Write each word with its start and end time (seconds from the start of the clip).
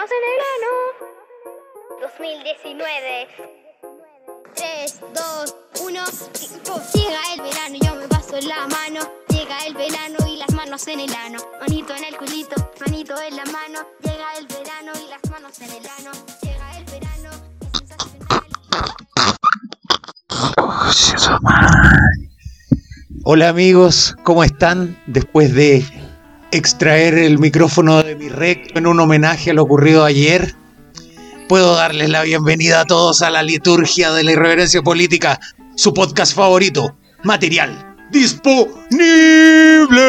manos 0.00 0.12
en 0.16 0.24
el 0.32 0.40
ano. 0.56 0.72
2019. 2.00 3.28
3, 4.54 5.00
2, 5.14 5.56
1, 5.82 6.04
tiempo. 6.32 6.80
Llega 6.94 7.20
el 7.34 7.40
verano, 7.42 7.76
yo 7.82 7.94
me 7.96 8.08
paso 8.08 8.36
en 8.38 8.48
la 8.48 8.66
mano. 8.66 9.00
Llega 9.28 9.66
el 9.66 9.74
verano 9.74 10.18
y 10.26 10.36
las 10.38 10.52
manos 10.54 10.88
en 10.88 11.00
el 11.00 11.14
ano. 11.14 11.38
Manito 11.60 11.94
en 11.94 12.04
el 12.04 12.16
culito, 12.16 12.70
manito 12.80 13.20
en 13.20 13.36
la 13.36 13.44
mano. 13.44 13.80
Llega 14.02 14.38
el 14.38 14.46
verano 14.46 14.92
y 15.04 15.08
las 15.10 15.30
manos 15.30 15.60
en 15.60 15.70
el 15.70 15.86
ano. 15.98 16.12
Llega 16.42 16.78
el 16.78 16.84
verano. 16.84 17.30
Hola 23.24 23.48
amigos, 23.50 24.16
¿cómo 24.22 24.44
están? 24.44 24.98
Después 25.06 25.54
de 25.54 25.84
extraer 26.52 27.14
el 27.14 27.38
micrófono 27.38 28.02
de 28.02 28.16
mi 28.16 28.28
recto 28.28 28.78
en 28.78 28.86
un 28.86 28.98
homenaje 29.00 29.50
a 29.50 29.54
lo 29.54 29.62
ocurrido 29.62 30.04
ayer, 30.04 30.54
puedo 31.48 31.74
darles 31.74 32.08
la 32.10 32.22
bienvenida 32.22 32.80
a 32.80 32.84
todos 32.84 33.22
a 33.22 33.30
la 33.30 33.42
liturgia 33.42 34.10
de 34.12 34.24
la 34.24 34.32
irreverencia 34.32 34.82
política, 34.82 35.38
su 35.76 35.94
podcast 35.94 36.34
favorito, 36.34 36.96
material 37.22 37.86
disponible. 38.10 40.00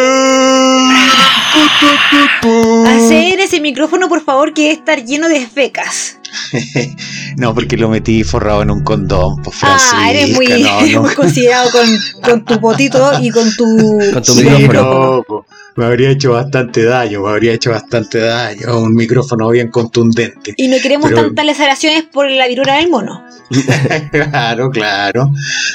Hacer 2.88 3.40
ese 3.40 3.60
micrófono, 3.62 4.10
por 4.10 4.24
favor, 4.24 4.54
que 4.54 4.64
debe 4.64 4.74
estar 4.74 5.04
lleno 5.06 5.30
de 5.30 5.46
fecas. 5.48 6.18
no, 7.38 7.54
porque 7.54 7.78
lo 7.78 7.90
metí 7.90 8.24
forrado 8.24 8.62
en 8.64 8.72
un 8.72 8.84
condón, 8.84 9.36
pues 9.44 9.56
Francisca, 9.58 9.98
Ah, 10.00 10.12
eres 10.12 10.32
muy, 10.36 10.48
no, 10.48 10.82
no. 10.88 11.02
muy 11.04 11.14
considerado 11.16 11.70
con, 11.72 11.88
con 12.24 12.46
tu 12.46 12.60
potito 12.60 13.20
y 13.22 13.30
con 13.30 13.54
tu, 13.56 14.00
Con 14.14 14.24
tu 14.24 14.34
Sí, 14.34 14.44
micrófono. 14.46 15.24
no. 15.30 15.46
Me 15.76 15.86
habría 15.86 16.10
hecho 16.10 16.32
bastante 16.34 16.84
daño, 16.84 17.22
me 17.22 17.30
habría 17.30 17.54
hecho 17.54 17.72
bastante 17.72 18.20
daño. 18.20 18.80
Un 18.80 18.94
micrófono 18.94 19.50
bien 19.50 19.70
contundente. 19.70 20.54
Y 20.58 20.68
no 20.68 20.78
queremos 20.82 21.10
Pero- 21.10 21.24
tantas 21.24 21.46
laceraciones 21.46 22.04
por 22.04 22.30
la 22.30 22.48
virura 22.48 22.78
del 22.78 22.90
mono. 22.90 23.24
claro, 24.12 24.70
claro. 24.70 25.32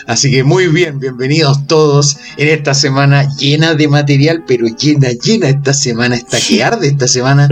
Así 0.06 0.30
que 0.30 0.44
muy 0.44 0.66
bien, 0.68 0.98
bienvenidos 0.98 1.66
todos 1.66 2.18
en 2.36 2.48
esta 2.48 2.74
semana 2.74 3.26
llena 3.38 3.74
de 3.74 3.88
material, 3.88 4.44
pero 4.46 4.66
llena, 4.66 5.08
llena 5.10 5.48
esta 5.48 5.72
semana, 5.72 6.16
esta 6.16 6.38
que 6.40 6.62
arde 6.62 6.88
esta 6.88 7.08
semana. 7.08 7.48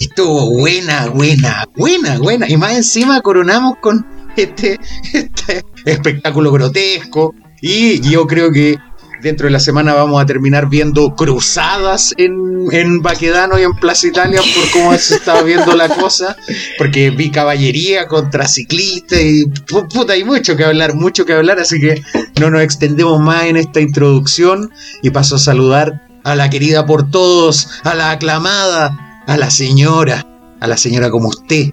Estuvo 0.00 0.50
buena, 0.50 1.06
buena, 1.08 1.68
buena, 1.76 2.18
buena. 2.18 2.48
Y 2.48 2.56
más 2.56 2.74
encima 2.74 3.20
coronamos 3.20 3.78
con 3.80 4.06
este, 4.36 4.78
este 5.12 5.62
espectáculo 5.84 6.52
grotesco. 6.52 7.34
Y 7.60 8.00
yo 8.00 8.26
creo 8.26 8.52
que 8.52 8.76
dentro 9.24 9.46
de 9.46 9.50
la 9.50 9.58
semana 9.58 9.94
vamos 9.94 10.22
a 10.22 10.26
terminar 10.26 10.68
viendo 10.68 11.16
cruzadas 11.16 12.12
en, 12.18 12.66
en 12.70 13.00
Baquedano 13.02 13.58
y 13.58 13.62
en 13.62 13.72
Plaza 13.72 14.06
Italia 14.06 14.40
por 14.40 14.70
cómo 14.70 14.96
se 14.98 15.16
estaba 15.16 15.42
viendo 15.42 15.74
la 15.74 15.88
cosa. 15.88 16.36
Porque 16.78 17.10
vi 17.10 17.30
caballería 17.30 18.06
contra 18.06 18.46
ciclistas 18.46 19.18
y 19.20 19.46
pu- 19.46 19.88
puta, 19.92 20.12
hay 20.12 20.24
mucho 20.24 20.56
que 20.56 20.64
hablar, 20.64 20.94
mucho 20.94 21.24
que 21.24 21.32
hablar. 21.32 21.58
Así 21.58 21.80
que 21.80 22.02
no 22.38 22.50
nos 22.50 22.60
extendemos 22.62 23.18
más 23.18 23.46
en 23.46 23.56
esta 23.56 23.80
introducción 23.80 24.70
y 25.02 25.10
paso 25.10 25.36
a 25.36 25.38
saludar 25.38 26.02
a 26.22 26.34
la 26.36 26.48
querida 26.50 26.84
por 26.86 27.10
todos, 27.10 27.68
a 27.82 27.94
la 27.94 28.10
aclamada, 28.10 29.22
a 29.26 29.36
la 29.38 29.50
señora, 29.50 30.26
a 30.60 30.66
la 30.66 30.76
señora 30.76 31.10
como 31.10 31.28
usted. 31.30 31.70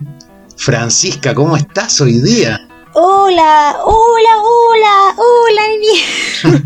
Francisca, 0.55 1.33
¿cómo 1.35 1.57
estás 1.57 1.99
hoy 2.01 2.19
día? 2.21 2.67
Hola, 2.93 3.77
hola, 3.85 4.29
hola, 4.41 5.15
hola, 5.17 5.61
niña. 5.79 6.63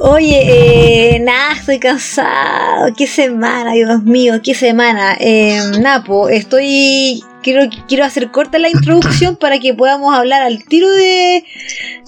Oye, 0.00 1.14
eh, 1.14 1.18
nada, 1.20 1.52
estoy 1.54 1.78
cansado. 1.78 2.92
Qué 2.96 3.06
semana, 3.06 3.72
Dios 3.72 4.02
mío, 4.02 4.40
qué 4.42 4.54
semana. 4.54 5.16
Eh, 5.20 5.60
Napo, 5.80 6.28
estoy. 6.28 7.22
Quiero, 7.42 7.68
quiero 7.88 8.04
hacer 8.04 8.30
corta 8.30 8.58
la 8.58 8.68
introducción 8.70 9.34
para 9.36 9.58
que 9.58 9.74
podamos 9.74 10.14
hablar 10.14 10.42
al 10.42 10.64
tiro 10.64 10.88
de, 10.90 11.44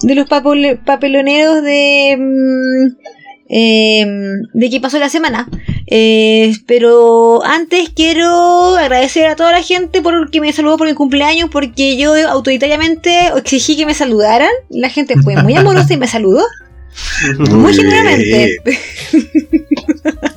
de 0.01 0.15
los 0.15 0.27
papel- 0.27 0.79
papeloneros 0.85 1.61
de. 1.61 2.15
mm, 2.17 2.97
eh, 3.49 4.05
de 4.53 4.69
qué 4.69 4.79
pasó 4.81 4.97
la 4.99 5.09
semana. 5.09 5.47
Eh, 5.87 6.53
pero 6.67 7.43
antes 7.45 7.89
quiero 7.95 8.75
agradecer 8.75 9.27
a 9.27 9.35
toda 9.35 9.51
la 9.51 9.61
gente 9.61 10.01
por 10.01 10.31
que 10.31 10.41
me 10.41 10.51
saludó 10.51 10.77
por 10.77 10.87
mi 10.87 10.93
cumpleaños, 10.95 11.49
porque 11.51 11.95
yo 11.97 12.13
autoritariamente 12.29 13.31
exigí 13.35 13.77
que 13.77 13.85
me 13.85 13.93
saludaran. 13.93 14.49
La 14.69 14.89
gente 14.89 15.15
fue 15.21 15.35
muy 15.37 15.55
amorosa 15.57 15.93
y 15.93 15.97
me 15.97 16.07
saludó. 16.07 16.43
Muy 17.49 17.73
generalmente. 17.73 18.79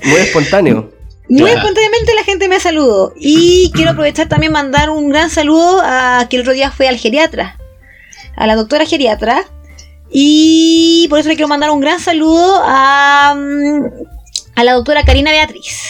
Muy 0.05 0.21
espontáneo. 0.21 0.93
Muy 1.29 1.41
Claro. 1.43 1.59
espontáneamente 1.59 2.15
la 2.15 2.25
gente 2.25 2.49
me 2.49 2.59
saludó. 2.59 3.13
Y 3.17 3.71
quiero 3.75 3.91
aprovechar 3.91 4.29
también 4.29 4.51
mandar 4.53 4.91
un 4.91 5.09
gran 5.11 5.29
saludo 5.31 5.81
a 5.85 6.27
que 6.29 6.37
el 6.37 6.43
otro 6.43 6.55
día 6.55 6.71
fue 6.71 6.89
al 6.89 6.97
geriatra. 6.97 7.57
A 8.37 8.47
la 8.47 8.57
doctora 8.57 8.87
geriatra. 8.87 9.45
Y 10.11 11.07
por 11.11 11.19
eso 11.19 11.29
le 11.29 11.35
quiero 11.35 11.49
mandar 11.49 11.71
un 11.71 11.81
gran 11.81 12.01
saludo 12.01 12.63
a, 12.65 13.35
mm, 13.37 13.85
a 14.59 14.65
la 14.65 14.73
doctora 14.73 15.05
Karina 15.05 15.31
Beatriz. 15.31 15.83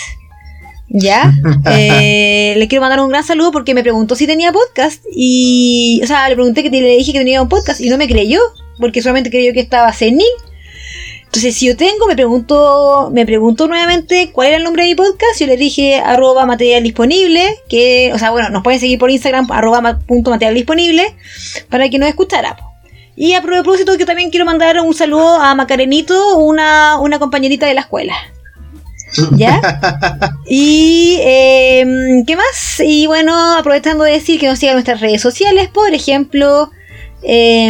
¿Ya? 0.89 1.33
Eh, 1.71 2.55
le 2.57 2.69
quiero 2.69 2.83
mandar 2.83 3.01
un 3.01 3.09
gran 3.09 3.25
saludo 3.25 3.51
porque 3.51 3.75
me 3.75 3.83
preguntó 3.83 4.15
si 4.15 4.27
tenía 4.27 4.53
podcast. 4.53 5.03
Y. 5.11 6.01
O 6.03 6.07
sea, 6.07 6.29
le 6.29 6.35
pregunté 6.35 6.63
que 6.63 6.71
le 6.71 6.97
dije 6.97 7.13
que 7.13 7.19
tenía 7.19 7.41
un 7.41 7.49
podcast 7.49 7.81
y 7.81 7.89
no 7.89 7.97
me 7.97 8.07
creyó. 8.07 8.41
Porque 8.79 9.01
solamente 9.01 9.31
creyó 9.31 9.53
que 9.55 9.61
estaba 9.61 9.93
senil. 9.93 10.27
Entonces, 11.25 11.57
si 11.57 11.67
yo 11.67 11.77
tengo, 11.77 12.07
me 12.07 12.15
pregunto, 12.15 13.11
me 13.13 13.25
preguntó 13.27 13.69
nuevamente 13.69 14.31
cuál 14.33 14.49
era 14.49 14.57
el 14.59 14.65
nombre 14.65 14.83
de 14.83 14.91
mi 14.91 14.95
podcast. 14.95 15.41
Yo 15.41 15.47
le 15.47 15.57
dije 15.57 15.97
arroba 15.97 16.47
material 16.47 16.83
disponible, 16.83 17.43
que, 17.69 18.13
o 18.15 18.19
sea, 18.19 18.31
bueno, 18.31 18.51
nos 18.51 18.63
pueden 18.63 18.81
seguir 18.81 18.99
por 18.99 19.11
Instagram, 19.11 19.51
arroba 19.51 19.99
punto 20.07 20.31
material 20.31 20.55
disponible, 20.55 21.15
para 21.71 21.89
que 21.89 21.99
nos 21.99 22.09
escuchara. 22.09 22.57
Y 23.17 23.33
a 23.33 23.43
propósito, 23.43 23.97
que 23.99 24.07
también 24.07 24.31
quiero 24.31 24.47
mandar 24.47 24.81
un 24.81 24.95
saludo 24.95 25.41
a 25.41 25.55
Macarenito, 25.55 26.37
una, 26.39 26.99
una 27.01 27.19
compañerita 27.19 27.67
de 27.67 27.75
la 27.75 27.81
escuela. 27.81 28.15
¿Ya? 29.33 29.61
Y, 30.51 31.19
eh, 31.21 31.85
¿qué 32.27 32.35
más? 32.35 32.81
Y 32.81 33.07
bueno, 33.07 33.59
aprovechando 33.59 34.05
de 34.05 34.13
decir 34.13 34.41
que 34.41 34.47
nos 34.47 34.59
sigan 34.59 34.77
nuestras 34.77 35.01
redes 35.01 35.21
sociales, 35.21 35.69
por 35.69 35.93
ejemplo, 35.93 36.71
eh, 37.23 37.69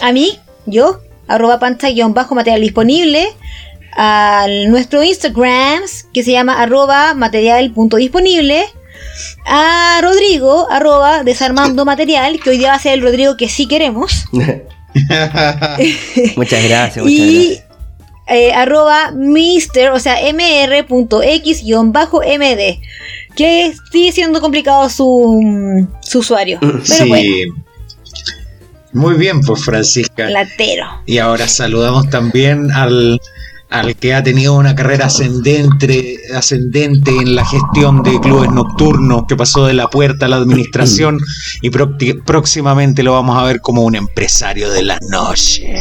a 0.00 0.12
mí, 0.12 0.38
yo, 0.66 1.00
arroba 1.26 1.58
pancha-material 1.58 2.60
disponible, 2.60 3.26
a 3.96 4.46
nuestro 4.68 5.02
Instagram, 5.02 5.82
que 6.12 6.22
se 6.22 6.30
llama 6.32 6.62
arroba 6.62 7.14
material.disponible, 7.14 8.64
a 9.46 9.98
Rodrigo, 10.02 10.68
arroba 10.70 11.24
desarmando 11.24 11.84
material, 11.84 12.38
que 12.40 12.50
hoy 12.50 12.58
día 12.58 12.68
va 12.70 12.76
a 12.76 12.80
ser 12.80 12.94
el 12.94 13.02
Rodrigo 13.02 13.36
que 13.36 13.48
sí 13.48 13.66
queremos, 13.66 14.26
muchas 16.36 16.64
gracias, 16.64 17.04
muchas 17.04 17.06
y 17.06 17.46
gracias. 17.46 17.69
Eh, 18.30 18.52
arroba 18.52 19.10
mister, 19.10 19.90
o 19.90 19.98
sea, 19.98 20.16
mr.x-md, 20.32 20.80
que 23.36 23.74
sigue 23.90 24.12
siendo 24.12 24.40
complicado 24.40 24.88
su, 24.88 25.86
su 26.00 26.20
usuario. 26.20 26.58
Pero 26.60 26.80
sí. 26.84 27.08
bueno, 27.08 27.54
Muy 28.92 29.14
bien, 29.14 29.40
pues 29.40 29.64
Francisca. 29.64 30.30
latero. 30.30 30.86
Y 31.06 31.18
ahora 31.18 31.48
saludamos 31.48 32.08
también 32.08 32.70
al, 32.70 33.20
al 33.70 33.94
que 33.94 34.14
ha 34.14 34.22
tenido 34.22 34.54
una 34.56 34.74
carrera 34.74 35.06
ascendente, 35.06 36.18
ascendente 36.34 37.12
en 37.12 37.36
la 37.36 37.44
gestión 37.44 38.02
de 38.02 38.18
clubes 38.20 38.50
nocturnos, 38.50 39.24
que 39.28 39.36
pasó 39.36 39.64
de 39.66 39.74
la 39.74 39.88
puerta 39.88 40.26
a 40.26 40.28
la 40.28 40.36
administración 40.36 41.18
y 41.62 41.70
próximamente 41.70 43.02
lo 43.04 43.12
vamos 43.12 43.38
a 43.38 43.44
ver 43.44 43.60
como 43.60 43.82
un 43.82 43.94
empresario 43.94 44.70
de 44.70 44.82
la 44.82 44.98
noche. 45.10 45.72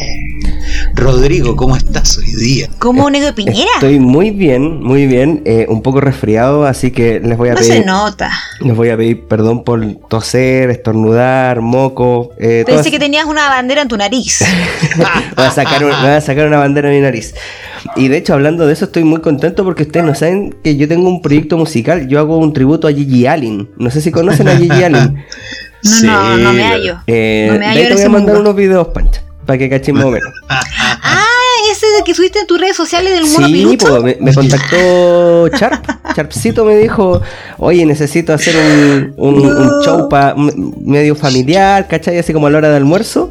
Rodrigo, 0.94 1.56
¿cómo 1.56 1.76
estás 1.76 2.18
hoy 2.18 2.32
día? 2.36 2.70
Como 2.78 3.10
Negro 3.10 3.34
Piñera. 3.34 3.70
Estoy 3.76 4.00
muy 4.00 4.32
bien, 4.32 4.82
muy 4.84 5.08
bien, 5.08 5.42
eh, 5.46 5.66
un 5.68 5.82
poco 5.82 6.00
resfriado, 6.00 6.66
así 6.66 6.92
que 6.92 7.20
les 7.20 7.38
voy 7.38 7.50
a 7.50 7.54
No 7.56 7.62
se 7.62 7.70
pedir, 7.70 7.86
nota. 7.86 8.32
les 8.60 8.76
voy 8.76 8.90
a 8.90 8.98
pedir 8.98 9.26
perdón 9.28 9.64
por 9.64 9.84
toser, 10.10 10.70
estornudar, 10.70 11.62
moco. 11.62 12.32
Eh, 12.38 12.64
Pensé 12.66 12.82
todas- 12.84 12.88
que 12.92 13.00
tenías 13.00 13.26
una 13.26 13.50
bandera 13.50 13.82
en 13.82 13.88
tu 13.88 13.98
nariz. 13.98 14.40
voy, 15.36 15.46
a 15.46 15.52
sacar 15.52 15.84
un- 15.84 15.90
voy 16.02 16.10
a 16.12 16.22
sacar 16.22 16.48
una 16.48 16.58
bandera 16.60 16.90
de 16.90 16.96
mi 16.96 17.02
nariz. 17.02 17.34
Y 17.96 18.08
de 18.08 18.18
hecho, 18.18 18.34
hablando 18.34 18.66
de 18.68 18.74
eso, 18.74 18.86
estoy 18.86 19.04
muy 19.04 19.22
contento 19.22 19.64
porque 19.64 19.84
ustedes 19.84 20.06
no 20.06 20.16
saben 20.16 20.56
que 20.64 20.76
yo 20.78 20.88
tengo 20.88 21.10
un 21.10 21.22
proyecto 21.22 21.58
musical. 21.58 22.08
Yo 22.08 22.20
hago 22.20 22.38
un 22.38 22.54
tributo 22.54 22.88
a 22.88 22.92
Gigi 22.94 23.26
Allen. 23.28 23.70
No 23.78 23.90
sé 23.92 24.02
si 24.02 24.12
conocen 24.12 24.48
a 24.48 24.56
Gigi 24.58 24.84
Allen. 24.84 25.16
No, 26.04 26.36
no, 26.36 26.38
no 26.40 26.52
me 26.54 26.64
hallo. 26.66 26.98
Eh, 27.08 27.48
No 27.48 27.54
me 27.54 27.60
de 27.60 27.66
hallo 27.68 27.80
ahí 27.80 27.88
te 27.88 27.94
voy 27.94 28.04
a 28.04 28.10
mandar 28.10 28.36
mundo. 28.36 28.50
unos 28.50 28.56
videos, 28.58 28.88
Pancha, 28.90 29.24
para 29.46 29.58
que 29.58 29.70
cachen 29.70 29.96
más 29.96 30.04
o 30.04 30.12
menos. 30.12 30.30
Ah, 30.50 31.72
ese 31.72 31.86
de 31.86 32.04
que 32.04 32.14
subiste 32.14 32.40
en 32.40 32.48
tus 32.48 32.60
redes 32.60 32.76
sociales 32.76 33.14
del 33.14 33.24
mono 33.32 33.48
Sí, 33.48 33.78
po, 33.78 34.02
me, 34.02 34.18
me 34.20 34.34
contactó 34.34 35.48
Sharp. 35.58 35.86
Sharpcito 36.16 36.66
me 36.66 36.76
dijo, 36.76 37.22
oye, 37.60 37.86
necesito 37.86 38.34
hacer 38.34 38.56
un, 38.58 39.14
un- 39.18 39.46
un 39.46 39.84
show 39.84 40.10
pa- 40.10 40.36
medio 40.82 41.16
familiar, 41.16 41.88
¿cachai? 41.88 42.18
Así 42.20 42.34
como 42.34 42.48
a 42.48 42.50
la 42.50 42.58
hora 42.58 42.70
de 42.72 42.76
almuerzo. 42.78 43.29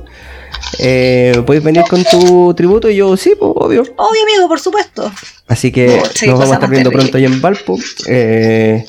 Eh, 0.78 1.42
¿Puedes 1.46 1.62
venir 1.62 1.82
con 1.88 2.04
tu 2.04 2.52
tributo? 2.54 2.88
Y 2.90 2.96
yo, 2.96 3.16
sí, 3.16 3.32
pues, 3.38 3.52
obvio. 3.54 3.82
Obvio, 3.82 4.22
amigo, 4.22 4.48
por 4.48 4.60
supuesto. 4.60 5.10
Así 5.46 5.72
que 5.72 5.86
No, 5.98 6.02
sí, 6.14 6.26
nos 6.26 6.38
vamos 6.38 6.50
a 6.52 6.54
estar 6.54 6.70
viendo 6.70 6.90
terrible. 6.90 7.10
pronto 7.10 7.18
ahí 7.18 7.24
en 7.24 7.40
Valpo. 7.40 7.78
Eh, 8.06 8.84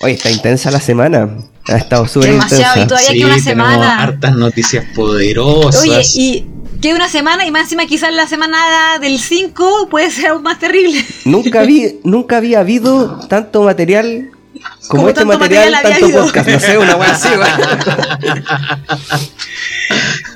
Oye, 0.00 0.12
está 0.14 0.30
intensa 0.30 0.70
la 0.70 0.80
semana. 0.80 1.28
Ha 1.66 1.76
estado 1.76 2.06
súper 2.06 2.30
Demasiado, 2.30 2.80
intensa. 2.80 2.84
y 2.84 2.86
todavía 2.86 3.08
Sí, 3.10 3.16
queda 3.18 3.26
una 3.26 3.36
tenemos 3.44 3.72
semana. 3.72 4.02
hartas 4.02 4.36
noticias 4.36 4.84
poderosas. 4.94 5.82
Oye, 5.82 6.02
y 6.14 6.46
queda 6.80 6.94
una 6.94 7.08
semana 7.08 7.44
y 7.46 7.50
más 7.50 7.62
encima 7.64 7.84
quizás 7.86 8.12
la 8.14 8.28
semana 8.28 8.98
del 9.00 9.18
5 9.18 9.88
puede 9.90 10.10
ser 10.12 10.28
aún 10.28 10.42
más 10.44 10.58
terrible. 10.60 11.04
Nunca 11.24 11.62
vi, 11.62 11.98
nunca 12.04 12.36
había 12.36 12.60
habido 12.60 13.26
tanto 13.28 13.64
material 13.64 14.30
como, 14.52 14.88
Como 14.88 15.08
este 15.08 15.20
tanto 15.20 15.38
material, 15.38 15.72
material 15.72 15.74
había 15.74 15.90
tanto 15.90 16.06
habido. 16.06 16.24
podcast. 16.24 16.48
No 16.48 16.60
sé, 16.60 16.78
una 16.78 16.96
wea 16.96 17.10
así. 17.12 17.28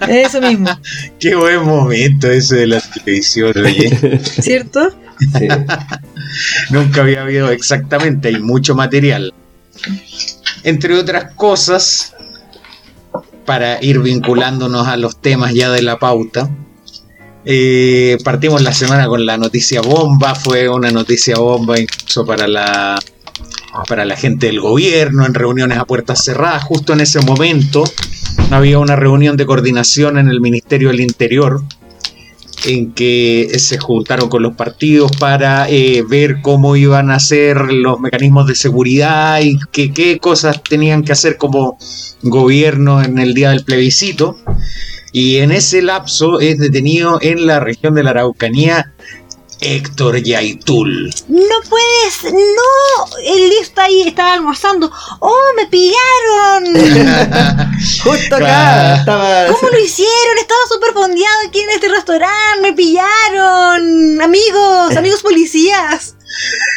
Eso 0.08 0.40
mismo, 0.40 0.68
Qué 1.20 1.34
buen 1.34 1.64
momento 1.64 2.30
ese 2.30 2.56
de 2.56 2.66
la 2.66 2.80
televisión, 2.80 3.52
oye. 3.56 4.18
¿cierto? 4.24 4.90
Sí. 5.20 5.48
Nunca 6.70 7.02
había 7.02 7.22
habido 7.22 7.50
exactamente, 7.50 8.28
hay 8.28 8.40
mucho 8.40 8.74
material. 8.74 9.32
Entre 10.64 10.96
otras 10.96 11.34
cosas, 11.34 12.14
para 13.44 13.82
ir 13.82 14.00
vinculándonos 14.00 14.88
a 14.88 14.96
los 14.96 15.20
temas 15.20 15.54
ya 15.54 15.70
de 15.70 15.82
la 15.82 15.98
pauta, 15.98 16.50
eh, 17.44 18.18
partimos 18.24 18.62
la 18.62 18.72
semana 18.72 19.06
con 19.06 19.24
la 19.24 19.36
noticia 19.36 19.82
bomba, 19.82 20.34
fue 20.34 20.68
una 20.68 20.90
noticia 20.90 21.36
bomba 21.36 21.78
incluso 21.78 22.26
para 22.26 22.48
la 22.48 22.98
para 23.88 24.04
la 24.04 24.16
gente 24.16 24.46
del 24.46 24.60
gobierno 24.60 25.24
en 25.26 25.34
reuniones 25.34 25.78
a 25.78 25.84
puertas 25.84 26.24
cerradas. 26.24 26.64
Justo 26.64 26.92
en 26.92 27.00
ese 27.00 27.20
momento 27.20 27.84
había 28.50 28.78
una 28.78 28.96
reunión 28.96 29.36
de 29.36 29.46
coordinación 29.46 30.18
en 30.18 30.28
el 30.28 30.40
Ministerio 30.40 30.88
del 30.88 31.00
Interior 31.00 31.62
en 32.64 32.92
que 32.92 33.50
se 33.58 33.78
juntaron 33.78 34.28
con 34.28 34.42
los 34.42 34.54
partidos 34.54 35.10
para 35.16 35.68
eh, 35.68 36.04
ver 36.08 36.42
cómo 36.42 36.76
iban 36.76 37.10
a 37.10 37.18
ser 37.18 37.56
los 37.72 37.98
mecanismos 37.98 38.46
de 38.46 38.54
seguridad 38.54 39.40
y 39.40 39.58
que- 39.72 39.92
qué 39.92 40.18
cosas 40.18 40.62
tenían 40.62 41.02
que 41.02 41.10
hacer 41.10 41.38
como 41.38 41.76
gobierno 42.22 43.02
en 43.02 43.18
el 43.18 43.34
día 43.34 43.50
del 43.50 43.64
plebiscito. 43.64 44.38
Y 45.10 45.38
en 45.38 45.50
ese 45.50 45.82
lapso 45.82 46.40
es 46.40 46.58
detenido 46.58 47.18
en 47.20 47.46
la 47.46 47.58
región 47.60 47.94
de 47.94 48.04
la 48.04 48.10
Araucanía 48.10 48.92
Héctor 49.62 50.22
Yaitul. 50.22 51.14
No 51.28 51.56
puedes, 51.68 52.32
no, 52.32 53.16
él 53.24 53.52
está 53.60 53.84
ahí, 53.84 54.02
estaba 54.02 54.34
almorzando. 54.34 54.90
¡Oh, 55.20 55.36
me 55.56 55.66
pillaron! 55.66 56.64
Justo 58.04 58.36
acá 58.36 58.96
estaba. 58.96 59.46
¿Cómo 59.46 59.68
lo 59.70 59.78
hicieron? 59.78 60.38
Estaba 60.40 60.60
súper 60.68 60.92
fondeado 60.92 61.36
aquí 61.48 61.60
en 61.60 61.70
este 61.70 61.88
restaurante, 61.88 62.60
me 62.62 62.72
pillaron. 62.72 64.20
Amigos, 64.20 64.96
amigos 64.96 65.22
policías. 65.22 66.14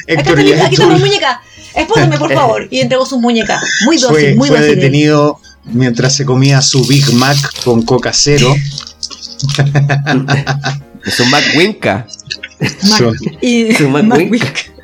Acá 0.08 0.22
Héctor 0.22 0.40
está, 0.40 0.56
mi- 0.56 0.62
aquí 0.62 0.76
está 0.76 0.88
mi 0.88 1.00
muñeca. 1.00 1.42
Espósame, 1.74 2.18
por 2.18 2.34
favor. 2.34 2.68
Y 2.72 2.80
entregó 2.80 3.06
su 3.06 3.20
muñeca. 3.20 3.62
Muy 3.86 3.98
dócil, 3.98 4.16
fue, 4.16 4.36
muy 4.36 4.48
fue 4.48 4.60
dócil. 4.60 4.76
detenido 4.76 5.40
mientras 5.66 6.16
se 6.16 6.24
comía 6.26 6.62
su 6.62 6.86
Big 6.86 7.12
Mac 7.14 7.38
con 7.64 7.82
coca 7.84 8.12
cero. 8.14 8.56
Es 11.06 11.20
un 11.20 11.30
Mac 11.30 11.44
Winca. 11.56 12.08
Mac, 12.60 13.16
y, 13.42 13.74
Su 13.74 13.90
Mac 13.90 14.04
Mac 14.04 14.20
Wink. 14.20 14.32
Wink. 14.32 14.76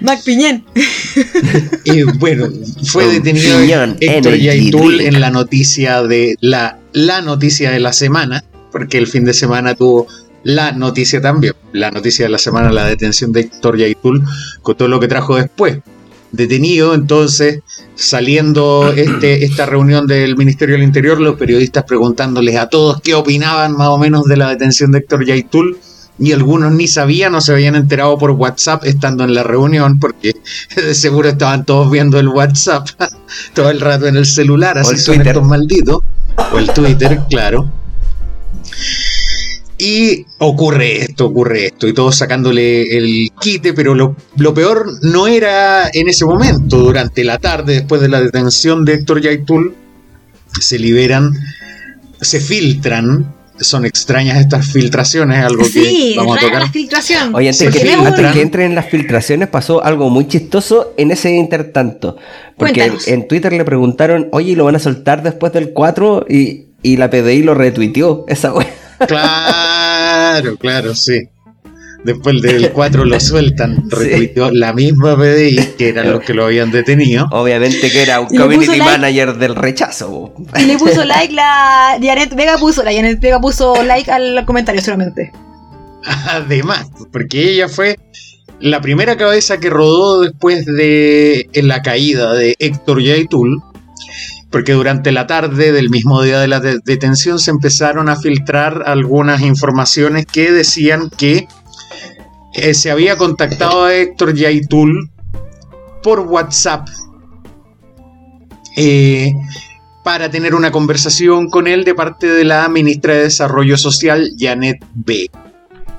Mac 0.00 0.22
Piñén. 0.24 0.64
Y 1.84 2.02
bueno, 2.02 2.48
fue 2.84 3.06
detenido 3.06 3.58
piñón, 3.60 3.96
Héctor 4.00 4.36
Yaitul 4.36 5.00
en 5.00 5.20
la 5.20 5.30
noticia 5.30 6.02
de 6.02 6.36
la, 6.40 6.78
la 6.92 7.20
noticia 7.22 7.70
de 7.70 7.80
la 7.80 7.92
semana, 7.92 8.44
porque 8.70 8.98
el 8.98 9.06
fin 9.06 9.24
de 9.24 9.34
semana 9.34 9.74
tuvo 9.74 10.06
la 10.44 10.72
noticia 10.72 11.20
también. 11.20 11.54
La 11.72 11.90
noticia 11.90 12.24
de 12.24 12.30
la 12.30 12.38
semana, 12.38 12.72
la 12.72 12.86
detención 12.86 13.32
de 13.32 13.40
Héctor 13.40 13.78
Yaitul, 13.78 14.22
con 14.62 14.76
todo 14.76 14.88
lo 14.88 15.00
que 15.00 15.08
trajo 15.08 15.36
después. 15.36 15.78
Detenido, 16.32 16.94
entonces, 16.94 17.60
saliendo 17.94 18.92
este, 18.96 19.44
esta 19.44 19.66
reunión 19.66 20.06
del 20.06 20.36
Ministerio 20.36 20.74
del 20.74 20.84
Interior, 20.84 21.20
los 21.20 21.36
periodistas 21.36 21.84
preguntándoles 21.84 22.56
a 22.56 22.68
todos 22.68 23.00
qué 23.02 23.14
opinaban 23.14 23.76
más 23.76 23.88
o 23.88 23.98
menos 23.98 24.24
de 24.24 24.36
la 24.36 24.48
detención 24.48 24.92
de 24.92 24.98
Héctor 24.98 25.26
Yaitul. 25.26 25.78
Y 26.18 26.32
algunos 26.32 26.72
ni 26.72 26.86
sabían 26.86 27.34
o 27.34 27.40
se 27.40 27.52
habían 27.52 27.74
enterado 27.74 28.18
por 28.18 28.32
WhatsApp 28.32 28.84
estando 28.84 29.24
en 29.24 29.34
la 29.34 29.42
reunión, 29.42 29.98
porque 29.98 30.34
de 30.76 30.94
seguro 30.94 31.28
estaban 31.28 31.64
todos 31.64 31.90
viendo 31.90 32.18
el 32.18 32.28
WhatsApp 32.28 32.88
todo 33.54 33.70
el 33.70 33.80
rato 33.80 34.06
en 34.06 34.16
el 34.16 34.26
celular, 34.26 34.78
así 34.78 34.94
el 34.94 35.00
son 35.00 35.14
Twitter. 35.16 35.32
estos 35.34 35.48
malditos. 35.48 36.02
O 36.52 36.58
el 36.58 36.70
Twitter, 36.70 37.20
claro. 37.28 37.70
Y 39.78 40.26
ocurre 40.38 41.02
esto, 41.02 41.26
ocurre 41.26 41.66
esto, 41.66 41.88
y 41.88 41.92
todos 41.92 42.16
sacándole 42.16 42.96
el 42.96 43.30
quite, 43.40 43.72
pero 43.72 43.96
lo, 43.96 44.14
lo 44.36 44.54
peor 44.54 44.86
no 45.02 45.26
era 45.26 45.90
en 45.92 46.08
ese 46.08 46.24
momento, 46.24 46.78
durante 46.78 47.24
la 47.24 47.38
tarde, 47.38 47.74
después 47.74 48.00
de 48.00 48.08
la 48.08 48.20
detención 48.20 48.84
de 48.84 48.94
Héctor 48.94 49.20
Yaitul, 49.20 49.74
se 50.60 50.78
liberan, 50.78 51.32
se 52.20 52.40
filtran, 52.40 53.34
son 53.62 53.84
extrañas 53.84 54.38
estas 54.38 54.66
filtraciones, 54.66 55.44
algo 55.44 55.64
Sí, 55.64 56.12
que 56.12 56.18
vamos 56.18 56.38
a 56.38 56.40
tocar. 56.40 56.62
la 56.62 56.70
filtración. 56.70 57.34
Oye, 57.34 57.48
antes, 57.48 57.74
que, 57.74 57.92
antes 57.92 58.32
que 58.32 58.40
entren 58.42 58.66
en 58.70 58.74
las 58.74 58.86
filtraciones 58.90 59.48
pasó 59.48 59.82
algo 59.84 60.10
muy 60.10 60.26
chistoso 60.28 60.92
en 60.96 61.10
ese 61.10 61.30
intertanto. 61.32 62.16
Porque 62.56 62.92
en 63.06 63.28
Twitter 63.28 63.52
le 63.52 63.64
preguntaron, 63.64 64.28
oye, 64.32 64.54
¿lo 64.56 64.64
van 64.64 64.76
a 64.76 64.78
soltar 64.78 65.22
después 65.22 65.52
del 65.52 65.72
4? 65.72 66.26
Y, 66.28 66.66
y 66.82 66.96
la 66.96 67.10
PDI 67.10 67.42
lo 67.42 67.54
retuiteó, 67.54 68.24
esa 68.28 68.52
wea. 68.54 68.68
Claro, 69.06 70.56
claro, 70.56 70.94
sí. 70.94 71.20
Después 72.04 72.42
del 72.42 72.70
4 72.74 73.04
lo 73.04 73.20
sueltan, 73.20 73.84
Sí. 73.90 73.96
retuiteó 73.96 74.50
la 74.52 74.72
misma 74.72 75.16
PDI, 75.16 75.56
que 75.78 75.88
eran 75.90 76.10
los 76.10 76.22
que 76.24 76.34
lo 76.34 76.44
habían 76.46 76.70
detenido. 76.70 77.26
Obviamente 77.30 77.90
que 77.90 78.02
era 78.02 78.20
un 78.20 78.26
community 78.28 78.78
like. 78.78 78.84
manager 78.84 79.34
del 79.38 79.54
rechazo. 79.54 80.34
Y 80.58 80.64
le 80.64 80.78
puso 80.78 81.04
like 81.04 81.32
la 81.34 81.98
Janet 82.02 82.34
Vega 82.34 82.58
puso, 82.58 82.82
la 82.82 82.92
Janet 82.92 83.20
Vega 83.20 83.40
puso 83.40 83.82
like 83.84 84.10
al 84.10 84.44
comentario 84.46 84.80
solamente. 84.82 85.32
Además, 86.04 86.88
porque 87.12 87.50
ella 87.52 87.68
fue 87.68 87.98
la 88.60 88.80
primera 88.80 89.16
cabeza 89.16 89.58
que 89.58 89.70
rodó 89.70 90.20
después 90.22 90.66
de 90.66 91.48
la 91.54 91.82
caída 91.82 92.32
de 92.34 92.56
Héctor 92.58 93.00
Yaitul, 93.02 93.62
porque 94.50 94.72
durante 94.72 95.12
la 95.12 95.26
tarde 95.26 95.72
del 95.72 95.90
mismo 95.90 96.22
día 96.22 96.40
de 96.40 96.48
la 96.48 96.60
de- 96.60 96.78
detención 96.84 97.38
se 97.38 97.50
empezaron 97.50 98.08
a 98.08 98.16
filtrar 98.16 98.82
algunas 98.86 99.40
informaciones 99.42 100.26
que 100.26 100.50
decían 100.52 101.08
que 101.16 101.46
eh, 102.54 102.74
se 102.74 102.90
había 102.90 103.16
contactado 103.16 103.84
a 103.84 103.94
Héctor 103.94 104.34
Yaitul 104.34 105.10
por 106.02 106.20
WhatsApp 106.20 106.88
eh, 108.76 109.32
para 110.04 110.30
tener 110.30 110.54
una 110.54 110.72
conversación 110.72 111.48
con 111.48 111.66
él 111.66 111.84
de 111.84 111.94
parte 111.94 112.26
de 112.26 112.44
la 112.44 112.68
ministra 112.68 113.14
de 113.14 113.24
Desarrollo 113.24 113.76
Social, 113.76 114.32
Janet 114.38 114.84
B. 114.94 115.30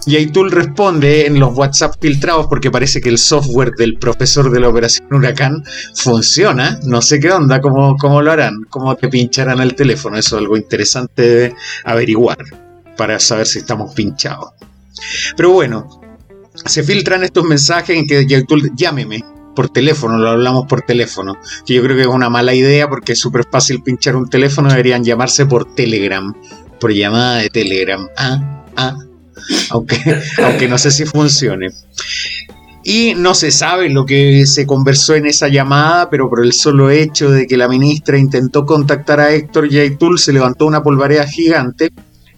Y 0.06 0.18
Aitul 0.18 0.52
responde 0.52 1.28
en 1.28 1.40
los 1.40 1.58
WhatsApp 1.58 1.96
filtrados 2.02 2.48
porque 2.48 2.70
parece 2.70 3.00
que 3.00 3.08
el 3.08 3.18
software 3.18 3.72
del 3.78 3.98
profesor 3.98 4.52
de 4.52 4.60
la 4.60 4.68
Operación 4.68 5.08
Huracán 5.14 5.64
funciona. 5.96 6.78
No 6.84 7.02
sé 7.02 7.22
qué 7.22 7.32
onda, 7.32 7.62
cómo, 7.62 7.96
cómo 7.96 8.22
lo 8.22 8.32
harán, 8.32 8.64
cómo 8.70 8.96
te 8.96 9.08
pincharán 9.08 9.62
el 9.62 9.76
teléfono. 9.76 10.18
Eso 10.18 10.36
es 10.36 10.42
algo 10.42 10.58
interesante 10.58 11.22
de 11.22 11.56
averiguar 11.86 12.38
para 12.98 13.18
saber 13.20 13.48
si 13.48 13.60
estamos 13.60 13.94
pinchados. 13.94 14.50
Pero 15.38 15.52
bueno, 15.52 16.03
se 16.54 16.84
filtran 16.84 17.24
estos 17.24 17.44
mensajes 17.46 17.98
en 17.98 18.06
que 18.06 18.26
Yaitul, 18.26 18.72
llámeme 18.76 19.24
por 19.56 19.70
teléfono, 19.70 20.18
lo 20.18 20.30
hablamos 20.30 20.66
por 20.68 20.82
teléfono. 20.82 21.36
Que 21.66 21.76
yo 21.76 21.84
creo 21.84 21.96
que 21.96 22.04
es 22.04 22.08
una 22.08 22.30
mala 22.30 22.54
idea 22.54 22.88
porque 22.88 23.14
es 23.14 23.20
súper 23.20 23.46
fácil 23.52 23.82
pinchar 23.82 24.16
un 24.16 24.30
teléfono, 24.30 24.70
deberían 24.70 25.04
llamarse 25.04 25.46
por 25.46 25.74
Telegram, 25.76 26.34
por 26.80 26.94
llamada 26.94 27.38
de 27.38 27.50
Telegram. 27.50 28.08
Ah, 28.18 28.64
ah 28.76 28.98
aunque, 29.70 29.98
aunque 30.44 30.68
no 30.68 30.78
sé 30.78 30.92
si 30.92 31.06
funcione. 31.06 31.70
Y 32.86 33.14
no 33.16 33.34
se 33.34 33.52
sabe 33.52 33.90
lo 33.90 34.06
que 34.06 34.46
se 34.46 34.66
conversó 34.66 35.16
en 35.16 35.26
esa 35.26 35.48
llamada, 35.48 36.10
pero 36.10 36.30
por 36.30 36.44
el 36.44 36.52
solo 36.52 36.90
hecho 36.90 37.32
de 37.32 37.48
que 37.48 37.56
la 37.56 37.70
ministra 37.70 38.18
intentó 38.18 38.66
contactar 38.66 39.22
a 39.22 39.32
Héctor 39.32 39.70
Yaitul, 39.70 40.20
se 40.20 40.34
levantó 40.34 40.66
una 40.66 40.84
polvareda 40.84 41.26
gigante 41.26 41.94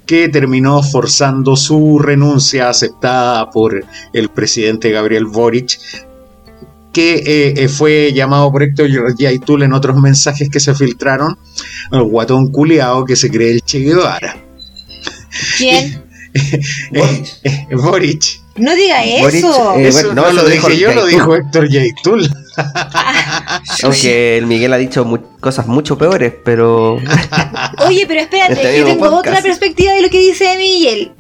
que 0.06 0.30
terminó 0.30 0.84
forzando 0.84 1.56
su 1.56 2.00
renuncia 2.00 2.70
aceptada 2.70 3.50
por 3.50 3.84
el 4.14 4.30
presidente 4.30 4.92
Gabriel 4.92 5.26
Boric, 5.26 5.80
que 6.94 7.16
eh, 7.16 7.54
eh, 7.58 7.68
fue 7.68 8.14
llamado 8.14 8.52
por 8.52 8.64
Héctor 8.64 8.88
Yaitul 9.18 9.64
en 9.64 9.74
otros 9.74 9.98
mensajes 9.98 10.50
que 10.50 10.60
se 10.60 10.74
filtraron, 10.74 11.38
el 11.92 12.04
guatón 12.04 12.52
culeado 12.52 13.04
que 13.04 13.16
se 13.16 13.30
cree 13.30 13.52
el 13.52 13.62
Che 13.62 13.80
Guevara. 13.80 14.38
¿Quién? 15.58 16.04
Eh, 16.92 17.24
eh, 17.44 17.68
Boric. 17.76 18.42
No 18.58 18.76
diga 18.76 18.98
Boric, 19.22 19.36
eso. 19.38 19.76
eh, 19.78 19.88
Eso 19.88 20.08
bueno, 20.10 20.14
no, 20.16 20.22
no, 20.28 20.34
lo 20.34 20.42
eso 20.42 20.50
dije 20.50 20.70
dijo 20.74 20.82
yo, 20.82 20.94
lo 20.94 21.06
dijo 21.06 21.34
Héctor 21.34 21.70
Yaitul. 21.70 22.30
Aunque 23.84 24.38
el 24.38 24.46
Miguel 24.46 24.74
ha 24.74 24.78
dicho 24.78 25.04
mu- 25.06 25.40
cosas 25.40 25.68
mucho 25.68 25.98
peores, 25.98 26.34
pero 26.44 26.96
Oye, 27.88 28.06
pero 28.08 28.22
espérate, 28.22 28.54
Este 28.54 28.78
yo 28.80 28.86
tengo 28.86 29.00
podcast. 29.10 29.28
otra 29.28 29.42
perspectiva 29.42 29.94
de 29.94 30.02
lo 30.02 30.10
que 30.10 30.20
dice 30.20 30.58
Miguel. 30.58 31.12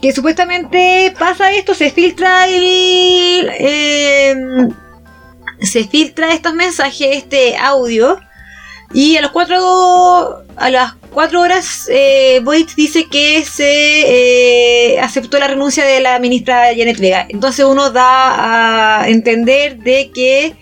Que 0.00 0.12
supuestamente 0.12 1.14
pasa 1.18 1.52
esto, 1.52 1.74
se 1.74 1.90
filtra 1.90 2.46
el. 2.46 3.50
eh, 3.58 4.34
se 5.60 5.84
filtra 5.86 6.32
estos 6.32 6.54
mensajes, 6.54 7.08
este 7.18 7.56
audio, 7.58 8.18
y 8.94 9.16
a 9.16 9.20
los 9.20 9.30
cuatro, 9.30 10.42
a 10.56 10.70
las 10.70 10.94
cuatro 11.12 11.42
horas, 11.42 11.86
eh, 11.90 12.40
Boyd 12.42 12.66
dice 12.76 13.04
que 13.10 13.44
se 13.44 14.94
eh, 14.94 14.98
aceptó 15.00 15.38
la 15.38 15.48
renuncia 15.48 15.84
de 15.84 16.00
la 16.00 16.18
ministra 16.18 16.68
Janet 16.74 16.98
Vega. 16.98 17.26
Entonces 17.28 17.66
uno 17.66 17.90
da 17.90 19.02
a 19.02 19.08
entender 19.08 19.76
de 19.80 20.10
que 20.14 20.56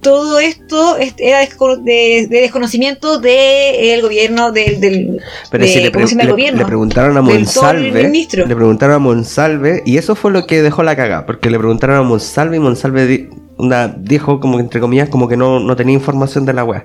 todo 0.00 0.38
esto 0.40 0.96
es- 0.96 1.14
era 1.18 1.40
de, 1.40 2.26
de 2.28 2.40
desconocimiento 2.40 3.18
del 3.20 4.00
gobierno, 4.02 4.50
del, 4.52 4.80
del 4.80 5.20
Pero 5.50 5.64
de- 5.64 5.70
si 5.70 5.80
le, 5.80 5.92
¿cómo 5.92 6.06
se 6.06 6.12
llama 6.12 6.22
el 6.22 6.26
le- 6.28 6.32
gobierno? 6.32 6.58
le 6.60 6.66
preguntaron 6.66 7.16
a 7.16 7.22
Monsalve, 7.22 8.10
le 8.46 8.56
preguntaron 8.56 8.94
a 8.94 8.98
Monsalve, 8.98 9.82
y 9.84 9.98
eso 9.98 10.14
fue 10.14 10.30
lo 10.30 10.46
que 10.46 10.62
dejó 10.62 10.82
la 10.82 10.96
caga, 10.96 11.26
porque 11.26 11.50
le 11.50 11.58
preguntaron 11.58 11.96
a 11.96 12.02
Monsalve 12.02 12.56
y 12.56 12.60
Monsalve 12.60 13.06
di- 13.06 13.28
onda, 13.56 13.88
dijo, 13.88 14.40
como 14.40 14.56
que, 14.56 14.62
entre 14.62 14.80
comillas, 14.80 15.08
como 15.08 15.28
que 15.28 15.36
no, 15.36 15.60
no 15.60 15.76
tenía 15.76 15.94
información 15.94 16.46
de 16.46 16.54
la 16.54 16.64
wea. 16.64 16.84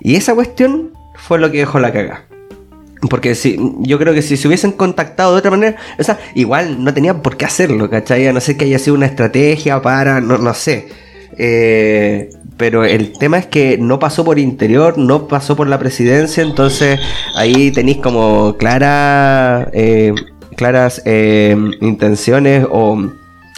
Y 0.00 0.16
esa 0.16 0.34
cuestión 0.34 0.92
fue 1.16 1.38
lo 1.38 1.50
que 1.50 1.58
dejó 1.58 1.78
la 1.80 1.92
caga. 1.92 2.24
Porque 3.10 3.34
si, 3.36 3.56
yo 3.80 3.98
creo 3.98 4.12
que 4.12 4.22
si 4.22 4.36
se 4.36 4.48
hubiesen 4.48 4.72
contactado 4.72 5.32
de 5.32 5.38
otra 5.38 5.50
manera, 5.52 5.76
o 5.98 6.02
sea, 6.02 6.18
igual 6.34 6.82
no 6.82 6.92
tenían 6.94 7.22
por 7.22 7.36
qué 7.36 7.44
hacerlo, 7.44 7.88
¿cachai? 7.90 8.26
A 8.26 8.32
no 8.32 8.40
ser 8.40 8.56
que 8.56 8.64
haya 8.64 8.78
sido 8.80 8.96
una 8.96 9.06
estrategia 9.06 9.80
para, 9.82 10.20
no, 10.20 10.38
no 10.38 10.52
sé. 10.54 10.88
Eh, 11.36 12.30
pero 12.58 12.84
el 12.84 13.16
tema 13.16 13.38
es 13.38 13.46
que 13.46 13.78
no 13.78 13.98
pasó 13.98 14.24
por 14.24 14.38
interior, 14.38 14.98
no 14.98 15.28
pasó 15.28 15.56
por 15.56 15.68
la 15.68 15.78
presidencia, 15.78 16.42
entonces 16.42 17.00
ahí 17.34 17.70
tenéis 17.70 17.98
como 17.98 18.56
clara, 18.58 19.70
eh, 19.72 20.12
claras 20.56 21.00
eh, 21.06 21.56
intenciones 21.80 22.66
o, 22.68 23.10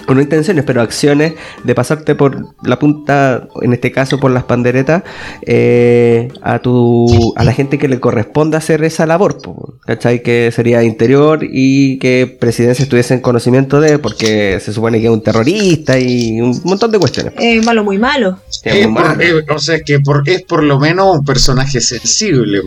o 0.07 0.15
no 0.15 0.21
intenciones, 0.21 0.65
pero 0.65 0.81
acciones 0.83 1.35
de 1.65 1.75
pasarte 1.75 2.15
por 2.15 2.55
la 2.65 2.79
punta, 2.79 3.49
en 3.63 3.73
este 3.73 3.93
caso 3.93 4.19
por 4.19 4.31
las 4.31 4.45
panderetas, 4.45 5.03
eh, 5.47 6.29
a 6.43 6.59
tu 6.61 7.33
a 7.37 7.45
la 7.45 7.53
gente 7.53 7.79
que 7.79 7.89
le 7.89 8.01
corresponde 8.01 8.57
hacer 8.57 8.83
esa 8.85 9.07
labor, 9.07 9.39
¿cachai? 9.87 10.23
Que 10.23 10.51
sería 10.55 10.83
interior 10.83 11.41
y 11.43 11.99
que 11.99 12.27
presidencia 12.41 12.83
estuviese 12.83 13.15
en 13.15 13.21
conocimiento 13.21 13.81
de, 13.81 13.99
porque 13.99 14.59
se 14.61 14.73
supone 14.73 14.99
que 15.01 15.07
es 15.07 15.13
un 15.13 15.23
terrorista 15.23 15.99
y 15.99 16.41
un 16.41 16.61
montón 16.65 16.91
de 16.91 16.99
cuestiones. 16.99 17.35
Eh, 17.39 17.61
malo, 17.63 17.85
muy 17.85 17.99
malo. 17.99 18.39
Es 18.49 18.75
Eh, 18.75 18.87
muy 18.87 18.95
por- 19.03 19.17
malo. 19.17 19.23
eh, 19.23 19.45
o 19.55 19.59
sea, 19.59 19.77
es 19.77 19.83
que 19.85 20.01
por- 20.01 20.23
es 20.29 20.43
por 20.43 20.63
lo 20.63 20.79
menos 20.79 21.19
un 21.19 21.25
personaje 21.25 21.81
sensible. 21.81 22.63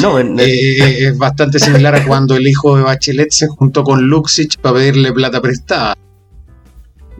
No, 0.00 0.18
en- 0.20 0.38
Eh, 0.38 1.06
es 1.08 1.18
bastante 1.18 1.58
similar 1.58 1.94
a 1.96 2.04
cuando 2.04 2.36
el 2.36 2.46
hijo 2.46 2.76
de 2.76 2.82
Bachelet 2.84 3.30
se 3.30 3.48
juntó 3.48 3.82
con 3.82 4.02
Luxich 4.08 4.58
para 4.58 4.76
pedirle 4.76 5.12
plata 5.12 5.40
prestada. 5.40 5.96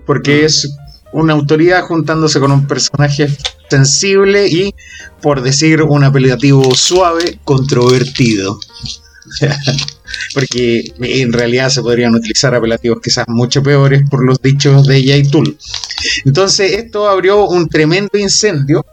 Porque 0.08 0.46
es 0.46 0.74
una 1.12 1.34
autoridad 1.34 1.82
juntándose 1.82 2.40
con 2.40 2.50
un 2.50 2.66
personaje 2.66 3.28
sensible 3.68 4.48
y, 4.48 4.74
por 5.20 5.42
decir 5.42 5.82
un 5.82 6.02
apelativo 6.02 6.74
suave, 6.74 7.38
controvertido. 7.44 8.58
Porque 10.34 10.92
en 11.00 11.32
realidad 11.32 11.68
se 11.68 11.82
podrían 11.82 12.14
utilizar 12.14 12.54
apelativos 12.54 13.00
quizás 13.02 13.26
mucho 13.28 13.62
peores 13.62 14.02
por 14.10 14.24
los 14.24 14.40
dichos 14.40 14.86
de 14.86 15.04
Yaitul. 15.04 15.58
Entonces 16.24 16.72
esto 16.72 17.08
abrió 17.08 17.46
un 17.46 17.68
tremendo 17.68 18.16
incendio. 18.18 18.84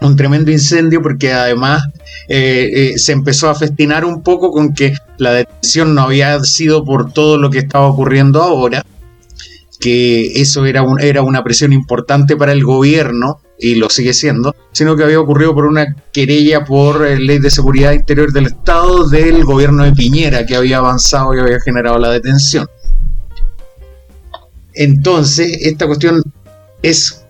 Un 0.00 0.16
tremendo 0.16 0.50
incendio 0.50 1.00
porque 1.00 1.32
además 1.32 1.82
eh, 2.28 2.70
eh, 2.74 2.98
se 2.98 3.12
empezó 3.12 3.48
a 3.48 3.54
festinar 3.54 4.04
un 4.04 4.22
poco 4.22 4.50
con 4.50 4.74
que 4.74 4.94
la 5.16 5.32
detención 5.32 5.94
no 5.94 6.02
había 6.02 6.38
sido 6.40 6.84
por 6.84 7.12
todo 7.12 7.38
lo 7.38 7.50
que 7.50 7.60
estaba 7.60 7.86
ocurriendo 7.86 8.42
ahora, 8.42 8.84
que 9.78 10.40
eso 10.40 10.64
era, 10.66 10.82
un- 10.82 11.00
era 11.00 11.22
una 11.22 11.44
presión 11.44 11.72
importante 11.72 12.36
para 12.36 12.52
el 12.52 12.64
gobierno, 12.64 13.40
y 13.58 13.76
lo 13.76 13.88
sigue 13.88 14.12
siendo, 14.12 14.54
sino 14.72 14.96
que 14.96 15.04
había 15.04 15.18
ocurrido 15.18 15.54
por 15.54 15.64
una 15.64 15.96
querella 16.12 16.64
por 16.64 17.06
eh, 17.06 17.18
ley 17.18 17.38
de 17.38 17.50
seguridad 17.50 17.92
interior 17.92 18.30
del 18.30 18.46
Estado 18.46 19.08
del 19.08 19.44
gobierno 19.44 19.84
de 19.84 19.92
Piñera, 19.92 20.44
que 20.44 20.56
había 20.56 20.76
avanzado 20.78 21.34
y 21.34 21.40
había 21.40 21.58
generado 21.60 21.98
la 21.98 22.10
detención. 22.10 22.66
Entonces, 24.74 25.58
esta 25.62 25.86
cuestión 25.86 26.22
es 26.82 27.22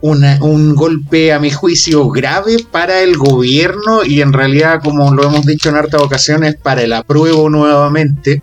un 0.00 0.74
golpe, 0.74 1.32
a 1.32 1.38
mi 1.40 1.50
juicio, 1.50 2.08
grave 2.10 2.56
para 2.70 3.02
el 3.02 3.16
gobierno 3.16 4.04
y 4.04 4.20
en 4.22 4.32
realidad, 4.32 4.80
como 4.82 5.12
lo 5.12 5.24
hemos 5.24 5.44
dicho 5.44 5.68
en 5.68 5.74
hartas 5.76 6.00
ocasiones, 6.00 6.56
para 6.56 6.82
el 6.82 6.92
apruebo 6.92 7.50
nuevamente 7.50 8.42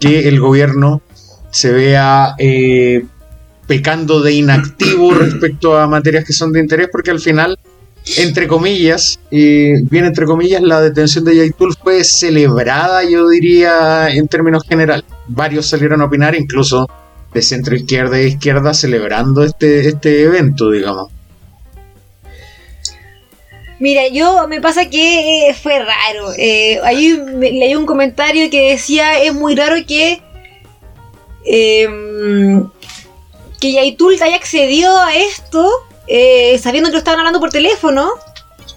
que 0.00 0.28
el 0.28 0.38
gobierno 0.40 1.02
se 1.50 1.72
vea 1.72 2.34
eh, 2.38 3.04
pecando 3.66 4.20
de 4.20 4.32
inactivo 4.32 5.12
respecto 5.14 5.78
a 5.78 5.86
materias 5.86 6.24
que 6.24 6.32
son 6.32 6.52
de 6.52 6.60
interés, 6.60 6.88
porque 6.90 7.10
al 7.10 7.20
final, 7.20 7.58
entre 8.16 8.46
comillas, 8.46 9.18
y 9.30 9.82
bien 9.84 10.04
entre 10.06 10.24
comillas, 10.26 10.62
la 10.62 10.80
detención 10.80 11.24
de 11.24 11.36
Yaitul 11.36 11.74
fue 11.82 12.04
celebrada, 12.04 13.04
yo 13.04 13.28
diría, 13.28 14.08
en 14.10 14.28
términos 14.28 14.62
generales. 14.68 15.04
Varios 15.26 15.66
salieron 15.68 16.00
a 16.00 16.06
opinar, 16.06 16.34
incluso 16.34 16.88
de 17.34 17.42
centro 17.42 17.76
izquierda 17.76 18.18
e 18.18 18.28
izquierda, 18.28 18.72
celebrando 18.72 19.44
este, 19.44 19.86
este 19.88 20.22
evento, 20.22 20.70
digamos. 20.70 21.10
Mira, 23.80 24.08
yo 24.08 24.48
me 24.48 24.60
pasa 24.60 24.90
que 24.90 25.48
eh, 25.50 25.54
fue 25.54 25.78
raro. 25.78 26.32
Eh, 26.36 26.80
ahí 26.84 27.16
me- 27.36 27.52
leí 27.52 27.74
un 27.76 27.86
comentario 27.86 28.50
que 28.50 28.70
decía 28.70 29.22
es 29.22 29.32
muy 29.34 29.54
raro 29.54 29.76
que 29.86 30.20
em, 31.48 32.68
que 33.60 33.72
Yaitul 33.72 34.22
haya 34.22 34.36
accedido 34.36 34.96
a 34.98 35.14
esto 35.16 35.68
eh, 36.08 36.58
sabiendo 36.58 36.88
que 36.88 36.94
lo 36.94 36.98
estaban 36.98 37.20
hablando 37.20 37.40
por 37.40 37.50
teléfono. 37.50 38.10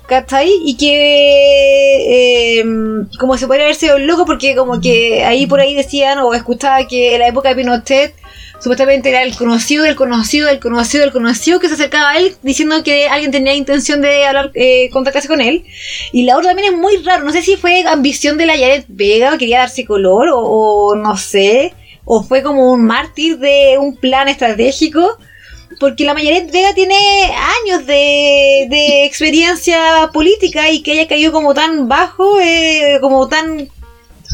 ¿Cachai? 0.08 0.51
Y 0.66 0.75
que 0.75 2.60
em, 2.60 3.08
como 3.18 3.38
se 3.38 3.48
podría 3.48 3.63
haber 3.63 3.75
sido 3.75 3.98
loco 3.98 4.25
porque 4.25 4.56
como 4.56 4.82
que 4.82 5.24
ahí 5.24 5.48
por 5.48 5.62
ahí 5.62 5.74
decían 5.74 6.20
o 6.20 6.34
escuchaba 6.34 6.86
que 6.86 7.13
en 7.13 7.20
la 7.20 7.30
época 7.30 7.48
de 7.48 7.56
Pinochet 7.56 8.13
supuestamente 8.60 9.08
era 9.08 9.24
el 9.24 9.34
conocido 9.38 9.86
del 9.86 9.96
conocido 9.96 10.48
del 10.48 10.60
conocido 10.60 11.04
del 11.04 11.13
conocido 11.13 11.62
que 11.62 11.70
se 11.70 11.75
acercaba 11.75 12.10
a 12.12 12.18
él 12.18 12.36
diciendo 12.44 12.84
que 12.84 13.08
alguien 13.08 13.32
tenía 13.32 13.54
intención 13.54 14.01
de 14.01 14.25
hablar, 14.25 14.51
eh, 14.54 14.90
contactarse 14.92 15.30
con 15.30 15.40
él. 15.40 15.63
Y 16.12 16.24
la 16.24 16.36
otra 16.36 16.50
también 16.50 16.74
es 16.74 16.80
muy 16.80 16.98
raro, 16.98 17.24
no 17.24 17.32
sé 17.32 17.42
si 17.42 17.56
fue 17.56 17.82
ambición 17.88 18.38
de 18.38 18.48
la 18.48 18.58
Jared 18.58 18.84
Vega, 18.90 19.38
quería 19.38 19.60
darse 19.60 19.86
color 19.86 20.28
o, 20.28 20.40
o 20.40 20.96
no 20.96 21.16
sé, 21.16 21.74
o 22.05 22.24
fue 22.24 22.43
como 22.43 22.72
un 22.72 22.86
mártir 22.86 23.38
de 23.39 23.77
un 23.79 23.96
plan 23.96 24.27
estratégico. 24.27 25.17
Porque 25.79 26.03
la 26.03 26.13
Jared 26.13 26.51
Vega 26.51 26.74
tiene 26.75 26.96
años 27.63 27.88
de, 27.88 28.67
de 28.70 29.05
experiencia 29.05 30.10
política 30.13 30.70
y 30.70 30.84
que 30.84 30.91
haya 30.91 31.08
caído 31.08 31.31
como 31.31 31.53
tan 31.53 31.88
bajo, 31.88 32.39
eh, 32.39 32.98
como 33.01 33.27
tan 33.27 33.70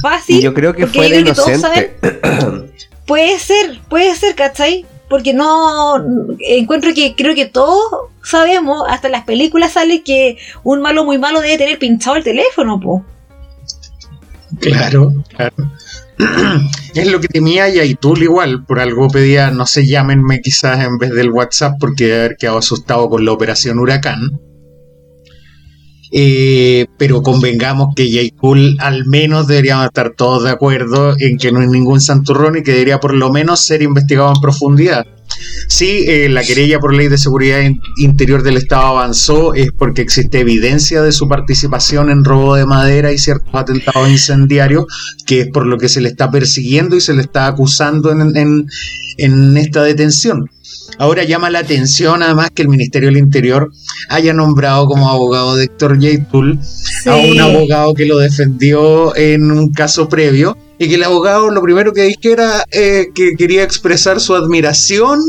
fácil. 0.01 0.41
yo 0.41 0.53
creo 0.53 0.73
que 0.73 0.87
fue 0.87 1.09
yo 1.09 1.15
de 1.15 1.21
creo 1.21 1.35
que 1.35 1.41
todos 1.41 1.61
saben 1.61 1.91
inocente. 2.01 2.87
Puede 3.07 3.39
ser, 3.39 3.79
puede 3.87 4.13
ser, 4.15 4.35
¿cachai? 4.35 4.85
Porque 5.07 5.33
no 5.33 5.95
encuentro 6.41 6.93
que 6.93 7.15
creo 7.15 7.33
que 7.33 7.45
todos 7.45 8.09
sabemos, 8.21 8.83
hasta 8.89 9.07
en 9.07 9.13
las 9.13 9.23
películas 9.23 9.71
sale 9.71 10.03
que 10.03 10.37
un 10.65 10.81
malo 10.81 11.05
muy 11.05 11.17
malo 11.17 11.39
debe 11.39 11.57
tener 11.57 11.79
pinchado 11.79 12.17
el 12.17 12.25
teléfono, 12.25 12.81
po. 12.81 13.05
Claro, 14.59 15.13
claro. 15.29 15.55
es 16.95 17.11
lo 17.11 17.19
que 17.19 17.27
temía 17.27 17.69
Yaitul 17.69 18.23
igual, 18.23 18.65
por 18.65 18.79
algo 18.79 19.07
pedía, 19.07 19.51
no 19.51 19.65
sé, 19.65 19.85
llámenme 19.85 20.41
quizás 20.41 20.83
en 20.83 20.97
vez 20.97 21.11
del 21.11 21.29
WhatsApp 21.29 21.75
porque 21.79 22.05
debe 22.05 22.17
haber 22.17 22.37
quedado 22.37 22.57
asustado 22.57 23.09
con 23.09 23.23
la 23.25 23.31
operación 23.31 23.79
Huracán. 23.79 24.41
Eh, 26.11 26.85
pero 26.97 27.21
convengamos 27.21 27.93
que 27.93 28.09
Yaitul 28.09 28.77
al 28.79 29.05
menos 29.05 29.47
deberíamos 29.47 29.87
estar 29.87 30.13
todos 30.15 30.43
de 30.43 30.51
acuerdo 30.51 31.15
en 31.19 31.37
que 31.37 31.51
no 31.51 31.61
es 31.61 31.67
ningún 31.67 31.99
santurrón 31.99 32.57
y 32.57 32.63
que 32.63 32.71
debería 32.71 32.99
por 32.99 33.13
lo 33.13 33.31
menos 33.31 33.59
ser 33.59 33.81
investigado 33.81 34.33
en 34.33 34.41
profundidad. 34.41 35.05
Sí, 35.67 36.05
eh, 36.07 36.29
la 36.29 36.43
querella 36.43 36.79
por 36.79 36.93
ley 36.95 37.07
de 37.07 37.17
seguridad 37.17 37.61
in- 37.61 37.79
interior 37.97 38.41
del 38.43 38.57
Estado 38.57 38.87
avanzó 38.87 39.53
es 39.53 39.69
porque 39.77 40.01
existe 40.01 40.39
evidencia 40.39 41.01
de 41.01 41.11
su 41.11 41.27
participación 41.27 42.09
en 42.09 42.23
robo 42.23 42.55
de 42.55 42.65
madera 42.65 43.11
y 43.11 43.17
ciertos 43.17 43.53
atentados 43.53 44.09
incendiarios, 44.09 44.85
que 45.25 45.41
es 45.41 45.47
por 45.49 45.65
lo 45.67 45.77
que 45.77 45.89
se 45.89 46.01
le 46.01 46.09
está 46.09 46.31
persiguiendo 46.31 46.95
y 46.95 47.01
se 47.01 47.13
le 47.13 47.21
está 47.21 47.47
acusando 47.47 48.11
en, 48.11 48.35
en- 48.37 48.65
en 49.17 49.57
esta 49.57 49.83
detención. 49.83 50.49
Ahora 50.99 51.23
llama 51.23 51.49
la 51.49 51.59
atención 51.59 52.23
además 52.23 52.49
que 52.53 52.61
el 52.63 52.69
Ministerio 52.69 53.09
del 53.09 53.17
Interior 53.17 53.71
haya 54.09 54.33
nombrado 54.33 54.85
como 54.87 55.09
abogado 55.09 55.55
de 55.55 55.65
Héctor 55.65 55.99
Yaitul 55.99 56.59
a 57.05 57.15
un 57.15 57.39
abogado 57.39 57.93
que 57.93 58.05
lo 58.05 58.17
defendió 58.17 59.15
en 59.15 59.51
un 59.51 59.71
caso 59.73 60.07
previo 60.09 60.57
y 60.79 60.87
que 60.89 60.95
el 60.95 61.03
abogado 61.03 61.49
lo 61.49 61.61
primero 61.61 61.93
que 61.93 62.03
dijo 62.03 62.19
era 62.23 62.63
eh, 62.71 63.07
que 63.15 63.35
quería 63.35 63.63
expresar 63.63 64.19
su 64.19 64.35
admiración 64.35 65.19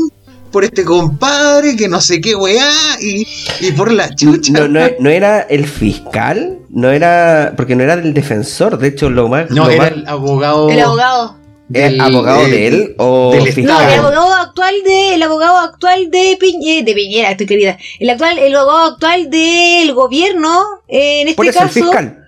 por 0.51 0.63
este 0.63 0.83
compadre, 0.83 1.75
que 1.75 1.87
no 1.87 2.01
sé 2.01 2.21
qué 2.21 2.35
weá, 2.35 2.71
y, 3.01 3.27
y 3.61 3.71
por 3.73 3.91
la 3.91 4.13
chucha. 4.15 4.51
No, 4.51 4.67
no, 4.67 4.81
no 4.99 5.09
era 5.09 5.41
el 5.41 5.67
fiscal, 5.67 6.57
no 6.69 6.89
era. 6.89 7.53
Porque 7.55 7.75
no 7.75 7.83
era 7.83 7.93
el 7.93 8.13
defensor, 8.15 8.79
de 8.79 8.87
hecho, 8.87 9.09
lo 9.11 9.27
más. 9.27 9.51
No, 9.51 9.65
lo 9.65 9.71
era 9.71 9.83
más- 9.83 9.91
el 9.91 10.07
abogado. 10.07 10.69
El 10.69 10.79
abogado. 10.79 11.35
¿Es 11.71 11.91
del, 11.91 12.01
abogado 12.01 12.47
eh, 12.47 12.49
de 12.49 12.67
él 12.67 12.95
o 12.97 13.31
del 13.31 13.53
fiscal? 13.53 13.75
No, 13.85 13.91
el 13.93 13.99
abogado 13.99 14.33
actual 14.33 14.73
de, 14.83 15.13
el 15.13 15.21
abogado 15.21 15.57
actual 15.59 16.09
de 16.09 16.35
Piñera, 16.39 16.83
de 16.83 16.93
Piñera, 16.95 17.29
estoy 17.29 17.45
querida. 17.45 17.77
El 17.99 18.09
actual, 18.09 18.39
el 18.39 18.55
abogado 18.55 18.93
actual 18.93 19.29
del 19.29 19.93
gobierno, 19.93 20.63
eh, 20.87 21.21
en 21.21 21.27
este 21.27 21.35
Por 21.37 21.45
eso, 21.45 21.59
el 21.59 21.67
caso. 21.67 21.79
fiscal. 21.79 22.25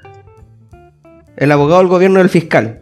El 1.38 1.52
abogado 1.52 1.80
del 1.80 1.88
gobierno 1.88 2.20
del 2.20 2.30
fiscal. 2.30 2.81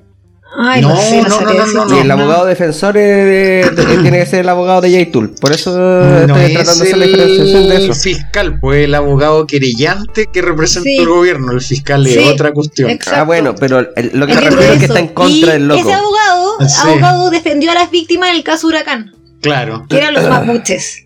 Ay, 0.61 0.81
No, 0.81 0.93
sé, 0.97 1.21
no, 1.21 1.39
no, 1.41 1.53
no, 1.67 1.85
no, 1.85 1.97
y 1.97 1.99
el 2.01 2.11
abogado 2.11 2.45
defensor 2.45 2.97
eh, 2.97 3.01
de- 3.01 3.69
de- 3.71 3.85
tiene 4.01 4.19
que 4.19 4.25
ser 4.25 4.41
el 4.41 4.49
abogado 4.49 4.81
de 4.81 4.91
J-Tool. 4.91 5.35
Por 5.39 5.53
eso 5.53 5.71
No 5.77 6.35
estoy 6.35 6.41
es 6.43 6.53
tratando 6.53 6.83
de 6.83 6.87
hacer 6.89 6.97
la 6.97 7.05
diferenciación 7.05 7.69
de 7.69 7.75
el 7.77 7.89
eso. 7.91 7.93
fiscal, 8.01 8.59
pues 8.59 8.83
el 8.83 8.93
abogado 8.95 9.47
querellante 9.47 10.25
que 10.33 10.41
representa 10.41 10.89
Sí. 10.89 10.97
el 10.97 11.07
gobierno. 11.07 11.53
El 11.53 11.61
fiscal 11.61 12.05
Sí, 12.05 12.17
es 12.19 12.27
otra 12.27 12.51
cuestión. 12.51 12.89
exacto. 12.89 13.21
Ah, 13.21 13.23
bueno, 13.23 13.55
pero 13.55 13.79
el- 13.95 14.11
lo 14.13 14.27
que 14.27 14.33
me 14.33 14.41
refiero 14.41 14.61
es 14.73 14.79
que 14.79 14.85
eso. 14.85 14.93
está 14.95 14.99
en 14.99 15.07
contra 15.13 15.33
Y 15.37 15.41
del 15.59 15.67
loco. 15.69 15.79
Ese 15.79 15.93
abogado, 15.93 16.57
Sí. 16.67 16.75
abogado 16.89 17.29
defendió 17.29 17.71
a 17.71 17.75
las 17.75 17.89
víctimas 17.89 18.29
en 18.31 18.35
el 18.35 18.43
caso 18.43 18.67
Huracán, 18.67 19.13
Claro, 19.41 19.85
que 19.89 19.97
eran 19.97 20.13
los 20.13 20.27
mapuches. 20.27 21.05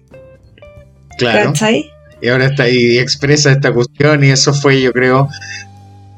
claro. 1.20 1.52
¿Cachai? 1.54 1.92
Y 2.22 2.30
ahora 2.30 2.46
está 2.46 2.64
ahí 2.64 2.94
y 2.96 2.98
expresa 3.00 3.52
esta 3.52 3.72
cuestión 3.72 4.24
y 4.24 4.30
eso 4.32 4.54
fue, 4.54 4.82
yo 4.82 4.92
creo, 4.94 5.28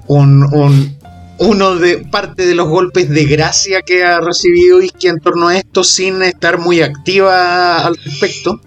un, 0.08 0.44
un- 0.54 0.95
uno 1.38 1.76
de 1.76 1.98
parte 1.98 2.46
de 2.46 2.56
los 2.56 2.68
golpes 2.68 3.10
de 3.10 3.26
gracia 3.26 3.82
que 3.82 4.04
ha 4.04 4.20
recibido 4.20 4.82
Isquia 4.82 5.12
en 5.12 5.20
torno 5.20 5.50
a 5.50 5.58
esto 5.58 5.84
sin 5.84 6.22
estar 6.24 6.60
muy 6.60 6.82
activa 6.82 7.86
al 7.86 7.98
respecto. 7.98 8.62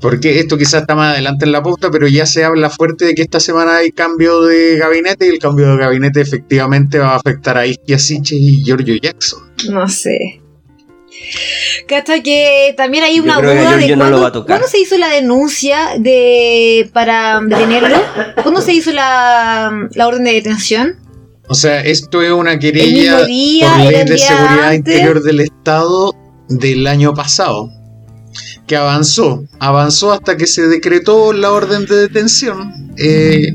Porque 0.00 0.38
esto 0.38 0.58
quizás 0.58 0.82
está 0.82 0.94
más 0.94 1.14
adelante 1.14 1.46
en 1.46 1.52
la 1.52 1.62
pauta, 1.62 1.90
pero 1.90 2.06
ya 2.06 2.26
se 2.26 2.44
habla 2.44 2.68
fuerte 2.68 3.06
de 3.06 3.14
que 3.14 3.22
esta 3.22 3.40
semana 3.40 3.76
hay 3.78 3.90
cambio 3.90 4.42
de 4.42 4.76
gabinete 4.76 5.26
y 5.26 5.30
el 5.30 5.38
cambio 5.38 5.68
de 5.68 5.78
gabinete 5.78 6.20
efectivamente 6.20 6.98
va 6.98 7.12
a 7.12 7.16
afectar 7.16 7.56
a 7.56 7.66
Isquia 7.66 7.98
Siche 7.98 8.36
y 8.38 8.62
Giorgio 8.62 8.96
Jackson. 8.96 9.40
No 9.70 9.88
sé. 9.88 10.42
¿Cachai? 11.86 12.22
Que 12.22 12.74
también 12.76 13.04
hay 13.04 13.18
una 13.18 13.36
duda 13.36 13.76
de 13.76 13.96
no 13.96 14.10
cuándo, 14.10 14.44
cuándo 14.44 14.66
se 14.66 14.78
hizo 14.78 14.98
la 14.98 15.08
denuncia 15.08 15.92
de 15.98 16.90
para 16.92 17.40
detenerlo. 17.40 17.96
¿Cuándo 18.42 18.60
se 18.60 18.74
hizo 18.74 18.92
la, 18.92 19.88
la 19.94 20.06
orden 20.06 20.24
de 20.24 20.32
detención? 20.32 21.03
O 21.48 21.54
sea, 21.54 21.80
esto 21.82 22.22
es 22.22 22.32
una 22.32 22.52
El 22.52 22.58
querella 22.58 23.24
día, 23.26 23.68
por 23.68 23.92
ley 23.92 24.04
de 24.04 24.18
seguridad 24.18 24.68
antes. 24.68 24.78
interior 24.78 25.22
del 25.22 25.40
Estado 25.40 26.14
del 26.48 26.86
año 26.86 27.12
pasado, 27.14 27.70
que 28.66 28.76
avanzó, 28.76 29.44
avanzó 29.58 30.12
hasta 30.12 30.36
que 30.36 30.46
se 30.46 30.68
decretó 30.68 31.32
la 31.32 31.52
orden 31.52 31.84
de 31.86 31.96
detención. 31.96 32.94
Eh, 32.96 33.48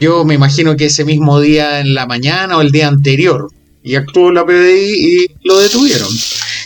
yo 0.00 0.24
me 0.24 0.34
imagino 0.34 0.76
que 0.76 0.86
ese 0.86 1.04
mismo 1.04 1.40
día 1.40 1.80
en 1.80 1.94
la 1.94 2.06
mañana 2.06 2.56
o 2.56 2.60
el 2.60 2.70
día 2.70 2.88
anterior, 2.88 3.48
y 3.84 3.94
actuó 3.96 4.30
la 4.30 4.44
PDI 4.44 4.92
y 4.92 5.26
lo 5.42 5.58
detuvieron. 5.58 6.08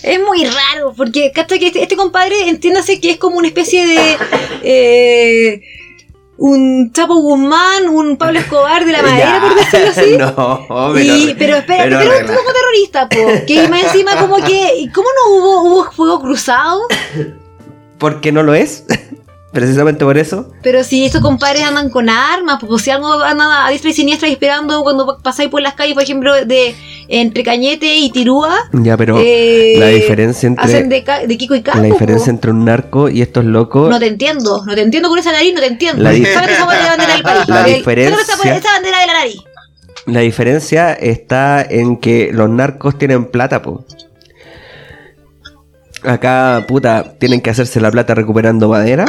Es 0.03 0.21
muy 0.21 0.45
raro, 0.45 0.95
porque 0.97 1.33
que 1.33 1.67
este, 1.67 1.83
este 1.83 1.97
compadre, 1.97 2.49
entiéndase 2.49 3.01
que 3.01 3.11
es 3.11 3.17
como 3.17 3.37
una 3.37 3.49
especie 3.49 3.87
de. 3.87 4.17
eh, 4.63 5.63
un 6.39 6.93
Chapo 6.93 7.15
Guzmán, 7.17 7.89
un 7.89 8.17
Pablo 8.17 8.39
Escobar 8.41 8.85
de 8.85 8.93
la 8.93 9.03
madera, 9.03 9.41
por 9.41 9.55
decirlo 9.55 9.89
así. 9.91 10.17
no, 10.19 10.93
pero, 10.95 11.17
Y- 11.17 11.35
pero 11.39 11.57
espérate, 11.57 11.89
pero 11.97 12.01
pero, 12.27 12.27
como 12.27 12.53
terrorista, 12.53 13.09
po, 13.09 13.47
que 13.47 13.69
más 13.69 13.83
encima 13.85 14.17
como 14.19 14.37
que, 14.37 14.77
¿y 14.79 14.89
¿cómo 14.91 15.09
no 15.09 15.35
hubo, 15.37 15.63
hubo 15.63 15.93
fuego 15.93 16.21
cruzado? 16.21 16.81
¿Por 17.99 18.21
qué 18.21 18.33
no 18.33 18.43
lo 18.43 18.55
es? 18.55 18.85
Precisamente 19.57 20.05
por 20.05 20.19
eso. 20.19 20.53
Pero 20.63 20.85
si 20.85 21.07
estos 21.07 21.23
compadres 21.23 21.63
andan 21.63 21.89
con 21.89 22.11
armas, 22.11 22.59
pues 22.61 22.83
si 22.83 22.91
algo 22.91 23.23
andan 23.23 23.49
a 23.51 23.71
diestra 23.71 23.89
y 23.91 23.95
siniestra 23.95 24.29
esperando 24.29 24.83
cuando 24.83 25.19
pasáis 25.23 25.49
por 25.49 25.63
las 25.63 25.73
calles, 25.73 25.95
por 25.95 26.03
ejemplo, 26.03 26.45
de 26.45 26.75
entre 27.09 27.43
Cañete 27.43 27.97
y 27.97 28.11
Tirúa, 28.11 28.55
Ya, 28.75 28.99
pero 28.99 29.17
eh, 29.19 29.77
la 29.79 29.87
diferencia 29.87 30.47
entre 30.49 30.63
hacen 30.65 30.89
de, 30.91 31.37
Kiko 31.39 31.55
y 31.55 31.63
Capo. 31.63 31.79
la 31.79 31.85
diferencia 31.85 32.27
po. 32.27 32.31
entre 32.37 32.51
un 32.51 32.65
narco 32.67 33.09
y 33.09 33.23
estos 33.23 33.47
locos 33.47 33.89
No 33.89 33.99
te 33.99 34.09
entiendo, 34.09 34.63
no 34.67 34.75
te 34.75 34.83
entiendo 34.83 35.09
con 35.09 35.19
esa 35.19 35.33
nariz, 35.33 35.55
no 35.55 35.61
te 35.61 35.69
entiendo. 35.69 36.03
La 36.03 36.13
esa 36.13 36.67
bandera 36.67 36.97
del 37.15 37.23
país. 37.23 37.49
La 37.49 37.67
Eh, 37.67 37.75
diferencia- 37.77 38.57
esa 38.57 38.73
bandera 38.73 39.01
de 39.01 39.07
la 39.07 39.13
nariz. 39.15 39.37
La 40.05 40.21
diferencia 40.21 40.93
está 40.93 41.63
en 41.63 41.97
que 41.97 42.29
los 42.31 42.51
narcos 42.51 42.99
tienen 42.99 43.25
plata, 43.31 43.63
po. 43.63 43.87
Acá, 46.03 46.65
puta, 46.69 47.15
tienen 47.19 47.41
que 47.41 47.51
hacerse 47.51 47.81
la 47.81 47.91
plata 47.91 48.15
recuperando 48.15 48.69
madera. 48.69 49.07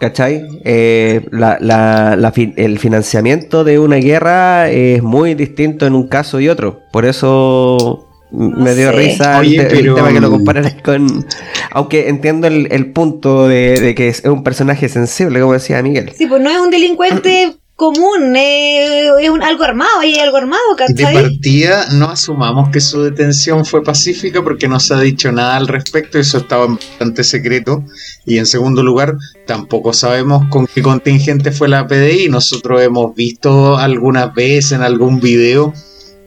¿Cachai? 0.00 0.42
Eh, 0.64 1.22
la- 1.30 1.58
la- 1.60 2.16
la 2.16 2.32
fi- 2.32 2.52
el 2.56 2.78
financiamiento 2.78 3.64
de 3.64 3.78
una 3.78 3.96
guerra 3.96 4.70
es 4.70 5.02
muy 5.02 5.34
distinto 5.34 5.86
en 5.86 5.94
un 5.94 6.08
caso 6.08 6.40
y 6.40 6.48
otro. 6.48 6.80
Por 6.92 7.04
eso 7.04 8.06
me 8.32 8.74
dio 8.74 8.90
sé. 8.90 8.96
risa 8.96 9.34
el 9.34 9.40
Oye, 9.40 9.56
te- 9.64 9.74
el, 9.76 9.80
pero- 9.82 9.94
tema 9.94 10.12
que 10.12 10.20
lo 10.20 10.30
comparas 10.30 10.74
con... 10.84 11.24
Aunque 11.70 12.08
entiendo 12.08 12.46
el, 12.46 12.68
el 12.70 12.92
punto 12.92 13.46
de, 13.48 13.80
de 13.80 13.94
que 13.94 14.08
es 14.08 14.22
un 14.24 14.42
personaje 14.42 14.88
sensible, 14.88 15.40
como 15.40 15.52
decía 15.52 15.82
Miguel. 15.82 16.12
Sí, 16.16 16.26
pues 16.26 16.40
no 16.42 16.50
es 16.50 16.58
un 16.58 16.70
delincuente 16.70 17.54
común, 17.76 18.34
eh, 18.34 19.10
es 19.20 19.30
un, 19.30 19.42
algo 19.42 19.62
armado, 19.62 20.00
hay 20.00 20.18
algo 20.18 20.38
armado, 20.38 20.62
De 20.78 20.94
¿cachai? 20.94 21.14
partida, 21.14 21.86
no 21.92 22.08
asumamos 22.08 22.70
que 22.70 22.80
su 22.80 23.02
detención 23.02 23.66
fue 23.66 23.84
pacífica 23.84 24.42
porque 24.42 24.66
no 24.66 24.80
se 24.80 24.94
ha 24.94 25.00
dicho 25.00 25.30
nada 25.30 25.56
al 25.56 25.68
respecto, 25.68 26.18
eso 26.18 26.38
estaba 26.38 26.66
bastante 26.66 27.22
secreto. 27.22 27.84
Y 28.24 28.38
en 28.38 28.46
segundo 28.46 28.82
lugar, 28.82 29.16
tampoco 29.46 29.92
sabemos 29.92 30.46
con 30.48 30.66
qué 30.66 30.82
contingente 30.82 31.52
fue 31.52 31.68
la 31.68 31.86
PDI. 31.86 32.28
Nosotros 32.30 32.82
hemos 32.82 33.14
visto 33.14 33.76
algunas 33.76 34.34
veces 34.34 34.72
en 34.72 34.82
algún 34.82 35.20
video 35.20 35.72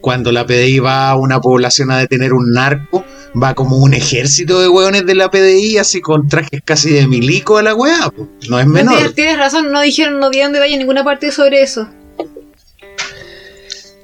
cuando 0.02 0.32
la 0.32 0.46
PDI 0.46 0.80
va 0.80 1.10
a 1.10 1.18
una 1.18 1.42
población 1.42 1.92
a 1.92 1.98
detener 1.98 2.34
un 2.34 2.52
narco, 2.52 3.04
va 3.42 3.54
como 3.54 3.78
un 3.78 3.94
ejército 3.94 4.60
de 4.62 4.68
hueones 4.70 5.06
de 5.06 5.16
la 5.16 5.30
PDI, 5.30 5.78
así 5.78 6.02
con 6.02 6.28
trajes 6.28 6.62
casi 6.64 6.92
de 6.92 7.08
milico 7.08 7.58
a 7.58 7.64
la 7.64 7.76
hueá. 7.76 8.10
pues, 8.16 8.28
No 8.50 8.60
es 8.60 8.66
No, 8.66 8.74
menor. 8.74 8.96
tienes, 8.96 9.16
tienes 9.16 9.38
razón, 9.38 9.72
no 9.72 9.82
dijeron, 9.82 10.20
no 10.20 10.30
vi 10.30 10.40
dónde 10.42 10.60
vaya 10.60 10.74
en 10.74 10.80
ninguna 10.80 11.04
parte 11.04 11.32
sobre 11.32 11.62
eso. 11.62 11.88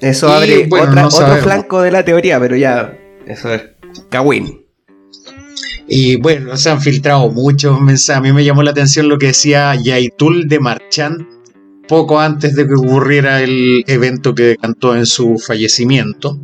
Eso 0.01 0.27
Y, 0.27 0.31
abre 0.31 0.67
bueno, 0.67 0.89
otra- 0.89 1.01
no 1.03 1.07
otro 1.07 1.35
flanco 1.37 1.81
de 1.81 1.91
la 1.91 2.03
teoría, 2.05 2.39
pero 2.39 2.55
ya, 2.55 2.97
eso 3.25 3.53
es 3.53 3.63
Kawin. 4.09 4.61
Y 5.87 6.15
bueno, 6.17 6.57
se 6.57 6.69
han 6.69 6.81
filtrado 6.81 7.29
muchos 7.31 7.79
mensajes. 7.79 8.17
A 8.19 8.21
mí 8.21 8.33
me 8.33 8.43
llamó 8.43 8.63
la 8.63 8.71
atención 8.71 9.07
lo 9.07 9.17
que 9.17 9.27
decía 9.27 9.73
Yaitul 9.75 10.47
de 10.47 10.59
Marchand 10.59 11.27
poco 11.87 12.19
antes 12.19 12.55
de 12.55 12.65
que 12.67 12.73
ocurriera 12.73 13.41
el 13.43 13.83
evento 13.87 14.33
que 14.33 14.43
decantó 14.43 14.95
en 14.95 15.05
su 15.05 15.37
fallecimiento. 15.37 16.39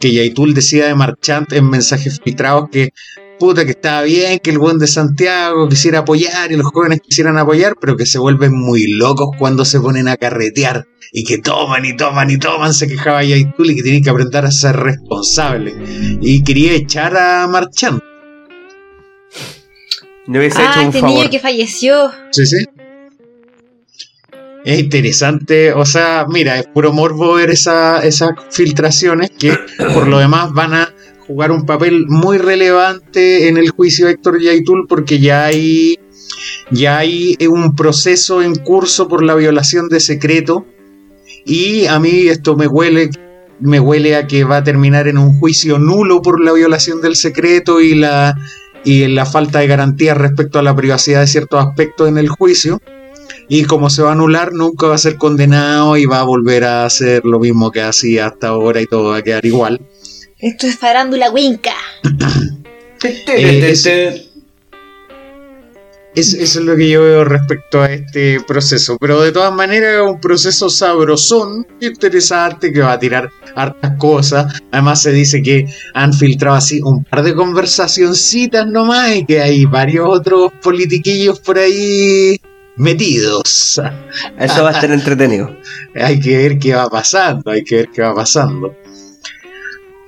Que 0.00 0.12
Yaitul 0.12 0.54
decía 0.54 0.86
de 0.86 0.94
Marchand 0.94 1.52
en 1.52 1.68
mensajes 1.70 2.20
filtrados 2.22 2.68
que 2.70 2.90
puta 3.38 3.64
que 3.64 3.72
estaba 3.72 4.02
bien, 4.02 4.38
que 4.38 4.50
el 4.50 4.58
buen 4.58 4.78
de 4.78 4.86
Santiago 4.86 5.68
quisiera 5.68 6.00
apoyar 6.00 6.52
y 6.52 6.56
los 6.56 6.66
jóvenes 6.66 7.00
quisieran 7.06 7.36
apoyar, 7.38 7.74
pero 7.80 7.96
que 7.96 8.06
se 8.06 8.18
vuelven 8.18 8.54
muy 8.54 8.86
locos 8.86 9.30
cuando 9.38 9.64
se 9.64 9.78
ponen 9.80 10.08
a 10.08 10.16
carretear 10.16 10.86
y 11.12 11.24
que 11.24 11.38
toman 11.38 11.84
y 11.84 11.94
toman 11.96 12.30
y 12.30 12.38
toman, 12.38 12.72
se 12.74 12.88
quejaba 12.88 13.22
Yaitul 13.24 13.70
y 13.70 13.76
que 13.76 13.82
tienen 13.82 14.02
que 14.02 14.10
aprender 14.10 14.44
a 14.46 14.50
ser 14.50 14.76
responsables. 14.76 15.74
Y 16.20 16.42
quería 16.44 16.72
echar 16.72 17.16
a 17.16 17.46
Marchand. 17.46 18.00
Le 20.26 20.38
hubiese 20.38 20.58
Ah, 20.60 20.70
hecho 20.70 20.80
un 20.80 20.86
este 20.88 21.00
favor. 21.00 21.16
niño 21.18 21.30
que 21.30 21.38
falleció. 21.38 22.10
Sí, 22.32 22.46
sí. 22.46 22.56
Es 24.66 24.80
interesante, 24.80 25.72
o 25.72 25.84
sea, 25.86 26.26
mira, 26.28 26.58
es 26.58 26.66
puro 26.66 26.92
morbo 26.92 27.34
ver 27.34 27.50
esa- 27.50 28.00
esas 28.00 28.30
filtraciones 28.50 29.30
que 29.30 29.52
por 29.94 30.08
lo 30.08 30.18
demás 30.18 30.52
van 30.52 30.74
a 30.74 30.92
jugar 31.26 31.52
un 31.52 31.64
papel 31.66 32.06
muy 32.08 32.38
relevante 32.38 33.48
en 33.48 33.58
el 33.58 33.70
juicio 33.70 34.06
de 34.06 34.12
Héctor 34.12 34.40
Yaitul 34.40 34.86
porque 34.88 35.20
ya 35.20 35.44
hay, 35.44 35.98
ya 36.72 36.98
hay 36.98 37.36
un 37.48 37.76
proceso 37.76 38.42
en 38.42 38.56
curso 38.56 39.06
por 39.06 39.22
la 39.22 39.36
violación 39.36 39.88
de 39.88 40.00
secreto 40.00 40.66
y 41.44 41.86
a 41.86 42.00
mí 42.00 42.26
esto 42.28 42.56
me 42.56 42.66
huele, 42.66 43.10
me 43.60 43.78
huele 43.78 44.16
a 44.16 44.26
que 44.26 44.42
va 44.42 44.56
a 44.58 44.64
terminar 44.64 45.06
en 45.06 45.18
un 45.18 45.38
juicio 45.38 45.78
nulo 45.78 46.22
por 46.22 46.40
la 46.44 46.52
violación 46.52 47.00
del 47.00 47.14
secreto 47.14 47.80
y 47.80 47.94
la, 47.94 48.36
y 48.84 49.06
la 49.06 49.26
falta 49.26 49.60
de 49.60 49.68
garantía 49.68 50.14
respecto 50.14 50.58
a 50.58 50.62
la 50.62 50.74
privacidad 50.74 51.20
de 51.20 51.28
ciertos 51.28 51.64
aspectos 51.64 52.08
en 52.08 52.18
el 52.18 52.28
juicio. 52.28 52.80
Y 53.48 53.64
como 53.64 53.90
se 53.90 54.02
va 54.02 54.10
a 54.10 54.12
anular, 54.12 54.52
nunca 54.52 54.86
va 54.88 54.94
a 54.96 54.98
ser 54.98 55.16
condenado 55.16 55.96
y 55.96 56.04
va 56.06 56.20
a 56.20 56.24
volver 56.24 56.64
a 56.64 56.84
hacer 56.84 57.24
lo 57.24 57.38
mismo 57.38 57.70
que 57.70 57.80
hacía 57.82 58.26
hasta 58.26 58.48
ahora 58.48 58.80
y 58.80 58.86
todo 58.86 59.10
va 59.10 59.18
a 59.18 59.22
quedar 59.22 59.44
igual. 59.46 59.80
Esto 60.38 60.66
es 60.66 60.76
farándula 60.76 61.30
winca. 61.30 61.74
Eh, 63.04 63.70
es- 63.70 63.86
Es- 66.14 66.32
eso 66.32 66.60
es 66.60 66.64
lo 66.64 66.74
que 66.76 66.88
yo 66.88 67.02
veo 67.02 67.24
respecto 67.26 67.82
a 67.82 67.92
este 67.92 68.40
proceso. 68.40 68.96
Pero 68.98 69.20
de 69.20 69.32
todas 69.32 69.52
maneras 69.52 69.96
es 69.96 70.00
un 70.10 70.18
proceso 70.18 70.70
sabrosón, 70.70 71.66
interesante, 71.78 72.72
que 72.72 72.80
va 72.80 72.92
a 72.92 72.98
tirar 72.98 73.28
hartas 73.54 73.92
cosas. 73.98 74.62
Además 74.72 75.02
se 75.02 75.12
dice 75.12 75.42
que 75.42 75.66
han 75.92 76.14
filtrado 76.14 76.56
así 76.56 76.80
un 76.82 77.04
par 77.04 77.22
de 77.22 77.34
conversacioncitas 77.34 78.66
nomás 78.66 79.14
y 79.14 79.26
que 79.26 79.42
hay 79.42 79.66
varios 79.66 80.08
otros 80.08 80.52
politiquillos 80.62 81.38
por 81.40 81.58
ahí 81.58 82.40
metidos. 82.76 83.80
Eso 84.38 84.62
va 84.62 84.70
a 84.70 84.72
estar 84.72 84.90
entretenido. 84.90 85.56
hay 85.94 86.20
que 86.20 86.36
ver 86.36 86.58
qué 86.58 86.74
va 86.74 86.88
pasando, 86.88 87.50
hay 87.50 87.64
que 87.64 87.76
ver 87.76 87.88
qué 87.92 88.02
va 88.02 88.14
pasando. 88.14 88.76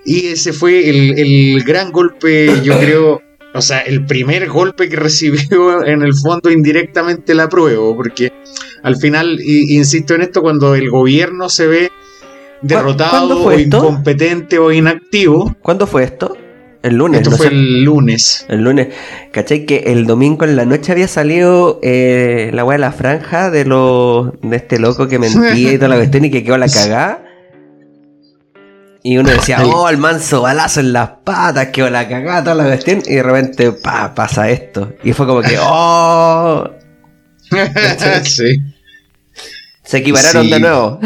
Y 0.04 0.26
ese 0.28 0.52
fue 0.52 0.88
el, 0.88 1.18
el 1.18 1.64
gran 1.64 1.92
golpe, 1.92 2.62
yo 2.62 2.78
creo, 2.80 3.22
o 3.54 3.62
sea, 3.62 3.80
el 3.80 4.06
primer 4.06 4.48
golpe 4.48 4.88
que 4.88 4.96
recibió 4.96 5.84
en 5.84 6.02
el 6.02 6.14
fondo 6.14 6.50
indirectamente 6.50 7.34
la 7.34 7.48
prueba, 7.48 7.94
porque 7.94 8.32
al 8.82 8.96
final, 8.96 9.38
insisto 9.40 10.14
en 10.14 10.22
esto, 10.22 10.42
cuando 10.42 10.74
el 10.74 10.88
gobierno 10.90 11.48
se 11.48 11.66
ve 11.66 11.92
derrotado 12.62 13.44
o 13.44 13.58
incompetente 13.58 14.58
o 14.58 14.72
inactivo, 14.72 15.56
¿Cuándo 15.62 15.86
fue 15.86 16.04
esto? 16.04 16.36
El 16.82 16.94
lunes, 16.94 17.20
esto 17.22 17.30
¿no 17.30 17.36
fue 17.36 17.48
sé- 17.48 17.52
el 17.54 17.82
lunes. 17.84 18.46
El 18.48 18.62
lunes, 18.62 18.88
¿cachai? 19.32 19.66
Que 19.66 19.78
el 19.86 20.06
domingo 20.06 20.44
en 20.44 20.54
la 20.56 20.64
noche 20.64 20.92
había 20.92 21.08
salido 21.08 21.80
eh, 21.82 22.50
la 22.54 22.64
weá 22.64 22.76
de 22.76 22.80
la 22.80 22.92
franja 22.92 23.50
de 23.50 23.64
los 23.64 24.30
de 24.42 24.56
este 24.56 24.78
loco 24.78 25.08
que 25.08 25.18
mentía 25.18 25.72
y 25.72 25.76
toda 25.76 25.88
la 25.88 25.96
cuestión 25.98 26.24
y 26.26 26.30
que 26.30 26.44
quedó 26.44 26.56
la 26.56 26.68
cagada. 26.68 27.24
Y 29.02 29.16
uno 29.16 29.30
decía, 29.30 29.64
oh, 29.64 29.88
el 29.88 29.96
manso 29.96 30.42
balazo 30.42 30.80
en 30.80 30.92
las 30.92 31.08
patas, 31.24 31.68
quedó 31.68 31.88
la 31.88 32.08
cagada, 32.08 32.42
toda 32.44 32.56
la 32.56 32.64
cuestión. 32.64 33.02
Y 33.06 33.14
de 33.14 33.22
repente, 33.22 33.72
pa, 33.72 34.14
pasa 34.14 34.50
esto. 34.50 34.92
Y 35.02 35.12
fue 35.12 35.26
como 35.26 35.40
que, 35.40 35.56
oh, 35.60 36.68
sí. 38.24 38.60
se 39.84 39.96
equipararon 39.98 40.44
Sí. 40.44 40.50
de 40.50 40.60
nuevo. 40.60 41.00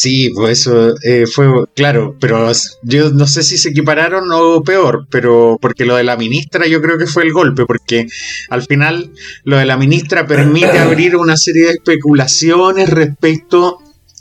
Sí, 0.00 0.30
pues 0.34 0.60
eso 0.60 0.94
eh, 1.02 1.26
fue 1.26 1.46
claro, 1.76 2.16
pero 2.18 2.50
yo 2.82 3.10
no 3.10 3.26
sé 3.26 3.42
si 3.42 3.58
se 3.58 3.68
equipararon 3.68 4.32
o 4.32 4.62
peor, 4.62 5.06
pero 5.10 5.58
porque 5.60 5.84
lo 5.84 5.94
de 5.94 6.04
la 6.04 6.16
ministra 6.16 6.66
yo 6.66 6.80
creo 6.80 6.96
que 6.96 7.06
fue 7.06 7.24
el 7.24 7.34
golpe, 7.34 7.66
porque 7.66 8.06
al 8.48 8.62
final 8.62 9.10
lo 9.44 9.58
de 9.58 9.66
la 9.66 9.76
ministra 9.76 10.26
permite 10.26 10.78
abrir 10.78 11.16
una 11.16 11.36
serie 11.36 11.66
de 11.66 11.72
especulaciones 11.72 12.88
respecto 12.88 13.76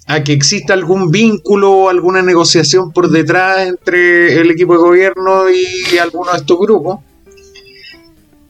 a 0.06 0.22
que 0.22 0.34
exista 0.34 0.74
algún 0.74 1.12
vínculo 1.12 1.72
o 1.72 1.90
alguna 1.90 2.22
negociación 2.22 2.92
por 2.92 3.10
detrás 3.10 3.66
entre 3.66 4.38
el 4.38 4.52
equipo 4.52 4.74
de 4.74 4.80
gobierno 4.80 5.46
y 5.50 5.98
alguno 5.98 6.34
de 6.34 6.40
estos 6.40 6.60
grupos. 6.60 7.00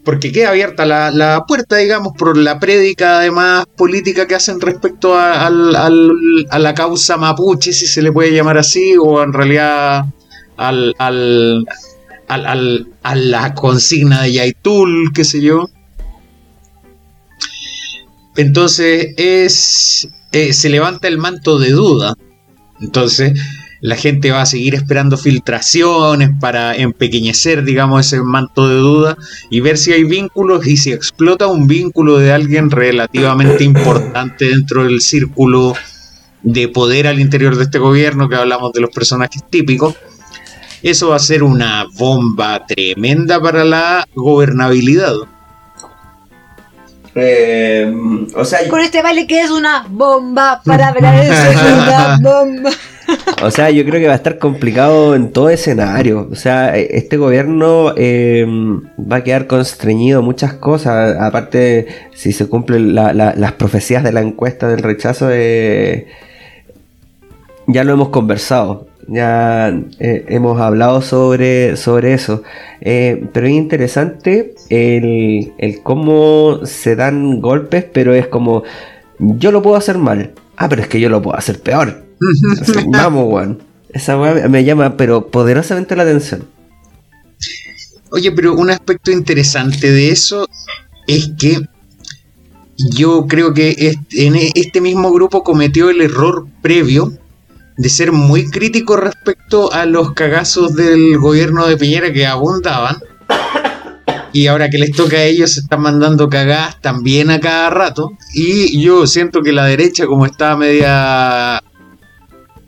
Porque 0.04 0.32
queda 0.32 0.50
abierta 0.50 0.86
la, 0.86 1.12
la 1.12 1.46
puerta, 1.48 1.76
digamos, 1.78 2.14
por 2.18 2.36
la 2.38 2.60
prédica 2.60 3.20
además 3.20 3.66
política 3.78 4.26
que 4.28 4.36
hacen 4.36 4.60
respecto 4.62 5.14
a, 5.18 5.50
la 5.50 6.74
causa 6.74 7.18
mapuche, 7.18 7.74
si 7.74 7.86
se 7.86 8.02
le 8.02 8.12
puede 8.12 8.32
llamar 8.34 8.58
así, 8.58 8.96
o 8.98 9.22
en 9.22 9.34
realidad 9.34 10.06
al, 10.58 10.96
al, 10.98 11.66
al- 12.28 12.46
al- 12.46 12.88
a 13.04 13.16
la 13.16 13.54
consigna 13.54 14.24
de 14.24 14.34
Yaitul, 14.34 15.12
qué 15.14 15.24
sé 15.26 15.42
yo. 15.42 15.66
Entonces 18.36 19.14
es 19.18 20.08
eh, 20.32 20.54
se 20.54 20.70
levanta 20.70 21.08
el 21.08 21.18
manto 21.18 21.60
de 21.60 21.72
duda. 21.72 22.16
Entonces 22.80 23.34
la 23.82 23.96
gente 23.96 24.32
va 24.32 24.42
a 24.42 24.46
seguir 24.46 24.76
esperando 24.76 25.18
filtraciones 25.18 26.32
para 26.39 26.76
empequeñecer, 26.76 27.63
digamos, 27.63 28.06
ese 28.06 28.22
manto 28.22 28.68
de 28.68 28.76
duda 28.76 29.18
y 29.50 29.62
ver 29.62 29.78
si 29.78 29.94
hay 29.94 30.04
vínculos 30.04 30.68
y 30.68 30.78
si 30.78 30.92
explota 30.92 31.48
un 31.48 31.68
vínculo 31.68 32.18
de 32.18 32.34
alguien 32.34 32.70
relativamente 32.72 33.63
importante 33.63 34.50
dentro 34.50 34.84
del 34.84 35.02
círculo 35.02 35.74
de 36.42 36.68
poder 36.68 37.08
al 37.08 37.20
interior 37.20 37.56
de 37.56 37.63
este 37.63 37.80
gobierno, 37.80 38.30
que 38.30 38.36
hablamos 38.36 38.74
de 38.74 38.82
los 38.82 38.92
personajes 38.92 39.44
típicos. 39.50 39.96
Eso 40.82 41.10
va 41.10 41.18
a 41.18 41.20
ser 41.20 41.44
una 41.44 41.86
bomba 41.98 42.65
tremenda 42.65 43.42
para 43.42 43.65
la 43.65 44.06
gobernabilidad. 44.15 45.13
Eh, 47.15 47.92
o 48.36 48.46
sea, 48.46 48.68
Con 48.70 48.80
este 48.80 49.02
baile 49.02 49.28
que 49.28 49.42
es 49.42 49.50
una 49.52 49.86
bomba 49.89 50.62
para 50.63 50.89
hablar 50.89 51.20
de 51.20 51.28
eso, 51.28 51.52
es 51.52 51.74
una 51.74 52.18
bomba. 52.22 52.70
O 53.41 53.52
sea, 53.52 53.69
yo 53.72 53.86
creo 53.86 54.02
que 54.02 54.08
va 54.08 54.13
a 54.13 54.17
estar 54.17 54.38
complicado 54.38 55.15
en 55.15 55.32
todo 55.32 55.50
escenario. 55.50 56.28
O 56.32 56.36
sea, 56.36 56.78
e- 56.78 56.98
este 56.98 57.15
gobierno 57.17 57.93
eh, 57.95 58.45
va 59.00 59.17
a 59.17 59.24
quedar 59.24 59.48
constreñido 59.48 60.22
muchas 60.22 60.54
cosas. 60.56 61.15
Aparte, 61.19 61.88
si 62.13 62.34
se 62.34 62.48
cumplen 62.48 62.93
la- 62.95 63.13
la- 63.13 63.34
las 63.36 63.54
profecías 63.54 64.04
de 64.04 64.12
la 64.12 64.22
encuesta 64.22 64.67
del 64.67 64.80
rechazo, 64.84 65.30
eh, 65.32 66.08
ya 67.67 67.84
lo 67.84 67.93
hemos 67.93 68.10
conversado. 68.10 68.88
Ya 69.08 69.69
eh, 70.00 70.26
hemos 70.28 70.60
hablado 70.62 71.02
sobre, 71.02 71.78
sobre 71.78 72.13
eso. 72.13 72.43
Eh, 72.82 73.24
pero 73.34 73.48
es 73.48 73.54
interesante 73.54 74.54
el, 74.69 75.54
el 75.58 75.82
cómo 75.82 76.60
se 76.65 76.95
dan 76.95 77.39
golpes, 77.41 77.86
pero 77.91 78.13
es 78.13 78.28
como, 78.28 78.63
yo 79.17 79.52
lo 79.52 79.62
puedo 79.62 79.78
hacer 79.78 79.98
mal. 79.98 80.32
Ah, 80.58 80.67
pero 80.69 80.82
es 80.82 80.88
que 80.89 81.00
yo 81.00 81.10
lo 81.10 81.22
puedo 81.22 81.38
hacer 81.38 81.60
peor. 81.62 82.09
Vamos, 82.88 83.26
weón. 83.28 83.64
Esa 83.92 84.20
weá 84.20 84.34
me- 84.36 84.48
me 84.50 84.64
llama, 84.64 84.98
pero 84.98 85.28
poderosamente 85.28 85.96
la 85.96 86.04
atención. 86.04 86.46
Oye, 88.12 88.32
pero 88.32 88.54
un 88.56 88.70
aspecto 88.70 89.12
interesante 89.12 89.92
de 89.92 90.12
eso 90.12 90.48
es 91.08 91.32
que 91.38 91.60
yo 92.92 93.26
creo 93.28 93.54
que 93.54 93.76
este, 93.78 94.26
en 94.28 94.36
e- 94.36 94.52
este 94.56 94.82
mismo 94.82 95.12
grupo 95.12 95.44
cometió 95.44 95.90
el 95.90 96.02
error 96.02 96.48
previo 96.62 97.12
de 97.78 97.90
ser 97.90 98.12
muy 98.12 98.50
crítico 98.50 98.96
respecto 98.98 99.72
a 99.74 99.86
los 99.86 100.14
cagazos 100.14 100.76
del 100.76 101.18
gobierno 101.18 101.66
de 101.68 101.78
Piñera 101.78 102.12
que 102.12 102.26
abundaban. 102.28 102.98
Y 104.34 104.46
ahora 104.48 104.70
que 104.70 104.78
les 104.78 104.92
toca 104.92 105.18
a 105.18 105.24
ellos, 105.24 105.54
se 105.54 105.62
están 105.62 105.82
mandando 105.82 106.30
cagadas 106.30 106.80
también 106.82 107.32
a 107.32 107.40
cada 107.40 107.70
rato. 107.72 108.12
Y 108.34 108.80
yo 108.82 109.08
siento 109.08 109.42
que 109.42 109.52
la 109.52 109.66
derecha, 109.66 110.06
como 110.06 110.26
está 110.26 110.56
media 110.56 111.64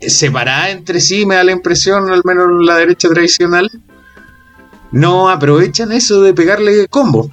separada 0.08 0.70
entre 0.70 1.00
sí, 1.00 1.26
me 1.26 1.34
da 1.36 1.44
la 1.44 1.52
impresión, 1.52 2.10
al 2.10 2.22
menos 2.24 2.46
la 2.64 2.76
derecha 2.76 3.08
tradicional, 3.08 3.70
no 4.90 5.28
aprovechan 5.30 5.92
eso 5.92 6.22
de 6.22 6.34
pegarle 6.34 6.86
combo. 6.88 7.30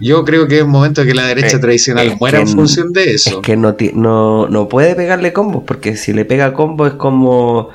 Yo 0.00 0.24
creo 0.24 0.46
que 0.46 0.60
es 0.60 0.66
momento 0.66 1.00
de 1.00 1.08
que 1.08 1.14
la 1.14 1.26
derecha 1.26 1.56
Eh, 1.56 1.60
tradicional 1.60 2.06
es 2.06 2.20
muera 2.20 2.38
en 2.40 2.46
función 2.48 2.92
de 2.92 3.14
Es 3.14 3.26
eso. 3.26 3.42
que 3.42 3.56
no, 3.56 3.74
no, 3.94 4.48
no 4.48 4.68
puede 4.68 4.94
pegarle 4.94 5.32
combos, 5.32 5.64
porque 5.66 5.96
si 5.96 6.12
le 6.12 6.24
pega 6.24 6.54
combo 6.54 6.86
es 6.86 6.92
como... 6.94 7.70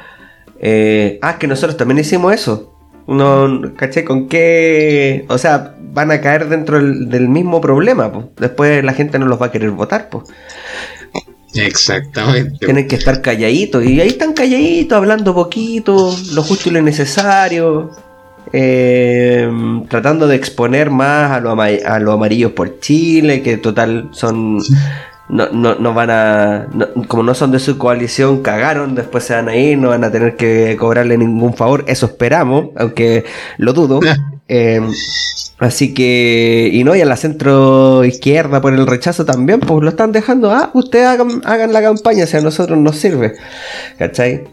eh, 0.59 1.19
ah, 1.21 1.37
que 1.37 1.47
nosotros 1.47 1.75
también 1.75 1.99
hicimos 1.99 2.33
eso. 2.33 2.69
No, 3.05 3.73
¿caché? 3.75 4.05
¿Con 4.05 4.29
qué? 4.29 5.25
O 5.27 5.37
sea, 5.37 5.75
van 5.93 6.11
a 6.11 6.21
caer 6.21 6.47
dentro 6.47 6.77
del, 6.77 7.09
del 7.09 7.27
mismo 7.27 7.59
problema, 7.59 8.09
pues. 8.13 8.27
Después 8.37 8.81
la 8.85 8.93
gente 8.93 9.19
no 9.19 9.25
los 9.25 9.41
va 9.41 9.47
a 9.47 9.51
querer 9.51 9.71
votar, 9.71 10.07
pues. 10.09 10.23
Exactamente. 11.55 12.65
Tienen 12.65 12.87
que 12.87 12.95
estar 12.95 13.21
calladitos. 13.21 13.83
Y 13.85 13.99
ahí 14.01 14.07
están 14.09 14.33
calladitos, 14.33 14.95
hablando 14.97 15.33
poquito, 15.33 16.15
lo 16.33 16.43
justo 16.43 16.69
y 16.69 16.71
lo 16.73 16.81
necesario. 16.81 17.91
eh, 18.51 19.49
tratando 19.89 20.27
de 20.27 20.35
exponer 20.35 20.89
más 20.91 21.31
a 21.31 21.39
lo, 21.39 21.49
ama- 21.51 21.67
a 21.85 21.99
lo 21.99 22.11
amarillo 22.11 22.53
por 22.53 22.79
Chile, 22.79 23.41
que 23.41 23.57
total 23.57 24.09
son. 24.11 24.59
No, 25.29 25.47
no, 25.51 25.75
no 25.75 25.93
van 25.93 26.09
a. 26.11 26.67
no- 26.73 26.87
como 27.07 27.23
no 27.23 27.33
son 27.33 27.51
de 27.51 27.59
su 27.59 27.77
coalición, 27.77 28.41
cagaron, 28.43 28.93
después 28.93 29.23
se 29.23 29.33
van 29.33 29.47
a 29.49 29.55
ir, 29.55 29.77
no 29.77 29.89
van 29.89 30.03
a 30.03 30.11
tener 30.11 30.35
que 30.35 30.75
cobrarle 30.77 31.17
ningún 31.17 31.55
favor. 31.55 31.85
Eso 31.87 32.05
esperamos, 32.07 32.67
aunque 32.75 33.23
lo 33.57 33.73
dudo. 33.73 33.99
Eh, 34.55 34.81
Así 35.63 35.93
que, 35.93 36.69
y 36.73 36.83
no, 36.83 36.93
y 36.93 36.99
a 36.99 37.05
la 37.05 37.15
centro 37.15 38.03
izquierda 38.03 38.59
por 38.59 38.73
el 38.73 38.85
rechazo 38.85 39.23
también, 39.23 39.61
pues 39.61 39.81
lo 39.81 39.89
están 39.89 40.11
dejando, 40.11 40.51
ah, 40.51 40.71
ustedes 40.73 41.05
hagan, 41.05 41.41
hagan 41.45 41.71
la 41.71 41.81
campaña, 41.81 42.25
si 42.25 42.35
a 42.35 42.41
nosotros 42.41 42.77
nos 42.77 42.97
sirve, 42.97 43.35
¿cachai? 43.97 44.43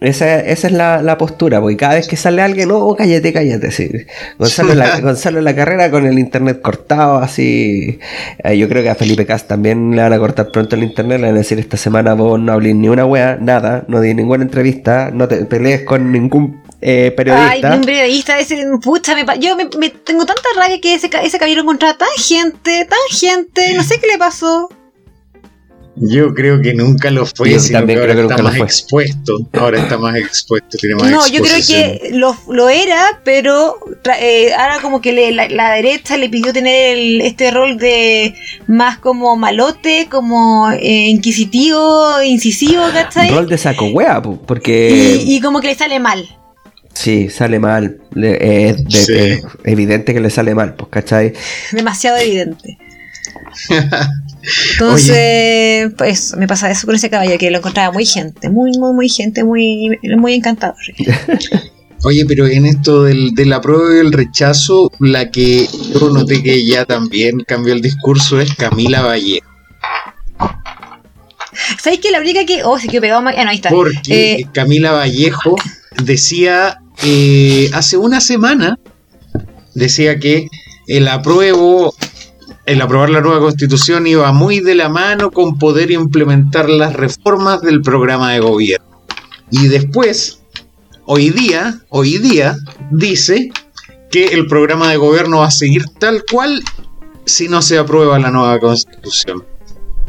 Esa, 0.00 0.40
esa 0.40 0.66
es 0.68 0.72
la, 0.72 1.02
la 1.02 1.18
postura, 1.18 1.60
porque 1.60 1.76
cada 1.76 1.94
vez 1.94 2.08
que 2.08 2.16
sale 2.16 2.40
alguien, 2.42 2.68
no, 2.68 2.94
cállate, 2.96 3.32
cállate, 3.34 3.70
sí. 3.70 3.90
Gonzalo, 4.38 4.72
en 4.72 4.78
la, 4.78 5.00
Gonzalo 5.02 5.38
en 5.38 5.44
la 5.44 5.54
carrera 5.54 5.90
con 5.90 6.06
el 6.06 6.18
internet 6.18 6.60
cortado, 6.62 7.18
así. 7.18 7.98
Eh, 8.42 8.56
yo 8.56 8.68
creo 8.68 8.82
que 8.82 8.90
a 8.90 8.94
Felipe 8.94 9.26
Cast 9.26 9.48
también 9.48 9.94
le 9.96 10.02
van 10.02 10.12
a 10.12 10.18
cortar 10.18 10.50
pronto 10.52 10.76
el 10.76 10.84
internet, 10.84 11.20
le 11.20 11.26
van 11.26 11.34
a 11.34 11.38
decir 11.38 11.58
esta 11.58 11.76
semana 11.76 12.14
vos 12.14 12.40
no 12.40 12.52
hablís 12.52 12.74
ni 12.74 12.88
una 12.88 13.04
wea, 13.04 13.36
nada, 13.40 13.84
no 13.88 14.00
di 14.00 14.14
ninguna 14.14 14.44
entrevista, 14.44 15.10
no 15.12 15.28
te 15.28 15.44
pelees 15.44 15.82
con 15.82 16.12
ningún 16.12 16.62
eh, 16.86 17.04
Ay, 17.08 17.10
periodista. 17.16 17.74
un 17.74 17.80
periodista 17.80 18.38
ese, 18.38 18.62
pucha, 18.82 19.14
me 19.14 19.24
yo 19.40 19.56
me, 19.56 19.68
me- 19.78 19.88
tengo 19.90 20.26
tanta 20.26 20.42
rabia 20.56 20.78
que 20.80 20.94
ese, 20.94 21.08
ese 21.22 21.38
caballero 21.38 21.62
encontraba 21.62 21.96
tan 21.96 22.08
gente, 22.16 22.84
tan 22.84 22.98
gente, 23.10 23.72
no 23.74 23.82
sé 23.82 23.98
qué 23.98 24.06
le 24.06 24.18
pasó. 24.18 24.68
Yo 25.96 26.34
creo 26.34 26.60
que 26.60 26.74
nunca 26.74 27.08
lo 27.12 27.24
fue, 27.24 27.52
Yo 27.52 27.60
sino 27.60 27.78
también 27.78 28.00
que 28.00 28.04
creo 28.06 28.14
ahora 28.16 28.26
que 28.26 28.32
está 28.34 28.42
más 28.42 28.56
expuesto. 28.56 29.38
Ahora 29.52 29.78
está 29.78 29.96
más 29.96 30.16
expuesto, 30.16 30.76
tiene 30.76 30.96
más 30.96 31.08
No, 31.08 31.24
yo 31.28 31.40
creo 31.40 31.56
que 31.64 32.10
lo, 32.10 32.36
lo 32.48 32.68
era, 32.68 33.20
pero 33.24 33.76
eh, 34.20 34.52
ahora 34.54 34.80
como 34.82 35.00
que 35.00 35.12
le- 35.12 35.30
la, 35.30 35.48
la 35.48 35.70
derecha 35.74 36.16
le 36.16 36.28
pidió 36.28 36.52
tener 36.52 36.98
el- 36.98 37.20
este 37.20 37.52
rol 37.52 37.78
de 37.78 38.34
más 38.66 38.98
como 38.98 39.36
malote, 39.36 40.08
como 40.10 40.68
eh, 40.72 41.10
inquisitivo, 41.10 42.20
incisivo, 42.24 42.82
¿cachai? 42.92 43.30
Rol 43.30 43.48
de 43.48 43.56
saco 43.56 43.86
wea, 43.86 44.20
porque 44.20 45.22
Y, 45.24 45.36
y 45.36 45.40
como 45.40 45.60
que 45.60 45.68
le 45.68 45.74
sale 45.76 46.00
mal. 46.00 46.26
Sí, 46.94 47.28
sale 47.28 47.58
mal. 47.58 47.98
Eh, 48.16 48.74
es 48.90 49.04
Sí. 49.06 49.12
eh, 49.14 49.42
evidente 49.64 50.14
que 50.14 50.20
le 50.20 50.30
sale 50.30 50.54
mal, 50.54 50.74
pues, 50.74 50.88
¿cachai? 50.90 51.32
Demasiado 51.72 52.16
evidente. 52.18 52.78
Entonces, 54.72 55.92
pues 55.96 56.36
me 56.36 56.46
pasa 56.46 56.70
eso 56.70 56.86
con 56.86 56.94
ese 56.96 57.08
caballo, 57.10 57.38
que 57.38 57.50
lo 57.50 57.58
encontraba 57.58 57.92
muy 57.92 58.04
gente, 58.04 58.48
muy, 58.50 58.72
muy, 58.78 58.92
muy 58.92 59.08
gente, 59.08 59.42
muy, 59.44 59.98
muy 60.18 60.34
encantador. 60.34 60.76
Oye, 62.04 62.26
pero 62.26 62.46
en 62.46 62.66
esto 62.66 63.04
del, 63.04 63.34
del 63.34 63.50
apruebo 63.54 63.94
y 63.94 63.98
el 63.98 64.12
rechazo, 64.12 64.92
la 64.98 65.30
que 65.30 65.66
yo 65.94 66.10
noté 66.10 66.42
que 66.42 66.66
ya 66.66 66.84
también 66.84 67.40
cambió 67.46 67.72
el 67.72 67.80
discurso 67.80 68.38
es 68.40 68.54
Camila 68.54 69.00
Vallejo. 69.00 69.46
¿Sabéis 71.82 72.00
que 72.02 72.10
la 72.10 72.20
única 72.20 72.44
que. 72.44 72.62
Oh, 72.64 72.78
se 72.78 72.88
quedó 72.88 73.00
pegado 73.00 73.22
más. 73.22 73.34
Ah, 73.38 73.44
no, 73.44 73.50
ahí 73.50 73.56
está. 73.56 73.70
Porque 73.70 74.00
Eh, 74.40 74.46
Camila 74.52 74.92
Vallejo 74.92 75.56
decía 76.04 76.80
eh, 77.04 77.70
hace 77.74 77.96
una 77.96 78.20
semana, 78.20 78.78
decía 79.74 80.18
que 80.18 80.48
el 80.86 81.08
apruebo, 81.08 81.94
el 82.66 82.80
aprobar 82.80 83.10
la 83.10 83.20
nueva 83.20 83.40
constitución 83.40 84.06
iba 84.06 84.32
muy 84.32 84.60
de 84.60 84.74
la 84.74 84.88
mano 84.88 85.30
con 85.30 85.58
poder 85.58 85.90
implementar 85.90 86.68
las 86.68 86.94
reformas 86.94 87.60
del 87.60 87.82
programa 87.82 88.32
de 88.32 88.40
gobierno. 88.40 89.02
Y 89.50 89.68
después, 89.68 90.40
hoy 91.04 91.30
día, 91.30 91.80
hoy 91.90 92.18
día, 92.18 92.56
dice 92.90 93.50
que 94.10 94.28
el 94.28 94.46
programa 94.46 94.90
de 94.90 94.96
gobierno 94.96 95.38
va 95.40 95.48
a 95.48 95.50
seguir 95.50 95.84
tal 95.98 96.24
cual 96.30 96.62
si 97.26 97.48
no 97.48 97.62
se 97.62 97.78
aprueba 97.78 98.18
la 98.18 98.30
nueva 98.30 98.58
constitución. 98.60 99.44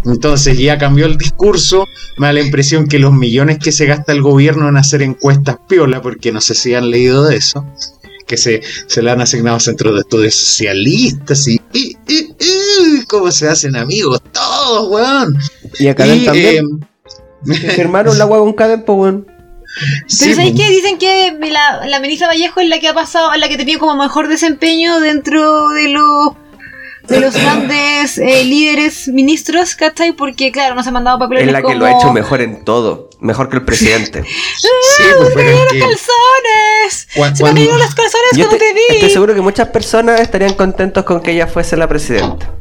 Entonces 0.05 0.57
ya 0.57 0.77
cambió 0.77 1.05
el 1.05 1.17
discurso, 1.17 1.85
me 2.17 2.27
da 2.27 2.33
la 2.33 2.41
impresión 2.41 2.87
que 2.87 2.99
los 2.99 3.11
millones 3.13 3.57
que 3.59 3.71
se 3.71 3.85
gasta 3.85 4.11
el 4.11 4.21
gobierno 4.21 4.69
en 4.69 4.77
hacer 4.77 5.01
encuestas 5.01 5.57
piola, 5.67 6.01
porque 6.01 6.31
no 6.31 6.41
sé 6.41 6.53
si 6.55 6.75
han 6.75 6.89
leído 6.91 7.23
de 7.25 7.37
eso, 7.37 7.65
que 8.27 8.37
se, 8.37 8.61
se 8.87 9.01
le 9.01 9.11
han 9.11 9.21
asignado 9.21 9.57
a 9.57 9.59
centros 9.59 9.93
de 9.95 10.01
estudios 10.01 10.35
socialistas 10.35 11.47
y, 11.47 11.59
y, 11.73 11.95
y- 12.07 12.35
y 12.39 13.05
cómo 13.07 13.31
se 13.31 13.47
hacen 13.47 13.75
amigos 13.75 14.21
todos, 14.31 14.89
weón. 14.91 15.37
Y 15.79 15.87
acá 15.87 16.05
también. 16.05 16.65
eh, 17.47 17.71
Firmaron 17.75 18.17
la 18.17 18.27
con 18.27 18.53
Caden, 18.53 18.83
pues, 18.83 18.97
weón. 18.97 19.27
sí, 20.07 20.17
Pero 20.25 20.35
¿sabéis 20.35 20.51
po. 20.53 20.57
qué? 20.59 20.69
Dicen 20.69 20.97
que 20.97 21.37
la, 21.51 21.85
la 21.87 21.99
ministra 21.99 22.27
Vallejo 22.27 22.59
es 22.59 22.69
la 22.69 22.79
que 22.79 22.87
ha 22.87 22.93
pasado, 22.93 23.31
la 23.35 23.47
que 23.47 23.55
ha 23.55 23.57
tenido 23.57 23.79
como 23.79 23.95
mejor 24.01 24.27
desempeño 24.27 24.99
dentro 24.99 25.69
de 25.69 25.89
los 25.89 26.29
de 27.07 27.19
los 27.19 27.33
grandes 27.33 28.17
eh, 28.17 28.43
líderes 28.43 29.07
ministros, 29.07 29.75
¿cachai? 29.75 30.13
Porque 30.13 30.51
claro, 30.51 30.75
nos 30.75 30.87
ha 30.87 30.91
mandado 30.91 31.19
papeles 31.19 31.45
Es 31.45 31.51
la 31.51 31.59
que 31.59 31.63
como 31.63 31.75
lo 31.79 31.85
ha 31.85 31.91
hecho 31.97 32.11
mejor 32.13 32.41
en 32.41 32.63
todo. 32.65 33.09
Mejor 33.19 33.49
que 33.49 33.57
el 33.57 33.65
presidente. 33.65 34.23
Sí, 34.57 35.03
pues, 35.17 35.31
pero 35.35 35.57
que 35.71 35.79
calzones. 35.79 37.07
Se 37.37 37.43
me 37.53 37.65
los 37.65 37.95
calzones 37.95 38.31
Yo 38.33 38.45
cuando 38.47 38.55
estoy, 38.55 38.59
te 38.59 38.73
vi. 38.73 38.81
estoy 38.95 39.09
seguro 39.09 39.33
que 39.35 39.41
muchas 39.41 39.69
personas 39.69 40.21
estarían 40.21 40.53
contentos 40.53 41.03
con 41.03 41.21
que 41.21 41.31
ella 41.31 41.47
fuese 41.47 41.75
la 41.77 41.87
presidenta. 41.87 42.51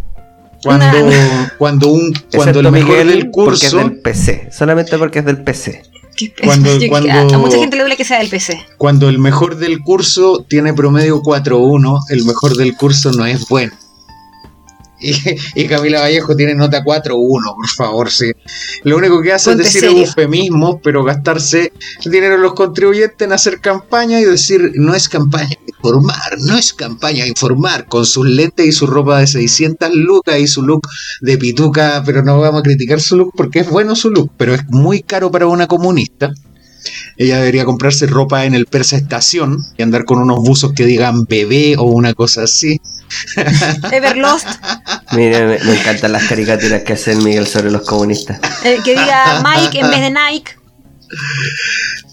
cuando, 0.62 0.86
Nah. 1.10 1.48
cuando 1.58 1.88
un 1.88 2.12
cuando 2.34 2.60
el 2.60 2.66
Excepto 2.66 2.70
mejor 2.70 2.88
Miguel, 2.90 3.08
del 3.08 3.30
porque 3.30 3.54
es 3.66 3.70
curso 3.72 3.76
del 3.78 4.00
PC. 4.00 4.48
Solamente 4.50 4.98
porque 4.98 5.18
es 5.20 5.24
del 5.24 5.42
PC. 5.44 5.82
Qué- 6.16 6.32
cuando- 6.44 6.76
yo- 6.78 6.88
cuando- 6.88 7.10
a, 7.10 7.20
a 7.20 7.38
mucha 7.38 7.58
gente 7.58 7.76
le 7.76 7.82
duele 7.82 7.96
que 7.96 8.04
sea 8.04 8.18
del 8.18 8.28
PC. 8.30 8.64
cuando 8.78 9.08
el 9.08 9.18
mejor 9.18 9.56
del 9.56 9.80
curso 9.80 10.44
tiene 10.48 10.72
promedio 10.72 11.20
4.1, 11.22 12.00
el 12.08 12.24
mejor 12.24 12.56
del 12.56 12.74
curso 12.76 13.12
no 13.12 13.26
es 13.26 13.46
bueno. 13.48 13.72
Y, 15.54 15.62
y 15.62 15.66
Camila 15.66 16.00
Vallejo 16.00 16.34
tiene 16.34 16.54
nota 16.54 16.82
4.1, 16.82 17.54
por 17.54 17.68
favor, 17.68 18.10
sí. 18.10 18.32
Lo 18.84 18.96
único 18.96 19.20
que 19.20 19.32
hace 19.32 19.50
Ponte 19.50 19.66
es 19.66 19.74
decir 19.74 19.90
eufemismos, 19.90 20.76
pero 20.82 21.04
gastarse 21.04 21.72
el 22.04 22.10
dinero 22.10 22.36
de 22.36 22.40
los 22.40 22.54
contribuyentes 22.54 23.26
en 23.26 23.32
hacer 23.32 23.60
campaña 23.60 24.20
y 24.20 24.24
decir, 24.24 24.72
no 24.76 24.94
es 24.94 25.08
campaña, 25.08 25.56
informar, 25.66 26.38
no 26.38 26.56
es 26.56 26.72
campaña, 26.72 27.26
informar, 27.26 27.86
con 27.86 28.06
sus 28.06 28.26
lentes 28.26 28.66
y 28.66 28.72
su 28.72 28.86
ropa 28.86 29.20
de 29.20 29.26
600 29.26 29.90
lucas 29.94 30.38
y 30.38 30.46
su 30.46 30.62
look 30.62 30.88
de 31.20 31.36
pituca, 31.36 32.02
pero 32.04 32.22
no 32.22 32.40
vamos 32.40 32.60
a 32.60 32.62
criticar 32.62 33.00
su 33.00 33.16
look 33.16 33.32
porque 33.36 33.60
es 33.60 33.68
bueno 33.68 33.94
su 33.94 34.10
look, 34.10 34.30
pero 34.36 34.54
es 34.54 34.64
muy 34.68 35.02
caro 35.02 35.30
para 35.30 35.46
una 35.46 35.66
comunista. 35.66 36.32
Ella 37.16 37.38
debería 37.38 37.64
comprarse 37.64 38.06
ropa 38.06 38.44
en 38.44 38.54
el 38.54 38.66
Persa 38.66 38.96
Estación 38.96 39.58
y 39.76 39.82
andar 39.82 40.04
con 40.04 40.18
unos 40.18 40.38
buzos 40.40 40.72
que 40.74 40.84
digan 40.84 41.24
bebé 41.24 41.76
o 41.78 41.84
una 41.84 42.14
cosa 42.14 42.42
así. 42.44 42.80
Everlost, 43.92 44.48
Miren, 45.12 45.46
me, 45.48 45.58
me 45.58 45.78
encantan 45.78 46.12
las 46.12 46.24
caricaturas 46.24 46.82
que 46.82 46.94
hace 46.94 47.12
el 47.12 47.18
Miguel 47.18 47.46
sobre 47.46 47.70
los 47.70 47.82
comunistas. 47.82 48.40
eh, 48.64 48.78
que 48.84 48.92
diga 48.92 49.42
Mike 49.44 49.80
en 49.80 49.90
vez 49.90 50.00
de 50.00 50.10
Nike. 50.10 50.52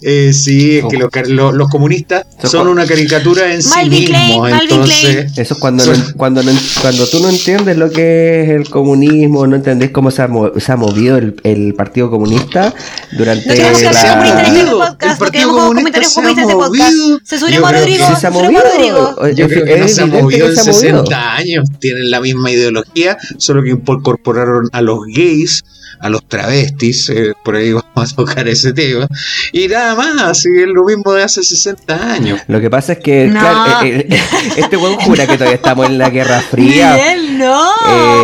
Eh, 0.04 0.34
sí, 0.34 0.80
es 0.80 0.86
que 0.90 0.98
los, 0.98 1.12
car- 1.12 1.28
lo- 1.28 1.52
los 1.52 1.70
comunistas 1.70 2.26
Son 2.44 2.68
una 2.68 2.88
caricatura 2.88 3.54
en 3.54 3.62
sí 3.62 3.70
Malvin 3.70 4.12
mismos. 4.12 4.52
Entonces, 4.52 5.32
Eso 5.38 5.54
es 5.54 5.60
cuando, 5.60 5.84
Son- 5.84 6.00
no, 6.00 6.06
cuando, 6.18 6.42
no, 6.42 6.52
cuando 6.82 7.06
tú 7.08 7.20
no 7.22 7.30
entiendes 7.30 7.78
lo 7.78 7.92
que 7.92 8.42
es 8.42 8.50
el 8.50 8.68
comunismo, 8.68 9.46
no 9.46 9.56
entendés 9.56 9.92
cómo 9.92 10.10
se 10.10 10.24
ha, 10.24 10.28
mo- 10.28 10.52
se 10.60 10.72
ha 10.72 10.76
movido 10.76 11.18
el, 11.18 11.36
el 11.44 11.76
Partido 11.76 12.10
Comunista 12.10 12.74
durante 13.12 13.48
No 13.50 13.54
tenemos 13.54 13.82
la- 13.84 13.90
este 13.92 15.06
El 15.12 15.18
Partido 15.18 15.30
tenemos 15.32 15.56
Comunista 15.56 16.02
comentarios 16.02 16.12
se 16.14 16.20
ha 16.20 16.24
comunistas 16.24 16.44
en 16.44 16.50
este 16.50 16.56
podcast. 16.56 16.94
movido. 16.96 17.20
Que 17.22 17.78
Rodrigo, 17.78 18.06
Sí 18.08 18.16
se 18.22 18.28
ha 18.28 18.32
movido. 18.32 18.62
Rodrigo. 18.64 19.28
Yo 19.36 19.48
creo 19.48 19.66
que 19.66 19.78
no 19.78 19.86
Es 19.86 19.96
se 19.96 20.02
ha 20.02 20.06
movido 20.08 20.48
en 20.48 20.56
se 20.56 20.62
ha 20.62 20.64
movido. 20.64 20.74
60 21.04 21.34
años. 21.36 21.66
Tienen 21.80 22.10
la 22.10 22.22
misma 22.22 22.50
ideología, 22.50 23.20
solo 23.38 23.62
que 23.62 23.70
incorporaron 23.70 24.68
a 24.72 24.82
los 24.82 24.98
gays, 25.16 25.64
a 26.02 26.10
los 26.10 26.28
travestis. 26.28 27.10
eh, 27.10 27.34
por 27.44 27.56
ahí 27.56 27.72
vamos 27.96 28.14
a 28.14 28.16
tocar 28.16 28.48
ese 28.48 28.74
tema. 28.74 29.08
Y 29.54 29.68
nada 29.68 29.96
más, 29.96 30.22
así 30.22 30.50
es 30.58 30.68
lo 30.68 30.84
mismo 30.86 31.14
de 31.14 31.24
hace 31.24 31.44
60 31.44 32.14
años. 32.14 32.40
Lo 32.48 32.60
que 32.60 32.70
pasa 32.70 32.94
es 32.94 33.00
que, 33.00 33.26
No. 33.28 33.40
claro, 33.40 33.86
eh, 33.86 34.08
eh, 34.10 34.20
este 34.58 34.78
weón 34.78 34.96
jura 34.96 35.28
que 35.28 35.34
todavía 35.34 35.56
estamos 35.56 35.88
en 35.88 35.98
la 35.98 36.10
Guerra 36.10 36.42
Fría. 36.42 36.94
Miguel, 36.94 37.38
no, 37.38 37.72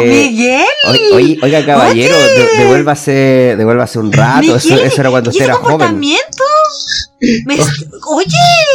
Eh, 0.03 0.05
Miguel. 0.29 0.65
Oye, 0.89 1.11
oye, 1.13 1.39
oiga, 1.41 1.65
caballero, 1.65 2.15
de- 2.17 2.57
devuélvase, 2.57 3.55
devuélvase 3.57 3.99
un 3.99 4.11
rato. 4.11 4.55
Eso, 4.55 4.69
Miguel, 4.69 4.87
eso 4.87 5.01
era 5.01 5.09
cuando 5.09 5.29
¿y 5.29 5.31
usted 5.31 5.45
era 5.45 5.53
joven. 5.55 5.99
Me- 7.45 7.55
Oye, 8.09 8.27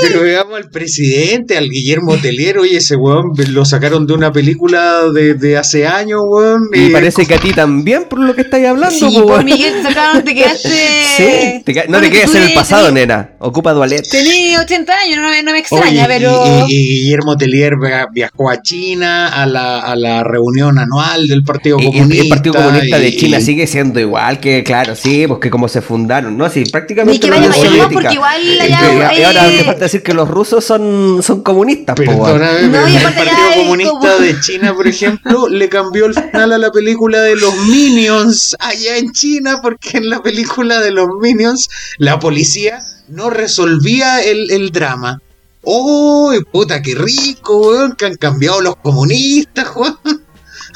Pero 0.02 0.22
veamos 0.22 0.56
al 0.56 0.68
presidente, 0.68 1.56
al 1.56 1.70
Guillermo 1.70 2.16
Telier, 2.18 2.58
oye, 2.58 2.76
ese 2.78 2.96
weón 2.96 3.32
lo 3.50 3.64
sacaron 3.64 4.06
de 4.06 4.12
una 4.14 4.32
película 4.32 5.02
de, 5.14 5.34
de 5.34 5.56
hace 5.56 5.86
años, 5.86 6.20
weón. 6.26 6.68
Y 6.74 6.86
eh, 6.86 6.90
parece 6.92 7.24
que 7.24 7.34
a 7.34 7.38
ti 7.38 7.52
también, 7.52 8.04
por 8.10 8.18
lo 8.18 8.34
que 8.34 8.42
estáis 8.42 8.66
hablando. 8.66 8.94
sí, 8.94 9.04
po, 9.14 9.22
por 9.22 9.30
weón. 9.36 9.44
Miguel 9.44 9.74
te 9.74 9.82
sacaron, 9.84 10.22
te 10.24 10.34
quedaste. 10.34 10.68
Sí, 11.16 11.62
te 11.64 11.74
ca- 11.74 11.84
no 11.84 11.98
Bueno, 11.98 12.04
te 12.08 12.10
quedes 12.10 12.34
en 12.34 12.42
el 12.42 12.52
pasado, 12.52 12.90
nena. 12.90 13.30
Ocupa 13.38 13.72
Dualet. 13.72 14.08
Tenía 14.10 14.60
80 14.60 14.92
años, 14.92 15.18
no 15.18 15.30
me, 15.30 15.42
no 15.42 15.52
me 15.52 15.58
extraña, 15.60 16.04
y- 16.04 16.06
pero. 16.08 16.66
y, 16.68 16.74
y 16.74 16.88
Guillermo 17.02 17.36
Telier 17.36 17.74
via- 17.80 18.08
viajó 18.12 18.50
a 18.50 18.60
China 18.60 19.28
a 19.28 19.46
la, 19.46 19.80
a 19.80 19.96
la 19.96 20.24
reunión 20.24 20.78
anual 20.78 21.28
del 21.28 21.44
Partido 21.44 21.78
Y, 21.78 21.82
y 21.82 21.86
Comunista. 21.86 22.22
el 22.24 22.28
Partido 22.28 22.54
Comunista 22.56 22.98
de 22.98 23.08
y- 23.08 23.16
China 23.16 23.40
sigue 23.40 23.66
siendo 23.66 24.00
igual 24.00 24.40
que, 24.40 24.62
claro, 24.64 24.94
sí, 24.96 25.26
porque 25.28 25.48
como 25.48 25.68
se 25.68 25.80
fundaron, 25.80 26.36
¿no? 26.36 26.50
Sí, 26.50 26.64
prácticamente. 26.70 27.20
Que 27.20 27.30
vaya 27.30 27.88
porque 27.92 28.14
igual 28.14 28.31
Y- 28.40 28.58
allá. 28.60 29.12
y, 29.18 29.22
ahora 29.22 29.48
eh, 29.52 29.58
te 29.58 29.64
falta 29.64 29.84
decir 29.84 30.02
que 30.02 30.14
los 30.14 30.28
rusos 30.28 30.64
son, 30.64 31.20
son 31.22 31.42
comunistas. 31.42 31.96
Perdóname, 31.96 32.68
No, 32.68 32.86
el 32.86 33.02
Partido 33.02 33.36
Comunista 33.56 33.92
como- 33.92 34.18
de 34.18 34.40
China, 34.40 34.74
por 34.74 34.86
ejemplo, 34.86 35.48
le 35.50 35.68
cambió 35.68 36.06
el 36.06 36.14
final 36.14 36.52
a 36.52 36.58
la 36.58 36.70
película 36.70 37.20
de 37.22 37.36
los 37.36 37.54
Minions 37.66 38.56
allá 38.60 38.96
en 38.98 39.12
China, 39.12 39.60
porque 39.62 39.98
en 39.98 40.08
la 40.10 40.22
película 40.22 40.80
de 40.80 40.90
los 40.92 41.06
Minions 41.20 41.68
la 41.98 42.18
policía 42.18 42.78
no 43.08 43.30
resolvía 43.30 44.22
el, 44.22 44.50
el 44.50 44.70
drama. 44.72 45.20
¡Oh, 45.64 46.32
puta, 46.50 46.82
qué 46.82 46.94
rico, 46.94 47.56
weón! 47.68 47.94
Que 47.96 48.06
han 48.06 48.16
cambiado 48.16 48.60
los 48.60 48.76
comunistas, 48.76 49.68
weón. 49.76 49.96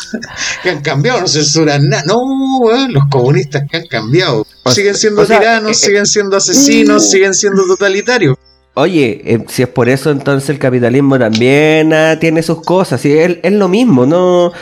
Que 0.63 0.71
han 0.71 0.83
cambiado, 0.83 1.21
no 1.21 1.29
censuran 1.29 1.89
nada. 1.89 2.05
No, 2.07 2.23
weón, 2.61 2.93
los 2.93 3.05
comunistas 3.11 3.65
que 3.71 3.77
han 3.77 3.87
cambiado. 3.87 4.47
Siguen 4.67 4.95
siendo 4.95 5.23
o 5.23 5.27
sea, 5.27 5.39
tiranos, 5.39 5.71
eh, 5.71 5.75
siguen 5.75 6.07
siendo 6.07 6.37
asesinos, 6.37 7.11
siguen 7.11 7.35
siendo 7.35 7.65
totalitarios. 7.67 8.37
Oye, 8.79 9.23
eh, 9.25 9.45
si 9.49 9.63
es 9.63 9.69
por 9.69 9.89
eso, 9.89 10.11
entonces 10.11 10.51
el 10.51 10.59
capitalismo 10.59 11.19
también 11.19 11.95
ah, 11.95 12.19
tiene 12.21 12.43
sus 12.43 12.61
cosas. 12.61 13.03
y 13.07 13.13
es, 13.13 13.39
es 13.43 13.53
lo 13.53 13.69
mismo, 13.69 14.05
¿no? 14.05 14.53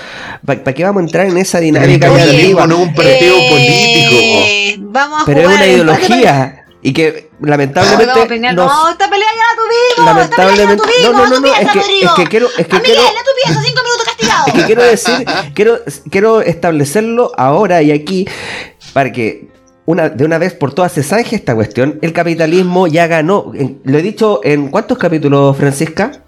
¿Para 0.47 0.73
qué 0.73 0.85
vamos 0.85 1.01
a 1.01 1.05
entrar 1.07 1.27
en 1.27 1.37
esa 1.37 1.59
dinámica 1.59 2.07
El 2.07 2.13
capitalismo 2.13 2.67
no 2.67 2.77
es 2.77 2.89
un 2.89 2.95
partido 2.95 3.35
eh, 3.59 4.77
Vamos 4.79 5.23
a 5.23 5.27
Pero 5.27 5.41
es 5.41 5.47
una 5.49 5.67
ideología. 5.67 6.65
Y 6.81 6.93
que 6.93 7.31
lamentablemente. 7.45 8.27
pelear. 8.27 8.55
nos- 8.55 8.67
No, 8.73 8.89
esta 8.91 9.11
pelea 9.11 9.29
ya 9.29 9.43
la 9.43 9.63
tuvimos. 9.63 10.15
lamentablemente. 10.15 10.73
Esta 10.75 10.87
pelea 10.87 11.03
ya 11.03 11.13
No, 11.13 11.19
la 11.19 11.25
no, 11.25 11.31
tuvimos. 11.31 11.31
no, 11.31 11.41
no. 11.41 11.55
tu 11.55 11.61
Es 11.67 11.73
que, 11.73 11.79
Rodrigo. 11.81 12.09
es 12.11 12.15
que 12.17 12.27
quiero. 12.27 12.47
Es 12.59 12.67
que 12.67 12.77
A 12.77 12.81
quiero 12.81 13.01
Miguel, 13.03 13.17
a 13.19 13.25
tu 13.25 13.31
pieza, 13.45 13.63
cinco 13.63 13.83
minutos 13.85 14.05
castigado. 14.07 14.47
Es 14.47 14.53
que 14.55 14.65
quiero 14.65 14.83
decir, 14.83 15.27
quiero, 15.55 15.79
quiero 16.11 16.41
establecerlo 16.43 17.33
ahora 17.37 17.83
y 17.83 17.93
aquí 17.93 18.27
para 18.93 19.13
que 19.13 19.49
una, 19.87 20.09
de 20.09 20.25
una 20.25 20.39
vez 20.39 20.55
por 20.55 20.73
todas 20.73 20.93
se 20.93 21.03
zanje 21.03 21.37
esta 21.37 21.55
cuestión. 21.55 21.99
El 22.03 22.13
capitalismo 22.13 22.87
ya 22.87 23.07
ganó. 23.07 23.53
En- 23.55 23.81
lo 23.85 23.99
he 23.99 24.03
dicho 24.03 24.41
en 24.45 24.69
cuántos 24.69 24.97
capítulos, 24.99 25.57
Francisca? 25.57 26.21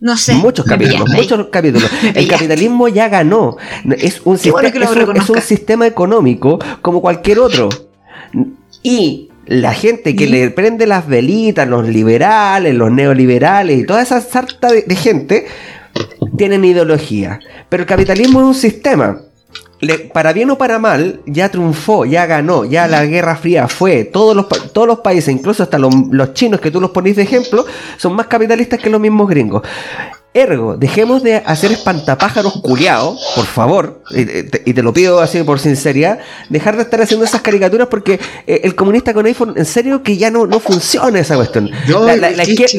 No 0.00 0.16
sé. 0.16 0.34
Muchos 0.34 0.64
capítulos, 0.64 1.08
muchos 1.10 1.46
capítulos. 1.50 1.90
El 2.14 2.28
capitalismo 2.28 2.86
ya 2.86 3.08
ganó. 3.08 3.56
Es 3.98 4.18
un, 4.24 4.38
bueno 4.38 4.38
sistema, 4.38 4.60
es, 4.68 4.74
un, 4.74 4.80
es 4.82 4.90
un 4.90 4.96
reconozca. 4.96 5.40
sistema 5.40 5.86
económico 5.88 6.58
como 6.82 7.00
cualquier 7.00 7.40
otro. 7.40 7.68
Y 8.82 9.28
la 9.48 9.74
gente 9.74 10.14
que 10.14 10.24
¿Y? 10.24 10.28
le 10.28 10.50
prende 10.50 10.86
las 10.86 11.06
velitas, 11.08 11.66
los 11.66 11.88
liberales, 11.88 12.74
los 12.74 12.92
neoliberales 12.92 13.78
y 13.80 13.84
toda 13.86 14.02
esa 14.02 14.20
sarta 14.20 14.70
de, 14.70 14.82
de 14.82 14.94
gente, 14.94 15.46
tienen 16.36 16.64
ideología. 16.64 17.40
Pero 17.68 17.82
el 17.82 17.86
capitalismo 17.86 18.40
es 18.40 18.46
un 18.46 18.54
sistema. 18.54 19.20
Le- 19.80 20.10
para 20.12 20.32
bien 20.32 20.50
o 20.50 20.58
para 20.58 20.78
mal, 20.78 21.20
ya 21.26 21.48
triunfó, 21.50 22.04
ya 22.04 22.26
ganó, 22.26 22.64
ya 22.64 22.86
la 22.88 23.04
Guerra 23.06 23.36
Fría 23.36 23.68
fue. 23.68 24.04
Todos 24.04 24.34
los, 24.36 24.48
todos 24.72 24.86
los 24.86 25.00
países, 25.00 25.32
incluso 25.34 25.62
hasta 25.62 25.78
los, 25.78 25.94
los 26.10 26.34
chinos 26.34 26.60
que 26.60 26.70
tú 26.70 26.80
los 26.80 26.90
ponís 26.90 27.16
de 27.16 27.22
ejemplo, 27.22 27.64
son 27.96 28.14
más 28.14 28.26
capitalistas 28.26 28.80
que 28.80 28.90
los 28.90 29.00
mismos 29.00 29.28
gringos. 29.28 29.62
Ergo, 30.34 30.76
dejemos 30.76 31.22
de 31.22 31.36
hacer 31.36 31.72
espantapájaros 31.72 32.60
culiados, 32.60 33.18
por 33.34 33.46
favor, 33.46 34.02
y, 34.10 34.24
te, 34.26 34.62
y 34.66 34.74
te 34.74 34.82
lo 34.82 34.92
pido 34.92 35.20
así 35.20 35.42
por 35.42 35.58
sinceridad, 35.58 36.18
dejar 36.50 36.76
de 36.76 36.82
estar 36.82 37.00
haciendo 37.00 37.24
esas 37.24 37.40
caricaturas 37.40 37.88
porque 37.88 38.20
eh, 38.46 38.60
el 38.62 38.74
comunista 38.76 39.14
con 39.14 39.24
iPhone, 39.24 39.54
en 39.56 39.64
serio 39.64 40.02
que 40.02 40.18
ya 40.18 40.30
no, 40.30 40.46
no 40.46 40.60
funciona 40.60 41.18
esa 41.18 41.34
cuestión. 41.34 41.70
No, 41.88 42.04
la, 42.04 42.30
izquierda, 42.42 42.78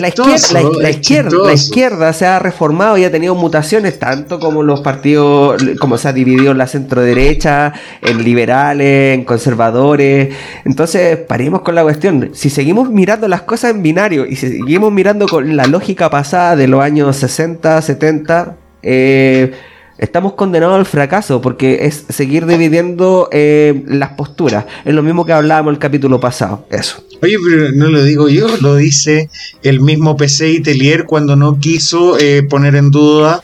la- 0.81 0.89
izquierda, 0.91 1.29
la 1.47 1.53
izquierda 1.53 2.13
se 2.13 2.25
ha 2.27 2.37
reformado 2.37 2.97
y 2.99 3.03
ha 3.03 3.11
tenido 3.11 3.33
mutaciones, 3.33 3.97
tanto 3.97 4.39
como 4.39 4.61
los 4.61 4.81
partidos, 4.81 5.61
como 5.81 5.97
se 5.97 6.07
ha 6.07 6.13
dividido 6.13 6.51
en 6.51 6.59
la 6.59 6.67
centro 6.67 7.01
derecha, 7.01 7.73
en 8.03 8.23
liberales, 8.23 9.15
en 9.15 9.25
conservadores. 9.25 10.33
Entonces, 10.65 11.17
paremos 11.17 11.61
con 11.63 11.73
la 11.73 11.81
cuestión. 11.81 12.29
Si 12.35 12.51
seguimos 12.51 12.89
mirando 12.91 13.27
las 13.27 13.41
cosas 13.41 13.71
en 13.71 13.81
binario 13.81 14.25
y 14.27 14.35
si 14.35 14.47
seguimos 14.49 14.91
mirando 14.93 15.27
con 15.27 15.57
la 15.57 15.65
lógica 15.65 16.09
pasada 16.11 16.55
de 16.55 16.67
los 16.67 16.81
años 16.81 17.15
60, 17.17 17.38
70, 17.39 18.57
eh, 18.83 19.51
estamos 19.97 20.33
condenados 20.33 20.77
al 20.77 20.85
fracaso 20.85 21.41
porque 21.41 21.85
es 21.85 22.05
seguir 22.09 22.45
dividiendo 22.45 23.29
eh, 23.31 23.83
las 23.87 24.09
posturas. 24.11 24.65
Es 24.83 24.93
lo 24.93 25.03
mismo 25.03 25.25
que 25.25 25.33
hablábamos 25.33 25.73
el 25.73 25.79
capítulo 25.79 26.19
pasado. 26.19 26.67
Eso. 26.69 27.03
Oye, 27.21 27.37
pero 27.43 27.71
no 27.71 27.89
lo 27.89 28.03
digo 28.03 28.29
yo, 28.29 28.47
lo 28.61 28.75
dice 28.75 29.29
el 29.63 29.79
mismo 29.81 30.17
PC 30.17 30.49
y 30.49 30.59
Telier 30.61 31.05
cuando 31.05 31.35
no 31.35 31.59
quiso 31.59 32.17
eh, 32.17 32.43
poner 32.43 32.75
en 32.75 32.91
duda 32.91 33.41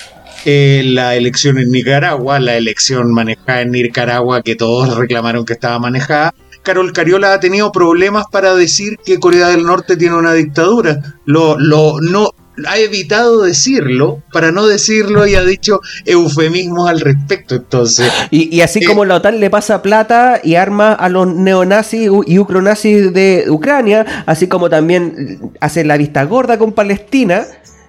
la 0.48 1.16
elección 1.16 1.58
en 1.58 1.72
Nicaragua, 1.72 2.40
la 2.40 2.56
elección 2.56 3.12
manejada 3.12 3.62
en 3.62 3.72
Nicaragua 3.72 4.44
que 4.44 4.56
todos 4.56 4.96
reclamaron 4.96 5.44
que 5.44 5.54
estaba 5.54 5.80
manejada. 5.80 6.36
Carol 6.66 6.94
Cariola 6.94 7.34
ha 7.34 7.40
tenido 7.40 7.72
problemas 7.72 8.26
para 8.32 8.56
decir 8.56 8.98
que 9.06 9.20
Corea 9.20 9.48
del 9.48 9.64
Norte 9.64 9.98
tiene 9.98 10.16
una 10.16 10.34
dictadura. 10.34 11.16
Lo, 11.26 11.58
lo, 11.60 12.02
no, 12.02 12.32
ha 12.68 12.78
evitado 12.78 13.42
decirlo 13.44 14.22
para 14.32 14.52
no 14.52 14.68
decirlo 14.68 15.28
y 15.28 15.36
ha 15.36 15.44
dicho 15.44 15.82
eufemismos 16.06 16.90
al 16.90 17.00
respecto. 17.00 17.56
Entonces, 17.56 18.12
Y, 18.32 18.56
y 18.56 18.62
así 18.62 18.80
Eh, 18.80 18.86
como 18.86 19.06
la 19.06 19.16
OTAN 19.16 19.40
le 19.40 19.50
pasa 19.50 19.82
plata 19.82 20.40
y 20.44 20.56
armas 20.56 20.98
a 21.00 21.10
los 21.10 21.28
neonazis 21.28 22.10
y 22.26 22.40
ucronazis 22.40 23.14
de 23.14 23.46
Ucrania, 23.50 24.24
así 24.26 24.48
como 24.48 24.70
también 24.70 25.52
hace 25.60 25.84
la 25.84 25.98
vista 25.98 26.24
gorda 26.24 26.58
con 26.58 26.74
Palestina 26.74 27.46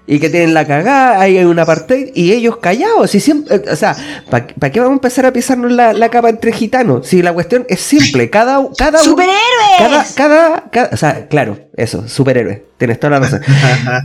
y 0.09 0.21
que 0.21 0.31
tienen 0.31 0.55
la 0.55 0.65
cagada, 0.67 1.21
ahí 1.21 1.37
hay 1.37 1.45
un 1.45 1.59
apartheid 1.59 2.11
y 2.15 2.33
ellos 2.33 2.59
callados. 2.59 3.15
Y 3.15 3.21
siempre, 3.21 3.57
eh, 3.57 3.65
o 3.73 3.77
sea, 3.77 3.97
¿para 4.31 4.47
qué 4.47 4.79
vamos 4.79 4.93
a 4.93 4.95
empezar 4.95 5.27
a 5.27 5.33
pisarnos 5.33 5.73
la, 5.73 5.93
la 5.93 6.09
capa 6.11 6.29
entre 6.31 6.53
gitanos? 6.53 7.07
Si 7.09 7.23
la 7.23 7.33
cuestión 7.33 7.67
es 7.69 7.81
simple, 7.81 8.31
cada, 8.31 8.61
cada 8.79 8.99
¡Superhéroes! 9.01 9.35
Cada, 9.79 10.05
cada, 10.15 10.65
cada- 10.71 10.91
o 10.93 10.97
sea, 10.97 11.27
claro, 11.27 11.59
eso, 11.77 12.07
superhéroe, 12.07 12.65
tienes 12.79 13.01
toda 13.01 13.19
la 13.19 13.27
razón. 13.27 13.41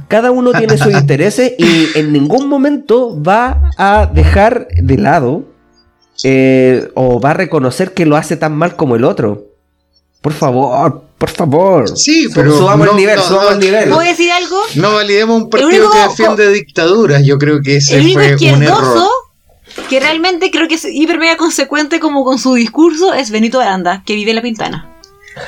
Cada 0.07 0.31
uno 0.31 0.51
tiene 0.53 0.77
sus 0.77 0.91
intereses 0.93 1.53
y 1.57 1.87
en 1.95 2.11
ningún 2.11 2.47
momento 2.49 3.21
va 3.21 3.69
a 3.77 4.09
dejar 4.11 4.67
de 4.69 4.97
lado 4.97 5.43
eh, 6.23 6.89
o 6.95 7.19
va 7.19 7.31
a 7.31 7.33
reconocer 7.35 7.93
que 7.93 8.05
lo 8.05 8.15
hace 8.17 8.37
tan 8.37 8.53
mal 8.55 8.75
como 8.75 8.95
el 8.95 9.03
otro. 9.03 9.47
Por 10.21 10.33
favor, 10.33 11.05
por 11.21 11.29
favor. 11.29 11.97
Sí, 11.97 12.27
pero 12.33 12.51
subamos 12.57 12.85
no- 12.87 12.91
el 12.93 12.97
nivel, 12.97 13.15
no- 13.17 13.21
subamos 13.23 13.45
no- 13.51 13.55
el 13.55 13.59
nivel. 13.59 13.89
¿Puedo 13.89 14.01
decir 14.01 14.31
algo? 14.31 14.57
no 14.75 14.93
validemos 14.95 15.43
un 15.43 15.49
partido 15.51 15.69
único- 15.69 15.91
que 15.93 15.99
defiende 15.99 16.51
dictaduras. 16.51 17.23
Yo 17.23 17.37
creo 17.37 17.61
que 17.63 17.75
ese 17.77 17.97
el 17.97 18.01
único 18.05 18.19
fue 18.19 18.25
un 18.25 18.31
error. 18.33 18.41
izquierdoso 18.41 19.09
que 19.89 19.99
realmente 19.99 20.49
creo 20.51 20.67
que 20.67 20.75
es 20.75 20.85
hiper 20.85 21.17
mega 21.19 21.37
consecuente 21.37 21.99
como 21.99 22.23
con 22.25 22.39
su 22.39 22.55
discurso 22.55 23.13
es 23.13 23.29
Benito 23.31 23.59
Aranda, 23.61 24.03
que 24.05 24.15
vive 24.15 24.31
en 24.31 24.35
La 24.37 24.41
Pintana. 24.41 24.90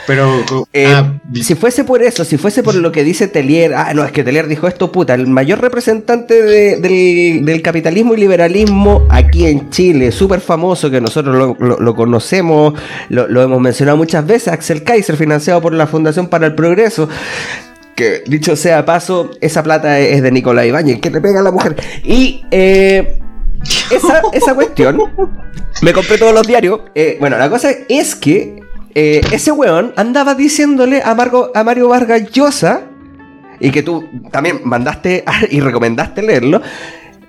Pero 0.07 0.43
Eh, 0.71 0.85
ah, 0.87 1.13
si 1.41 1.55
fuese 1.55 1.83
por 1.83 2.01
eso, 2.03 2.23
si 2.23 2.37
fuese 2.37 2.63
por 2.63 2.75
lo 2.75 2.91
que 2.91 3.03
dice 3.03 3.27
Telier, 3.27 3.73
ah, 3.73 3.93
no, 3.93 4.03
es 4.05 4.11
que 4.11 4.23
Telier 4.23 4.47
dijo 4.47 4.67
esto, 4.67 4.91
puta, 4.91 5.13
el 5.13 5.27
mayor 5.27 5.59
representante 5.61 6.41
de- 6.41 6.77
del, 6.77 7.45
del 7.45 7.61
capitalismo 7.61 8.13
y 8.13 8.17
liberalismo 8.17 9.05
aquí 9.09 9.45
en 9.45 9.69
Chile, 9.71 10.11
súper 10.11 10.39
famoso, 10.39 10.89
que 10.89 11.01
nosotros 11.01 11.35
lo, 11.35 11.57
lo- 11.59 11.79
lo 11.79 11.95
conocemos, 11.95 12.73
lo, 13.09 13.27
lo 13.27 13.41
hemos 13.41 13.59
mencionado 13.59 13.97
muchas 13.97 14.25
veces, 14.25 14.47
Axel 14.53 14.83
Kaiser, 14.83 15.17
financiado 15.17 15.61
por 15.61 15.73
la 15.73 15.85
Fundación 15.87 16.27
para 16.27 16.47
el 16.47 16.55
Progreso. 16.55 17.09
Que 17.95 18.23
dicho 18.25 18.55
sea 18.55 18.85
paso, 18.85 19.29
esa 19.39 19.61
plata 19.61 19.99
es 19.99 20.23
de 20.23 20.31
Nicolás 20.31 20.65
Ibáñez, 20.65 20.99
que 20.99 21.11
le 21.11 21.21
pega 21.21 21.41
a 21.41 21.43
la 21.43 21.51
mujer. 21.51 21.75
Y 22.03 22.43
eh, 22.49 23.19
esa, 23.91 24.21
esa 24.33 24.55
cuestión, 24.55 24.99
me 25.83 25.93
compré 25.93 26.17
todos 26.17 26.33
los 26.33 26.47
diarios. 26.47 26.79
eh, 26.95 27.17
bueno, 27.19 27.37
la 27.37 27.49
cosa 27.51 27.69
es 27.89 28.15
que 28.15 28.62
eh, 28.95 29.21
ese 29.31 29.51
weón 29.51 29.93
andaba 29.95 30.35
diciéndole 30.35 31.01
a, 31.03 31.15
Margo- 31.15 31.51
a 31.53 31.63
Mario 31.63 31.89
Vargas 31.89 32.29
Llosa, 32.31 32.81
y 33.59 33.71
que 33.71 33.83
tú 33.83 34.03
también 34.31 34.61
mandaste 34.63 35.23
y 35.49 35.59
recomendaste 35.61 36.21
leerlo, 36.21 36.61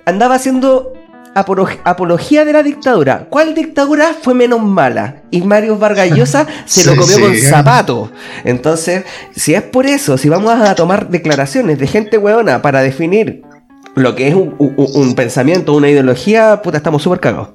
andaba 0.05 0.35
haciendo 0.35 0.91
apolo- 1.33 1.67
apología 1.83 2.43
de 2.45 2.53
la 2.53 2.61
dictadura. 2.63 3.27
¿Cuál 3.29 3.53
dictadura 3.55 4.13
fue 4.21 4.33
menos 4.33 4.61
mala? 4.61 5.23
Y 5.31 5.41
Mario 5.41 5.77
Vargas 5.77 6.09
Llosa 6.11 6.45
se 6.65 6.83
lo 6.85 6.95
comió 6.95 7.15
sí. 7.17 7.21
con 7.21 7.35
zapatos. 7.37 8.09
Entonces, 8.43 9.05
si 9.35 9.53
es 9.53 9.61
por 9.61 9.85
eso, 9.85 10.17
si 10.17 10.27
vamos 10.29 10.51
a 10.59 10.75
tomar 10.75 11.09
declaraciones 11.09 11.79
de 11.79 11.87
gente 11.87 12.17
weona 12.17 12.61
para 12.61 12.81
definir 12.81 13.43
lo 13.95 14.13
que 14.15 14.27
es 14.27 14.35
un, 14.35 14.55
un- 14.59 14.75
un 14.77 15.15
pensamiento, 15.15 15.73
una 15.73 15.89
ideología, 15.89 16.61
puta, 16.61 16.77
estamos 16.77 17.01
súper 17.01 17.21
cagados. 17.21 17.49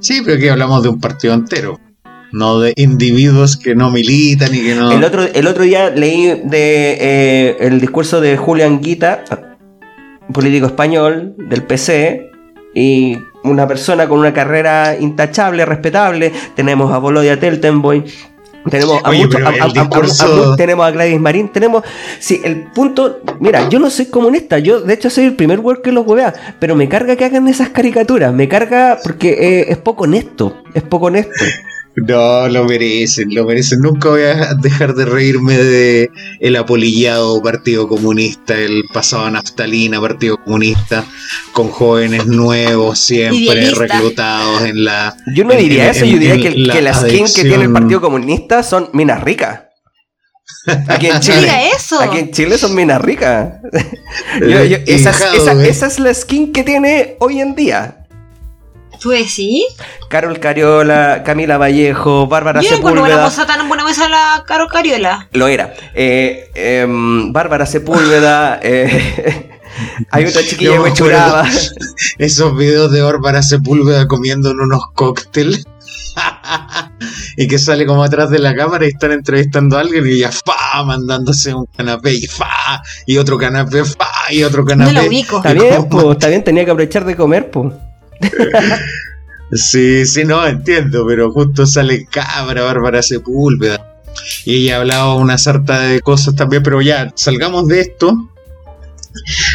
sí, 0.00 0.22
pero 0.24 0.36
aquí 0.38 0.48
hablamos 0.48 0.82
de 0.82 0.88
un 0.88 1.00
partido 1.00 1.34
entero. 1.34 1.78
No 2.34 2.58
de 2.60 2.72
individuos 2.76 3.56
que 3.56 3.74
no 3.74 3.90
militan 3.90 4.54
y 4.54 4.60
que 4.62 4.74
no. 4.74 4.90
El, 4.92 5.04
otro, 5.04 5.22
el 5.22 5.46
otro 5.46 5.62
día 5.64 5.90
leí 5.90 6.26
de, 6.44 6.96
eh, 7.00 7.56
el 7.60 7.80
discurso 7.80 8.20
de 8.20 8.36
Julián 8.36 8.80
Guita, 8.80 9.24
político 10.32 10.66
español 10.66 11.34
del 11.38 11.62
PC, 11.62 12.30
y 12.74 13.16
una 13.44 13.68
persona 13.68 14.08
con 14.08 14.18
una 14.18 14.32
carrera 14.32 14.96
intachable, 14.98 15.64
respetable. 15.64 16.32
Tenemos 16.56 16.92
a 16.92 16.98
Volodia 16.98 17.38
Teltenboy. 17.38 18.04
Tenemos 18.68 18.98
a, 19.04 19.10
Oye, 19.10 19.28
a- 19.44 19.48
a- 19.64 19.68
discurso- 19.68 20.52
a- 20.54 20.56
tenemos 20.56 20.86
a 20.86 20.90
Gladys 20.90 21.20
Marín, 21.20 21.50
tenemos, 21.50 21.84
sí, 22.18 22.40
el 22.42 22.64
punto, 22.74 23.20
mira, 23.38 23.68
yo 23.68 23.78
no 23.78 23.90
soy 23.90 24.06
comunista, 24.06 24.58
yo 24.58 24.80
de 24.80 24.94
hecho 24.94 25.10
soy 25.10 25.24
el 25.26 25.36
primer 25.36 25.60
word 25.60 25.82
que 25.82 25.92
los 25.92 26.06
huevea, 26.06 26.32
pero 26.58 26.74
me 26.74 26.88
carga 26.88 27.14
que 27.14 27.26
hagan 27.26 27.46
esas 27.46 27.68
caricaturas, 27.68 28.32
me 28.32 28.48
carga 28.48 28.98
porque 29.04 29.32
eh, 29.38 29.66
es 29.68 29.76
poco 29.76 30.04
honesto, 30.04 30.62
es 30.72 30.82
poco 30.82 31.06
honesto. 31.06 31.44
No, 31.96 32.48
lo 32.48 32.64
merecen, 32.64 33.32
lo 33.34 33.44
merecen. 33.44 33.78
Nunca 33.80 34.08
voy 34.08 34.22
a 34.22 34.54
dejar 34.54 34.94
de 34.94 35.04
reírme 35.04 35.56
de 35.56 36.10
el 36.40 36.56
apolillado 36.56 37.40
Partido 37.40 37.86
Comunista, 37.88 38.54
el 38.58 38.82
pasado 38.92 39.30
naftalina 39.30 40.00
Partido 40.00 40.36
Comunista, 40.38 41.04
con 41.52 41.68
jóvenes 41.70 42.26
nuevos 42.26 42.98
siempre 42.98 43.38
Idealista. 43.38 43.78
reclutados 43.80 44.62
en 44.62 44.84
la. 44.84 45.16
Yo 45.34 45.44
no 45.44 45.52
en- 45.52 45.58
diría 45.58 45.84
en- 45.84 45.90
eso, 45.90 46.04
yo 46.04 46.18
diría 46.18 46.36
que, 46.50 46.82
la 46.82 46.94
skin 46.94 47.26
que 47.34 47.42
tiene 47.42 47.64
el 47.64 47.72
Partido 47.72 48.00
Comunista 48.00 48.62
son 48.64 48.90
minas 48.92 49.22
ricas. 49.22 49.60
Aquí 50.88 51.06
en 51.08 51.20
Chile. 51.20 51.48
eso. 51.76 52.00
Aquí 52.00 52.18
en 52.18 52.30
Chile 52.32 52.58
son 52.58 52.74
minas 52.74 53.00
ricas. 53.00 53.54
Yo- 54.40 54.64
yo- 54.64 54.78
esa, 54.86 55.10
eh. 55.10 55.68
esa 55.68 55.86
es 55.86 55.98
la 56.00 56.12
skin 56.12 56.52
que 56.52 56.64
tiene 56.64 57.16
hoy 57.20 57.40
en 57.40 57.54
día. 57.54 58.03
¿Tú 59.00 59.10
decís? 59.10 59.64
Carol 60.08 60.38
Cariola, 60.40 61.22
Camila 61.24 61.58
Vallejo, 61.58 62.26
Bárbara 62.26 62.60
Yo 62.62 62.70
no 62.70 62.76
encuentro 62.76 63.00
buena 63.02 63.16
Sepúlveda. 63.16 63.42
moza 63.42 63.46
tan 63.46 63.68
buena 63.68 63.84
mesa 63.84 64.08
la 64.08 64.44
Caro 64.46 64.68
Cariola. 64.68 65.28
Lo 65.32 65.46
era. 65.48 65.74
Eh, 65.94 66.50
em, 66.54 67.32
Bárbara 67.32 67.66
Sepúlveda. 67.66 68.60
eh, 68.62 69.50
hay 70.10 70.24
otra 70.26 70.42
chiquilla 70.46 70.70
Yo 70.70 70.76
me 70.82 70.84
huechuraba. 70.90 71.40
acuerdo 71.40 71.58
Esos 72.18 72.56
videos 72.56 72.92
de 72.92 73.02
Bárbara 73.02 73.42
Sepúlveda 73.42 74.06
comiendo 74.06 74.50
en 74.50 74.60
unos 74.60 74.82
cócteles. 74.94 75.64
y 77.36 77.48
que 77.48 77.58
sale 77.58 77.86
como 77.86 78.04
atrás 78.04 78.30
de 78.30 78.38
la 78.38 78.54
cámara 78.54 78.84
y 78.86 78.88
están 78.90 79.10
entrevistando 79.12 79.76
a 79.76 79.80
alguien 79.80 80.06
y 80.06 80.12
ella 80.12 80.30
fa 80.30 80.84
mandándose 80.84 81.52
un 81.52 81.66
canapé 81.76 82.12
y 82.14 82.26
fa 82.28 82.82
y 83.06 83.18
otro 83.18 83.36
canapé 83.36 83.84
fa 83.84 84.08
y 84.30 84.44
otro 84.44 84.62
No 84.62 84.68
canapé. 84.68 84.92
la 84.92 85.02
ubico. 85.02 85.38
Está 85.38 85.52
bien, 85.52 85.88
pues, 85.88 86.06
está 86.12 86.28
bien, 86.28 86.44
tenía 86.44 86.64
que 86.64 86.70
aprovechar 86.70 87.04
de 87.04 87.16
comer, 87.16 87.50
pues. 87.50 87.72
Sí, 89.52 90.04
sí, 90.06 90.24
no, 90.24 90.44
entiendo, 90.46 91.04
pero 91.06 91.30
justo 91.30 91.66
sale 91.66 92.06
cabra 92.06 92.62
Bárbara 92.64 93.02
Sepúlveda. 93.02 93.94
Y 94.44 94.64
ella 94.64 94.78
hablaba 94.78 95.14
una 95.16 95.38
sarta 95.38 95.78
de 95.80 96.00
cosas 96.00 96.34
también, 96.34 96.62
pero 96.62 96.80
ya, 96.82 97.12
salgamos 97.14 97.68
de 97.68 97.82
esto. 97.82 98.12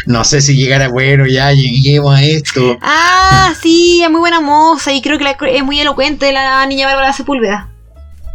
No 0.06 0.24
sé 0.24 0.40
si 0.40 0.56
llegara, 0.56 0.88
bueno, 0.88 1.26
ya 1.26 1.52
lleguemos 1.52 2.14
a 2.16 2.22
esto. 2.22 2.78
Ah, 2.80 3.52
sí, 3.60 4.02
es 4.02 4.10
muy 4.10 4.20
buena 4.20 4.40
moza 4.40 4.92
y 4.92 5.02
creo 5.02 5.18
que 5.18 5.24
la- 5.24 5.36
es 5.52 5.62
muy 5.64 5.80
elocuente 5.80 6.32
la 6.32 6.64
niña 6.66 6.86
Bárbara 6.86 7.12
Sepúlveda. 7.12 7.68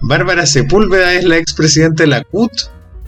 Bárbara 0.01 0.45
Sepúlveda 0.45 1.13
es 1.13 1.23
la 1.23 1.37
expresidenta 1.37 2.03
de 2.03 2.07
la 2.07 2.23
CUT. 2.23 2.51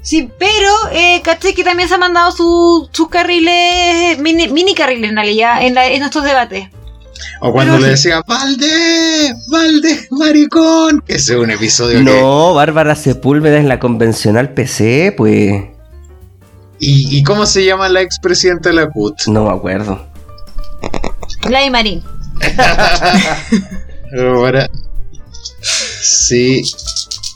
Sí, 0.02 0.30
pero 0.40 0.72
eh, 0.94 1.22
caché 1.24 1.54
que 1.54 1.64
también 1.66 1.90
se 1.90 1.96
han 1.96 2.00
mandado 2.00 2.32
su- 2.32 2.90
sus 2.92 3.10
carriles, 3.10 4.18
mini, 4.20 4.48
mini 4.48 4.74
carriles 4.74 5.10
en 5.12 5.16
realidad, 5.18 5.64
en, 5.64 5.76
la- 5.76 5.88
en 5.88 6.02
estos 6.02 6.24
debates. 6.24 6.70
O 7.41 7.51
cuando 7.51 7.74
Pero 7.74 7.86
le 7.88 7.97
sí. 7.97 8.07
decía, 8.09 8.22
Valde, 8.28 9.34
Valde, 9.49 10.07
maricón. 10.11 11.01
Que 11.05 11.15
ese 11.15 11.34
es 11.34 11.39
un 11.39 11.51
episodio 11.51 11.99
que... 11.99 12.03
No, 12.03 12.53
Bárbara 12.53 12.95
Sepúlveda 12.95 13.57
es 13.59 13.65
la 13.65 13.80
convencional 13.80 14.53
PC, 14.53 15.13
pues. 15.18 15.63
¿Y, 16.80 17.18
¿Y 17.18 17.24
cómo 17.24 17.45
se 17.45 17.65
llama 17.65 17.89
la 17.89 18.01
expresidenta 18.01 18.70
de 18.70 18.76
la 18.76 18.89
CUT? 18.89 19.28
No 19.28 19.45
me 19.45 19.51
acuerdo. 19.51 20.05
Gladys 21.41 21.72
Marín. 21.72 22.03
Pero 24.11 24.41
para- 24.41 24.70
Sí. 26.01 26.61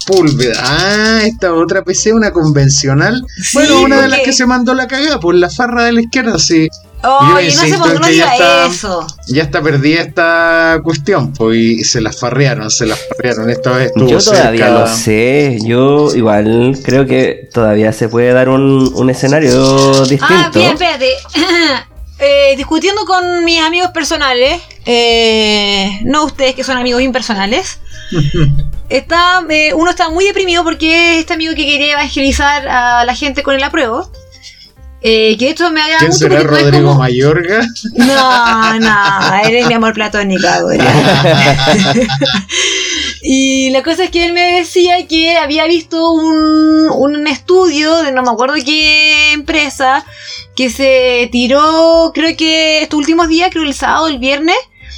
Púlveda. 0.07 0.53
Ah, 0.59 1.21
esta 1.23 1.53
otra 1.53 1.83
PC, 1.83 2.13
una 2.13 2.31
convencional. 2.31 3.21
bueno, 3.53 3.81
una 3.81 4.01
de 4.01 4.07
las 4.07 4.19
que 4.21 4.33
se 4.33 4.45
mandó 4.45 4.73
la 4.73 4.87
cagada 4.87 5.19
por 5.19 5.35
la 5.35 5.49
farra 5.49 5.83
de 5.85 5.91
la 5.93 6.01
izquierda, 6.01 6.39
sí. 6.39 6.67
Yo 7.03 7.35
Oye, 7.35 7.45
no 7.47 7.61
se 7.61 7.67
insisto 7.67 7.93
no, 7.93 7.99
que 8.01 8.15
ya 8.15 8.31
está- 8.33 8.65
eso. 8.67 9.07
Ya 9.27 9.43
está 9.43 9.61
perdida 9.61 10.01
esta 10.01 10.79
cuestión, 10.83 11.33
pues, 11.33 11.57
y 11.57 11.83
se 11.83 11.99
la 12.01 12.11
farrearon, 12.11 12.69
se 12.69 12.85
la 12.85 12.95
farrearon. 12.95 13.49
Esta 13.49 13.71
vez 13.71 13.87
estuvo 13.87 14.07
Yo 14.07 14.19
todavía 14.19 14.65
cerca- 14.67 14.79
no 14.79 14.87
sé. 14.87 15.57
Yo 15.63 16.13
igual 16.15 16.77
creo 16.83 17.05
que 17.07 17.49
todavía 17.53 17.91
se 17.91 18.07
puede 18.07 18.31
dar 18.33 18.49
un, 18.49 18.91
un 18.93 19.09
escenario 19.09 20.01
distinto. 20.05 20.25
Ah, 20.29 20.51
bien, 20.53 20.71
espérate. 20.73 21.09
Eh, 22.23 22.53
discutiendo 22.55 23.03
con 23.05 23.43
mis 23.45 23.59
amigos 23.61 23.89
personales, 23.89 24.61
eh, 24.85 26.01
no 26.03 26.23
ustedes 26.25 26.53
que 26.53 26.63
son 26.63 26.77
amigos 26.77 27.01
impersonales, 27.01 27.79
está, 28.89 29.43
eh, 29.49 29.73
uno 29.73 29.89
está 29.89 30.09
muy 30.11 30.25
deprimido 30.25 30.63
porque 30.63 31.13
es 31.13 31.19
este 31.21 31.33
amigo 31.33 31.55
que 31.55 31.65
quería 31.65 31.93
evangelizar 31.93 32.67
a 32.67 33.05
la 33.05 33.15
gente 33.15 33.41
con 33.41 33.55
el 33.55 33.63
apruebo. 33.63 34.11
Eh, 35.03 35.35
que 35.39 35.49
esto 35.49 35.71
me 35.71 35.81
haga 35.81 35.97
¿Quién 35.97 36.11
mucho 36.11 36.19
será 36.19 36.41
Rodrigo 36.43 36.89
como- 36.89 36.99
Mayorga? 36.99 37.65
No, 37.95 38.79
no, 38.79 39.33
eres 39.47 39.65
mi 39.67 39.73
amor 39.73 39.93
platónico, 39.93 40.47
ahora. 40.47 40.85
Y 43.23 43.69
la 43.69 43.83
cosa 43.83 44.05
es 44.05 44.09
que 44.09 44.25
él 44.25 44.33
me 44.33 44.57
decía 44.59 45.07
que 45.07 45.37
había 45.37 45.65
visto 45.67 46.11
un, 46.11 46.89
un 46.89 47.27
estudio 47.27 47.97
de 48.01 48.11
no 48.11 48.23
me 48.23 48.31
acuerdo 48.31 48.55
qué 48.65 49.31
empresa 49.33 50.03
que 50.55 50.69
se 50.69 51.29
tiró, 51.31 52.11
creo 52.13 52.35
que 52.35 52.81
estos 52.81 52.97
últimos 52.97 53.27
días, 53.27 53.49
creo 53.51 53.63
el 53.63 53.73
sábado, 53.75 54.07
el 54.07 54.17
viernes, 54.19 54.55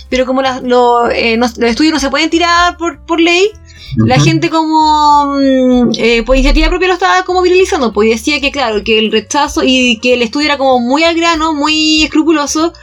pero 0.10 0.26
como 0.26 0.42
lo- 0.42 1.10
eh, 1.12 1.36
no- 1.38 1.48
los 1.58 1.70
estudios 1.70 1.94
no 1.94 2.00
se 2.00 2.10
pueden 2.10 2.30
tirar 2.30 2.78
por, 2.78 3.06
por 3.06 3.20
ley, 3.20 3.52
la 3.96 4.20
gente 4.20 4.50
como 4.50 5.36
mm, 5.40 5.92
eh, 5.98 6.24
por 6.24 6.36
iniciativa 6.36 6.70
propia 6.70 6.88
lo 6.88 6.94
estaba 6.96 7.24
como 7.24 7.42
viralizando, 7.42 7.94
pues 7.94 8.10
decía 8.10 8.42
que 8.42 8.52
claro, 8.52 8.84
que 8.84 8.98
el 9.00 9.12
rechazo 9.12 9.62
y 9.64 10.00
que 10.02 10.14
el 10.14 10.22
estudio 10.22 10.48
era 10.48 10.58
como 10.58 10.80
muy 10.80 11.04
al 11.04 11.16
grano, 11.16 11.54
muy 11.54 12.04
escrupuloso, 12.04 12.74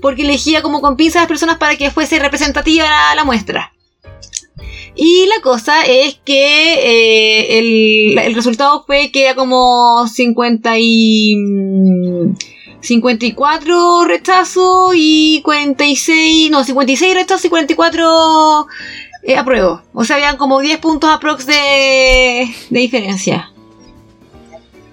porque 0.00 0.22
elegía 0.22 0.62
como 0.62 0.80
con 0.80 0.96
pinzas 0.96 1.16
a 1.16 1.20
las 1.20 1.28
personas 1.28 1.58
para 1.58 1.76
que 1.76 1.90
fuese 1.90 2.18
representativa 2.18 2.84
la, 2.84 3.14
la 3.14 3.24
muestra. 3.24 3.72
Y 4.96 5.26
la 5.26 5.42
cosa 5.42 5.82
es 5.82 6.18
que 6.24 6.74
eh, 6.74 7.58
el, 7.58 8.18
el 8.18 8.34
resultado 8.34 8.84
fue 8.86 9.10
que 9.10 9.24
era 9.24 9.34
como 9.34 10.06
50 10.06 10.78
y... 10.78 11.36
mm, 11.36 12.34
54 12.84 14.04
rechazo 14.04 14.90
y 14.94 15.40
46, 15.42 16.50
no, 16.50 16.64
56 16.64 17.14
rechazo 17.14 17.46
y 17.46 17.50
44 17.50 18.66
eh, 19.24 19.36
apruebo. 19.36 19.82
O 19.92 20.04
sea, 20.04 20.16
habían 20.16 20.36
como 20.36 20.60
10 20.60 20.78
puntos 20.78 21.10
aprox 21.10 21.46
de, 21.46 22.48
de 22.70 22.80
diferencia. 22.80 23.50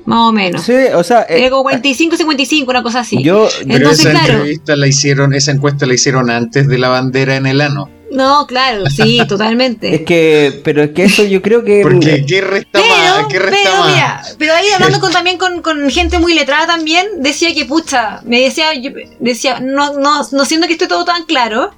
Más 0.06 0.30
o 0.30 0.32
menos. 0.32 0.64
Sí, 0.64 0.74
o 0.94 1.04
sea, 1.04 1.22
eh, 1.30 1.40
Era 1.42 1.50
como 1.52 1.64
45, 1.64 2.18
55, 2.18 2.70
una 2.72 2.84
cosa 2.84 3.02
así. 3.02 3.22
yo 3.24 3.48
Pero 3.60 3.76
Entonces, 3.76 4.06
esa 4.08 4.12
claro. 4.12 4.34
entrevista 4.34 4.76
la 4.76 4.88
hicieron, 4.88 5.34
esa 5.34 5.52
encuesta 5.52 5.86
la 5.86 5.94
hicieron 5.94 6.30
antes 6.30 6.68
de 6.68 6.78
la 6.78 6.90
bandera 6.90 7.36
en 7.36 7.46
el 7.46 7.62
ano. 7.62 7.90
No, 8.12 8.46
claro, 8.46 8.90
sí, 8.90 9.22
totalmente. 9.30 9.96
es 9.96 10.02
que, 10.02 10.60
pero 10.66 10.84
es 10.84 10.90
que 10.92 11.04
eso 11.06 11.24
yo 11.24 11.42
creo 11.42 11.64
que 11.64 11.82
Porque 11.82 12.26
¿qué 12.26 12.42
resta 12.42 12.82
Pero, 12.82 12.88
más? 12.90 13.26
¿Qué 13.30 13.40
resta 13.40 13.58
pero 13.64 13.80
más? 13.80 13.94
mira, 13.94 14.22
pero 14.38 14.54
ahí 14.54 14.66
hablando 14.74 15.00
con, 15.00 15.14
también 15.14 15.38
con, 15.38 15.62
con 15.62 15.90
gente 15.90 16.20
muy 16.20 16.34
letrada 16.34 16.68
también, 16.68 17.08
decía 17.20 17.54
que 17.54 17.64
pucha, 17.66 18.20
me 18.26 18.42
decía, 18.42 18.74
yo 18.74 18.92
decía, 19.20 19.62
no, 19.62 19.98
no, 19.98 20.24
no 20.30 20.46
siento 20.46 20.68
que 20.68 20.74
esté 20.74 20.88
todo 20.88 21.06
tan 21.06 21.24
claro, 21.24 21.72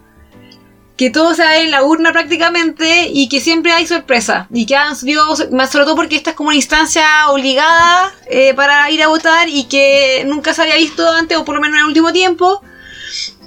que 0.95 1.09
todo 1.09 1.33
se 1.33 1.41
va 1.43 1.57
en 1.57 1.71
la 1.71 1.83
urna 1.83 2.11
prácticamente 2.11 3.07
y 3.11 3.27
que 3.27 3.39
siempre 3.41 3.71
hay 3.71 3.87
sorpresa 3.87 4.47
y 4.53 4.65
que 4.67 4.75
han 4.75 4.95
subido, 4.95 5.25
más 5.51 5.71
sobre 5.71 5.85
todo 5.85 5.95
porque 5.95 6.15
esta 6.15 6.29
es 6.31 6.35
como 6.35 6.49
una 6.49 6.55
instancia 6.55 7.03
obligada 7.29 8.11
eh, 8.29 8.53
para 8.53 8.89
ir 8.91 9.01
a 9.01 9.07
votar 9.07 9.49
y 9.49 9.63
que 9.65 10.23
nunca 10.27 10.53
se 10.53 10.61
había 10.61 10.75
visto 10.75 11.09
antes 11.11 11.35
o 11.37 11.43
por 11.45 11.55
lo 11.55 11.61
menos 11.61 11.77
en 11.77 11.81
el 11.81 11.87
último 11.87 12.13
tiempo 12.13 12.61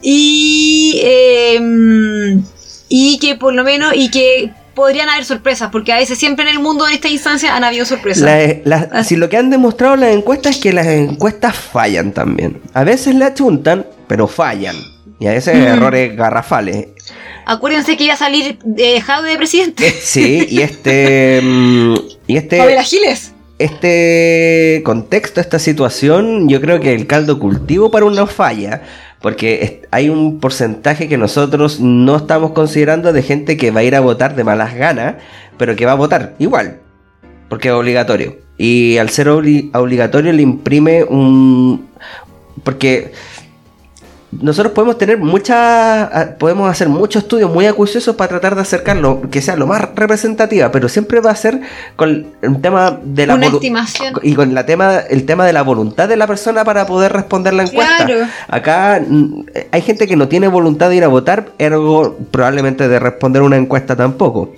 y 0.03 1.01
eh, 1.03 2.41
y 2.89 3.19
que 3.19 3.37
por 3.37 3.55
lo 3.55 3.65
menos 3.65 3.93
y 3.95 4.11
que 4.11 4.53
podrían 4.75 5.09
haber 5.09 5.25
sorpresas 5.25 5.71
porque 5.73 5.93
a 5.93 5.97
veces 5.97 6.19
siempre 6.19 6.45
en 6.45 6.57
el 6.57 6.63
mundo 6.63 6.87
en 6.87 6.95
esta 6.95 7.09
instancia 7.09 7.57
han 7.57 7.65
habido 7.65 7.85
sorpresas 7.87 8.23
La- 8.65 9.05
si 9.05 9.17
lo 9.17 9.29
que 9.29 9.37
han 9.39 9.51
demostrado 9.51 9.97
las 9.97 10.11
encuestas 10.15 10.57
es 10.57 10.63
que 10.63 10.73
las 10.73 10.87
encuestas 10.87 11.57
fallan 11.57 12.13
también. 12.13 12.61
A 12.75 12.85
veces 12.85 13.15
le 13.15 13.25
achuntan, 13.25 13.87
pero 14.07 14.29
fallan. 14.29 14.77
Y 15.19 15.27
a 15.29 15.31
veces 15.31 15.57
Mm. 15.57 15.63
errores 15.63 16.15
garrafales. 16.17 16.89
Acuérdense 17.47 17.97
que 17.97 18.05
iba 18.05 18.15
a 18.15 18.19
salir 18.19 18.59
eh, 18.77 19.01
Jaude 19.01 19.31
de 19.31 19.37
presidente 19.37 19.91
Sí, 19.91 20.47
y 20.51 20.61
este. 20.61 21.41
mm, 21.43 21.95
y 22.27 22.37
este. 22.37 22.59
Pamela 22.59 22.83
Giles 22.83 23.33
este 23.59 24.83
contexto, 24.85 25.41
esta 25.41 25.59
situación, 25.59 26.47
yo 26.49 26.61
creo 26.61 26.79
que 26.79 26.93
el 26.95 27.07
caldo 27.07 27.39
cultivo 27.39 27.91
para 27.91 28.05
una 28.05 28.27
falla, 28.27 28.83
porque 29.23 29.83
hay 29.91 30.11
un 30.11 30.41
porcentaje 30.41 31.09
que 31.09 31.17
nosotros 31.17 31.81
no 31.81 32.17
estamos 32.17 32.53
considerando 32.53 33.15
de 33.15 33.23
gente 33.23 33.57
que 33.57 33.71
va 33.71 33.81
a 33.81 33.85
ir 33.85 33.95
a 33.97 34.01
votar 34.01 34.37
de 34.37 34.45
malas 34.45 34.75
ganas, 34.75 35.15
pero 35.57 35.75
que 35.75 35.87
va 35.87 35.93
a 35.93 35.97
votar 35.97 36.35
igual, 36.39 36.81
porque 37.49 37.69
es 37.69 37.75
obligatorio. 37.75 38.37
Y 38.59 38.99
al 38.99 39.09
ser 39.09 39.29
obli- 39.29 39.71
obligatorio 39.75 40.33
le 40.33 40.43
imprime 40.43 41.05
un... 41.05 41.89
porque 42.63 43.13
nosotros 44.41 44.73
podemos 44.73 44.99
tener 44.99 45.19
muchas 45.19 46.31
podemos 46.39 46.71
hacer 46.71 46.89
muchos 46.89 47.23
estudios 47.23 47.53
muy 47.53 47.67
acuciosos 47.67 48.17
para 48.17 48.29
tratar 48.29 48.55
de 48.55 48.63
acercarlo 48.63 49.23
que 49.31 49.43
sea 49.43 49.57
lo 49.57 49.67
más 49.67 49.95
representativa 49.95 50.71
pero 50.71 50.89
siempre 50.89 51.21
va 51.21 51.31
a 51.31 51.37
ser 51.37 51.61
con 51.97 52.27
el 52.43 52.61
tema 52.61 52.99
de 53.03 53.27
la 53.27 53.35
una 53.35 53.47
estimación. 53.47 54.15
y 54.23 54.35
con 54.35 54.55
la 54.55 54.67
tema 54.67 54.99
el 54.99 55.27
tema 55.27 55.45
de 55.47 55.53
la 55.53 55.63
voluntad 55.63 56.09
de 56.09 56.17
la 56.17 56.27
persona 56.27 56.65
para 56.65 56.87
poder 56.87 57.13
responder 57.13 57.55
la 57.55 57.65
encuesta. 57.65 58.07
Claro. 58.07 58.27
acá 58.49 59.03
mm, 59.07 59.45
hay 59.71 59.83
gente 59.83 60.07
que 60.07 60.17
no 60.17 60.29
tiene 60.29 60.49
voluntad 60.49 60.91
de 60.91 60.97
ir 60.97 61.05
a 61.05 61.09
votar 61.09 61.53
ergo 61.59 62.17
probablemente 62.31 62.89
de 62.89 62.99
responder 62.99 63.43
una 63.43 63.57
encuesta 63.57 63.97
tampoco. 63.97 64.53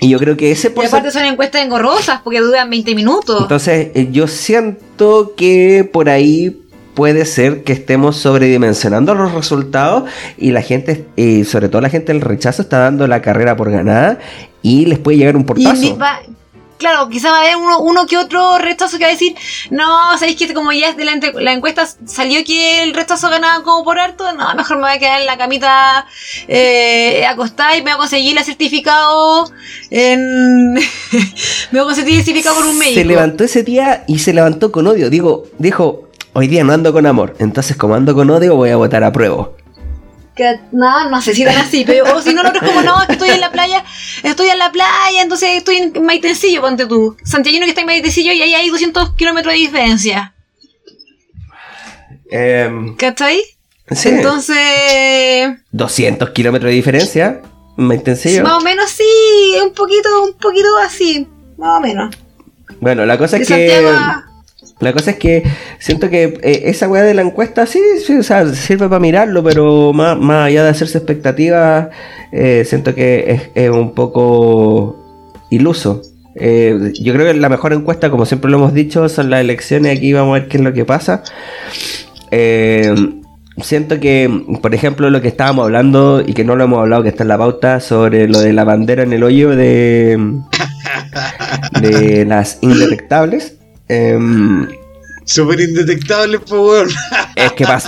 Y 0.00 0.08
yo 0.08 0.18
creo 0.18 0.36
que 0.36 0.50
ese 0.50 0.66
y 0.66 0.70
aparte 0.70 0.88
porcentaje 0.88 1.10
son 1.12 1.24
encuestas 1.26 1.62
engorrosas 1.62 2.22
porque 2.22 2.40
duran 2.40 2.68
20 2.68 2.94
minutos. 2.96 3.40
Entonces, 3.40 3.92
eh, 3.94 4.08
yo 4.10 4.26
siento 4.26 5.34
que 5.36 5.88
por 5.90 6.08
ahí 6.08 6.60
puede 6.94 7.24
ser 7.24 7.64
que 7.64 7.72
estemos 7.72 8.16
sobredimensionando 8.16 9.14
los 9.14 9.32
resultados 9.32 10.10
y 10.36 10.50
la 10.50 10.62
gente, 10.62 11.06
y 11.16 11.44
sobre 11.44 11.68
todo 11.68 11.80
la 11.80 11.90
gente 11.90 12.12
del 12.12 12.20
rechazo, 12.20 12.62
está 12.62 12.78
dando 12.78 13.06
la 13.06 13.22
carrera 13.22 13.56
por 13.56 13.70
ganada 13.70 14.18
y 14.62 14.86
les 14.86 14.98
puede 14.98 15.18
llegar 15.18 15.36
un 15.36 15.44
portazo. 15.44 15.96
va- 15.96 16.20
claro, 16.82 17.08
quizá 17.08 17.30
va 17.30 17.38
a 17.38 17.40
haber 17.42 17.56
uno, 17.56 17.80
uno 17.80 18.06
que 18.06 18.18
otro 18.18 18.58
rechazo 18.58 18.98
que 18.98 19.04
va 19.04 19.10
a 19.10 19.12
decir, 19.12 19.36
no, 19.70 20.18
sabéis 20.18 20.36
que 20.36 20.52
como 20.52 20.72
ya 20.72 20.92
de 20.92 21.04
la, 21.04 21.52
encuesta 21.52 21.86
salió 22.04 22.44
que 22.44 22.82
el 22.82 22.92
rechazo 22.92 23.30
ganaba 23.30 23.62
como 23.62 23.84
por 23.84 24.00
harto, 24.00 24.32
no, 24.32 24.52
mejor 24.56 24.78
me 24.78 24.82
voy 24.82 24.92
a 24.92 24.98
quedar 24.98 25.20
en 25.20 25.26
la 25.26 25.38
camita 25.38 26.04
eh, 26.48 27.24
acostada 27.24 27.76
y 27.76 27.82
me 27.82 27.90
voy 27.90 27.92
a 27.92 27.96
conseguir 27.98 28.36
el 28.36 28.44
certificado 28.44 29.48
en... 29.90 30.72
me 30.74 30.80
voy 31.70 31.80
a 31.80 31.84
conseguir 31.84 32.18
el 32.18 32.24
certificado 32.24 32.56
por 32.56 32.66
un 32.66 32.76
médico. 32.76 32.98
Se 32.98 33.04
levantó 33.04 33.44
ese 33.44 33.62
día 33.62 34.02
y 34.08 34.18
se 34.18 34.32
levantó 34.32 34.72
con 34.72 34.88
odio. 34.88 35.08
Digo, 35.08 35.44
dijo, 35.58 36.08
hoy 36.32 36.48
día 36.48 36.64
no 36.64 36.72
ando 36.72 36.92
con 36.92 37.06
amor. 37.06 37.34
Entonces, 37.38 37.76
como 37.76 37.94
ando 37.94 38.14
con 38.14 38.30
odio, 38.30 38.56
voy 38.56 38.70
a 38.70 38.76
votar 38.76 39.04
a 39.04 39.12
prueba. 39.12 39.50
Que, 40.34 40.60
no, 40.72 41.10
no 41.10 41.20
sé 41.20 41.34
si 41.34 41.44
tan 41.44 41.58
así, 41.58 41.84
pero 41.86 42.16
o 42.16 42.22
si 42.22 42.32
no, 42.32 42.42
lo 42.42 42.48
otro 42.48 42.62
es 42.62 42.68
como, 42.68 42.80
no, 42.82 43.00
es 43.02 43.06
que 43.06 43.12
estoy 43.14 43.30
en 43.30 43.40
la 43.40 43.52
playa, 43.52 43.84
estoy 44.22 44.48
en 44.48 44.58
la 44.58 44.72
playa, 44.72 45.20
entonces 45.20 45.50
estoy 45.50 45.76
en 45.76 46.04
Maitencillo, 46.04 46.62
ponte 46.62 46.86
tú. 46.86 47.16
Santiago 47.22 47.64
que 47.64 47.68
está 47.68 47.82
en 47.82 47.86
Maitencillo 47.86 48.32
y 48.32 48.40
ahí 48.40 48.54
hay 48.54 48.70
200 48.70 49.14
kilómetros 49.14 49.52
de 49.52 49.58
diferencia. 49.58 50.34
Em, 52.30 52.96
¿Cachai? 52.96 53.42
sí, 53.90 54.08
Entonces, 54.08 55.58
200 55.70 56.30
kilómetros 56.30 56.70
de 56.70 56.76
diferencia. 56.76 57.42
Más 57.76 58.02
sencillo. 58.02 58.42
más 58.42 58.54
o 58.54 58.60
menos 58.60 58.90
sí, 58.90 59.04
un 59.62 59.72
poquito, 59.72 60.24
un 60.24 60.34
poquito 60.34 60.68
así, 60.78 61.26
más 61.58 61.78
o 61.78 61.80
menos. 61.80 62.14
Bueno, 62.80 63.04
la 63.04 63.18
cosa 63.18 63.36
De 63.36 63.42
es 63.42 63.48
que. 63.48 63.68
Santiago 63.68 64.31
La 64.82 64.92
cosa 64.92 65.12
es 65.12 65.16
que 65.16 65.44
siento 65.78 66.10
que 66.10 66.40
eh, 66.42 66.62
esa 66.64 66.88
weá 66.88 67.04
de 67.04 67.14
la 67.14 67.22
encuesta 67.22 67.66
sí, 67.66 67.80
sirve 68.00 68.88
para 68.88 68.98
mirarlo, 68.98 69.44
pero 69.44 69.92
más, 69.92 70.18
más 70.18 70.48
allá 70.48 70.64
de 70.64 70.70
hacerse 70.70 70.98
expectativas, 70.98 71.88
eh, 72.32 72.64
siento 72.66 72.92
que 72.92 73.48
es, 73.54 73.70
un 73.70 73.94
poco 73.94 74.96
iluso. 75.50 76.02
Eh, 76.34 76.92
yo 77.00 77.12
creo 77.14 77.26
que 77.26 77.34
la 77.34 77.48
mejor 77.48 77.72
encuesta, 77.72 78.10
como 78.10 78.26
siempre 78.26 78.50
lo 78.50 78.56
hemos 78.56 78.74
dicho, 78.74 79.08
son 79.08 79.30
las 79.30 79.40
elecciones. 79.40 79.96
Aquí 79.96 80.12
vamos 80.12 80.36
a 80.36 80.40
ver 80.40 80.48
qué 80.48 80.56
es 80.56 80.64
lo 80.64 80.72
que 80.72 80.84
pasa. 80.84 81.22
Siento 83.58 84.00
que, 84.00 84.44
por 84.60 84.74
ejemplo, 84.74 85.10
lo 85.10 85.20
que 85.20 85.28
estábamos 85.28 85.64
hablando 85.64 86.24
y 86.26 86.32
que 86.32 86.42
no 86.42 86.56
lo 86.56 86.64
hemos 86.64 86.80
hablado, 86.80 87.04
que 87.04 87.10
está 87.10 87.22
en 87.22 87.28
la 87.28 87.38
pauta, 87.38 87.78
sobre 87.78 88.26
lo 88.26 88.40
de 88.40 88.52
la 88.52 88.64
bandera 88.64 89.04
en 89.04 89.12
el 89.12 89.22
hoyo 89.22 89.50
de, 89.50 90.40
de 91.80 92.24
las 92.24 92.58
indetectables. 92.62 93.61
Em, 93.92 94.66
Súper 95.24 95.60
indetectable, 95.60 96.40
es 97.36 97.52
que 97.52 97.64
para 97.64 97.78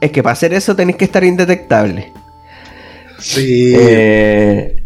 es 0.00 0.10
que 0.10 0.22
para 0.22 0.32
hacer 0.32 0.52
eso 0.52 0.76
tenéis 0.76 0.98
que 0.98 1.06
estar 1.06 1.24
indetectable. 1.24 2.12
Sí. 3.18 3.72
Eh, 3.74 4.76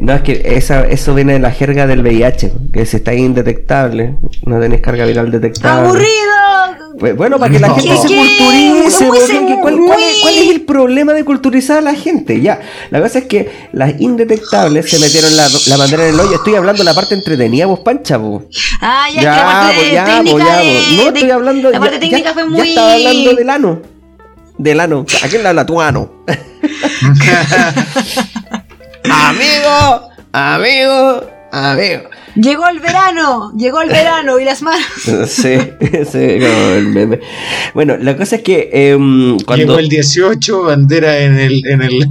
no, 0.00 0.12
es 0.14 0.22
que 0.22 0.42
esa, 0.44 0.84
eso 0.84 1.14
viene 1.14 1.34
de 1.34 1.38
la 1.38 1.50
jerga 1.50 1.86
del 1.86 2.02
VIH, 2.02 2.52
que 2.72 2.84
si 2.86 2.96
está 2.98 3.14
indetectable, 3.14 4.16
no 4.44 4.60
tenés 4.60 4.80
carga 4.80 5.06
viral 5.06 5.30
detectable. 5.30 5.88
¡Aburrido! 5.88 6.10
Pues, 6.98 7.16
bueno, 7.16 7.38
para 7.38 7.50
que 7.50 7.58
la 7.58 7.68
No. 7.68 7.76
gente 7.76 7.96
se 7.96 8.08
¿Qué? 8.08 8.14
culturice, 8.16 8.90
se- 8.90 9.06
¿cuál, 9.06 9.58
cuál 9.62 9.74
es, 9.74 9.80
muy- 9.80 10.20
cuál 10.20 10.34
es 10.34 10.50
el 10.50 10.60
problema 10.62 11.14
de 11.14 11.24
culturizar 11.24 11.78
a 11.78 11.80
la 11.80 11.94
gente? 11.94 12.42
Ya, 12.42 12.60
la 12.90 13.00
cosa 13.00 13.20
es 13.20 13.24
que 13.24 13.50
las 13.72 13.98
indetectables 14.00 14.90
se 14.90 14.98
metieron 14.98 15.34
la, 15.34 15.48
la 15.68 15.76
bandera 15.78 16.06
en 16.08 16.14
el 16.14 16.20
hoyo. 16.20 16.34
Estoy 16.34 16.56
hablando 16.56 16.80
de 16.82 16.84
la 16.84 16.92
parte 16.94 17.14
entretenida, 17.14 17.64
vos, 17.64 17.80
pancha, 17.80 18.18
vos. 18.18 18.42
Ah, 18.82 19.06
ya, 19.14 19.22
Ya, 19.22 19.30
que 19.32 19.38
la 19.38 19.44
parte 19.46 19.82
de 19.86 19.92
ya, 19.92 20.04
técnica 20.04 20.44
ya, 20.44 20.56
de-. 20.58 20.82
No, 20.96 21.02
de- 21.04 21.08
estoy 21.08 21.30
hablando. 21.30 21.70
La 21.70 21.80
parte 21.80 21.94
ya- 21.94 22.00
técnica 22.00 22.28
ya- 22.28 22.34
fue 22.34 22.42
Ya 22.42 22.48
muy... 22.50 22.68
estaba 22.68 22.92
hablando 22.92 23.34
del 23.34 23.50
ano. 23.50 23.82
Del 24.58 24.80
ano. 24.80 25.06
¿A 25.24 25.28
quién 25.28 25.42
le 25.42 25.48
habla 25.48 25.64
tu 25.64 25.80
ano? 25.80 26.10
amigo, 29.04 30.10
amigo, 30.32 31.30
amigo. 31.52 32.10
Llegó 32.36 32.68
el 32.68 32.78
verano, 32.80 33.52
llegó 33.56 33.82
el 33.82 33.88
verano 33.88 34.38
y 34.38 34.44
las 34.44 34.62
manos. 34.62 34.86
Sí, 35.28 35.58
sí, 36.10 36.38
como 36.40 36.70
el 36.74 36.86
meme. 36.88 37.20
Bueno, 37.74 37.96
la 37.96 38.16
cosa 38.16 38.36
es 38.36 38.42
que 38.42 38.70
em, 38.72 39.38
cuando. 39.40 39.66
Llegó 39.66 39.78
el 39.78 39.88
18, 39.88 40.62
bandera 40.64 41.18
en 41.18 41.38
el. 41.38 41.66
En 41.66 41.82
el... 41.82 42.10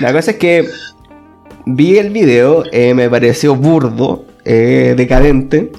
La 0.00 0.12
cosa 0.12 0.32
es 0.32 0.36
que 0.36 0.68
vi 1.64 1.98
el 1.98 2.10
video, 2.10 2.64
eh, 2.72 2.92
me 2.94 3.08
pareció 3.08 3.54
burdo, 3.54 4.26
eh, 4.44 4.94
decadente. 4.96 5.72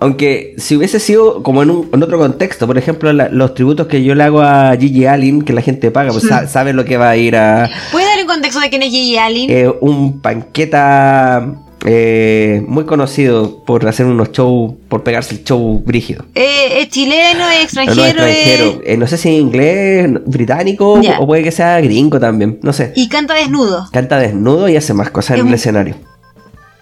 Aunque 0.00 0.54
si 0.58 0.76
hubiese 0.76 1.00
sido 1.00 1.42
como 1.42 1.62
en, 1.62 1.70
un- 1.70 1.88
en 1.92 2.02
otro 2.02 2.18
contexto, 2.18 2.66
por 2.66 2.78
ejemplo, 2.78 3.12
la- 3.12 3.28
los 3.28 3.54
tributos 3.54 3.86
que 3.86 4.02
yo 4.02 4.14
le 4.14 4.24
hago 4.24 4.40
a 4.40 4.76
Gigi 4.78 5.06
Allen, 5.06 5.42
que 5.42 5.52
la 5.52 5.62
gente 5.62 5.90
paga, 5.90 6.10
pues 6.12 6.24
sa- 6.28 6.46
sabe 6.46 6.72
lo 6.72 6.84
que 6.84 6.96
va 6.96 7.10
a 7.10 7.16
ir 7.16 7.36
a 7.36 7.68
¿Puedes 7.92 8.08
dar 8.08 8.18
un 8.20 8.26
contexto 8.26 8.60
de 8.60 8.70
quién 8.70 8.82
es 8.82 8.90
Gigi 8.90 9.16
Allen? 9.18 9.50
eh, 9.50 9.70
un 9.80 10.20
panqueta 10.20 11.54
eh, 11.86 12.62
muy 12.66 12.84
conocido 12.84 13.64
por 13.64 13.86
hacer 13.88 14.04
unos 14.06 14.32
shows, 14.32 14.74
por 14.88 15.02
pegarse 15.02 15.34
el 15.34 15.44
show 15.44 15.82
brígido. 15.84 16.24
Eh, 16.34 16.80
¿Es 16.82 16.88
chileno, 16.90 17.48
es 17.50 17.64
extranjero? 17.64 18.20
no, 18.20 18.26
extranjero. 18.26 18.80
Eh, 18.84 18.96
no 18.98 19.06
sé 19.06 19.16
si 19.16 19.30
inglés, 19.30 20.10
británico 20.26 21.00
o 21.18 21.26
puede 21.26 21.42
que 21.42 21.50
sea 21.52 21.80
gringo 21.80 22.20
también. 22.20 22.58
No 22.62 22.72
sé. 22.74 22.92
Y 22.96 23.08
canta 23.08 23.32
desnudo. 23.34 23.86
Canta 23.92 24.18
desnudo 24.18 24.68
y 24.68 24.76
hace 24.76 24.92
más 24.92 25.10
cosas 25.10 25.36
Es 25.36 25.40
en 25.40 25.46
el 25.46 25.48
un- 25.48 25.54
escenario. 25.54 25.94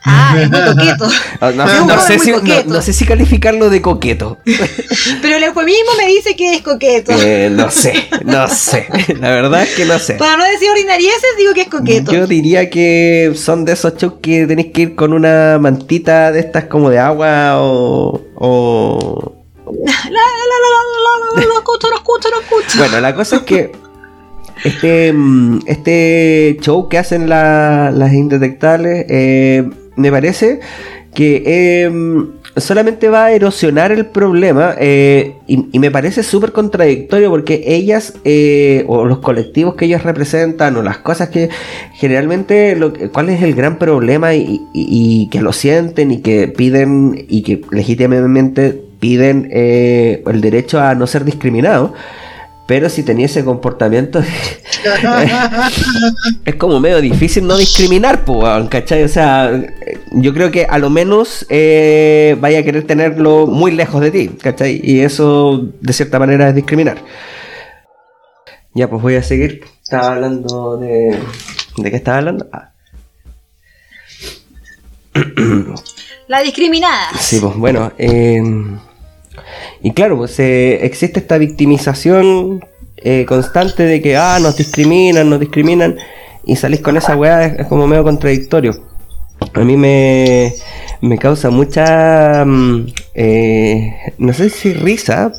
Ah, 0.05 0.37
es 0.41 0.51
muy 0.51 0.61
coqueto. 0.61 1.09
Ah, 1.41 1.53
No, 1.53 2.01
sé 2.01 2.19
si, 2.19 2.31
no- 2.33 2.39
coqueto. 2.41 2.69
no 2.71 2.83
sé 2.83 2.93
si 2.93 3.05
calificarlo 3.05 3.71
de 3.71 3.81
coqueto. 3.83 4.39
Pero 5.23 5.37
el 5.37 5.45
eufemismo 5.45 5.91
me 5.99 6.07
dice 6.09 6.35
que 6.37 6.55
es 6.57 6.63
coqueto. 6.63 7.13
Eh, 7.21 7.49
no 7.53 7.71
sé, 7.71 7.95
no 8.25 8.49
sé. 8.49 8.89
La 9.21 9.31
verdad 9.31 9.63
es 9.63 9.71
que 9.75 9.85
no 9.85 9.99
sé. 9.99 10.15
Para 10.15 10.37
no 10.37 10.45
decir 10.45 10.69
ordinarieces, 10.71 11.37
digo 11.39 11.55
que 11.55 11.63
es 11.63 11.69
coqueto. 11.69 12.13
Yo 12.13 12.27
diría 12.27 12.69
que 12.71 13.33
son 13.37 13.65
de 13.65 13.73
esos 13.73 13.97
shows 13.97 14.15
que 14.23 14.47
tenéis 14.47 14.73
que 14.73 14.83
ir 14.83 14.95
con 14.97 15.13
una 15.13 15.59
mantita 15.61 16.33
de 16.33 16.41
estas 16.41 16.65
como 16.65 16.91
de 16.91 16.99
agua 16.99 17.59
o. 17.61 18.21
o- 18.37 19.35
La, 19.85 19.93
la, 20.11 20.11
la, 20.11 21.45
lo 21.47 21.59
escucho, 21.59 21.89
lo 21.91 21.97
escucho, 21.97 22.29
lo 22.31 22.41
escucho. 22.41 22.79
Bueno, 22.79 23.01
la 23.01 23.15
cosa 23.15 23.37
es 23.37 23.43
que 23.43 23.73
este, 24.65 25.13
mm, 25.13 25.61
este 25.67 26.57
show 26.61 26.89
que 26.89 26.99
hacen 26.99 27.29
la- 27.29 27.91
las 27.93 28.13
indetectables 28.13 29.07
eh, 29.09 29.69
me 29.99 30.11
parece 30.11 30.61
que 31.15 31.43
eh, 31.47 31.91
solamente 32.57 33.09
va 33.09 33.27
a 33.27 33.33
erosionar 33.33 33.93
el 33.93 34.07
problema 34.07 34.75
eh, 34.79 35.37
y, 35.47 35.79
me 35.79 35.91
parece 35.91 36.23
súper 36.23 36.53
contradictorio 36.53 37.31
porque 37.31 37.65
ellas 37.67 38.15
eh, 38.25 38.85
o 38.89 39.05
los 39.05 39.19
colectivos 39.19 39.75
que 39.75 39.87
ellos 39.87 40.03
representan 40.03 40.77
o 40.77 40.83
las 40.83 40.99
cosas 40.99 41.31
que 41.31 41.49
generalmente 41.95 42.77
lo 42.77 42.93
cuál 43.13 43.31
es 43.31 43.43
el 43.43 43.55
gran 43.55 43.79
problema 43.79 44.35
y 44.35 45.29
que 45.31 45.41
lo 45.41 45.53
sienten 45.53 46.11
y 46.11 46.21
que 46.21 46.49
piden 46.49 47.27
y 47.29 47.43
que 47.43 47.63
legítimamente 47.71 48.89
piden 49.01 49.49
eh, 49.53 50.23
el 50.27 50.41
derecho 50.41 50.81
a 50.81 50.95
no 50.95 51.07
ser 51.07 51.25
discriminados 51.25 51.93
pero 52.69 52.91
si 52.91 53.03
tenía 53.03 53.25
ese 53.25 53.47
comportamiento, 53.47 54.21
es 56.45 56.55
como 56.57 56.79
medio 56.81 57.01
difícil 57.01 57.47
no 57.47 57.57
discriminar, 57.57 58.23
weón, 58.27 58.69
¿cachai? 58.69 59.05
O 59.05 59.09
sea, 59.09 59.51
yo 60.13 60.35
creo 60.35 60.51
que 60.51 60.67
a 60.67 60.77
lo 60.77 60.91
menos 60.91 61.47
eh, 61.49 62.37
vaya 62.39 62.59
a 62.59 62.63
querer 62.63 62.87
tenerlo 62.87 63.47
muy 63.47 63.71
lejos 63.73 64.03
de 64.03 64.11
ti, 64.11 64.29
¿cachai? 64.43 64.83
Y 64.85 65.01
eso, 65.01 65.67
de 65.81 65.93
cierta 65.95 66.19
manera, 66.19 66.51
es 66.51 66.55
discriminar. 66.55 66.99
Ya, 68.75 68.91
pues 68.91 69.01
voy 69.01 69.17
a 69.17 69.23
seguir. 69.23 69.65
Estaba 69.83 70.13
hablando 70.13 70.77
de... 70.77 71.19
¿De 71.79 71.91
qué 71.91 71.97
estaba 71.97 72.19
hablando? 72.19 72.49
Ah, 72.53 72.73
La 76.27 76.43
discriminada. 76.43 77.13
Sí, 77.19 77.39
pues 77.41 77.57
bueno. 77.57 77.93
eh, 77.97 78.43
y 79.83 79.93
claro, 79.93 80.17
pues 80.17 80.39
existe 80.39 81.21
esta 81.21 81.39
victimización 81.39 82.65
eh, 82.97 83.25
constante 83.27 83.85
de 83.85 84.01
que, 84.03 84.17
ah, 84.17 84.39
nos 84.41 84.57
discriminan, 84.57 85.29
nos 85.31 85.41
discriminan. 85.41 85.97
Y 86.45 86.57
salís 86.57 86.81
con 86.81 86.97
esa 86.97 87.17
weá, 87.17 87.45
es, 87.45 87.61
es 87.61 87.67
como 87.67 87.87
medio 87.87 88.03
contradictorio. 88.05 88.73
A 89.55 89.61
mí 89.61 89.77
me, 89.77 90.53
me 91.01 91.17
causa 91.19 91.51
mucha, 91.51 92.45
mm, 92.45 92.87
eh, 93.15 93.93
no 94.19 94.33
sé 94.33 94.51
si 94.51 94.73
risa, 94.73 95.31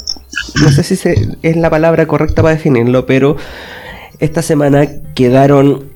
no 0.64 0.70
sé 0.72 0.84
si 0.84 0.96
se- 0.96 1.28
es 1.42 1.56
la 1.58 1.70
palabra 1.70 2.06
correcta 2.08 2.42
para 2.42 2.56
definirlo, 2.56 3.06
pero 3.06 3.36
esta 4.20 4.42
semana 4.42 4.88
quedaron 5.16 5.90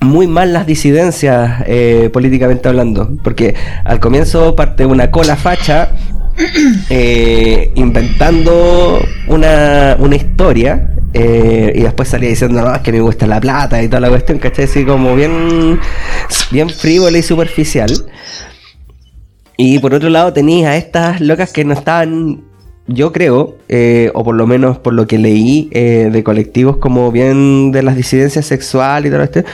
muy 0.00 0.26
mal 0.26 0.52
las 0.52 0.66
disidencias 0.66 1.62
eh, 1.66 2.10
políticamente 2.12 2.68
hablando, 2.68 3.08
porque 3.22 3.54
al 3.84 4.00
comienzo 4.00 4.56
parte 4.56 4.84
una 4.84 5.10
cola 5.10 5.36
facha 5.36 5.92
eh, 6.90 7.70
inventando 7.74 9.00
una, 9.28 9.96
una 9.98 10.16
historia 10.16 10.94
eh, 11.12 11.72
y 11.74 11.82
después 11.82 12.08
salía 12.08 12.30
diciendo 12.30 12.62
no, 12.62 12.74
es 12.74 12.80
que 12.80 12.92
me 12.92 13.00
gusta 13.00 13.26
la 13.26 13.40
plata 13.40 13.82
y 13.82 13.88
toda 13.88 14.00
la 14.00 14.08
cuestión, 14.08 14.38
¿cachai? 14.38 14.64
Así 14.64 14.84
como 14.84 15.14
bien, 15.14 15.78
bien 16.50 16.70
frívola 16.70 17.18
y 17.18 17.22
superficial. 17.22 17.90
Y 19.56 19.78
por 19.78 19.94
otro 19.94 20.08
lado 20.08 20.32
tenías 20.32 20.70
a 20.70 20.76
estas 20.76 21.20
locas 21.20 21.52
que 21.52 21.64
no 21.64 21.74
estaban, 21.74 22.42
yo 22.86 23.12
creo, 23.12 23.58
eh, 23.68 24.10
o 24.14 24.24
por 24.24 24.34
lo 24.34 24.46
menos 24.46 24.78
por 24.78 24.94
lo 24.94 25.06
que 25.06 25.18
leí 25.18 25.68
de 25.70 26.22
colectivos 26.24 26.78
como 26.78 27.12
bien 27.12 27.70
de 27.70 27.82
las 27.82 27.94
disidencias 27.94 28.46
sexuales 28.46 29.10
y 29.10 29.12
todo 29.12 29.22
esto, 29.22 29.44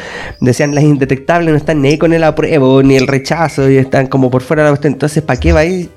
decían 0.41 0.74
las 0.74 0.85
indetectables 0.85 1.51
no 1.51 1.57
están 1.57 1.83
ni 1.83 1.89
ahí 1.89 1.99
con 1.99 2.12
el 2.12 2.22
apruebo 2.22 2.83
ni 2.83 2.97
el 2.97 3.09
rechazo 3.09 3.68
y 3.68 3.76
están 3.76 4.07
como 4.07 4.31
por 4.31 4.43
fuera 4.43 4.62
de 4.62 4.68
la 4.68 4.70
cuestión. 4.70 4.93
Entonces, 4.93 5.22
¿para 5.24 5.41
qué 5.41 5.53
va 5.53 5.61
a 5.61 5.64
ir 5.64 5.91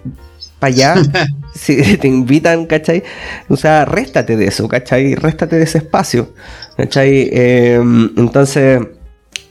para 0.61 0.73
allá? 0.73 0.95
si 1.53 1.97
te 1.97 2.07
invitan, 2.07 2.65
¿cachai? 2.65 3.03
O 3.49 3.57
sea, 3.57 3.85
réstate 3.85 4.37
de 4.37 4.45
eso, 4.45 4.67
¿cachai? 4.67 5.15
Réstate 5.15 5.57
de 5.57 5.63
ese 5.63 5.79
espacio, 5.79 6.33
¿cachai? 6.77 7.29
Eh, 7.31 7.81
entonces, 8.17 8.81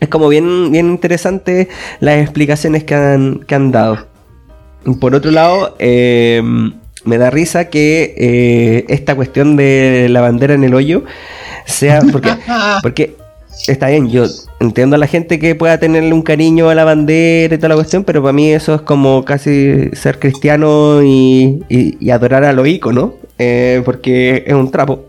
es 0.01 0.09
como 0.09 0.29
bien, 0.29 0.73
bien 0.73 0.87
interesante 0.87 1.69
las 2.01 2.23
explicaciones 2.23 2.85
que 2.85 2.95
han, 2.95 3.41
que 3.41 3.55
han 3.55 3.71
dado. 3.71 4.09
Por 4.99 5.15
otro 5.15 5.31
lado, 5.31 5.77
eh, 5.79 6.43
me 7.05 7.19
da 7.19 7.31
risa 7.31 7.69
que 7.69 8.15
eh, 8.17 8.85
esta 8.89 9.15
cuestión 9.15 9.57
de 9.57 10.09
la 10.09 10.23
bandera 10.23 10.55
en 10.55 10.65
el 10.65 10.75
hoyo 10.75 11.05
sea 11.67 12.01
porque, 12.13 12.31
porque 12.83 13.17
está 13.67 13.89
bien, 13.89 14.09
yo 14.11 14.25
entiendo 14.61 14.97
a 14.97 14.99
la 14.99 15.07
gente 15.07 15.39
que 15.39 15.55
pueda 15.55 15.79
tenerle 15.79 16.13
un 16.13 16.23
cariño 16.23 16.69
a 16.69 16.75
la 16.75 16.85
bandera 16.85 17.55
y 17.55 17.59
toda 17.59 17.71
la 17.71 17.75
cuestión, 17.77 18.05
pero 18.05 18.23
para 18.23 18.33
mí 18.33 18.53
eso 18.53 18.75
es 18.75 18.81
como 18.83 19.25
casi 19.25 19.91
ser 19.93 20.19
cristiano 20.19 21.03
y, 21.03 21.63
y- 21.69 22.11
adorar 22.11 22.45
a 22.45 22.53
los 22.53 22.67
íconos, 22.67 23.13
eh, 23.39 23.83
porque 23.85 24.45
es 24.47 24.55
un 24.55 24.71
trapo. 24.71 25.05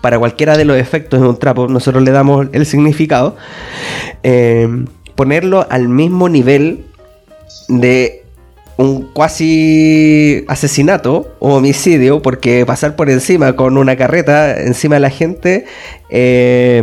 Para 0.00 0.18
cualquiera 0.18 0.56
de 0.56 0.64
los 0.64 0.76
efectos 0.76 1.20
es 1.20 1.26
un 1.26 1.38
trapo, 1.38 1.68
nosotros 1.68 2.02
le 2.02 2.10
damos 2.10 2.48
el 2.52 2.66
significado. 2.66 3.36
Eh, 4.22 4.68
ponerlo 5.14 5.66
al 5.68 5.88
mismo 5.88 6.28
nivel 6.28 6.84
de 7.68 8.22
un 8.78 9.02
cuasi 9.12 10.44
asesinato 10.48 11.36
o 11.38 11.54
homicidio, 11.56 12.22
porque 12.22 12.64
pasar 12.66 12.96
por 12.96 13.10
encima 13.10 13.54
con 13.54 13.76
una 13.76 13.96
carreta 13.96 14.60
encima 14.60 14.96
de 14.96 15.00
la 15.00 15.10
gente 15.10 15.66
eh, 16.08 16.82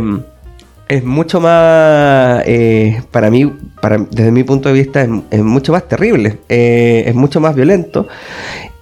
es 0.90 1.04
mucho 1.04 1.40
más, 1.40 2.42
eh, 2.46 3.00
para 3.12 3.30
mí, 3.30 3.46
para, 3.80 3.98
desde 4.10 4.32
mi 4.32 4.42
punto 4.42 4.68
de 4.68 4.74
vista, 4.74 5.06
es, 5.30 5.40
mucho 5.40 5.70
más 5.72 5.86
terrible, 5.86 6.38
eh, 6.48 7.04
es 7.06 7.14
mucho 7.14 7.40
más 7.40 7.54
violento 7.54 8.08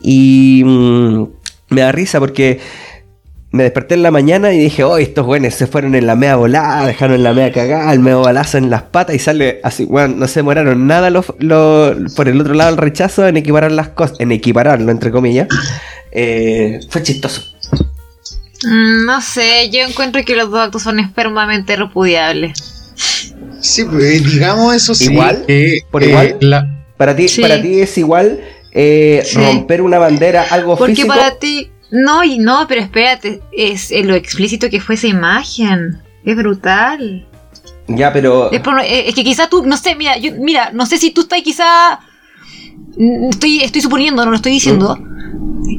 y 0.00 0.62
mm, 0.64 1.22
me 1.68 1.80
da 1.82 1.92
risa 1.92 2.18
porque 2.18 2.60
me 3.50 3.62
desperté 3.64 3.94
en 3.94 4.02
la 4.02 4.10
mañana 4.10 4.52
y 4.54 4.58
dije, 4.58 4.84
oh, 4.84 4.96
estos 4.96 5.26
buenos 5.26 5.52
se 5.54 5.66
fueron 5.66 5.94
en 5.94 6.06
la 6.06 6.16
mea 6.16 6.36
volada, 6.36 6.86
dejaron 6.86 7.16
en 7.16 7.24
la 7.24 7.34
mea 7.34 7.52
cagada, 7.52 7.92
el 7.92 8.00
medio 8.00 8.22
balazo 8.22 8.56
en 8.56 8.70
las 8.70 8.84
patas 8.84 9.14
y 9.14 9.18
sale 9.18 9.60
así, 9.62 9.84
bueno, 9.84 10.14
no 10.16 10.28
se 10.28 10.40
demoraron 10.40 10.86
nada 10.86 11.10
los, 11.10 11.26
los- 11.40 12.14
por 12.14 12.28
el 12.28 12.40
otro 12.40 12.54
lado 12.54 12.70
el 12.70 12.78
rechazo 12.78 13.26
en 13.28 13.36
equiparar 13.36 13.72
las 13.72 13.88
cosas, 13.90 14.18
en 14.20 14.32
equipararlo, 14.32 14.90
entre 14.90 15.10
comillas. 15.10 15.48
Eh, 16.10 16.80
fue 16.88 17.02
chistoso. 17.02 17.42
Mm, 18.64 19.06
No 19.06 19.20
sé, 19.20 19.70
yo 19.70 19.80
encuentro 19.82 20.22
que 20.24 20.34
los 20.36 20.50
dos 20.50 20.60
actos 20.60 20.82
son 20.82 20.98
espermamente 21.00 21.76
repudiables. 21.76 22.92
Sí, 23.60 23.84
pues, 23.84 24.24
digamos 24.32 24.74
eso 24.74 24.94
sí. 24.94 25.12
Igual, 25.12 25.44
por 25.90 26.02
eh, 26.02 26.08
igual. 26.08 26.36
la- 26.40 26.74
Para 26.96 27.14
ti, 27.14 27.28
Sí. 27.28 27.40
para 27.40 27.62
ti 27.62 27.80
es 27.80 27.96
igual 27.98 28.40
eh, 28.72 29.22
Sí. 29.24 29.36
romper 29.36 29.80
una 29.82 29.98
bandera, 29.98 30.44
algo 30.50 30.76
Porque 30.76 30.94
físico. 30.96 31.14
para 31.14 31.36
ti. 31.38 31.70
No, 31.90 32.22
y 32.24 32.38
no, 32.38 32.66
pero 32.68 32.80
espérate, 32.80 33.40
es 33.52 33.90
eh, 33.90 34.02
lo 34.04 34.14
explícito 34.14 34.68
que 34.68 34.80
fue 34.80 34.96
esa 34.96 35.06
imagen. 35.06 35.98
Es 36.24 36.36
brutal. 36.36 37.26
Ya, 37.86 38.12
pero 38.12 38.50
Es, 38.52 38.60
por- 38.60 38.80
eh, 38.80 39.08
es 39.08 39.14
que 39.14 39.24
quizá 39.24 39.48
tú, 39.48 39.64
no 39.64 39.76
sé, 39.76 39.94
mira, 39.94 40.18
yo, 40.18 40.32
mira, 40.38 40.70
no 40.72 40.84
sé 40.86 40.98
si 40.98 41.10
tú 41.12 41.22
estás 41.22 41.40
quizá. 41.42 42.00
mm, 42.96 43.30
Estoy, 43.30 43.60
estoy 43.62 43.80
suponiendo, 43.80 44.24
no 44.24 44.30
lo 44.32 44.36
estoy 44.36 44.52
diciendo. 44.52 44.98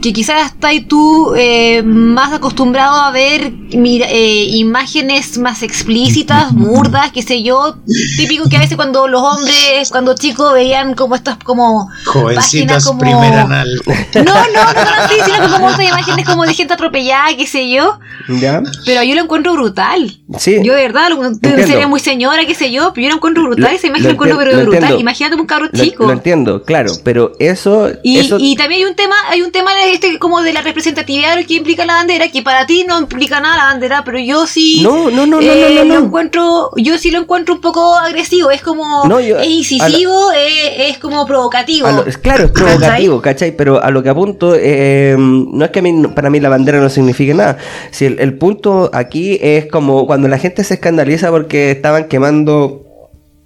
Que 0.01 0.13
quizás 0.13 0.51
estás 0.53 0.71
tú 0.87 1.33
eh, 1.35 1.81
más 1.83 2.31
acostumbrado 2.31 2.95
a 3.01 3.11
ver 3.11 3.51
mira, 3.51 4.07
eh, 4.09 4.45
imágenes 4.51 5.37
más 5.37 5.63
explícitas, 5.63 6.53
burdas, 6.53 7.11
qué 7.11 7.21
sé 7.21 7.41
yo. 7.43 7.75
Típico 8.17 8.47
que 8.49 8.57
a 8.57 8.59
veces 8.59 8.75
cuando 8.75 9.07
los 9.07 9.21
hombres, 9.21 9.89
cuando 9.91 10.15
chicos 10.15 10.53
veían 10.53 10.93
como 10.93 11.15
estas 11.15 11.37
como 11.43 11.89
jovencitas 12.05 12.85
páginas 12.85 12.85
como- 12.85 13.21
anal. 13.23 13.69
No, 14.15 14.23
no, 14.23 14.33
no, 14.33 14.73
no 14.73 15.03
así, 15.03 15.15
sino 15.25 15.51
como 15.51 15.69
estas 15.69 15.85
imágenes 15.87 16.25
como 16.25 16.45
de 16.45 16.53
gente 16.53 16.73
atropellada, 16.73 17.35
qué 17.35 17.47
sé 17.47 17.69
yo. 17.69 17.99
ya. 18.27 18.61
Pero 18.85 19.03
yo 19.03 19.15
lo 19.15 19.21
encuentro 19.21 19.53
brutal. 19.53 20.18
Sí. 20.37 20.59
Yo 20.63 20.75
de 20.75 20.83
verdad, 20.83 21.09
lo, 21.09 21.33
sería 21.65 21.87
muy 21.87 21.99
señora, 21.99 22.45
qué 22.45 22.53
sé 22.53 22.71
yo, 22.71 22.91
pero 22.93 23.05
yo 23.05 23.09
lo 23.09 23.15
encuentro 23.15 23.43
brutal. 23.43 23.73
Esa 23.73 23.87
imagen 23.87 24.05
lo 24.05 24.11
encuentro 24.11 24.37
pero 24.37 24.51
lo 24.51 24.57
brutal. 24.61 24.75
entiendo. 24.75 24.99
Imagínate 24.99 25.35
un 25.35 25.45
cabro 25.47 25.67
chico. 25.73 26.05
lo 26.05 26.11
entiendo, 26.11 26.63
claro, 26.63 26.91
pero 27.03 27.31
eso, 27.39 27.89
y, 28.03 28.19
eso 28.19 28.37
y 28.39 28.55
también 28.55 28.81
hay 28.83 28.89
un 28.89 28.95
tema, 28.95 29.15
hay 29.29 29.41
un 29.41 29.51
tema 29.51 29.71
este 29.91 30.19
como 30.19 30.41
de 30.41 30.53
la 30.53 30.61
representatividad 30.61 31.35
de 31.35 31.41
lo 31.41 31.47
que 31.47 31.55
implica 31.55 31.85
la 31.85 31.93
bandera, 31.95 32.29
que 32.29 32.43
para 32.43 32.65
ti 32.67 32.85
no 32.87 32.99
implica 32.99 33.39
nada 33.39 33.57
la 33.57 33.63
bandera, 33.65 34.03
pero 34.03 34.19
yo 34.19 34.45
sí 34.45 34.81
No, 34.83 35.09
no, 35.09 35.25
no, 35.25 35.39
no, 35.39 35.41
eh, 35.41 35.73
no, 35.75 35.83
no, 35.83 35.93
lo 35.93 35.99
no. 35.99 36.05
encuentro, 36.05 36.71
yo 36.77 36.97
sí 36.97 37.09
lo 37.11 37.19
encuentro 37.19 37.55
un 37.55 37.61
poco 37.61 37.95
agresivo, 37.97 38.51
es 38.51 38.61
como 38.61 39.05
No, 39.05 39.19
yo- 39.19 39.39
es 39.39 39.47
incisivo, 39.47 40.31
eh, 40.33 40.89
es 40.89 40.97
como 40.99 41.25
provocativo. 41.25 41.87
Es 42.05 42.17
claro, 42.17 42.45
es 42.45 42.51
provocativo, 42.51 43.21
¿cachai? 43.21 43.55
Pero 43.55 43.81
a 43.81 43.89
lo 43.89 44.03
que 44.03 44.09
apunto, 44.09 44.53
eh, 44.55 45.15
no 45.17 45.65
es 45.65 45.71
que 45.71 45.79
a 45.79 45.81
mí, 45.81 46.07
para 46.13 46.29
mí 46.29 46.39
la 46.39 46.49
bandera 46.49 46.79
no 46.79 46.89
signifique 46.89 47.33
nada. 47.33 47.57
Si 47.91 48.05
el, 48.05 48.19
el 48.19 48.37
punto 48.37 48.89
aquí 48.93 49.39
es 49.41 49.65
como 49.67 50.05
cuando 50.05 50.18
la 50.27 50.37
gente 50.37 50.63
se 50.63 50.75
escandaliza 50.75 51.29
porque 51.29 51.71
estaban 51.71 52.05
quemando, 52.05 52.85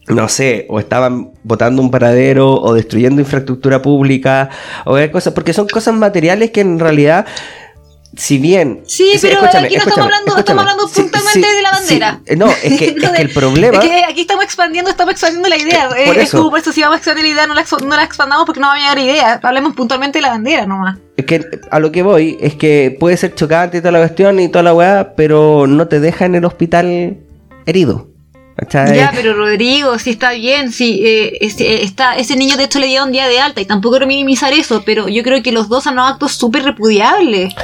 no 0.07 0.27
sé, 0.29 0.65
o 0.69 0.79
estaban 0.79 1.31
botando 1.43 1.81
un 1.81 1.91
paradero, 1.91 2.53
o 2.61 2.73
destruyendo 2.73 3.21
infraestructura 3.21 3.81
pública, 3.81 4.49
o 4.85 4.97
cosas, 5.11 5.33
porque 5.33 5.53
son 5.53 5.67
cosas 5.67 5.95
materiales 5.95 6.51
que 6.51 6.61
en 6.61 6.79
realidad. 6.79 7.25
Si 8.15 8.37
bien. 8.37 8.83
Sí, 8.85 9.13
pero 9.21 9.39
aquí 9.43 9.75
no 9.75 9.79
estamos 9.83 9.97
hablando- 9.99 10.37
estamos 10.37 10.61
hablando 10.61 10.87
Sí, 10.87 11.01
puntualmente 11.01 11.49
sí, 11.49 11.55
de 11.55 11.61
la 11.63 11.69
sí. 11.73 11.99
bandera. 11.99 12.21
No, 12.37 12.51
es 12.51 12.79
que, 12.79 12.93
No 12.95 13.03
es 13.07 13.11
que 13.13 13.21
el 13.23 13.29
problema. 13.31 13.77
Es 13.79 13.83
que 13.89 14.03
aquí 14.03 14.21
estamos 14.21 14.43
expandiendo, 14.43 14.91
estamos 14.91 15.13
expandiendo 15.13 15.49
la 15.49 15.57
idea. 15.57 15.89
Por 15.89 15.97
Eh, 15.97 16.11
es 16.21 16.27
eso. 16.29 16.37
como 16.37 16.51
por 16.51 16.59
eso 16.59 16.71
si 16.71 16.81
vamos 16.81 16.95
a 16.95 16.97
expandir 16.97 17.23
la 17.25 17.29
idea, 17.31 17.47
no 17.47 17.55
la, 17.55 17.65
no 17.85 17.95
la 17.95 18.03
expandamos 18.03 18.45
porque 18.45 18.59
no 18.59 18.67
va 18.67 18.73
a 18.75 18.77
llegar 18.77 18.99
idea. 18.99 19.39
Hablemos 19.41 19.73
puntualmente 19.75 20.19
de 20.19 20.21
la 20.23 20.29
bandera 20.29 20.65
nomás. 20.67 20.99
Es 21.17 21.25
que 21.25 21.43
a 21.71 21.79
lo 21.79 21.91
que 21.91 22.03
voy 22.03 22.37
es 22.39 22.53
que 22.55 22.95
puede 22.99 23.17
ser 23.17 23.33
chocante 23.33 23.77
y 23.77 23.81
toda 23.81 23.91
la 23.93 23.99
cuestión 23.99 24.39
y 24.39 24.47
toda 24.49 24.61
la 24.63 24.73
weá, 24.73 25.13
pero 25.15 25.65
no 25.67 25.87
te 25.87 25.99
deja 25.99 26.25
en 26.25 26.35
el 26.35 26.45
hospital 26.45 27.17
herido. 27.65 28.09
¿cachai? 28.55 28.95
Ya, 28.95 29.11
pero 29.15 29.33
Rodrigo, 29.33 29.97
si 29.97 30.11
está 30.11 30.33
bien, 30.33 30.71
si 30.71 31.01
eh, 31.03 31.37
ese, 31.41 31.63
eh, 31.65 31.83
está, 31.83 32.15
ese 32.17 32.35
niño 32.35 32.55
de 32.57 32.65
hecho 32.65 32.77
le 32.77 32.85
dieron 32.85 33.11
día 33.11 33.27
de 33.27 33.39
alta 33.39 33.61
y 33.61 33.65
tampoco 33.65 33.93
quiero 33.95 34.05
minimizar 34.05 34.53
eso, 34.53 34.83
pero 34.85 35.07
yo 35.07 35.23
creo 35.23 35.41
que 35.41 35.51
los 35.51 35.69
dos 35.69 35.85
son 35.85 35.97
actos 35.97 36.33
súper 36.33 36.63
repudiables. 36.63 37.55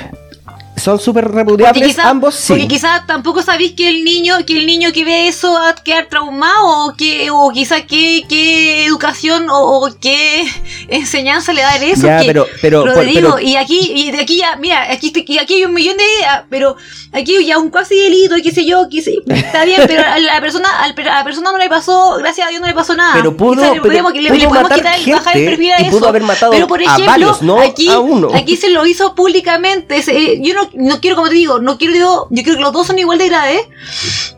Son 0.80 1.00
súper 1.00 1.30
repudiables 1.30 1.88
quizá, 1.88 2.10
ambos, 2.10 2.36
sí. 2.36 2.54
porque 2.54 2.68
quizá 2.68 3.04
tampoco 3.06 3.42
sabéis 3.42 3.74
que 3.74 3.90
el 3.90 4.04
niño, 4.04 4.36
que 4.46 4.58
el 4.58 4.66
niño 4.66 4.92
que 4.94 5.06
ve 5.06 5.28
eso 5.28 5.54
va 5.54 5.70
a 5.70 5.76
quedar 5.76 6.08
traumado, 6.08 6.88
o 6.88 6.94
que, 6.96 7.30
o 7.32 7.50
quizá 7.52 7.82
qué, 7.86 8.24
qué 8.30 8.86
educación 8.86 9.50
o, 9.50 9.58
o 9.86 9.90
qué 10.00 10.44
enseñanza 10.88 11.54
le 11.54 11.62
da 11.62 11.76
en 11.78 11.84
eso. 11.84 12.08
Ya, 12.08 12.20
que, 12.20 12.26
pero- 12.28 12.48
pero- 12.62 12.86
Rodrigo, 12.86 13.36
pero- 13.36 13.40
y 13.40 13.56
aquí, 13.56 13.92
y 13.94 14.12
de 14.12 14.22
aquí 14.22 14.38
ya, 14.38 14.56
mira, 14.58 14.92
aquí, 14.92 15.12
aquí 15.40 15.54
hay 15.54 15.66
un 15.66 15.74
millón 15.74 15.98
de 15.98 16.04
ideas, 16.04 16.44
pero 16.50 16.76
aquí 17.12 17.46
ya 17.46 17.58
un 17.58 17.70
casi 17.70 17.96
delito, 17.96 18.38
y 18.38 18.42
qué 18.42 18.52
sé 18.52 18.66
yo, 18.66 18.88
qué 18.90 19.02
sé, 19.02 19.16
está 19.28 19.66
bien, 19.66 19.82
pero 19.88 20.04
a 20.06 20.20
la 20.20 20.42
persona, 20.42 20.68
al- 20.84 20.96
a 21.00 21.20
la 21.20 21.24
persona 21.24 21.52
no 21.52 21.58
le 21.58 21.70
pasó, 21.70 22.16
gracias 22.18 22.48
a 22.48 22.50
Dios 22.50 22.62
no 22.62 22.68
le 22.68 22.74
pasó 22.74 22.96
nada. 22.96 23.14
Pero 23.16 23.36
pudo- 23.36 23.56
Quizá 23.56 23.66
le 23.74 23.82
pero 23.82 23.84
podemos, 23.84 24.14
le, 24.14 24.20
pudo 24.20 24.24
le 24.24 24.30
podemos 24.48 24.62
matar 24.64 24.78
quitar, 24.80 25.00
el- 25.00 25.12
bajar 25.12 25.38
el 25.38 25.44
gente 25.44 25.50
perfil 25.58 25.72
a 25.74 25.82
y 25.82 25.86
eso. 25.88 25.98
pudo 25.98 26.08
haber 26.10 26.24
matado 26.24 26.52
pero 26.52 26.68
por 26.68 26.80
a 26.80 26.84
ejemplo, 26.84 27.06
varios, 27.06 27.42
no 27.42 27.60
aquí, 27.60 27.90
a 27.90 28.00
uno. 28.00 28.30
aquí 28.34 28.56
se 28.58 28.70
lo 28.70 28.86
hizo 28.86 29.16
públicamente. 29.16 30.02
se- 30.02 30.40
yo 30.42 30.54
no, 30.54 30.69
no 30.74 31.00
quiero, 31.02 31.16
como 31.16 31.30
te 31.30 31.36
digo, 31.36 31.60
no 31.60 31.78
quiero, 31.78 31.94
digo, 31.94 32.28
yo 32.30 32.44
creo 32.44 32.56
que 32.56 32.62
los 32.62 32.74
dos 32.74 32.88
son 32.88 33.00
igual 33.00 33.18
de 33.18 33.28
graves. 33.30 33.62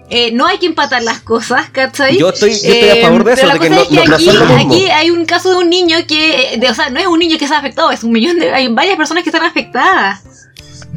Eh, 0.10 0.32
no 0.34 0.46
hay 0.46 0.58
que 0.58 0.66
empatar 0.66 1.02
las 1.04 1.22
cosas, 1.22 1.70
¿cachai? 1.70 2.18
Yo 2.18 2.30
estoy- 2.30 2.52
yo 2.52 2.74
estoy 2.74 2.90
a 2.90 2.96
favor 3.02 3.24
de 3.24 3.34
eso, 3.34 3.42
Pero 3.44 3.48
la 3.48 3.54
de 3.54 3.60
que 3.62 3.68
cosa 3.70 3.76
no- 3.76 3.82
es 3.84 3.88
que 3.88 3.96
no- 3.96 4.06
no 4.06 4.16
aquí, 4.16 4.26
son 4.26 4.40
lo 4.40 4.46
mismo. 4.46 4.74
aquí 4.74 4.90
hay 4.90 5.10
un 5.10 5.26
caso 5.26 5.50
de 5.52 5.56
un 5.58 5.70
niño 5.70 5.98
que, 6.08 6.54
eh, 6.54 6.58
de- 6.58 6.70
o 6.70 6.74
sea, 6.74 6.90
no 6.90 7.00
es 7.00 7.08
un 7.08 7.20
niño 7.20 7.38
que 7.38 7.48
se 7.48 7.54
ha 7.54 7.60
afectado, 7.60 7.92
es 7.92 8.04
un 8.04 8.12
millón 8.12 8.38
de, 8.40 8.54
hay 8.54 8.68
varias 8.68 8.98
personas 8.98 9.24
que 9.24 9.30
están 9.30 9.44
afectadas. 9.46 10.22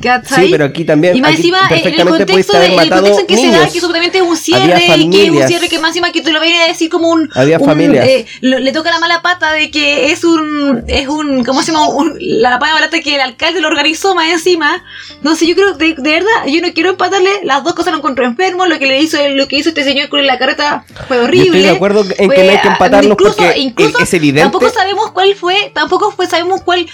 ¿Cachai? 0.03 0.47
Sí, 0.47 0.51
pero 0.51 0.65
aquí 0.65 0.85
también- 0.85 1.17
Y 1.17 1.21
más 1.21 1.37
encima, 1.37 1.61
en 1.71 1.77
el 1.87 2.05
contexto, 2.05 2.59
de- 2.59 2.67
el 2.67 2.91
contexto 2.91 3.21
en 3.21 3.27
que 3.27 3.37
se 3.37 3.43
da, 3.47 3.59
niños. 3.59 3.73
que 3.73 3.81
supuestamente 3.81 4.19
es 4.19 4.25
un 4.25 4.37
cierre, 4.37 4.75
que 4.75 4.93
es 5.25 5.31
un 5.31 5.49
cierre 5.49 5.69
que 5.69 5.79
más 5.79 5.91
encima 5.91 6.13
que 6.13 6.21
te 6.21 6.33
lo 6.33 6.41
viene 6.41 6.63
a 6.65 6.67
decir 6.67 6.91
como 6.91 7.09
un. 7.09 7.31
Había 7.35 7.59
un, 7.59 7.65
familias. 7.65 8.07
eh, 8.07 8.27
lo- 8.41 8.59
le 8.59 8.73
toca 8.73 8.91
la 8.91 8.99
mala 8.99 9.23
pata 9.23 9.53
de 9.53 9.71
que 9.71 10.11
es 10.11 10.25
un. 10.25 10.85
Es 10.89 11.07
un. 11.09 11.45
¿Cómo 11.45 11.63
se 11.63 11.73
llama? 11.73 11.89
Un- 11.89 12.17
la 12.21 12.59
pata 12.59 13.01
que 13.01 13.15
el 13.15 13.21
alcalde 13.21 13.61
lo 13.61 13.69
organizó 13.69 14.15
más 14.15 14.31
encima. 14.31 14.85
No 15.23 15.37
sé, 15.37 15.47
yo 15.47 15.55
creo, 15.55 15.73
de, 15.75 15.95
de 15.95 16.11
verdad, 16.11 16.47
yo 16.49 16.61
no 16.61 16.73
quiero 16.75 16.91
empatarle. 16.91 17.31
Las 17.45 17.63
dos 17.65 17.75
cosas 17.75 17.93
lo 17.93 17.99
encontró 17.99 18.25
enfermo. 18.27 18.67
Lo 18.67 18.79
que 18.79 18.87
le 18.87 19.01
hizo 19.01 19.17
lo 19.31 19.49
que 19.49 19.57
hizo 19.57 19.69
este 19.71 19.85
señor 19.85 20.09
con 20.09 20.27
la 20.27 20.39
carreta 20.39 20.85
fue 21.09 21.19
horrible. 21.19 21.47
Yo 21.47 21.55
estoy 21.55 21.63
de 21.63 21.71
acuerdo 21.71 22.01
en 22.03 22.09
que 22.09 22.27
Fue, 22.27 22.45
no 22.45 22.51
hay 22.53 22.59
que 22.61 22.69
empatarlos 22.69 23.13
incluso- 23.13 23.37
porque 23.37 23.59
incluso 23.61 23.99
es 24.01 24.13
evidente. 24.15 24.43
Tampoco 24.43 24.69
sabemos 24.71 25.13
cuál 25.13 25.35
fue. 25.35 25.71
Tampoco 25.75 26.11
fue, 26.11 26.27
sabemos 26.27 26.63
cuál. 26.63 26.87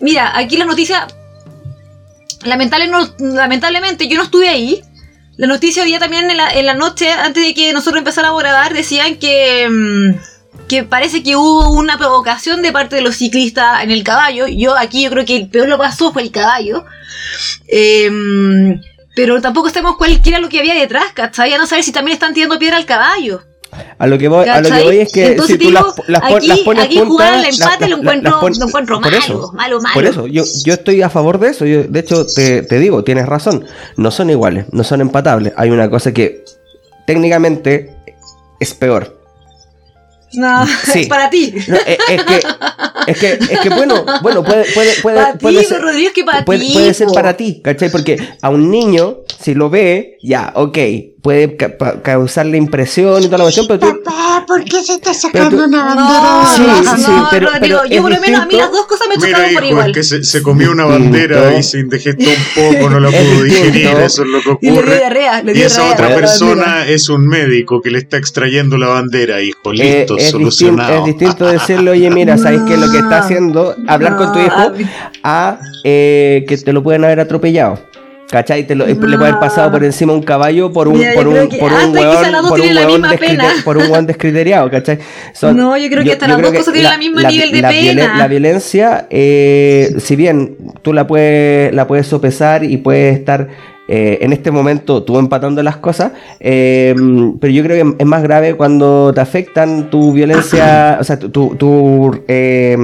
Mira, 0.00 0.36
aquí 0.36 0.56
la 0.56 0.64
noticia 0.64 1.06
lamentablemente 2.44 4.08
yo 4.08 4.16
no 4.16 4.24
estuve 4.24 4.48
ahí. 4.48 4.82
La 5.36 5.46
noticia 5.46 5.82
hoy 5.82 5.88
día 5.88 5.98
también 5.98 6.30
en 6.30 6.36
la, 6.36 6.50
en 6.50 6.64
la 6.64 6.74
noche, 6.74 7.10
antes 7.10 7.44
de 7.44 7.54
que 7.54 7.72
nosotros 7.72 7.98
empezáramos 7.98 8.40
a 8.40 8.48
grabar, 8.48 8.72
decían 8.72 9.16
que, 9.16 9.68
mm, 9.68 10.66
que 10.66 10.84
parece 10.84 11.22
que 11.22 11.36
hubo 11.36 11.70
una 11.70 11.98
provocación 11.98 12.62
de 12.62 12.72
parte 12.72 12.96
de 12.96 13.02
los 13.02 13.16
ciclistas 13.16 13.84
en 13.84 13.90
el 13.90 14.02
caballo. 14.02 14.46
Yo 14.46 14.76
aquí 14.76 15.02
yo 15.02 15.10
creo 15.10 15.24
que 15.24 15.36
el 15.36 15.48
peor 15.48 15.68
lo 15.68 15.78
pasó 15.78 16.12
fue 16.12 16.22
el 16.22 16.30
caballo. 16.30 16.84
Em, 17.68 18.80
pero 19.14 19.40
tampoco 19.40 19.68
sabemos 19.68 19.96
cuál 19.96 20.20
era 20.24 20.40
lo 20.40 20.48
que 20.48 20.58
había 20.58 20.74
detrás, 20.74 21.12
¿cachai? 21.14 21.52
A 21.52 21.58
no 21.58 21.66
saber 21.66 21.84
si 21.84 21.92
también 21.92 22.14
están 22.14 22.34
tirando 22.34 22.58
piedra 22.58 22.76
al 22.76 22.86
caballo. 22.86 23.42
A 23.98 24.06
lo 24.06 24.18
que 24.18 24.28
voy, 24.28 24.48
a 24.48 24.60
lo 24.60 24.68
que 24.70 24.82
voy 24.82 24.98
es 24.98 25.12
que 25.12 25.26
Entonces 25.28 25.54
si 25.56 25.58
tú 25.62 25.68
digo, 25.68 25.80
las, 26.06 26.08
las, 26.22 26.22
aquí- 26.36 26.46
las 26.48 26.58
pones 26.60 26.84
aquí 26.84 26.94
juntas, 26.98 27.08
jugar 27.12 27.34
al 27.34 27.42
las- 27.42 27.60
empate 27.60 27.80
las- 27.80 27.90
lo 27.90 27.96
encuentro- 27.96 28.40
pon- 28.40 28.52
lo 28.58 28.66
encuentro 28.66 29.00
por 29.00 29.04
malo, 29.10 29.16
eso, 29.18 29.52
malo, 29.54 29.80
malo. 29.80 29.94
Por 29.94 30.04
eso, 30.04 30.26
yo, 30.26 30.44
yo 30.64 30.74
estoy 30.74 31.02
a 31.02 31.08
favor 31.10 31.38
de 31.38 31.48
eso. 31.48 31.64
Yo, 31.66 31.84
de 31.84 32.00
hecho, 32.00 32.26
te, 32.26 32.62
te 32.62 32.78
digo, 32.78 33.04
tienes 33.04 33.26
razón. 33.26 33.64
No 33.96 34.10
son 34.10 34.30
iguales, 34.30 34.66
no 34.72 34.84
son 34.84 35.00
empatables. 35.00 35.52
Hay 35.56 35.70
una 35.70 35.88
cosa 35.90 36.12
que 36.12 36.44
técnicamente 37.06 37.94
es 38.60 38.74
peor. 38.74 39.16
No, 40.32 40.66
Sí. 40.92 41.00
es 41.02 41.08
para 41.08 41.30
ti. 41.30 41.54
No, 41.68 41.76
es, 41.76 41.98
es 42.10 42.22
que, 42.24 42.42
es 43.06 43.18
que, 43.18 43.32
es 43.54 43.60
que 43.60 43.68
bueno, 43.70 44.04
bueno, 44.22 44.42
puede, 44.42 44.64
puede, 44.74 44.92
puede, 45.00 45.16
Para 45.16 45.32
ti, 45.32 45.38
puede 45.38 45.64
ser, 45.64 45.80
Rodrigo, 45.80 46.08
es 46.08 46.14
que 46.14 46.24
para 46.24 46.44
puede, 46.44 46.60
ti, 46.60 46.72
puede 46.74 46.94
ser 46.94 47.08
para 47.14 47.36
ti, 47.36 47.60
¿cachai? 47.62 47.90
Porque 47.90 48.18
a 48.42 48.50
un 48.50 48.70
niño, 48.70 49.18
si 49.40 49.54
lo 49.54 49.70
ve, 49.70 50.18
ya, 50.22 50.52
ok, 50.56 50.78
puede 51.26 51.56
ca- 51.56 51.76
pa- 51.76 52.00
causarle 52.02 52.56
impresión 52.56 53.20
y 53.20 53.26
toda 53.26 53.38
la 53.38 53.44
cuestión, 53.46 53.66
pero 53.66 53.80
tú, 53.80 54.00
Papá, 54.04 54.44
¿por 54.46 54.62
qué 54.64 54.80
se 54.80 54.92
está 54.92 55.12
sacando 55.12 55.56
tú- 55.56 55.64
una 55.64 55.92
No, 55.92 55.96
bandera? 55.96 56.96
Sí, 56.96 57.02
sí, 57.04 57.10
no, 57.10 57.26
pero- 57.32 57.46
Rodrigo, 57.50 57.78
pero 57.80 57.84
yo 57.96 58.02
por 58.02 58.10
lo 58.12 58.20
menos 58.20 58.40
a 58.42 58.46
mí 58.46 58.54
las 58.54 58.70
dos 58.70 58.86
cosas 58.86 59.08
me 59.08 59.16
Mira, 59.16 59.28
chocaron 59.38 59.54
por 59.54 59.64
igual. 59.64 59.90
es 59.90 59.96
que 59.96 60.02
se, 60.04 60.22
se 60.22 60.40
comió 60.44 60.70
una 60.70 60.84
bandera 60.84 61.58
y 61.58 61.64
se 61.64 61.80
indigestó 61.80 62.22
un 62.30 62.74
poco, 62.78 62.90
no 62.90 63.00
la 63.00 63.08
pudo 63.10 63.42
digerir, 63.42 63.88
eso 64.04 64.22
es 64.22 64.28
lo 64.28 64.40
que 64.40 64.50
Y 64.60 64.66
le 64.66 64.70
dio 64.70 64.80
ocurre. 64.82 64.96
diarrea, 64.98 65.42
Y 65.52 65.62
esa 65.62 65.90
otra 65.92 66.10
la 66.10 66.14
persona 66.14 66.62
bandera. 66.64 66.88
es 66.90 67.08
un 67.08 67.26
médico 67.26 67.80
que 67.82 67.90
le 67.90 67.98
está 67.98 68.18
extrayendo 68.18 68.78
la 68.78 68.86
bandera, 68.86 69.42
hijo. 69.42 69.72
Eh, 69.72 69.74
Listo, 69.74 70.14
distinto, 70.14 70.30
solucionado. 70.30 70.98
es 71.00 71.04
distinto 71.06 71.46
decirle, 71.48 71.90
oye, 71.90 72.08
mira, 72.10 72.38
¿sabes 72.38 72.60
qué 72.68 72.74
es 72.74 72.78
lo 72.78 72.88
que 72.92 72.98
está 72.98 73.18
haciendo? 73.18 73.74
Hablar 73.88 74.16
con 74.16 74.32
tu 74.32 74.38
hijo 74.38 74.72
a 75.24 75.58
eh, 75.82 76.44
que 76.46 76.56
te 76.56 76.72
lo 76.72 76.84
pueden 76.84 77.04
haber 77.04 77.18
atropellado. 77.18 77.80
¿Cachai? 78.30 78.66
Te 78.66 78.74
lo- 78.74 78.86
le 78.86 78.96
puede 78.96 79.14
haber 79.16 79.38
pasado 79.38 79.70
por 79.70 79.84
encima 79.84 80.12
un 80.12 80.22
caballo 80.22 80.72
por 80.72 80.88
un, 80.88 80.98
Mira, 80.98 81.14
por 81.14 81.28
un, 81.28 81.48
que 81.48 81.58
por 81.58 81.72
un 81.72 81.92
quizá 81.92 82.00
hueón, 82.00 82.32
las 82.32 82.42
dos 82.42 82.50
por 82.50 82.60
un 82.60 82.74
la 82.74 82.86
misma 82.86 83.10
por 83.64 83.76
un 83.76 83.90
hueón 83.90 84.06
descriteriado, 84.06 84.70
¿cachai? 84.70 84.98
No, 85.54 85.76
yo 85.76 85.88
creo 85.88 86.02
que 86.04 86.12
hasta 86.12 86.26
las 86.28 86.42
dos 86.42 86.52
cosas 86.52 86.72
tienen 86.74 86.92
el 86.92 86.98
mismo 86.98 87.20
nivel 87.20 87.52
de 87.52 87.58
violen- 87.62 87.96
pena. 87.96 88.16
la 88.18 88.26
violencia, 88.28 89.06
eh, 89.10 89.94
si 89.98 90.16
bien 90.16 90.56
tú 90.82 90.92
la 90.92 91.06
puedes, 91.06 91.72
la 91.72 91.86
puedes 91.86 92.06
sopesar 92.08 92.64
y 92.64 92.78
puedes 92.78 93.16
estar 93.16 93.48
eh, 93.88 94.18
en 94.22 94.32
este 94.32 94.50
momento 94.50 95.04
tú 95.04 95.16
empatando 95.20 95.62
las 95.62 95.76
cosas, 95.76 96.10
eh, 96.40 96.92
pero 97.40 97.52
yo 97.52 97.62
creo 97.62 97.84
que 97.84 97.94
es 98.02 98.06
más 98.06 98.20
grave 98.24 98.54
cuando 98.56 99.12
te 99.14 99.20
afectan 99.20 99.88
tu 99.90 100.12
violencia, 100.12 100.98
o 101.00 101.04
sea, 101.04 101.16
tu, 101.20 101.28
tu, 101.28 101.54
tu, 101.54 102.20
eh, 102.26 102.76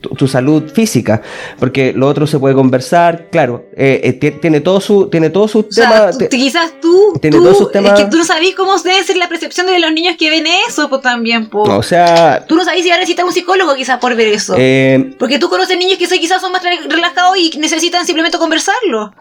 tu- 0.00 0.10
tu 0.10 0.26
salud 0.28 0.70
física, 0.72 1.22
porque 1.58 1.92
lo 1.92 2.06
otro 2.08 2.26
se 2.26 2.38
puede 2.38 2.54
conversar, 2.54 3.28
claro, 3.30 3.66
eh, 3.76 4.00
eh, 4.04 4.18
tie- 4.20 4.40
tiene 4.40 4.60
todo 4.60 4.80
su, 4.80 5.08
tiene 5.08 5.30
todo 5.30 5.46
su 5.48 5.60
O 5.60 5.66
sea, 5.70 5.88
tema. 5.88 6.10
tú- 6.12 6.18
te- 6.18 6.28
quizás 6.28 6.72
tú, 6.80 7.12
tiene 7.20 7.36
tú- 7.36 7.42
todos 7.44 7.58
sus 7.58 7.72
temas- 7.72 7.98
es 7.98 8.04
que 8.04 8.10
tú 8.10 8.16
no 8.16 8.24
sabés 8.24 8.54
cómo 8.54 8.76
debe 8.78 9.02
ser 9.04 9.16
la 9.16 9.28
percepción 9.28 9.66
de 9.66 9.78
los 9.78 9.92
niños 9.92 10.16
que 10.18 10.30
ven 10.30 10.44
eso, 10.68 10.88
pues 10.88 11.02
también, 11.02 11.48
pues. 11.50 11.68
o 11.70 11.82
sea, 11.82 12.44
Tú 12.48 12.56
no 12.56 12.64
sabés 12.64 12.82
si 12.82 12.88
va 12.88 12.94
a 12.96 12.98
necesitar 12.98 13.24
un 13.24 13.32
psicólogo 13.32 13.74
quizás 13.74 13.98
por 13.98 14.14
ver 14.16 14.28
eso. 14.28 14.54
eh, 14.58 15.14
Porque 15.18 15.38
tú 15.38 15.48
conoces 15.48 15.76
niños 15.78 15.98
que 15.98 16.06
quizás 16.18 16.40
son 16.40 16.52
más 16.52 16.62
re- 16.62 16.88
relajados 16.88 17.36
y 17.36 17.50
necesitan 17.58 18.06
simplemente 18.06 18.38
conversarlo. 18.38 19.12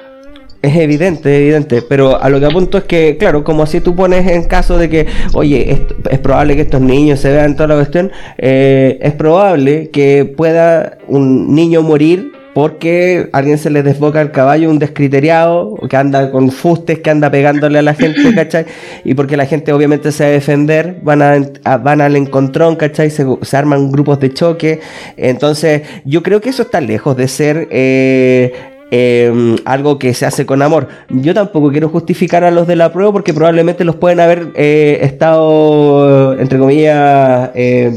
Es 0.62 0.76
evidente, 0.76 1.34
es 1.34 1.42
evidente, 1.42 1.82
pero 1.82 2.22
a 2.22 2.28
lo 2.30 2.38
que 2.40 2.46
apunto 2.46 2.78
es 2.80 2.84
que, 2.84 3.16
claro, 3.18 3.46
como 3.46 3.64
así 3.64 3.80
tú 3.80 3.96
pones 3.96 4.28
en 4.28 4.44
caso 4.44 4.78
de 4.78 4.90
que, 4.90 5.06
oye, 5.34 5.72
esto- 5.72 5.96
es 6.10 6.20
probable 6.20 6.58
que 6.58 6.64
estos 6.64 6.82
niños 6.82 7.22
se 7.22 7.32
vean 7.32 7.56
toda 7.56 7.68
la 7.68 7.76
cuestión, 7.76 8.12
eh, 8.38 9.00
es 9.02 9.14
probable 9.14 9.90
que 9.90 10.26
pueda 10.36 10.98
un 11.08 11.56
niño 11.56 11.82
morir 11.82 12.34
porque 12.54 13.30
alguien 13.32 13.58
se 13.58 13.70
le 13.70 13.84
desboca 13.84 14.20
el 14.20 14.32
caballo, 14.32 14.70
un 14.70 14.80
descriteriado, 14.80 15.76
que 15.90 15.96
anda 15.96 16.30
con 16.30 16.52
fustes, 16.52 17.00
que 17.00 17.10
anda 17.10 17.32
pegándole 17.32 17.80
a 17.80 17.82
la 17.82 17.94
gente, 17.94 18.20
¿cachai? 18.36 18.66
Y 19.06 19.14
porque 19.14 19.38
la 19.38 19.46
gente 19.46 19.72
obviamente 19.72 20.12
se 20.12 20.24
va 20.26 20.30
a 20.30 20.34
defender, 20.34 20.98
van, 21.04 21.22
a, 21.22 21.38
a- 21.64 21.78
van 21.78 22.02
al 22.02 22.18
encontrón, 22.18 22.76
¿cachai? 22.76 23.12
Se, 23.12 23.26
se 23.44 23.56
arman 23.56 23.92
grupos 23.92 24.20
de 24.20 24.34
choque. 24.34 24.82
Entonces, 25.16 25.84
yo 26.04 26.22
creo 26.22 26.42
que 26.42 26.50
eso 26.50 26.64
está 26.64 26.82
lejos 26.82 27.16
de 27.16 27.28
ser... 27.30 27.68
eh, 27.72 28.52
eh, 28.92 29.56
algo 29.66 30.00
que 30.00 30.14
se 30.14 30.26
hace 30.26 30.46
con 30.46 30.62
amor. 30.62 30.88
Yo 31.10 31.34
tampoco 31.34 31.72
quiero 31.72 31.90
justificar 31.90 32.44
a 32.44 32.52
los 32.52 32.68
de 32.68 32.76
la 32.76 32.92
prueba 32.92 33.12
porque 33.12 33.34
probablemente 33.34 33.84
los 33.84 33.96
pueden 33.96 34.20
haber 34.20 34.52
eh, 34.56 35.00
estado, 35.02 36.38
entre 36.40 36.60
comillas, 36.60 37.52
eh, 37.56 37.92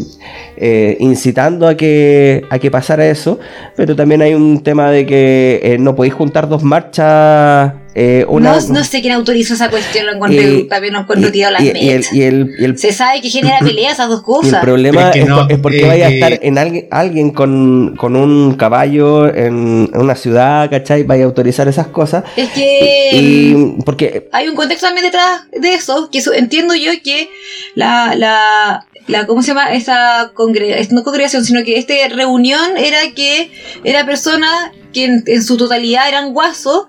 eh, 0.57 0.97
incitando 1.01 1.67
a 1.67 1.77
que, 1.77 2.45
a 2.51 2.59
que 2.59 2.71
pasara 2.71 3.07
eso, 3.07 3.39
pero 3.77 3.97
también 3.97 4.23
hay 4.23 4.35
un 4.35 4.63
tema 4.63 4.91
de 4.91 5.07
que 5.07 5.61
eh, 5.63 5.79
no 5.79 5.95
podéis 5.95 6.15
juntar 6.15 6.49
dos 6.49 6.63
marchas. 6.63 7.82
Eh, 7.95 8.25
una, 8.29 8.59
no, 8.59 8.69
no 8.69 8.85
sé 8.85 9.01
quién 9.03 9.13
autorizó 9.13 9.55
esa 9.55 9.69
cuestión, 9.71 10.07
lo 10.07 10.13
encontré, 10.13 10.43
y- 10.55 10.63
también 10.69 10.95
lo 10.95 11.01
encuentro 11.01 11.31
tirado 11.31 11.53
las 11.53 11.63
y- 11.63 11.67
y 11.67 11.69
el- 11.71 11.97
mechas. 11.99 12.13
y 12.15 12.23
el- 12.23 12.55
y 12.59 12.65
el 12.65 12.79
Se 12.79 12.93
sabe 12.93 13.21
que 13.21 13.29
genera 13.29 13.59
pelea 13.65 13.93
esas 13.93 14.09
dos 14.09 14.19
y 14.21 14.21
el 14.21 14.25
cosas. 14.25 14.61
problema 14.63 15.01
es 15.11 15.17
es, 15.17 15.23
que 15.23 15.29
no, 15.29 15.49
es 15.49 15.59
porque 15.59 15.81
eh, 15.85 15.87
vaya 15.89 16.07
a 16.07 16.11
eh, 16.11 16.15
estar 16.15 16.39
en 16.43 16.59
alguien, 16.59 16.89
alguien 16.91 17.31
con, 17.31 17.95
con 17.97 18.17
un 18.17 18.55
caballo 18.55 19.27
en, 19.35 19.91
una 19.95 20.15
ciudad, 20.15 20.71
¿cachai? 20.71 21.03
Vaya 21.03 21.25
a 21.25 21.27
autorizar 21.27 21.69
esas 21.69 21.89
cosas. 21.89 22.25
Es 22.37 22.49
que 22.51 23.11
Y 23.13 23.83
porque 23.85 24.29
hay 24.33 24.49
un 24.49 24.55
contexto 24.57 24.87
también 24.87 25.05
detrás 25.07 25.43
de 25.53 25.75
eso, 25.75 26.09
que 26.11 26.23
entiendo 26.37 26.75
yo 26.75 26.93
que 27.05 27.29
la, 27.75 28.15
la, 28.17 28.87
la 29.07 29.27
¿cómo 29.27 29.43
se 29.43 29.49
llama? 29.49 29.73
Esa 29.75 30.33
congregación, 30.35 30.95
no 30.95 31.03
congregación, 31.05 31.45
sino 31.45 31.63
que 31.65 31.77
esta 31.79 31.95
reunión 32.15 32.77
era 32.79 32.99
que 33.15 33.51
era 33.85 34.07
personas 34.07 34.51
que 34.93 35.05
en, 35.05 35.25
en 35.27 35.43
su 35.43 35.57
totalidad 35.57 36.09
eran 36.09 36.33
guasos, 36.33 36.87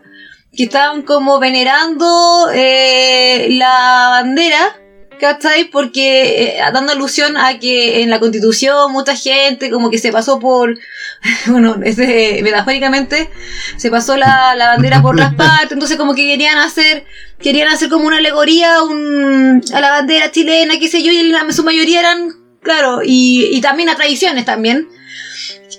que 0.56 0.64
estaban 0.64 1.02
como 1.02 1.40
venerando 1.40 2.50
eh, 2.54 3.48
la 3.52 4.22
bandera, 4.22 4.80
¿cachai? 5.20 5.66
Porque 5.66 6.58
eh, 6.58 6.62
dando 6.72 6.92
alusión 6.92 7.38
a 7.38 7.58
que 7.58 8.04
en 8.04 8.10
la 8.12 8.20
constitución 8.20 8.92
mucha 8.92 9.16
gente 9.16 9.72
como 9.72 9.90
que 9.90 9.98
se 9.98 10.12
pasó 10.12 10.40
por, 10.40 10.78
bueno, 11.48 11.78
ese, 11.84 12.40
metafóricamente, 12.44 13.32
se 13.78 13.90
pasó 13.90 14.16
la, 14.16 14.54
la 14.56 14.68
bandera 14.68 15.02
por 15.02 15.18
las 15.18 15.34
partes, 15.36 15.72
entonces 15.72 15.98
como 15.98 16.14
que 16.14 16.28
querían 16.28 16.60
hacer, 16.60 17.06
querían 17.40 17.70
hacer 17.70 17.90
como 17.90 18.06
una 18.06 18.18
alegoría 18.18 18.84
un, 18.84 19.64
a 19.74 19.82
la 19.82 19.90
bandera 19.90 20.32
chilena, 20.32 20.78
qué 20.80 20.88
sé 20.88 21.02
yo, 21.02 21.12
y 21.12 21.18
en 21.18 21.32
la, 21.32 21.52
su 21.52 21.64
mayoría 21.64 22.00
eran, 22.00 22.30
claro, 22.62 23.02
y, 23.04 23.50
y 23.52 23.60
también 23.62 23.90
a 23.90 23.96
tradiciones 23.96 24.46
también, 24.46 24.88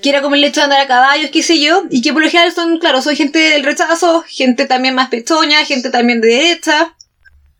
que 0.02 0.08
era 0.10 0.22
como 0.22 0.34
el 0.34 0.44
hecho 0.44 0.60
de 0.60 0.64
andar 0.64 0.80
a 0.80 0.86
caballos, 0.86 1.30
qué 1.30 1.42
sé 1.42 1.60
yo, 1.60 1.84
y 1.90 2.02
que 2.02 2.12
por 2.12 2.22
lo 2.22 2.28
general 2.30 2.52
son, 2.52 2.78
claro, 2.78 3.00
son 3.02 3.14
gente 3.16 3.38
del 3.38 3.64
rechazo, 3.64 4.24
gente 4.28 4.66
también 4.66 4.94
más 4.94 5.08
pechoña, 5.08 5.64
gente 5.64 5.90
también 5.90 6.20
de 6.20 6.28
derecha, 6.28 6.94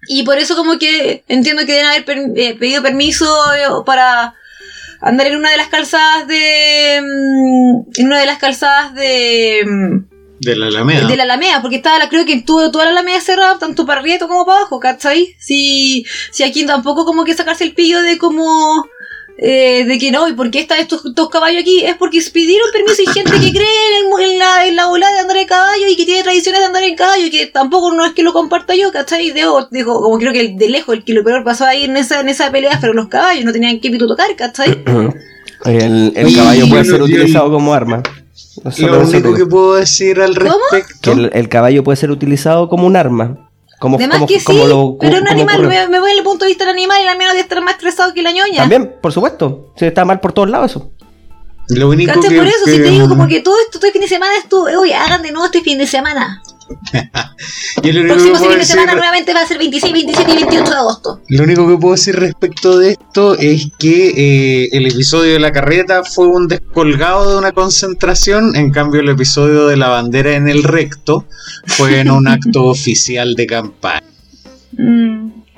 y 0.09 0.23
por 0.25 0.39
eso 0.39 0.55
como 0.57 0.79
que 0.79 1.25
entiendo 1.29 1.65
que 1.65 1.73
deben 1.73 1.87
haber 1.87 2.05
per- 2.05 2.31
eh, 2.37 2.55
pedido 2.59 2.83
permiso 2.83 3.27
eh, 3.55 3.63
para 3.87 4.35
andar 5.01 5.27
en 5.27 5.37
una 5.37 5.51
de 5.51 5.57
las 5.59 5.69
calzadas 5.69 6.27
de... 6.27 7.01
mm, 7.03 8.01
en 8.01 8.07
una 8.07 8.21
de 8.21 8.27
las 8.27 8.39
calzadas 8.39 8.95
de... 8.95 9.63
mm, 9.67 9.99
De 10.41 10.57
la 10.57 10.67
Alameda. 10.67 11.07
de 11.09 11.17
la 11.17 11.23
Alameda, 11.25 11.61
porque 11.63 11.77
estaba 11.77 11.99
la, 11.99 12.09
creo 12.09 12.25
que 12.27 12.43
tuvo 12.43 12.71
toda 12.71 12.85
la 12.85 12.91
Alameda 12.91 13.21
cerrada, 13.21 13.59
tanto 13.59 13.85
para 13.87 14.01
arriba 14.01 14.19
como 14.27 14.45
para 14.45 14.59
abajo, 14.61 14.79
¿cachai? 14.81 15.35
Si, 15.39 16.05
si 16.33 16.43
aquí 16.43 16.65
tampoco 16.67 17.05
como 17.05 17.25
que 17.25 17.35
sacarse 17.35 17.65
el 17.65 17.75
pillo 17.75 18.01
de 18.03 18.19
como 18.19 18.87
eh, 19.37 19.85
de 19.85 19.99
que 19.99 20.11
no, 20.13 20.29
¿y 20.29 20.33
por 20.33 20.51
qué 20.51 20.61
están 20.61 20.79
estos 20.79 21.03
dos 21.15 21.29
caballos 21.29 21.61
aquí? 21.63 21.85
Es 21.85 21.97
porque 21.97 22.21
pidieron 22.33 22.69
permiso 22.73 23.03
y 23.03 23.07
gente 23.13 23.33
que 23.33 23.51
cree 23.51 23.89
en, 23.91 24.05
el 24.05 24.09
mu- 24.09 24.19
en 24.19 24.39
la, 24.39 24.67
en 24.67 24.77
la 24.77 24.87
bola 24.87 25.11
de 25.13 25.19
andar 25.19 25.37
en 25.37 25.47
caballo 25.47 25.89
y 25.91 25.97
que 25.97 26.05
tiene 26.07 26.23
tradiciones 26.23 26.61
de 26.61 26.67
andar 26.67 26.83
en 26.85 26.95
caballo 26.95 27.27
y 27.27 27.31
que 27.31 27.47
tampoco 27.47 27.93
no 27.93 28.05
es 28.07 28.13
que 28.13 28.23
lo 28.23 28.33
comparta 28.33 28.75
yo, 28.77 28.93
¿cachai? 28.93 29.33
Digo, 29.33 29.67
digo, 29.71 30.01
como 30.01 30.19
creo 30.19 30.33
que 30.33 30.41
el 30.41 30.57
de 30.57 30.69
lejos 30.69 30.95
el 30.95 31.05
que 31.05 31.15
lo 31.15 31.25
peor 31.25 31.43
pasó 31.45 31.65
ahí 31.65 31.85
en 31.85 31.97
esa, 31.97 32.21
en 32.21 32.29
esa 32.29 32.51
pelea 32.53 32.79
fueron 32.79 32.97
los 32.97 33.09
caballos, 33.09 33.45
no 33.45 33.53
tenían 33.53 33.81
que 33.81 33.91
pito 33.91 34.07
tocar, 34.07 34.35
¿cachai? 34.37 34.83
el, 35.65 36.13
el 36.17 36.29
Y 36.29 36.35
caballo 36.35 36.69
puede 36.69 36.85
ser 36.85 37.03
utilizado 37.03 37.51
como 37.51 37.75
arma. 37.75 38.03
Lo 38.79 39.01
único 39.01 39.35
que 39.35 39.47
puedo 39.47 39.75
decir 39.75 40.21
al 40.21 40.35
respecto. 40.37 41.13
el, 41.13 41.31
el 41.33 41.49
caballo 41.49 41.83
puede 41.83 41.97
ser 41.97 42.11
utilizado 42.11 42.69
como 42.69 42.87
un 42.87 42.97
arma. 42.97 43.44
Como, 43.85 43.97
Además 43.99 44.17
como, 44.17 44.27
que 44.29 44.39
sí, 44.41 44.45
como 44.47 44.67
lo- 44.67 44.97
pero 44.99 45.19
un 45.19 45.29
animal, 45.29 45.61
me, 45.69 45.89
me 45.89 46.01
voy 46.01 46.11
en 46.13 46.17
el 46.17 46.25
punto 46.25 46.47
de 46.47 46.49
vista 46.53 46.65
del 46.65 46.73
animal 46.73 47.01
y 47.01 47.03
el 47.03 47.09
animal 47.11 47.29
debe 47.29 47.41
estar 47.41 47.61
más 47.61 47.75
estresado 47.75 48.15
que 48.15 48.23
la 48.23 48.33
ñoña. 48.33 48.57
También, 48.61 48.95
por 49.03 49.13
supuesto. 49.13 49.75
Si 49.77 49.85
está 49.85 50.07
mal 50.07 50.21
por 50.21 50.33
todos 50.33 50.49
lados 50.49 50.71
eso. 50.71 50.91
Lo 51.69 51.91
único 51.91 52.19
que. 52.23 52.35
Por 52.35 52.47
eso, 52.47 52.65
si 52.65 52.71
que- 52.79 52.83
te 52.83 52.91
digo 52.91 53.09
como 53.11 53.29
que 53.29 53.41
todo 53.41 53.55
esto, 53.63 53.79
todo 53.79 53.89
el 53.89 53.93
fin 53.93 54.01
de 54.01 54.09
semana 54.09 54.33
estuvo, 54.39 54.65
oye, 54.81 54.95
hagan 54.95 55.21
de 55.21 55.33
nuevo 55.33 55.45
este 55.45 55.61
fin 55.61 55.77
de 55.77 55.87
semana. 55.87 56.43
yo 57.83 57.93
lo 57.93 58.01
único, 58.01 58.15
próximo 58.15 58.33
que 58.33 58.39
puedo 58.39 58.39
fin 58.39 58.51
de 58.51 58.57
decir, 58.57 58.77
semana 58.77 58.93
nuevamente 58.95 59.35
va 59.35 59.41
a 59.43 59.47
ser 59.47 59.59
26, 59.59 59.93
27 59.93 60.33
y 60.33 60.35
28 60.37 60.71
de 60.71 60.77
agosto. 60.77 61.21
lo 61.29 61.45
único 61.45 61.69
que 61.69 61.77
puedo 61.77 61.95
decir 61.95 62.17
respecto 62.17 62.79
de 62.79 62.91
esto 62.93 63.37
es 63.39 63.69
que 63.79 64.65
eh, 64.65 64.69
el 64.73 64.87
episodio 64.87 65.33
de 65.33 65.41
la 65.41 65.53
carreta 65.53 66.05
fue 66.05 66.27
un 66.27 66.49
descolgado 66.49 67.33
de 67.33 67.39
una 67.39 67.53
concentración, 67.53 68.57
en 68.57 68.71
cambio 68.71 69.01
el 69.01 69.09
episodio 69.09 69.67
de 69.67 69.77
la 69.77 69.89
bandera 69.89 70.35
en 70.35 70.49
el 70.49 70.63
recto 70.63 71.27
fue 71.67 72.01
en 72.01 72.11
un 72.11 72.29
acto 72.29 72.65
oficial 72.67 73.35
de 73.35 73.47
campaña. 73.47 74.03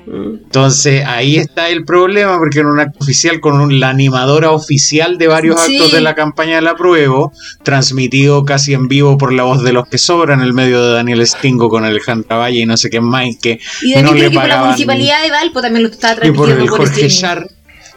Entonces 0.09 1.03
ahí 1.05 1.35
está 1.37 1.69
el 1.69 1.83
problema, 1.83 2.37
porque 2.37 2.59
en 2.59 2.67
un 2.67 2.79
acto 2.79 2.99
oficial 3.01 3.39
con 3.41 3.59
un- 3.59 3.79
la 3.79 3.89
animadora 3.89 4.51
oficial 4.51 5.17
de 5.17 5.27
varios 5.27 5.59
Sí. 5.61 5.75
actos 5.75 5.91
de 5.91 6.01
la 6.01 6.15
campaña 6.15 6.55
de 6.55 6.61
la 6.61 6.75
prueba, 6.75 7.29
transmitido 7.63 8.45
casi 8.45 8.73
en 8.73 8.87
vivo 8.87 9.17
por 9.17 9.33
la 9.33 9.43
voz 9.43 9.63
de 9.63 9.73
los 9.73 9.87
que 9.87 9.97
sobran, 9.97 10.41
el 10.41 10.53
medio 10.53 10.81
de 10.85 10.93
Daniel 10.93 11.25
Stingo 11.27 11.69
con 11.69 11.83
Alejandra 11.83 12.37
Valle 12.37 12.59
y 12.61 12.65
no 12.65 12.77
sé 12.77 12.89
qué 12.89 13.01
más, 13.01 13.25
que 13.41 13.59
Y 13.81 13.95
no 14.01 14.13
le 14.13 14.21
que 14.21 14.25
por 14.31 14.35
la 14.35 14.41
pagaban- 14.43 14.65
municipalidad 14.67 15.21
de 15.23 15.31
Valpo 15.31 15.61
también 15.61 15.83
lo 15.83 15.89
estaba 15.89 16.25
y 16.25 16.31
por 16.31 16.49
el 16.49 16.57
por, 16.59 16.69
Jorge. 16.69 17.07
Char. 17.09 17.47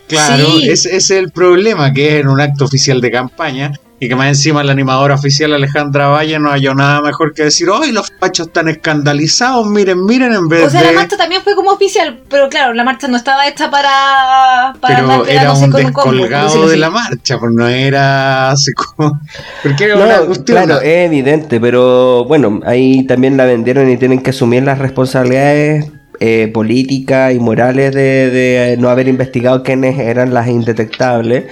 Claro, 0.08 0.44
Sí. 0.58 0.68
ese 0.68 0.96
es 0.96 1.10
el 1.12 1.30
problema, 1.30 1.92
que 1.92 2.08
es 2.16 2.20
en 2.22 2.28
un 2.28 2.40
acto 2.40 2.64
oficial 2.64 3.00
de 3.00 3.12
campaña 3.12 3.70
y 4.02 4.08
que 4.08 4.16
más 4.16 4.28
encima 4.28 4.64
la 4.64 4.72
animadora 4.72 5.14
oficial 5.14 5.52
Alejandra 5.52 6.08
Valle 6.08 6.38
no 6.38 6.50
halló 6.50 6.74
nada 6.74 7.02
mejor 7.02 7.34
que 7.34 7.44
decir, 7.44 7.68
¡ay, 7.70 7.92
los 7.92 8.10
fachos 8.18 8.46
están 8.46 8.68
escandalizados! 8.68 9.66
Miren, 9.66 10.06
miren, 10.06 10.32
en 10.32 10.48
vez 10.48 10.66
O 10.66 10.70
sea, 10.70 10.80
de... 10.80 10.86
la 10.86 10.92
marcha 11.00 11.18
también 11.18 11.42
fue 11.42 11.54
como 11.54 11.70
oficial, 11.70 12.18
pero 12.30 12.48
claro, 12.48 12.72
la 12.72 12.82
marcha 12.82 13.08
no 13.08 13.18
estaba 13.18 13.46
hecha 13.46 13.70
para, 13.70 14.72
para 14.80 14.96
Pero 14.96 15.26
era 15.26 15.52
un 15.52 15.70
con 15.70 15.84
un 15.84 15.92
combo, 15.92 16.02
por 16.02 16.14
descolgado 16.14 16.68
de 16.68 16.76
la 16.78 16.88
marcha, 16.90 17.38
pues 17.38 17.52
no 17.52 17.68
era 17.68 18.50
así 18.50 18.72
como... 18.72 19.20
Porque 19.62 19.84
era 19.84 19.96
una 19.96 20.16
No, 20.16 20.26
cuestión... 20.26 20.64
claro, 20.64 20.80
es 20.80 21.06
evidente, 21.06 21.60
pero 21.60 22.24
bueno, 22.24 22.60
ahí 22.64 23.04
también 23.06 23.36
la 23.36 23.44
vendieron 23.44 23.90
y 23.90 23.98
tienen 23.98 24.22
que 24.22 24.30
asumir 24.30 24.62
las 24.62 24.78
responsabilidades 24.78 25.90
eh, 26.20 26.48
políticas 26.52 27.34
y 27.34 27.38
morales 27.38 27.94
de, 27.94 28.76
no 28.78 28.90
haber 28.90 29.08
investigado 29.08 29.62
quiénes 29.62 29.98
eran 29.98 30.34
las 30.34 30.48
indetectables. 30.48 31.46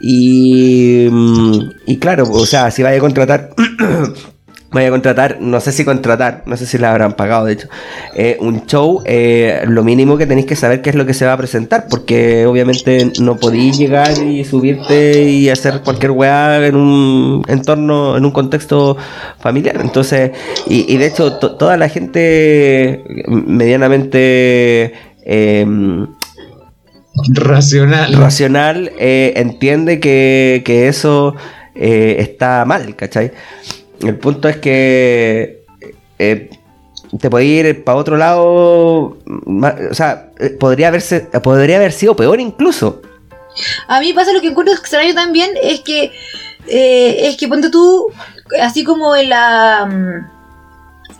Y, 0.00 1.08
mm, 1.10 1.70
y 1.86 1.98
claro, 1.98 2.24
o 2.30 2.46
sea, 2.46 2.70
si 2.70 2.82
vaya 2.82 2.96
a 2.96 3.00
contratar 3.00 3.50
vaya 4.74 4.88
a 4.88 4.90
contratar, 4.90 5.38
no 5.40 5.58
sé 5.60 5.72
si 5.72 5.84
contratar, 5.84 6.42
no 6.44 6.56
sé 6.58 6.66
si 6.66 6.76
la 6.76 6.90
habrán 6.90 7.14
pagado 7.14 7.46
de 7.46 7.52
hecho, 7.54 7.68
eh, 8.14 8.36
un 8.40 8.66
show, 8.66 9.02
eh, 9.06 9.62
lo 9.66 9.82
mínimo 9.84 10.18
que 10.18 10.26
tenéis 10.26 10.46
que 10.46 10.56
saber 10.56 10.82
qué 10.82 10.90
es 10.90 10.96
lo 10.96 11.06
que 11.06 11.14
se 11.14 11.24
va 11.24 11.32
a 11.32 11.36
presentar, 11.38 11.86
porque 11.88 12.44
obviamente 12.44 13.10
no 13.20 13.36
podéis 13.36 13.78
llegar 13.78 14.10
y 14.18 14.44
subirte 14.44 15.22
y 15.22 15.48
hacer 15.48 15.80
cualquier 15.82 16.10
weá 16.10 16.66
en 16.66 16.76
un 16.76 17.42
entorno, 17.48 18.16
en 18.16 18.24
un 18.24 18.32
contexto 18.32 18.96
familiar. 19.38 19.76
Entonces, 19.80 20.32
y, 20.66 20.92
y 20.92 20.96
de 20.98 21.06
hecho, 21.06 21.34
to- 21.38 21.56
toda 21.56 21.76
la 21.76 21.88
gente 21.88 23.02
medianamente... 23.28 24.92
em, 25.24 26.06
Racional. 27.32 28.12
racional 28.14 28.90
eh, 28.98 29.34
entiende 29.36 30.00
que, 30.00 30.62
que 30.64 30.88
eso 30.88 31.36
está 31.76 32.64
mal, 32.64 32.96
¿cachai? 32.96 33.30
El 34.02 34.16
punto 34.18 34.48
es 34.48 34.56
que 34.58 35.64
eh, 36.18 36.50
te 37.18 37.30
puede 37.30 37.44
ir 37.44 37.84
para 37.84 37.98
otro 37.98 38.16
lado, 38.16 39.18
ma- 39.46 39.74
o 39.90 39.94
sea, 39.94 40.30
eh, 40.40 40.50
podría, 40.50 40.88
haberse, 40.88 41.20
podría 41.42 41.76
haber 41.76 41.92
sido 41.92 42.16
peor 42.16 42.40
incluso. 42.40 43.02
A 43.86 44.00
mí 44.00 44.12
pasa 44.12 44.32
lo 44.32 44.40
que 44.40 44.48
encuentro 44.48 44.74
extraño 44.74 45.14
también 45.14 45.50
es 45.62 45.80
que 45.80 46.10
eh, 46.66 47.28
es 47.28 47.36
que 47.36 47.46
ponte 47.46 47.70
tú 47.70 48.10
así 48.60 48.82
como 48.84 49.14
en 49.14 49.28
la 49.28 49.86
mm, 49.86 50.30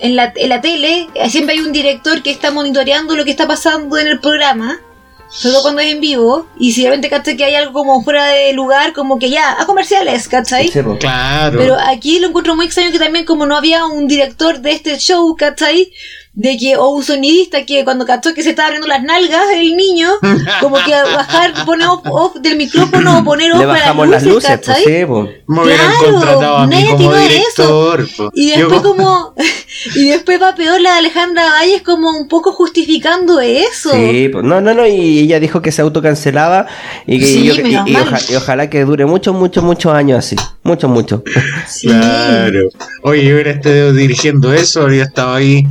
en 0.00 0.16
la, 0.16 0.32
en 0.34 0.48
la 0.48 0.60
tele 0.60 1.08
eh, 1.14 1.30
siempre 1.30 1.54
hay 1.54 1.60
un 1.60 1.70
director 1.72 2.22
que 2.22 2.30
está 2.32 2.50
monitoreando 2.50 3.14
lo 3.14 3.24
que 3.24 3.30
está 3.30 3.46
pasando 3.46 3.96
en 3.98 4.08
el 4.08 4.18
programa 4.20 4.80
sobre 5.28 5.52
todo 5.52 5.62
cuando 5.62 5.80
es 5.80 5.92
en 5.92 6.00
vivo 6.00 6.46
y 6.58 6.72
si 6.72 6.82
de 6.82 6.88
repente 6.88 7.10
cachai 7.10 7.36
que 7.36 7.44
hay 7.44 7.54
algo 7.54 7.72
como 7.72 8.02
fuera 8.02 8.26
de 8.26 8.52
lugar 8.52 8.92
como 8.92 9.18
que 9.18 9.30
ya 9.30 9.60
a 9.60 9.66
comerciales 9.66 10.28
¿cachai? 10.28 10.68
Claro. 10.98 11.58
Pero 11.58 11.76
aquí 11.78 12.18
lo 12.18 12.28
encuentro 12.28 12.56
muy 12.56 12.66
extraño 12.66 12.92
que 12.92 12.98
también 12.98 13.24
como 13.24 13.46
no 13.46 13.56
había 13.56 13.84
un 13.86 14.06
director 14.06 14.60
de 14.60 14.72
este 14.72 14.98
show, 14.98 15.34
¿cachai? 15.36 15.92
De 16.36 16.56
que, 16.56 16.76
o 16.76 16.88
un 16.88 17.04
sonidista 17.04 17.64
que 17.64 17.84
cuando 17.84 18.04
cachó 18.04 18.34
que 18.34 18.42
se 18.42 18.50
estaba 18.50 18.66
abriendo 18.66 18.88
las 18.88 19.04
nalgas 19.04 19.42
el 19.54 19.76
niño, 19.76 20.08
como 20.60 20.74
que 20.84 20.90
bajar, 20.90 21.64
poner 21.64 21.86
off, 21.86 22.00
off 22.10 22.34
del 22.40 22.56
micrófono 22.56 23.18
o 23.20 23.24
poner 23.24 23.52
off 23.52 23.60
Le 23.60 23.66
para 23.66 23.78
bajamos 23.78 24.08
las 24.08 24.24
luces, 24.24 24.50
pues, 24.64 24.66
¿cachai? 24.66 24.84
sí, 24.84 25.06
po. 25.06 25.28
Me 25.46 25.62
hubieran 25.62 25.86
claro, 25.96 26.12
contratado 26.12 26.56
a 26.56 26.66
mí 26.66 26.74
nadie 26.74 26.86
como 26.86 26.96
atinó 26.96 27.12
a 27.14 27.20
director. 27.28 28.08
po. 28.16 28.30
Y 28.34 28.50
Yo 28.50 28.56
después 28.56 28.80
como, 28.82 29.34
y 29.94 30.08
después 30.08 30.42
va 30.42 30.54
peor 30.56 30.80
la 30.80 30.94
de 30.94 30.98
Alejandra 30.98 31.50
Valles 31.50 31.82
como 31.82 32.10
un 32.10 32.26
poco 32.26 32.50
justificando 32.52 33.40
eso. 33.40 33.92
Sí, 33.92 34.28
pues, 34.32 34.42
no, 34.44 34.60
no, 34.60 34.74
no, 34.74 34.84
y 34.88 35.20
ella 35.20 35.38
dijo 35.38 35.62
que 35.62 35.70
se 35.70 35.82
autocancelaba 35.82 36.66
y 37.06 37.20
que 37.20 37.26
Sí, 37.26 37.44
yo- 37.44 37.54
y- 37.54 37.62
menos 37.62 37.86
y 37.88 37.92
mal. 37.92 38.02
oja- 38.08 38.20
y 38.28 38.34
ojalá 38.34 38.68
que 38.68 38.84
dure 38.84 39.06
muchos, 39.06 39.36
muchos, 39.36 39.62
muchos 39.62 39.92
años 39.94 40.18
así. 40.18 40.34
Muchos, 40.64 40.90
muchos. 40.90 41.20
Sí. 41.68 41.86
Claro. 41.86 42.70
Oye, 43.02 43.24
yo 43.24 43.34
hubiera 43.34 43.52
estado 43.52 43.92
dirigiendo 43.92 44.52
eso, 44.52 44.82
habría 44.82 45.04
estado 45.04 45.34
ahí. 45.34 45.62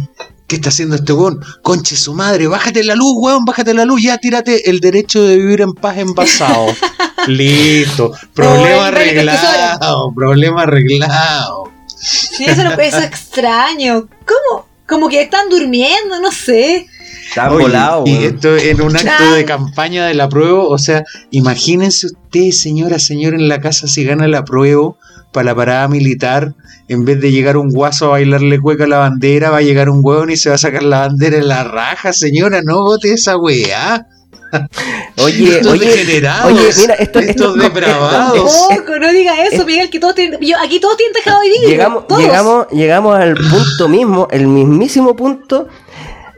¿Qué 0.47 0.57
está 0.57 0.69
haciendo 0.69 0.95
este 0.95 1.13
weón? 1.13 1.39
Conche 1.61 1.95
su 1.95 2.13
madre, 2.13 2.47
bájate 2.47 2.83
la 2.83 2.95
luz, 2.95 3.13
weón, 3.17 3.45
bájate 3.45 3.73
la 3.73 3.85
luz, 3.85 4.03
ya 4.03 4.17
tírate 4.17 4.69
el 4.69 4.79
derecho 4.79 5.23
de 5.23 5.37
vivir 5.37 5.61
en 5.61 5.73
paz 5.73 5.97
envasado. 5.97 6.67
Listo. 7.27 8.11
Problema 8.33 8.75
Oh, 8.83 8.87
el 8.87 8.95
arreglado, 8.95 10.13
problema 10.13 10.63
arreglado. 10.63 11.71
Sí, 11.87 12.45
eso, 12.45 12.61
eso 12.61 12.97
es 12.97 13.03
extraño. 13.05 14.07
¿Cómo? 14.25 14.67
Como 14.87 15.07
que 15.09 15.21
están 15.21 15.49
durmiendo, 15.49 16.19
no 16.21 16.31
sé. 16.31 16.87
Están 17.29 17.53
Oye, 17.53 17.63
volados, 17.63 18.07
y 18.09 18.25
esto 18.25 18.55
en 18.57 18.81
un 18.81 18.95
acto 18.95 19.33
de 19.33 19.45
campaña 19.45 20.05
de 20.05 20.13
la 20.13 20.27
prueba, 20.29 20.63
o 20.67 20.77
sea, 20.77 21.03
imagínense 21.31 22.07
usted, 22.07 22.51
señora, 22.51 22.99
señor, 22.99 23.33
en 23.33 23.47
la 23.47 23.59
casa 23.61 23.87
si 23.87 24.03
gana 24.03 24.27
la 24.27 24.43
prueba 24.43 24.93
para 25.33 25.45
la 25.47 25.55
parada 25.55 25.87
militar, 25.89 26.53
en 26.87 27.03
vez 27.03 27.19
de 27.19 27.31
llegar 27.31 27.57
un 27.57 27.69
guaso 27.71 28.05
a 28.05 28.09
bailarle 28.11 28.59
cueca 28.59 28.85
a 28.85 28.87
la 28.87 28.99
bandera, 28.99 29.49
va 29.49 29.57
a 29.57 29.61
llegar 29.61 29.89
un 29.89 29.99
hueón 30.01 30.29
y 30.29 30.37
se 30.37 30.49
va 30.49 30.55
a 30.55 30.59
sacar 30.59 30.83
la 30.83 30.99
bandera 30.99 31.37
en 31.37 31.47
la 31.49 31.63
raja, 31.65 32.13
señora, 32.13 32.61
no 32.63 32.83
vote 32.83 33.11
esa 33.13 33.35
weá. 33.37 34.05
Oye, 35.17 35.57
Estos 35.57 35.73
oye, 35.73 35.85
degenerados, 35.87 36.51
oye, 36.51 36.61
mira, 36.77 36.93
esto, 36.95 37.19
estos 37.19 37.29
esto- 37.29 37.53
depravados. 37.55 38.35
esto- 38.37 38.67
Poco, 38.81 38.99
no 38.99 39.11
diga 39.11 39.43
eso, 39.45 39.61
es- 39.61 39.65
Miguel, 39.65 39.89
que 39.89 39.99
todos 39.99 40.13
tienen, 40.15 40.39
yo, 40.41 40.55
aquí 40.63 40.79
todos 40.79 40.95
tienen 40.97 41.13
tejado 41.13 41.41
de 41.41 41.49
vidrio. 41.49 41.69
llegamos, 41.69 42.07
todos. 42.07 42.21
llegamos, 42.21 42.67
llegamos 42.71 43.17
al 43.19 43.33
punto 43.35 43.89
mismo, 43.89 44.27
el 44.31 44.47
mismísimo 44.47 45.15
punto 45.15 45.67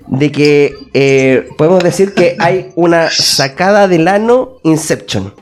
de 0.08 0.32
que 0.32 0.74
eh, 0.94 1.48
podemos 1.58 1.84
decir 1.84 2.14
que 2.14 2.38
hay 2.40 2.72
una 2.76 3.10
sacada 3.10 3.88
del 3.90 4.08
ano 4.08 4.60
Inception. 4.64 5.34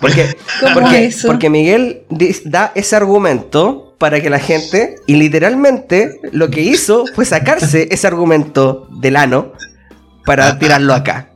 Porque, 0.00 0.34
¿Cómo 0.60 0.74
porque, 0.80 1.04
eso? 1.06 1.26
porque 1.28 1.50
Miguel 1.50 2.02
da 2.44 2.72
ese 2.74 2.96
argumento 2.96 3.94
para 3.98 4.20
que 4.20 4.30
la 4.30 4.38
gente, 4.38 4.96
y 5.06 5.14
literalmente 5.16 6.20
lo 6.32 6.50
que 6.50 6.60
hizo 6.60 7.04
fue 7.14 7.24
sacarse 7.24 7.88
ese 7.90 8.06
argumento 8.06 8.86
del 9.00 9.16
ano 9.16 9.52
para 10.24 10.58
tirarlo 10.58 10.94
acá. 10.94 11.30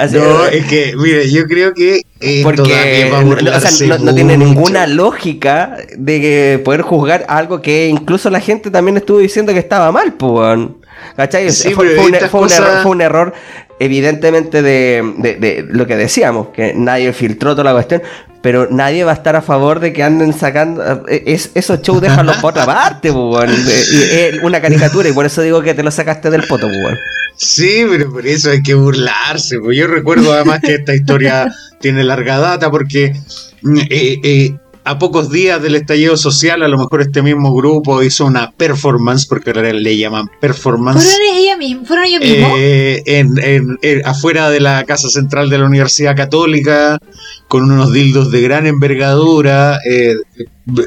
Así- 0.00 0.16
No, 0.16 0.44
es 0.46 0.66
que, 0.66 0.94
mire, 0.96 1.30
yo 1.30 1.46
creo 1.46 1.72
que 1.72 2.02
eh, 2.20 2.40
porque 2.42 2.62
todavía 2.62 3.10
va 3.10 3.18
a 3.18 3.22
no, 3.22 3.28
o 3.30 3.36
sea, 3.36 3.44
burlarse 3.44 3.86
no- 3.86 3.98
no 3.98 4.14
tiene 4.14 4.36
ninguna 4.36 4.86
lógica 4.86 5.76
de 5.96 6.20
que 6.20 6.60
poder 6.64 6.82
juzgar 6.82 7.24
algo 7.28 7.62
que 7.62 7.88
incluso 7.88 8.28
la 8.28 8.40
gente 8.40 8.70
también 8.70 8.96
estuvo 8.96 9.18
diciendo 9.18 9.52
que 9.52 9.60
estaba 9.60 9.90
mal, 9.92 10.14
pues. 10.14 10.58
¿Cachai? 11.16 11.50
Sí, 11.52 11.72
fue, 11.74 11.96
un, 11.98 12.14
error, 12.14 12.28
fue 12.82 12.90
un 12.90 13.00
error, 13.00 13.32
evidentemente, 13.80 14.62
de, 14.62 15.02
de- 15.18 15.66
lo 15.68 15.86
que 15.86 15.96
decíamos, 15.96 16.48
que 16.48 16.74
nadie 16.74 17.12
filtró 17.12 17.52
toda 17.52 17.64
la 17.64 17.72
cuestión, 17.72 18.02
pero 18.40 18.68
nadie 18.70 19.04
va 19.04 19.10
a 19.12 19.14
estar 19.14 19.34
a 19.36 19.42
favor 19.42 19.80
de 19.80 19.92
que 19.92 20.02
anden 20.02 20.32
sacando. 20.32 20.82
eh, 21.08 21.22
Es, 21.26 21.50
esos 21.54 21.82
shows 21.82 22.00
déjalos 22.00 22.36
por 22.38 22.50
otra 22.52 22.64
parte, 22.66 23.12
pues. 23.12 23.50
Eh, 23.50 23.84
y 23.92 24.36
Es 24.36 24.42
una 24.42 24.60
caricatura 24.60 25.08
y 25.08 25.12
por 25.12 25.26
eso 25.26 25.42
digo 25.42 25.60
que 25.62 25.74
te 25.74 25.82
lo 25.82 25.90
sacaste 25.90 26.30
del 26.30 26.44
poto, 26.46 26.66
pues. 26.68 26.78
weón. 26.82 26.98
Sí, 27.36 27.84
pero 27.88 28.10
por 28.12 28.26
eso 28.26 28.50
hay 28.50 28.62
que 28.62 28.74
burlarse. 28.74 29.58
Pues 29.60 29.76
yo 29.76 29.86
recuerdo 29.86 30.32
además 30.32 30.60
que 30.60 30.74
esta 30.74 30.94
historia 30.94 31.52
tiene 31.80 32.02
larga 32.04 32.38
data 32.38 32.70
porque 32.70 33.12
mm, 33.62 33.78
eh, 33.90 34.18
eh, 34.24 34.54
a 34.90 34.98
pocos 34.98 35.30
días 35.30 35.60
del 35.62 35.74
estallido 35.74 36.16
social, 36.16 36.62
a 36.62 36.68
lo 36.68 36.78
mejor 36.78 37.02
este 37.02 37.22
mismo 37.22 37.54
grupo 37.54 38.02
hizo 38.02 38.24
una 38.26 38.52
performance, 38.52 39.26
porque 39.26 39.50
ahora 39.50 39.72
le 39.72 39.96
llaman 39.96 40.30
performance. 40.40 41.04
¿Fueron, 41.04 41.36
ella 41.36 41.56
misma, 41.56 41.84
¿Fueron 41.84 42.04
ellos 42.06 42.20
mismos? 42.22 42.50
eh, 42.56 43.02
en, 43.06 43.38
en- 43.42 43.78
en- 43.82 44.06
afuera 44.06 44.48
de 44.50 44.60
la 44.60 44.84
casa 44.84 45.08
central 45.08 45.50
de 45.50 45.58
la 45.58 45.66
Universidad 45.66 46.16
Católica, 46.16 46.98
con 47.48 47.70
unos 47.70 47.92
dildos 47.92 48.30
de 48.30 48.40
gran 48.40 48.66
envergadura, 48.66 49.78
eh, 49.90 50.14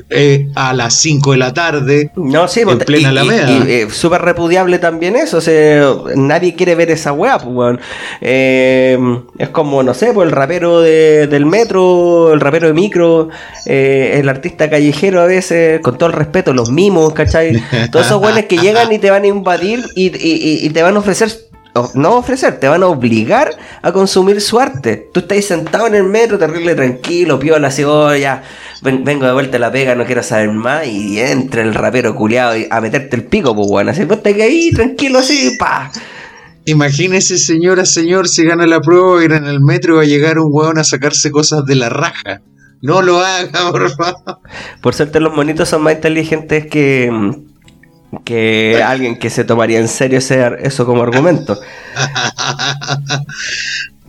eh, 0.09 0.47
a 0.55 0.73
las 0.73 0.95
5 0.95 1.31
de 1.31 1.37
la 1.37 1.53
tarde. 1.53 2.11
No, 2.15 2.47
sí, 2.47 2.61
En 2.61 2.77
plena 2.79 3.03
y- 3.09 3.11
Alameda. 3.11 3.51
Y, 3.51 3.71
eh, 3.71 3.87
súper 3.91 4.21
repudiable 4.21 4.79
también 4.79 5.15
eso. 5.15 5.37
O 5.37 5.41
sea, 5.41 5.93
nadie 6.15 6.55
quiere 6.55 6.75
ver 6.75 6.91
esa 6.91 7.13
weá, 7.13 7.37
pues, 7.39 7.53
weón. 7.55 7.79
Eh, 8.21 8.97
es 9.37 9.49
como, 9.49 9.83
no 9.83 9.93
sé, 9.93 10.13
pues 10.13 10.27
el 10.27 10.31
rapero 10.31 10.81
de- 10.81 11.27
del 11.27 11.45
metro, 11.45 12.33
el 12.33 12.39
rapero 12.39 12.67
de 12.67 12.73
micro, 12.73 13.29
eh, 13.65 14.17
el 14.19 14.29
artista 14.29 14.69
callejero 14.69 15.21
a 15.21 15.25
veces, 15.25 15.79
con 15.81 15.97
todo 15.97 16.09
el 16.09 16.13
respeto, 16.15 16.53
los 16.53 16.69
mimos, 16.71 17.13
¿cachai? 17.13 17.51
Todos 17.91 18.05
esos 18.05 18.21
weones 18.21 18.45
que 18.45 18.57
llegan 18.57 18.91
y 18.91 18.99
te 18.99 19.09
van 19.11 19.23
a 19.23 19.27
invadir 19.27 19.83
y- 19.95 20.11
y 20.65 20.69
te 20.69 20.81
van 20.83 20.95
a 20.95 20.99
ofrecer. 20.99 21.50
No 21.93 22.17
ofrecer, 22.17 22.59
te 22.59 22.67
van 22.67 22.83
a 22.83 22.87
obligar 22.87 23.51
a 23.81 23.91
consumir 23.93 24.41
su 24.41 24.59
arte. 24.59 25.09
Tú 25.13 25.21
estás 25.21 25.45
sentado 25.45 25.87
en 25.87 25.95
el 25.95 26.03
metro, 26.03 26.37
terrible, 26.37 26.75
tranquilo, 26.75 27.39
piola, 27.39 27.69
así, 27.69 27.83
oh, 27.85 28.13
ya, 28.15 28.43
ven- 28.81 29.05
vengo 29.05 29.25
de 29.25 29.31
vuelta 29.31 29.55
a 29.55 29.59
la 29.61 29.71
pega, 29.71 29.95
no 29.95 30.05
quiero 30.05 30.21
saber 30.21 30.49
más, 30.51 30.85
y 30.85 31.19
entra 31.21 31.61
el 31.61 31.73
rapero 31.73 32.13
culiado 32.15 32.55
a 32.69 32.81
meterte 32.81 33.15
el 33.15 33.23
pico, 33.23 33.55
pues 33.55 33.67
bueno, 33.69 33.91
así, 33.91 34.05
pues 34.05 34.21
te 34.21 34.43
ahí 34.43 34.71
tranquilo, 34.71 35.19
así, 35.19 35.55
pa. 35.57 35.89
Imagínese, 36.65 37.37
señora, 37.37 37.85
señor, 37.85 38.27
si 38.27 38.43
gana 38.43 38.67
la 38.67 38.81
prueba, 38.81 39.23
ir 39.23 39.31
en 39.31 39.45
el 39.45 39.61
metro 39.61 39.93
y 39.93 39.97
va 39.97 40.01
a 40.03 40.05
llegar 40.05 40.39
un 40.39 40.49
hueón 40.51 40.77
a 40.77 40.83
sacarse 40.83 41.31
cosas 41.31 41.65
de 41.65 41.75
la 41.75 41.89
raja. 41.89 42.41
No 42.81 43.01
lo 43.01 43.19
haga, 43.19 43.49
por 43.71 43.89
favor. 43.95 44.39
Por 44.81 44.93
suerte 44.93 45.19
los 45.19 45.33
monitos 45.35 45.69
son 45.69 45.83
más 45.83 45.93
inteligentes 45.93 46.67
que, 46.67 47.09
que 48.25 48.81
alguien 48.83 49.17
que 49.17 49.29
se 49.29 49.43
tomaría 49.43 49.79
en 49.79 49.87
serio 49.87 50.19
ese 50.19 50.41
eso 50.61 50.85
como 50.85 51.03
argumento. 51.03 51.59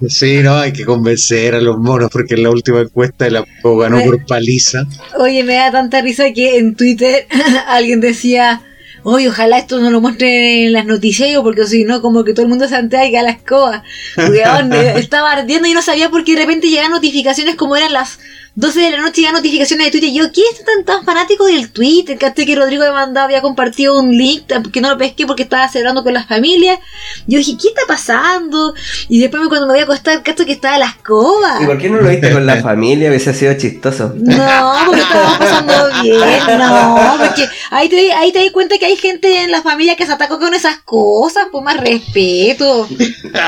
Sí, 0.08 0.42
no, 0.42 0.56
hay 0.56 0.72
que 0.72 0.84
convencer 0.84 1.54
a 1.54 1.60
los 1.60 1.78
monos 1.78 2.10
porque 2.10 2.34
en 2.34 2.42
la 2.42 2.50
última 2.50 2.80
encuesta 2.80 3.24
de 3.24 3.30
la 3.30 3.44
prueba 3.60 3.84
ganó 3.84 4.02
por 4.02 4.24
paliza. 4.26 4.84
Oye, 5.18 5.44
me 5.44 5.54
da 5.54 5.70
tanta 5.70 6.02
risa 6.02 6.32
que 6.32 6.58
en 6.58 6.74
Twitter 6.74 7.26
alguien 7.68 8.00
decía, 8.00 8.62
oye, 9.04 9.28
ojalá 9.28 9.58
esto 9.58 9.78
no 9.78 9.90
lo 9.90 10.00
muestren 10.00 10.66
en 10.66 10.72
las 10.72 10.86
noticias, 10.86 11.30
porque 11.42 11.66
si 11.66 11.84
no, 11.84 12.02
como 12.02 12.24
que 12.24 12.32
todo 12.32 12.42
el 12.42 12.48
mundo 12.48 12.68
se 12.68 12.76
antega 12.76 13.20
a 13.20 13.22
la 13.22 13.30
escoba. 13.30 13.84
Estaba 14.96 15.32
ardiendo 15.32 15.68
y 15.68 15.74
no 15.74 15.82
sabía 15.82 16.10
porque 16.10 16.34
de 16.34 16.40
repente 16.40 16.68
llegaban 16.68 16.92
notificaciones 16.92 17.54
como 17.54 17.76
eran 17.76 17.92
las 17.92 18.18
12 18.54 18.80
de 18.80 18.90
la 18.90 18.98
noche 18.98 19.22
ya 19.22 19.32
notificaciones 19.32 19.86
de 19.86 19.90
Twitter. 19.90 20.10
Y 20.10 20.14
yo, 20.14 20.30
¿quién 20.30 20.46
es 20.52 20.62
tan, 20.64 20.84
tan 20.84 21.04
fanático 21.04 21.46
del 21.46 21.70
Twitter? 21.70 22.18
Que 22.18 22.32
que 22.44 22.56
Rodrigo 22.56 22.84
me 22.84 22.92
mandado, 22.92 23.26
había 23.26 23.40
compartido 23.40 23.98
un 23.98 24.10
link 24.16 24.42
que 24.72 24.80
no 24.80 24.90
lo 24.90 24.98
pesqué 24.98 25.26
porque 25.26 25.44
estaba 25.44 25.68
celebrando 25.68 26.02
con 26.02 26.12
las 26.12 26.26
familias. 26.26 26.78
Yo 27.26 27.38
dije, 27.38 27.56
¿qué 27.60 27.68
está 27.68 27.82
pasando? 27.88 28.74
Y 29.08 29.20
después 29.20 29.42
cuando 29.48 29.66
me 29.66 29.74
voy 29.74 29.80
a 29.80 29.84
acostar, 29.84 30.22
cacho 30.22 30.44
que 30.44 30.52
estaba 30.52 30.76
la 30.76 30.86
escoba. 30.86 31.62
¿Y 31.62 31.66
por 31.66 31.78
qué 31.78 31.88
no 31.88 32.00
lo 32.00 32.08
viste 32.08 32.30
con 32.30 32.44
la 32.44 32.60
familia? 32.60 33.08
Hubiese 33.08 33.32
sido 33.32 33.54
chistoso. 33.54 34.12
No, 34.16 34.74
porque 34.86 35.00
estaba 35.00 35.38
pasando 35.38 36.02
bien. 36.02 36.18
No, 36.58 37.16
porque 37.18 37.48
ahí 37.70 37.88
te, 37.88 38.12
ahí 38.12 38.32
te 38.32 38.40
das 38.40 38.50
cuenta 38.50 38.76
que 38.78 38.86
hay 38.86 38.96
gente 38.96 39.44
en 39.44 39.50
la 39.50 39.62
familia 39.62 39.96
que 39.96 40.04
se 40.04 40.12
atacó 40.12 40.38
con 40.38 40.52
esas 40.52 40.78
cosas. 40.84 41.46
Pues 41.50 41.64
más 41.64 41.78
respeto. 41.78 42.86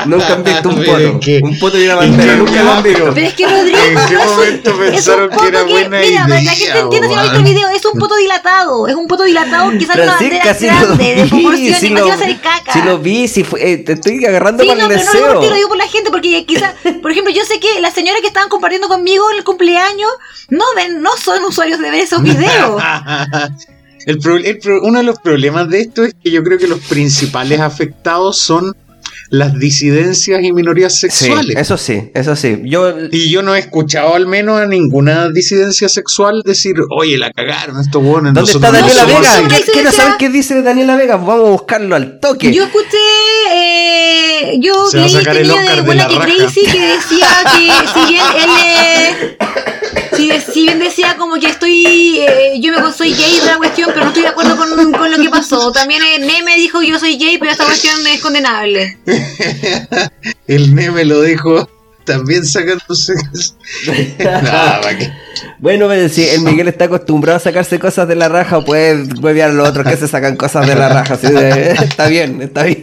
Nunca 0.05 0.33
han 0.33 0.43
visto 0.43 0.69
un 0.69 0.75
A 0.77 0.79
ver, 0.79 1.01
¿en 1.01 1.19
poto. 1.19 1.45
Un 1.45 1.59
poto 1.59 1.77
y 1.79 1.85
una 1.85 1.95
bandera. 1.95 2.35
Nunca 2.37 2.63
lo 2.63 2.71
han 2.71 2.83
visto. 2.83 3.11
Pero 3.13 3.27
es 3.27 3.33
que 3.33 3.47
Rodrigo 3.47 3.77
¿En 3.77 4.07
qué 4.07 4.17
momento 4.17 4.94
pensaron 4.95 5.29
que 5.29 5.35
poto 5.35 5.47
era 5.47 5.63
buena 5.63 5.99
Mira, 5.99 6.21
para 6.27 6.39
que 6.39 6.45
la 6.45 6.51
gente 6.51 6.79
entienda 6.79 7.07
si 7.07 7.13
no 7.13 7.19
ha 7.19 7.23
visto 7.23 7.37
el 7.37 7.43
video, 7.43 7.69
es 7.69 7.85
un 7.85 7.99
poto 7.99 8.15
dilatado. 8.15 8.87
Es 8.87 8.95
un 8.95 9.07
poto 9.07 9.23
dilatado 9.23 9.71
que 9.71 9.85
sale 9.85 10.03
una 10.03 10.11
bandera 10.13 10.53
lo 10.53 10.59
grande, 10.87 11.15
de 11.15 11.25
proporciones, 11.27 11.83
y 11.83 11.89
lo, 11.89 12.07
va 12.07 12.13
a 12.13 12.17
ser 12.17 12.41
caca. 12.41 12.73
sí 12.73 12.79
lo 12.83 12.99
vi. 12.99 13.27
Sí 13.27 13.43
fue- 13.43 13.71
eh, 13.71 13.77
te 13.77 13.93
estoy 13.93 14.25
agarrando 14.25 14.63
Sí, 14.63 14.69
para 14.69 14.81
no, 14.81 14.91
el 14.93 14.99
pero 14.99 15.03
no 15.05 15.11
lo 15.13 15.19
digo 15.19 15.27
por 15.27 15.33
ti, 15.33 15.39
deseo. 15.39 15.49
lo 15.49 15.55
digo 15.55 15.67
por 15.69 15.77
la 15.77 15.87
gente, 15.87 16.09
porque 16.11 16.45
quizás, 16.45 16.73
por 17.01 17.11
ejemplo, 17.11 17.33
yo 17.33 17.43
sé 17.45 17.59
que 17.59 17.79
las 17.81 17.93
señoras 17.93 18.21
que 18.21 18.27
estaban 18.27 18.49
compartiendo 18.49 18.87
conmigo 18.87 19.29
el 19.31 19.43
cumpleaños 19.43 20.09
no 20.49 20.63
ven, 20.75 21.01
no 21.01 21.11
son 21.17 21.43
usuarios 21.43 21.79
de 21.79 21.91
ver 21.91 22.01
esos 22.01 22.21
videos. 22.21 22.81
El 24.05 24.19
pro- 24.19 24.37
el 24.37 24.59
pro- 24.59 24.81
uno 24.83 24.99
de 24.99 25.03
los 25.03 25.17
problemas 25.19 25.67
de 25.67 25.81
esto 25.81 26.03
es 26.03 26.13
que 26.23 26.29
yo 26.29 26.43
creo 26.43 26.59
que 26.59 26.67
los 26.67 26.79
principales 26.81 27.59
afectados 27.59 28.37
son 28.39 28.75
las 29.29 29.57
disidencias 29.59 30.43
y 30.43 30.51
minorías 30.53 30.93
Sí, 30.93 31.09
sexuales. 31.09 31.55
eso 31.57 31.77
sí, 31.77 32.11
eso 32.13 32.35
sí. 32.35 32.61
Yo 32.65 32.93
Y 33.11 33.29
yo 33.29 33.41
no 33.41 33.55
he 33.55 33.59
escuchado 33.59 34.15
al 34.15 34.27
menos 34.27 34.59
a 34.59 34.65
ninguna 34.67 35.29
disidencia 35.29 35.89
sexual 35.89 36.41
decir, 36.45 36.75
oye, 36.95 37.17
la 37.17 37.31
cagaron 37.31 37.79
estos 37.79 38.03
buenos. 38.03 38.33
¿Dónde 38.33 38.51
está 38.51 38.67
no 38.71 38.77
Daniela 38.79 39.01
somos 39.01 39.19
Vega? 39.21 39.39
una 39.39 39.47
¿Qué- 39.49 39.55
Quiero 39.63 39.65
disidencia- 39.89 39.91
saber 40.03 40.13
qué 40.19 40.29
dice 40.29 40.61
Daniela 40.61 40.95
Vega. 40.95 41.15
Vamos 41.17 41.47
a 41.47 41.51
buscarlo 41.51 41.95
al 41.95 42.19
toque. 42.19 42.53
Yo 42.53 42.63
escuché, 42.65 42.97
eh, 43.53 44.59
yo 44.61 44.87
Se 44.89 44.97
va 44.97 45.03
a 45.03 45.07
leí 45.07 45.15
sacar 45.15 45.37
el 45.37 45.47
niño 45.47 45.55
Oscar 45.59 45.75
de 45.75 45.81
de 45.81 45.85
Buena 45.87 46.03
la 46.03 46.09
que 46.09 46.15
raja. 46.15 46.35
Crazy 46.37 46.61
que 46.61 46.79
decía 46.87 47.27
que 47.57 47.87
si 47.93 48.13
bien 48.13 48.25
él 48.43 48.49
eh, 48.63 49.37
si, 50.15 50.63
bien 50.63 50.79
decía 50.79 51.15
como 51.17 51.35
que 51.35 51.47
estoy 51.47 52.19
eh, 52.19 52.59
yo 52.59 52.71
me 52.71 52.93
soy 52.93 53.13
gay 53.13 53.39
de 53.39 53.45
la 53.45 53.57
cuestión 53.57 53.89
pero 53.93 54.01
no 54.01 54.07
estoy 54.07 54.23
de 54.23 54.29
acuerdo 54.29 54.57
con, 54.57 54.91
con 54.91 55.11
lo 55.11 55.17
que 55.17 55.29
pasó. 55.29 55.71
También 55.71 56.01
eh, 56.03 56.19
Neme 56.19 56.55
dijo 56.55 56.81
yo 56.81 56.99
soy 56.99 57.17
gay 57.17 57.37
pero 57.37 57.51
esta 57.51 57.65
cuestión 57.65 57.95
es 58.07 58.21
condenable. 58.21 58.97
El 60.47 60.75
Neme 60.75 61.05
lo 61.05 61.21
dijo 61.21 61.69
también 62.05 62.45
sacándose. 62.45 63.13
Nada, 64.19 64.81
¿para 64.81 64.97
qué? 64.97 65.11
Bueno, 65.59 65.87
pues, 65.87 66.13
si 66.13 66.23
el 66.27 66.41
Miguel 66.41 66.67
está 66.67 66.85
acostumbrado 66.85 67.37
a 67.37 67.39
sacarse 67.39 67.79
cosas 67.79 68.07
de 68.07 68.15
la 68.15 68.29
raja, 68.29 68.61
puede 68.63 69.03
huevear 69.21 69.49
a 69.49 69.53
los 69.53 69.67
otros 69.69 69.85
que 69.87 69.97
se 69.97 70.07
sacan 70.07 70.35
cosas 70.35 70.67
de 70.67 70.75
la 70.75 70.89
raja. 70.89 71.13
está 71.83 72.07
bien, 72.07 72.41
está 72.41 72.63
bien. 72.63 72.79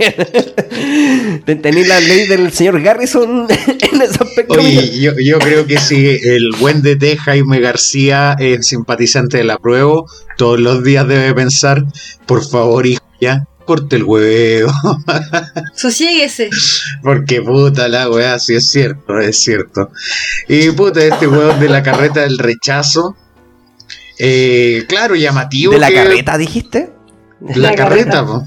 Ten- 1.44 1.62
Tenéis 1.62 1.88
la 1.88 2.00
ley 2.00 2.26
del 2.26 2.52
señor 2.52 2.80
Garrison 2.82 3.46
en 3.92 4.02
ese 4.02 4.22
aspecto. 4.22 4.54
Oye, 4.54 5.00
yo, 5.00 5.12
yo 5.18 5.38
creo 5.38 5.66
que 5.66 5.78
si 5.78 6.06
el 6.08 6.50
buen 6.60 6.82
DT 6.82 7.16
Jaime 7.18 7.60
García 7.60 8.36
es 8.38 8.66
simpatizante 8.66 9.38
de 9.38 9.44
la 9.44 9.58
prueba, 9.58 10.02
todos 10.36 10.60
los 10.60 10.82
días 10.82 11.06
debe 11.06 11.32
pensar, 11.34 11.84
por 12.26 12.46
favor, 12.46 12.86
hijo, 12.86 13.02
ya, 13.20 13.44
corte 13.64 13.96
el 13.96 14.04
hueveo. 14.04 14.68
sosiéguese 15.74 16.50
Porque 17.02 17.40
puta 17.42 17.88
la 17.88 18.08
weá, 18.10 18.38
sí 18.38 18.54
es 18.54 18.70
cierto, 18.70 19.18
es 19.18 19.38
cierto. 19.42 19.90
Y 20.48 20.70
puta, 20.70 21.02
este 21.04 21.26
weón 21.26 21.58
de 21.60 21.68
la 21.68 21.82
carreta 21.82 22.20
del 22.20 22.38
rechazo. 22.38 23.16
eh, 24.18 24.84
claro, 24.88 25.14
llamativo. 25.14 25.72
¿De 25.72 25.78
la 25.78 25.88
que- 25.88 25.94
carreta 25.94 26.38
dijiste? 26.38 26.90
La, 27.40 27.70
La 27.70 27.74
carreta, 27.74 28.24
po. 28.24 28.44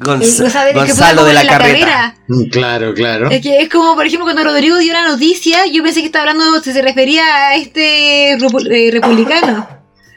Gonz- 0.00 0.74
Gonzalo 0.74 1.24
de 1.24 1.32
la 1.32 1.42
en 1.42 1.46
carreta. 1.48 2.16
Mm, 2.28 2.44
Claro, 2.50 2.92
claro. 2.94 3.30
Es 3.30 3.40
que 3.40 3.60
es 3.62 3.68
como, 3.70 3.94
por 3.94 4.04
ejemplo, 4.04 4.26
cuando 4.26 4.42
Rodrigo 4.44 4.76
dio 4.78 4.92
la 4.92 5.08
noticia, 5.08 5.66
yo 5.72 5.82
pensé 5.82 6.00
que 6.00 6.06
estaba 6.06 6.30
hablando, 6.30 6.60
se, 6.62 6.72
se 6.72 6.82
refería 6.82 7.24
a 7.48 7.54
este 7.54 8.36
repu- 8.38 8.66
eh, 8.70 8.90
republicano. 8.90 9.66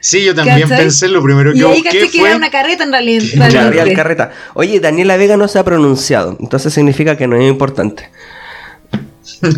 Sí, 0.08 0.24
yo 0.24 0.34
también 0.34 0.62
¿Cachai? 0.62 0.78
pensé, 0.78 1.10
lo 1.10 1.22
primero 1.22 1.52
que 1.52 1.60
Y 1.60 1.64
ahí 1.64 1.84
caché 1.84 2.10
que 2.10 2.20
fue... 2.20 2.30
era 2.30 2.38
una 2.38 2.50
carreta 2.50 2.86
en 2.86 2.94
realidad. 2.94 3.24
La 3.36 3.50
realmente. 3.50 3.84
Real 3.84 3.94
Carreta. 3.94 4.32
Oye, 4.54 4.80
Daniela 4.80 5.18
Vega 5.18 5.36
no 5.36 5.50
se 5.50 5.60
ha 5.60 5.66
pronunciado, 5.66 6.38
entonces 6.40 6.74
significa 6.74 7.18
que 7.18 7.28
no 7.28 7.36
es 7.36 7.46
importante. 7.46 8.10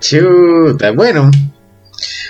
Chuta, 0.00 0.92
bueno. 0.92 1.28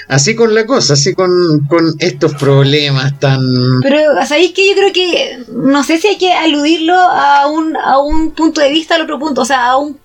Así 0.08 0.34
con 0.34 0.54
la 0.54 0.64
cosa, 0.64 0.94
así 0.94 1.12
con, 1.12 1.30
con 1.68 1.92
estos 1.98 2.32
problemas 2.36 3.20
tan... 3.20 3.42
Pero, 3.82 3.98
¿sabéis 4.26 4.52
que 4.52 4.70
Yo 4.70 4.74
creo 4.74 4.90
que, 4.94 5.44
no 5.52 5.84
sé 5.84 5.98
si 5.98 6.08
hay 6.08 6.16
que 6.16 6.32
aludirlo 6.32 6.94
a 6.94 7.46
un, 7.46 7.76
a 7.76 7.98
un 7.98 8.30
punto 8.30 8.62
de 8.62 8.70
vista 8.70 8.94
al 8.94 9.02
otro 9.02 9.18
punto, 9.18 9.42
o 9.42 9.44
sea, 9.44 9.66
a 9.66 9.76
un 9.76 9.98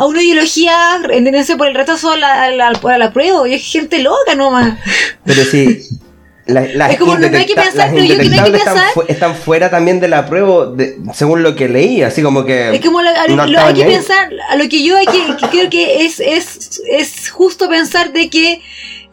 a 0.00 0.06
una 0.06 0.22
ideología, 0.22 1.00
entenderse 1.10 1.56
por 1.56 1.68
el 1.68 1.74
rechazo 1.74 2.12
a 2.12 2.16
la, 2.16 2.44
a 2.44 2.50
la, 2.50 2.68
a 2.68 2.98
la 2.98 3.12
prueba, 3.12 3.46
y 3.48 3.54
es 3.54 3.62
gente 3.70 3.98
loca 4.00 4.34
nomás. 4.34 4.78
Pero 5.24 5.44
sí. 5.44 5.80
la- 6.46 6.90
Es 6.90 6.98
como, 6.98 7.16
no 7.16 7.26
hay 7.36 7.46
que 7.46 7.54
pensar, 7.54 7.90
yo 7.90 7.96
que 7.96 8.12
hay 8.12 8.18
que 8.18 8.24
están, 8.26 8.52
pensar- 8.52 8.92
fu- 8.94 9.04
están 9.06 9.34
fuera 9.36 9.70
también 9.70 10.00
de 10.00 10.08
la 10.08 10.26
prueba, 10.26 10.66
de- 10.74 10.96
según 11.14 11.42
lo 11.42 11.54
que 11.54 11.68
leí, 11.68 12.02
así 12.02 12.22
como 12.22 12.44
que. 12.44 12.74
Es 12.74 12.80
como 12.80 13.00
la- 13.02 13.10
a 13.22 13.28
lo- 13.28 13.36
no 13.36 13.46
lo- 13.46 13.60
hay 13.60 13.74
que 13.74 13.84
ahí. 13.84 13.92
pensar, 13.92 14.30
a 14.48 14.56
lo 14.56 14.68
que 14.68 14.82
yo 14.82 14.96
hay 14.96 15.06
que, 15.06 15.36
que 15.36 15.46
creo 15.48 15.70
que 15.70 16.04
es, 16.06 16.18
es, 16.18 16.80
es 16.88 17.30
justo 17.30 17.68
pensar 17.68 18.12
de 18.12 18.28
que 18.30 18.62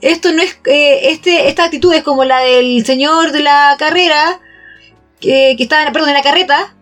esto 0.01 0.31
no 0.31 0.41
es, 0.41 0.57
eh, 0.65 1.09
este, 1.11 1.47
esta 1.49 1.65
actitud 1.65 1.93
es 1.93 2.03
como 2.03 2.23
la 2.23 2.39
del 2.39 2.85
señor 2.85 3.31
de 3.33 3.41
la 3.41 3.75
carrera, 3.77 4.39
que, 5.19 5.55
que 5.57 5.63
estaba, 5.63 5.91
perdón, 5.91 6.09
en 6.09 6.15
la 6.15 6.21
carreta, 6.23 6.73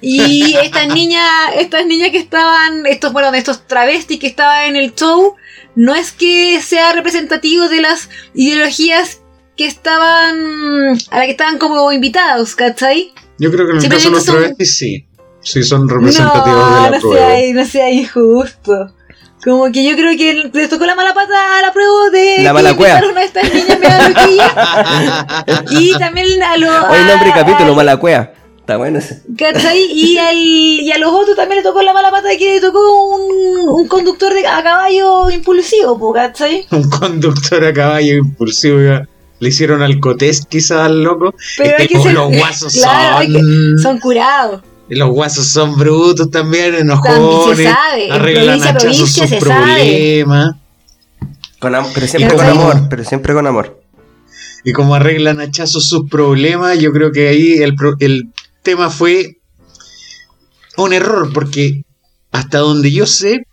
y 0.00 0.54
estas 0.62 0.88
niñas, 0.88 1.26
estas 1.58 1.86
niñas 1.86 2.10
que 2.10 2.18
estaban, 2.18 2.86
estos, 2.86 3.12
bueno, 3.12 3.32
estos 3.34 3.66
travestis 3.66 4.18
que 4.20 4.26
estaban 4.26 4.64
en 4.64 4.76
el 4.76 4.94
show, 4.94 5.34
no 5.74 5.94
es 5.94 6.12
que 6.12 6.60
sea 6.62 6.92
representativo 6.92 7.68
de 7.68 7.80
las 7.80 8.08
ideologías 8.34 9.20
que 9.56 9.66
estaban, 9.66 10.96
a 11.10 11.18
la 11.18 11.24
que 11.26 11.30
estaban 11.32 11.58
como 11.58 11.90
invitados, 11.92 12.54
¿cachai? 12.54 13.12
Yo 13.38 13.50
creo 13.50 13.66
que 13.66 13.72
en 13.72 13.78
el 13.84 13.88
caso 13.88 14.08
de 14.08 14.14
los 14.14 14.24
son- 14.24 14.34
travestis 14.36 14.76
sí. 14.78 15.06
Sí, 15.40 15.62
son 15.62 15.86
representativos 15.88 16.70
no, 16.70 16.74
de 16.84 16.90
la 16.90 16.96
no 16.96 17.00
prueba. 17.02 17.26
sea, 17.36 17.54
no 17.54 17.64
sea 17.66 17.90
injusto. 17.90 18.94
Como 19.44 19.70
que 19.70 19.84
yo 19.84 19.94
creo 19.94 20.16
que 20.16 20.50
les 20.54 20.70
tocó 20.70 20.86
la 20.86 20.94
mala 20.94 21.12
pata 21.12 21.58
a 21.58 21.60
la 21.60 21.70
prueba 21.70 22.08
de 22.10 22.36
La 22.38 22.48
que 22.48 22.52
mala 22.54 22.74
cueva. 22.74 22.94
invitaron 22.94 23.18
a 23.18 23.22
estas 23.24 23.52
niñas 23.52 23.78
medio 23.78 24.08
loquillas. 24.08 24.52
y 25.70 25.98
también 25.98 26.42
a 26.42 26.56
los 26.56 26.84
Hoy 26.88 26.98
nombre 27.06 27.28
y 27.28 27.32
capítulo, 27.32 27.72
a- 27.72 27.76
mala 27.76 27.96
cueva. 27.98 28.30
Está 28.64 28.78
bueno 28.78 28.98
ese. 28.98 29.20
¿cachai? 29.36 29.78
Y, 29.92 30.16
al, 30.18 30.36
y 30.36 30.90
a 30.90 30.96
los 30.98 31.12
otros 31.12 31.36
también 31.36 31.58
le 31.58 31.62
tocó 31.62 31.82
la 31.82 31.92
mala 31.92 32.10
pata 32.10 32.28
de 32.28 32.38
que 32.38 32.54
le 32.54 32.60
tocó 32.62 32.80
un, 33.14 33.68
un 33.68 33.88
conductor 33.88 34.32
de, 34.32 34.46
a 34.46 34.62
caballo 34.62 35.30
impulsivo, 35.30 35.98
po, 35.98 36.12
¿cachai? 36.14 36.66
Un 36.70 36.88
conductor 36.88 37.62
a 37.64 37.72
caballo 37.74 38.14
impulsivo. 38.16 38.80
ya. 38.80 39.06
Le 39.40 39.48
hicieron 39.50 39.82
alcotés 39.82 40.46
quizás 40.46 40.78
al 40.80 41.02
loco. 41.02 41.34
Pero 41.58 41.74
Es 41.76 41.80
hay 41.82 41.88
que 41.88 41.94
que 41.96 42.02
ser- 42.02 42.14
los 42.14 42.28
guasos 42.38 42.72
claro, 42.72 43.16
hay 43.18 43.26
que- 43.32 43.38
son... 43.40 43.78
son 43.82 44.00
curados. 44.00 44.62
Los 44.88 45.08
guasos 45.10 45.46
son 45.46 45.76
brutos 45.76 46.30
también, 46.30 46.74
También 46.76 46.82
enojones. 46.86 47.56
se 47.58 47.64
sabe, 47.64 48.06
en 48.06 48.12
Arreglan 48.12 48.44
provincia 48.60 48.68
a 48.70 48.72
hachazos 48.74 48.96
provincia 48.96 49.22
sus 49.26 49.30
se 49.30 49.40
sabe. 49.40 49.74
problemas. 50.24 50.54
Con 51.58 51.72
pero 51.94 52.06
siempre 52.06 52.36
con 52.36 52.46
amor, 52.46 52.76
pero 52.90 53.04
siempre 53.04 53.34
con 53.34 53.46
amor. 53.46 53.80
Y 54.64 54.72
como 54.72 54.94
arreglan 54.94 55.40
hachazos 55.40 55.88
sus 55.88 56.08
problemas, 56.08 56.78
yo 56.78 56.92
creo 56.92 57.12
que 57.12 57.28
ahí 57.28 57.54
el, 57.62 57.74
pro- 57.74 57.96
el 58.00 58.30
tema 58.64 58.90
fue 58.90 59.36
un 60.76 60.92
error, 60.92 61.32
porque 61.32 61.82
hasta 62.32 62.58
donde 62.58 62.90
yo 62.90 63.06
sé, 63.06 63.46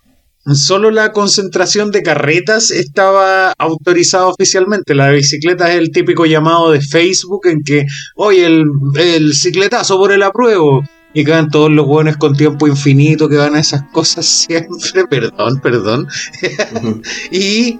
solo 0.55 0.89
la 0.89 1.11
concentración 1.11 1.91
de 1.91 2.01
carretas 2.01 2.71
estaba 2.71 3.53
autorizada 3.59 4.25
oficialmente. 4.25 4.95
La 4.95 5.11
bicicleta 5.11 5.71
es 5.71 5.77
el 5.77 5.91
típico 5.91 6.25
llamado 6.25 6.71
de 6.71 6.81
Facebook 6.81 7.45
en 7.45 7.63
que, 7.63 7.85
oye, 8.15 8.45
el, 8.45 8.65
el 8.97 9.33
cicletazo 9.35 9.97
por 9.97 10.11
el 10.11 10.23
apruebo. 10.23 10.83
Y 11.13 11.25
quedan 11.25 11.49
todos 11.49 11.69
los 11.69 11.85
hueones 11.85 12.15
con 12.15 12.37
tiempo 12.37 12.67
infinito 12.67 13.27
que 13.27 13.35
van 13.35 13.55
a 13.55 13.59
esas 13.59 13.83
cosas 13.91 14.25
siempre. 14.47 15.05
Perdón, 15.09 15.59
perdón. 15.61 16.07
Y 17.31 17.79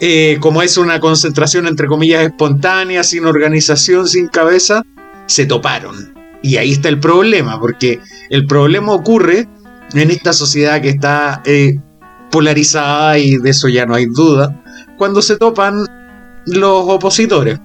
eh, 0.00 0.38
como 0.40 0.62
es 0.62 0.78
una 0.78 1.00
concentración 1.00 1.66
entre 1.66 1.88
comillas 1.88 2.24
espontánea, 2.24 3.02
sin 3.04 3.26
organización, 3.26 4.08
sin 4.08 4.28
cabeza, 4.28 4.82
se 5.26 5.44
toparon. 5.44 6.21
Y 6.42 6.56
ahí 6.56 6.72
está 6.72 6.88
el 6.88 6.98
problema, 6.98 7.60
porque 7.60 8.00
el 8.30 8.46
problema 8.46 8.92
ocurre 8.92 9.48
en 9.94 10.10
esta 10.10 10.32
sociedad 10.32 10.80
que 10.80 10.88
está 10.88 11.42
eh, 11.44 11.78
polarizada 12.30 13.18
y 13.18 13.36
de 13.36 13.50
eso 13.50 13.68
ya 13.68 13.86
no 13.86 13.94
hay 13.94 14.06
duda, 14.06 14.62
cuando 14.96 15.22
se 15.22 15.36
topan 15.36 15.86
los 16.46 16.84
opositores. 16.88 17.60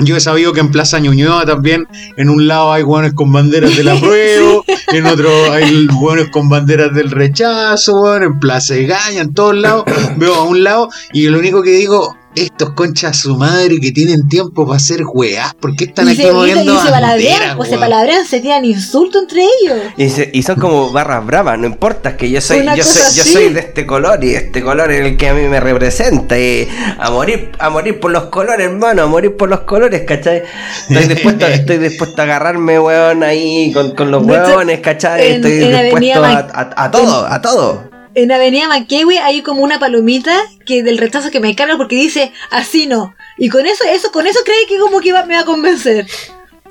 Yo 0.00 0.16
he 0.16 0.20
sabido 0.20 0.52
que 0.52 0.60
en 0.60 0.70
Plaza 0.70 1.00
Ñuñoa 1.00 1.44
también, 1.44 1.88
en 2.16 2.30
un 2.30 2.46
lado 2.46 2.72
hay 2.72 2.84
hueones 2.84 3.14
con 3.14 3.32
banderas 3.32 3.76
del 3.76 3.88
apruebo, 3.88 4.64
en 4.92 5.06
otro 5.06 5.52
hay 5.52 5.88
hueones 5.88 6.28
con 6.30 6.48
banderas 6.48 6.94
del 6.94 7.10
rechazo, 7.10 8.16
en 8.16 8.38
Plaza 8.38 8.76
Gaña, 8.76 9.22
en 9.22 9.34
todos 9.34 9.56
lados, 9.56 9.84
veo 10.16 10.34
a 10.36 10.44
un 10.44 10.62
lado 10.62 10.88
y 11.12 11.28
lo 11.28 11.40
único 11.40 11.62
que 11.64 11.70
digo, 11.70 12.16
estos 12.42 12.70
conchas 12.70 13.16
su 13.16 13.36
madre 13.36 13.76
que 13.80 13.92
tienen 13.92 14.28
tiempo 14.28 14.66
para 14.66 14.76
hacer 14.76 15.00
weás, 15.12 15.54
¿por 15.54 15.74
qué 15.76 15.84
están 15.84 16.06
Y 16.08 16.12
aquí 16.12 16.22
se, 16.22 16.22
y 16.22 16.26
se- 16.26 16.32
moviendo 16.32 16.74
y 16.74 16.78
se 16.78 16.90
palabrean, 16.90 17.56
pues 17.56 17.68
se 17.68 17.78
palabrean, 17.78 18.26
se 18.26 18.40
tiran 18.40 18.64
insultos 18.64 19.22
entre 19.22 19.42
ellos. 19.42 19.78
Y, 19.96 20.08
se- 20.10 20.30
y 20.32 20.42
son 20.42 20.56
como 20.60 20.90
barras 20.92 21.24
bravas, 21.26 21.58
no 21.58 21.66
importa, 21.66 22.10
es 22.10 22.14
que 22.16 22.30
yo 22.30 22.40
soy, 22.40 22.60
Una 22.60 22.76
yo 22.76 22.84
soy, 22.84 23.02
yo 23.16 23.24
soy 23.24 23.48
de 23.52 23.60
este 23.60 23.86
color 23.86 24.22
y 24.24 24.34
este 24.34 24.62
color 24.62 24.90
es 24.92 25.00
el 25.04 25.16
que 25.16 25.28
a 25.28 25.34
mí 25.34 25.42
me 25.48 25.60
representa. 25.60 26.38
Y 26.38 26.68
a 26.98 27.10
morir, 27.10 27.50
a 27.58 27.70
morir 27.70 28.00
por 28.00 28.10
los 28.10 28.24
colores, 28.24 28.66
hermano, 28.66 29.02
a 29.02 29.06
morir 29.06 29.36
por 29.36 29.48
los 29.48 29.60
colores, 29.60 30.02
¿cachai? 30.06 30.42
Estoy 30.88 31.08
dispuesto, 31.14 31.46
estoy 31.46 31.78
dispuesto 31.78 32.20
a 32.22 32.24
agarrarme, 32.24 32.78
weón, 32.78 33.22
ahí 33.22 33.72
con, 33.72 33.94
con 33.94 34.10
los 34.10 34.24
weones, 34.24 34.80
¿cachai? 34.80 35.26
en- 35.28 35.34
Estoy 35.36 35.52
en 35.52 35.82
dispuesto 35.82 36.24
a 36.24 36.90
todo, 36.90 37.26
a 37.26 37.40
todo. 37.40 37.87
En 38.18 38.32
Avenida 38.32 38.66
Manquehue 38.66 39.20
hay 39.20 39.42
como 39.42 39.62
una 39.62 39.78
palomita 39.78 40.36
que 40.66 40.82
del 40.82 40.98
rechazo 40.98 41.30
que 41.30 41.38
me 41.38 41.54
carga 41.54 41.76
porque 41.76 41.94
dice 41.94 42.32
así 42.50 42.88
no. 42.88 43.14
Y 43.36 43.48
con 43.48 43.64
eso, 43.64 43.84
eso, 43.88 44.10
con 44.10 44.26
eso 44.26 44.40
cree 44.44 44.66
que 44.68 44.76
como 44.76 44.98
que 44.98 45.12
me 45.12 45.36
va 45.36 45.42
a 45.42 45.44
convencer. 45.44 46.04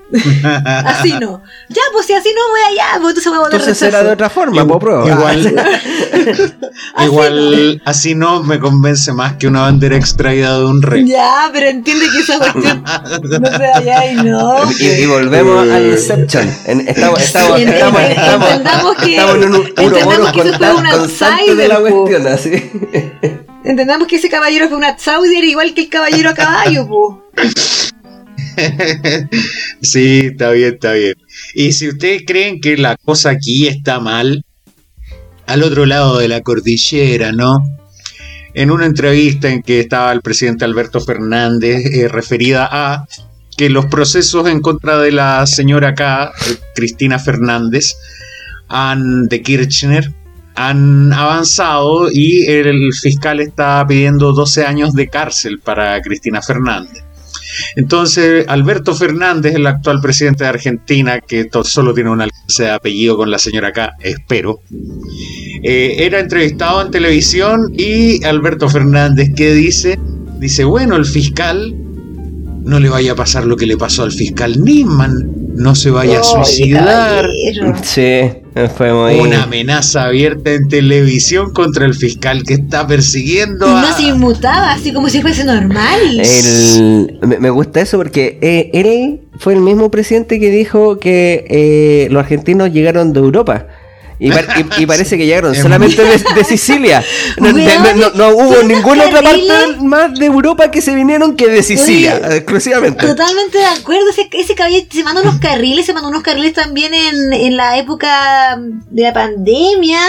Así 0.85 1.13
no. 1.19 1.43
Ya, 1.69 1.81
pues 1.91 2.05
si 2.05 2.13
así 2.13 2.29
no 2.33 2.41
voy 2.51 2.61
allá, 2.73 2.99
pues 3.01 3.09
entonces 3.09 3.25
voy 3.25 3.35
a 3.35 3.39
votar 3.39 3.53
Entonces 3.59 3.77
será 3.77 4.03
de 4.03 4.11
otra 4.11 4.29
forma, 4.29 4.61
Igual- 4.61 4.67
po, 4.67 4.79
prueba. 4.79 5.07
igual- 5.09 5.55
Así 6.95 7.05
Igual 7.07 7.81
así 7.85 8.15
no 8.15 8.43
me 8.43 8.59
convence 8.59 9.11
más 9.13 9.33
que 9.35 9.47
una 9.47 9.61
bandera 9.61 9.95
extraída 9.97 10.57
de 10.59 10.65
un 10.65 10.81
rey. 10.81 11.05
Ya, 11.07 11.49
pero 11.51 11.67
entiende 11.67 12.05
que 12.11 12.19
esa 12.19 12.37
cuestión 12.39 12.83
no 12.83 13.29
se 13.29 13.57
vaya 13.57 14.11
y 14.11 14.15
no. 14.15 14.71
Y, 14.79 14.85
y 14.85 15.05
volvemos 15.05 15.69
al 15.69 15.87
Inception. 15.87 16.49
En- 16.65 16.87
estamos, 16.87 17.21
estamos, 17.21 17.59
entendamos 17.59 18.95
que- 19.03 19.15
estamos 19.15 19.35
en 19.43 19.55
un 19.55 19.67
entendamos 19.77 20.31
que 20.31 20.39
eso 20.41 20.57
fue 20.57 20.75
un 20.75 20.83
de 21.57 21.67
la 21.67 21.75
outsider, 21.75 21.91
cuestión, 21.91 22.27
así. 22.27 22.71
Entendamos 23.63 24.07
que 24.07 24.15
ese 24.15 24.29
caballero 24.29 24.69
fue 24.69 24.77
un 24.77 24.85
outsider 24.85 25.43
igual 25.43 25.73
que 25.73 25.81
el 25.81 25.89
caballero 25.89 26.29
a 26.29 26.33
caballo, 26.33 26.87
po. 26.87 27.23
Sí, 29.81 30.21
está 30.31 30.51
bien, 30.51 30.73
está 30.73 30.93
bien. 30.93 31.13
Y 31.53 31.71
si 31.73 31.89
ustedes 31.89 32.23
creen 32.25 32.59
que 32.59 32.77
la 32.77 32.97
cosa 32.97 33.29
aquí 33.31 33.67
está 33.67 33.99
mal, 33.99 34.43
al 35.45 35.63
otro 35.63 35.85
lado 35.85 36.17
de 36.17 36.27
la 36.27 36.41
cordillera, 36.41 37.31
¿no? 37.31 37.57
En 38.53 38.71
una 38.71 38.85
entrevista 38.85 39.49
en 39.49 39.61
que 39.61 39.79
estaba 39.79 40.11
el 40.11 40.21
presidente 40.21 40.65
Alberto 40.65 40.99
Fernández 40.99 41.85
eh, 41.85 42.07
referida 42.07 42.67
a 42.69 43.05
que 43.55 43.69
los 43.69 43.85
procesos 43.85 44.47
en 44.47 44.61
contra 44.61 44.97
de 44.99 45.11
la 45.11 45.45
señora 45.45 45.89
acá, 45.89 46.31
eh, 46.47 46.55
Cristina 46.75 47.19
Fernández, 47.19 47.95
han, 48.67 49.27
de 49.27 49.41
Kirchner, 49.41 50.13
han 50.55 51.13
avanzado 51.13 52.09
y 52.11 52.45
el 52.47 52.91
fiscal 52.93 53.39
está 53.39 53.85
pidiendo 53.87 54.33
12 54.33 54.65
años 54.65 54.93
de 54.93 55.07
cárcel 55.07 55.59
para 55.59 56.01
Cristina 56.01 56.41
Fernández. 56.41 57.06
Entonces, 57.75 58.45
Alberto 58.47 58.95
Fernández, 58.95 59.55
el 59.55 59.67
actual 59.67 59.99
presidente 60.01 60.43
de 60.43 60.49
Argentina, 60.49 61.19
que 61.19 61.49
solo 61.63 61.93
tiene 61.93 62.09
un 62.09 62.21
alcance 62.21 62.63
de 62.63 62.71
apellido 62.71 63.17
con 63.17 63.31
la 63.31 63.37
señora 63.39 63.69
acá, 63.69 63.93
espero, 64.01 64.61
eh, 65.63 65.95
era 65.99 66.19
entrevistado 66.19 66.81
en 66.81 66.91
televisión 66.91 67.73
y 67.77 68.23
Alberto 68.23 68.69
Fernández, 68.69 69.31
¿qué 69.35 69.53
dice? 69.53 69.99
Dice, 70.39 70.63
bueno, 70.63 70.95
el 70.95 71.05
fiscal 71.05 71.75
no 72.63 72.79
le 72.79 72.89
vaya 72.89 73.13
a 73.13 73.15
pasar 73.15 73.45
lo 73.45 73.55
que 73.55 73.65
le 73.65 73.77
pasó 73.77 74.03
al 74.03 74.11
fiscal 74.11 74.61
Nisman, 74.61 75.53
no 75.55 75.73
se 75.73 75.89
vaya 75.89 76.19
a 76.19 76.23
suicidar. 76.23 77.25
Sí, 77.81 78.29
fue 78.75 78.93
muy. 78.93 79.19
Una 79.19 79.43
amenaza 79.43 80.05
abierta 80.05 80.51
en 80.51 80.67
televisión 80.67 81.51
contra 81.53 81.85
el 81.85 81.93
fiscal 81.93 82.43
que 82.43 82.55
está 82.55 82.85
persiguiendo 82.87 83.67
Y 83.67 83.69
a... 83.69 83.81
no 83.81 83.95
se 83.95 84.03
inmutaba, 84.03 84.71
así 84.71 84.91
como 84.93 85.09
si 85.09 85.21
fuese 85.21 85.43
normal. 85.43 86.19
El- 86.19 87.19
me, 87.21 87.39
me 87.39 87.49
gusta 87.49 87.81
eso 87.81 87.97
porque 87.97 88.37
eh, 88.41 88.69
él 88.73 89.21
fue 89.39 89.53
el 89.53 89.61
mismo 89.61 89.91
presidente 89.91 90.39
que 90.39 90.49
dijo 90.49 90.97
que 90.99 91.45
eh, 91.49 92.07
los 92.11 92.21
argentinos 92.23 92.71
llegaron 92.71 93.13
de 93.13 93.19
Europa. 93.19 93.67
Y, 94.19 94.31
par- 94.31 94.47
y- 94.79 94.81
y 94.81 94.85
parece 94.87 95.15
que 95.17 95.25
llegaron 95.27 95.53
solamente 95.53 96.03
de, 96.03 96.17
de 96.35 96.43
Sicilia. 96.43 97.03
No, 97.37 97.53
de- 97.53 97.93
no- 97.95 98.09
no 98.15 98.29
hubo 98.29 98.63
ninguna 98.63 99.05
otra 99.05 99.21
parte 99.21 99.77
más 99.83 100.13
de 100.17 100.25
Europa 100.25 100.71
que 100.71 100.81
se 100.81 100.95
vinieron 100.95 101.35
que 101.35 101.47
de 101.47 101.61
Sicilia, 101.61 102.19
Oye, 102.25 102.37
exclusivamente. 102.37 103.05
Totalmente 103.05 103.59
de 103.59 103.65
acuerdo, 103.67 104.09
ese, 104.09 104.27
ese 104.31 104.55
caballero 104.55 104.87
se 104.91 105.03
mandó 105.03 105.21
unos 105.21 105.37
carriles, 105.39 105.85
se 105.85 105.93
mandó 105.93 106.09
unos 106.09 106.23
carriles 106.23 106.53
también 106.53 106.93
en, 106.95 107.31
en 107.33 107.57
la 107.57 107.77
época 107.77 108.57
de 108.89 109.03
la 109.03 109.13
pandemia. 109.13 109.99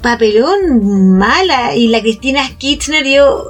Papelón 0.00 1.16
mala. 1.18 1.74
Y 1.76 1.88
la 1.88 2.00
Cristina 2.00 2.42
Kirchner, 2.58 3.04
yo 3.06 3.46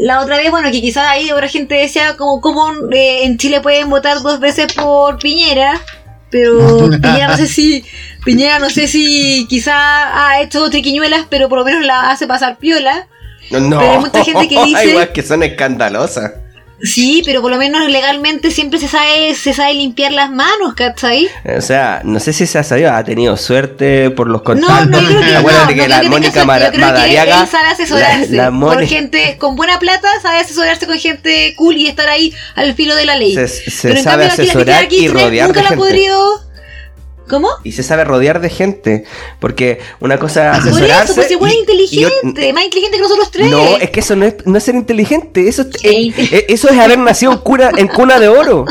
la 0.00 0.20
otra 0.20 0.36
vez, 0.38 0.50
bueno, 0.50 0.70
que 0.70 0.80
quizás 0.80 1.06
ahí 1.08 1.30
otra 1.30 1.48
gente 1.48 1.74
decía 1.74 2.16
como, 2.16 2.40
como 2.40 2.72
eh, 2.92 3.24
en 3.24 3.38
Chile 3.38 3.60
pueden 3.60 3.90
votar 3.90 4.20
dos 4.22 4.40
veces 4.40 4.72
por 4.72 5.18
Piñera. 5.18 5.80
Pero 6.36 6.90
Piñera 7.00 7.28
no 7.28 7.36
sé 7.36 7.46
si, 7.48 7.82
Piñera 8.24 8.58
no 8.58 8.68
sé 8.68 8.86
si 8.88 9.46
quizá 9.48 9.74
ha 10.28 10.42
hecho 10.42 10.68
triquiñuelas, 10.68 11.26
pero 11.30 11.48
por 11.48 11.58
lo 11.60 11.64
menos 11.64 11.84
la 11.84 12.10
hace 12.10 12.26
pasar 12.26 12.58
piola. 12.58 13.06
No, 13.50 13.78
Pero 13.78 13.90
hay 13.92 13.98
mucha 13.98 14.22
gente 14.24 14.48
que 14.48 14.62
dice- 14.64 14.90
igual 14.90 15.12
que 15.12 15.22
son 15.22 15.42
escandalosas. 15.42 16.32
Sí, 16.82 17.22
pero 17.24 17.40
por 17.40 17.50
lo 17.50 17.56
menos 17.56 17.88
legalmente 17.90 18.50
siempre 18.50 18.78
se 18.78 18.86
sabe, 18.88 19.34
se 19.34 19.54
sabe 19.54 19.72
limpiar 19.74 20.12
las 20.12 20.30
manos, 20.30 20.74
¿cachai? 20.74 21.26
O 21.56 21.60
sea, 21.62 22.02
no 22.04 22.20
sé 22.20 22.32
si 22.34 22.46
se 22.46 22.58
ha 22.58 22.62
sabido, 22.62 22.92
ha 22.92 23.02
tenido 23.02 23.36
suerte 23.38 24.10
por 24.10 24.28
los 24.28 24.40
No, 24.40 24.44
contactos. 24.44 24.88
no, 24.90 25.00
yo 25.00 25.06
creo 25.08 25.20
que 25.22 25.32
no, 25.32 25.38
Acuérdate 25.38 25.74
no 25.74 25.82
que 25.82 25.88
la 25.88 25.98
creo 25.98 26.10
que 26.10 26.16
Mónica 26.16 26.44
Madariaga. 26.44 27.46
sabe 27.46 27.68
asesorarse 27.68 28.28
la- 28.36 28.50
la 28.50 28.58
con 28.60 28.86
gente 28.86 29.36
con 29.38 29.56
buena 29.56 29.78
plata, 29.78 30.08
sabe 30.20 30.38
asesorarse 30.40 30.86
con 30.86 30.98
gente 30.98 31.54
cool 31.56 31.76
y 31.76 31.86
estar 31.86 32.08
ahí 32.08 32.34
al 32.54 32.74
filo 32.74 32.94
de 32.94 33.06
la 33.06 33.16
ley. 33.16 33.34
Se- 33.34 33.48
se 33.48 33.88
Pero 33.88 33.98
en 33.98 34.04
sabe 34.04 34.28
cambio, 34.28 34.32
aquí 34.32 34.36
la 34.36 34.42
asesorar 34.52 34.88
Cristina 34.88 35.04
y 35.04 35.08
rodear 35.24 35.46
nunca 35.48 35.60
de 35.60 35.62
la 35.64 35.68
ha 35.68 35.76
gente. 35.78 35.88
podido. 35.90 36.45
¿Cómo? 37.28 37.48
Y 37.64 37.72
se 37.72 37.82
sabe 37.82 38.04
rodear 38.04 38.40
de 38.40 38.50
gente. 38.50 39.04
Porque 39.40 39.80
una 40.00 40.18
cosa 40.18 40.52
es 40.52 40.58
Por 40.60 40.68
asesorarse. 40.70 41.20
eso, 41.22 41.38
pues 41.38 41.52
y- 41.54 41.58
inteligente, 41.58 42.48
y 42.48 42.52
más 42.52 42.64
inteligente 42.64 42.96
que 42.98 43.02
nosotros 43.02 43.30
tres. 43.30 43.50
no, 43.50 43.76
es 43.76 43.90
que 43.90 44.00
eso 44.00 44.14
no 44.16 44.24
es, 44.26 44.34
no 44.46 44.56
es 44.58 44.64
ser 44.64 44.74
inteligente. 44.74 45.48
Eso 45.48 45.62
es, 45.62 45.68
eh, 45.84 46.12
eh, 46.16 46.46
eso 46.48 46.68
es 46.68 46.78
haber 46.78 46.98
nacido 46.98 47.32
en 47.32 47.38
cuna, 47.38 47.70
en 47.76 47.88
cuna 47.88 48.18
de 48.20 48.28
oro. 48.28 48.64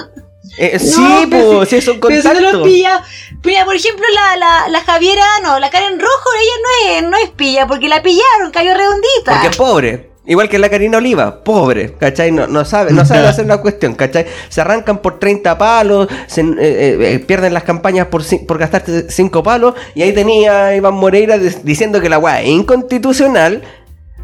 Eh, 0.58 0.80
sí, 0.80 1.02
No, 1.02 1.28
pues, 1.58 1.70
sí, 1.70 1.76
es 1.78 1.88
un 1.90 2.00
Pero 2.00 2.16
no 2.16 2.24
contacto. 2.24 2.58
lo 2.60 2.64
pilla. 2.64 3.04
Mira, 3.44 3.66
por 3.66 3.76
ejemplo, 3.76 4.06
la, 4.14 4.38
la, 4.38 4.68
la 4.70 4.82
Javiera, 4.82 5.26
no, 5.44 5.60
la 5.60 5.70
Karen 5.70 6.00
Rojo, 6.00 6.30
ella 6.42 6.52
no 6.64 6.92
es, 6.96 7.04
no 7.12 7.18
es 7.18 7.30
pilla, 7.32 7.68
porque 7.68 7.90
la 7.90 8.02
pillaron, 8.02 8.52
cayó 8.54 8.74
redondita. 8.74 9.32
Porque 9.34 9.48
es 9.48 9.58
pobre. 9.58 10.10
Igual 10.28 10.50
que 10.50 10.58
la 10.58 10.70
Karina 10.70 10.98
Oliva, 10.98 11.44
pobre, 11.44 11.94
¿cachai? 12.00 12.32
No, 12.32 12.48
no 12.48 12.66
sabe, 12.66 12.92
no 12.92 13.06
sabe 13.06 13.28
hacer 13.28 13.46
la 13.46 13.58
cuestión, 13.58 13.94
¿cachai? 13.94 14.26
Se 14.50 14.60
arrancan 14.62 14.98
por 15.00 15.20
30 15.20 15.58
palos, 15.58 16.08
se, 16.28 16.42
eh, 16.42 16.46
eh, 16.60 16.98
eh, 17.14 17.20
pierden 17.20 17.54
las 17.54 17.64
campañas 17.64 18.08
por, 18.08 18.24
por 18.48 18.58
gastarse 18.58 19.10
5 19.10 19.44
palos, 19.44 19.76
y 19.94 20.02
ahí 20.02 20.14
tenía 20.14 20.66
a 20.68 20.76
Iván 20.76 20.96
Moreira 20.96 21.38
diciendo 21.38 22.02
que 22.02 22.10
la 22.10 22.18
weá 22.18 22.42
es 22.42 22.48
inconstitucional, 22.50 23.62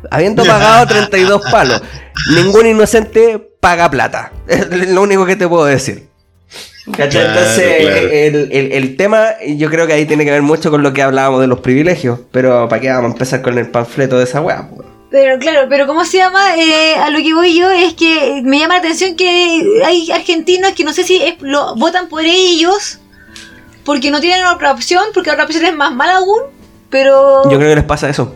habiendo 0.10 0.43
pagado 0.43 0.88
32 0.88 1.41
palos. 1.52 1.82
Ningún 2.36 2.66
inocente 2.68 3.38
paga 3.60 3.89
plata. 3.91 4.32
Es 4.47 4.89
lo 4.89 5.02
único 5.04 5.26
que 5.26 5.36
te 5.36 5.47
puedo 5.47 5.66
decir. 5.66 6.08
¿Cachai? 6.97 7.28
Entonces, 7.28 7.78
claro. 7.82 7.99
El, 8.12 8.49
el- 8.52 8.72
el 8.72 8.97
tema, 8.97 9.26
yo 9.47 9.70
creo 9.70 9.86
que 9.86 9.93
ahí 9.93 10.06
tiene 10.08 10.26
que 10.26 10.32
ver 10.32 10.41
mucho 10.41 10.72
con 10.72 10.82
lo 10.82 10.93
que 10.93 11.04
hablábamos 11.04 11.39
de 11.41 11.45
los 11.47 11.60
privilegios. 11.60 12.20
Pero 12.32 12.68
¿para 12.68 12.82
qué 12.82 12.89
vamos 12.89 13.12
a 13.12 13.14
empezar 13.14 13.43
con 13.43 13.56
el 13.60 13.68
panfleto 13.70 14.18
de 14.18 14.24
esa 14.24 14.41
weá? 14.41 14.68
Pero 15.12 15.38
claro, 15.39 15.68
pero 15.70 15.86
¿cómo 15.88 16.05
se 16.05 16.18
llama? 16.18 16.55
Eh, 16.55 16.95
a 16.95 17.09
lo 17.09 17.20
que 17.20 17.34
voy 17.34 17.53
yo 17.53 17.70
es 17.70 17.93
que 17.95 18.41
me 18.45 18.59
llama 18.59 18.76
la 18.76 18.80
atención 18.80 19.16
que 19.18 19.82
hay 19.86 20.09
argentinos 20.09 20.72
que 20.72 20.86
no 20.86 20.93
sé 20.93 21.03
si 21.03 21.22
es- 21.22 21.36
lo, 21.41 21.76
votan 21.76 22.07
por 22.07 22.24
ellos 22.24 22.99
porque 23.84 24.09
no 24.09 24.22
tienen 24.22 24.45
otra 24.45 24.72
opción, 24.72 25.03
porque 25.14 25.28
la 25.30 25.34
otra 25.34 25.45
opción 25.45 25.66
es 25.66 25.76
más 25.76 25.93
mala 25.93 26.18
aún, 26.18 26.39
pero... 26.89 27.43
Yo 27.49 27.57
creo 27.57 27.70
que 27.72 27.76
les 27.76 27.84
pasa 27.84 28.09
eso. 28.09 28.36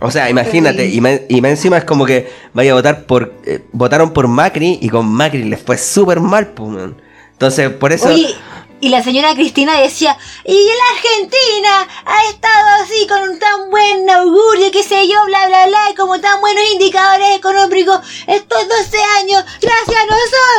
O 0.00 0.10
sea, 0.10 0.28
imagínate, 0.28 0.88
y 0.88 1.00
más, 1.00 1.20
y 1.28 1.40
más 1.40 1.52
encima 1.52 1.78
es 1.78 1.84
como 1.84 2.04
que 2.04 2.28
vaya 2.52 2.72
a 2.72 2.74
votar 2.74 3.04
por. 3.04 3.32
eh, 3.46 3.64
votaron 3.72 4.12
por 4.12 4.28
Macri 4.28 4.78
y 4.82 4.90
con 4.90 5.06
Macri 5.06 5.44
les 5.44 5.62
fue 5.62 5.78
súper 5.78 6.20
mal, 6.20 6.48
pues, 6.48 6.68
man. 6.68 6.96
Entonces, 7.32 7.70
por 7.70 7.92
eso. 7.92 8.08
Oye, 8.08 8.34
y 8.80 8.88
la 8.90 9.02
señora 9.02 9.34
Cristina 9.34 9.80
decía, 9.80 10.16
y 10.44 10.52
la 10.66 10.96
Argentina 10.96 11.88
ha 12.04 12.24
estado 12.30 12.82
así 12.82 13.06
con 13.06 13.22
un 13.30 13.38
tan 13.38 13.70
buen 13.70 14.08
augurio, 14.10 14.70
qué 14.70 14.82
sé 14.82 15.08
yo, 15.08 15.24
bla, 15.26 15.46
bla, 15.46 15.66
bla, 15.66 15.90
y 15.90 15.94
como 15.94 16.20
tan 16.20 16.40
buenos 16.40 16.62
indicadores 16.72 17.36
económicos 17.36 18.00
estos 18.26 18.68
12 18.68 18.98
años, 19.20 19.44
gracias 19.62 19.96
a 19.98 20.06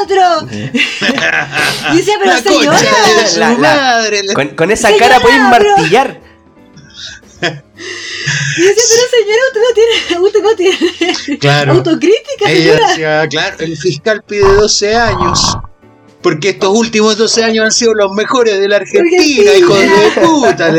nosotros. 0.10 0.52
y 1.94 1.98
decía, 1.98 2.15
pero 2.19 2.31
La 2.34 2.41
señora, 2.41 2.77
concha 2.77 3.22
de 3.22 3.27
su 3.27 3.39
La- 3.39 3.49
la- 3.49 3.56
madre, 3.57 4.23
la- 4.23 4.34
con, 4.34 4.48
con 4.49 4.72
esa 4.72 4.88
Señora, 4.89 5.07
cara 5.07 5.19
pueden 5.22 5.44
martillar. 5.44 6.22
Y 8.57 8.61
decía, 8.61 8.84
pero 8.89 9.03
señora, 9.11 9.41
usted 9.48 9.61
no 9.61 9.73
tiene, 9.76 10.26
usted 10.26 10.41
no 10.41 10.56
tiene 10.56 11.38
Claro. 11.39 11.73
autocrítica, 11.73 12.49
Ella 12.49 12.73
decía, 12.88 13.27
claro, 13.30 13.57
el 13.60 13.77
fiscal 13.77 14.23
pide 14.23 14.41
12 14.41 14.95
años. 14.95 15.56
Porque 16.28 16.49
estos 16.49 16.76
últimos 16.76 17.18
12 17.18 17.44
años 17.45 17.64
han 17.64 17.72
sido 17.72 17.94
los 17.94 18.12
mejores 18.12 18.60
de 18.60 18.68
la 18.68 18.76
Argentina, 18.76 19.54
hijos 19.54 19.80
de 19.80 20.22
puta. 20.22 20.74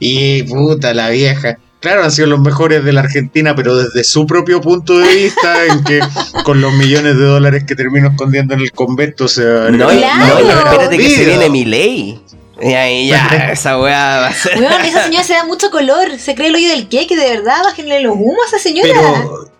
Y 0.00 0.42
puta, 0.44 0.94
la 0.94 1.10
vieja. 1.10 1.58
Claro, 1.80 2.02
han 2.02 2.10
sido 2.10 2.28
los 2.28 2.40
mejores 2.40 2.82
de 2.82 2.94
la 2.94 3.02
Argentina, 3.02 3.54
pero 3.54 3.76
desde 3.76 4.04
su 4.04 4.24
propio 4.24 4.62
punto 4.62 4.98
de 4.98 5.14
vista, 5.14 5.66
en 5.66 5.84
que 5.84 6.00
con 6.44 6.62
los 6.62 6.72
millones 6.72 7.18
de 7.18 7.24
dólares 7.26 7.64
que 7.64 7.74
termino 7.74 8.08
escondiendo 8.08 8.54
en 8.54 8.60
el 8.60 8.72
convento, 8.72 9.28
se 9.28 9.42
a 9.42 9.64
haber 9.64 9.72
No, 9.72 9.84
no, 9.88 9.92
y 9.92 10.00
la 10.00 10.62
espérate 10.64 10.96
que 10.96 11.10
se 11.10 11.26
viene 11.26 11.50
mi 11.50 11.66
ley. 11.66 12.22
Y 12.62 12.72
ahí 12.72 13.08
ya, 13.08 13.26
esa 13.52 13.78
weá 13.78 14.20
va 14.20 14.26
a 14.28 14.32
ser. 14.32 14.58
Weón, 14.58 14.80
esa 14.82 15.04
señora 15.04 15.24
se 15.24 15.34
da 15.34 15.44
mucho 15.44 15.70
color. 15.70 16.18
Se 16.18 16.34
cree 16.34 16.48
el 16.48 16.54
hoyo 16.54 16.70
del 16.70 16.88
queque, 16.88 17.16
de 17.16 17.36
verdad. 17.36 17.64
Bájenle 17.64 18.00
los 18.00 18.14
humos 18.14 18.46
a 18.46 18.56
esa 18.56 18.58
señora. 18.60 18.88
Pero, 18.94 19.50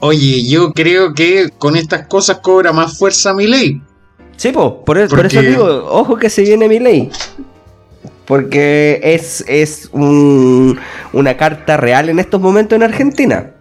oye, 0.00 0.46
yo 0.48 0.72
creo 0.72 1.14
que 1.14 1.50
con 1.58 1.76
estas 1.76 2.06
cosas 2.06 2.38
cobra 2.38 2.72
más 2.72 2.96
fuerza 2.98 3.34
mi 3.34 3.46
ley. 3.46 3.80
Sí, 4.36 4.52
po, 4.52 4.84
por, 4.84 4.98
eso- 4.98 5.16
por 5.16 5.26
eso 5.26 5.40
digo, 5.50 5.86
ojo 5.90 6.16
que 6.16 6.30
se 6.30 6.42
viene 6.42 6.68
mi 6.68 6.78
ley. 6.78 7.10
Porque 8.24 9.00
es, 9.02 9.42
es 9.48 9.88
un- 9.92 10.78
una 11.12 11.36
carta 11.36 11.76
real 11.76 12.08
en 12.08 12.18
estos 12.18 12.40
momentos 12.40 12.76
en 12.76 12.82
Argentina. 12.82 13.52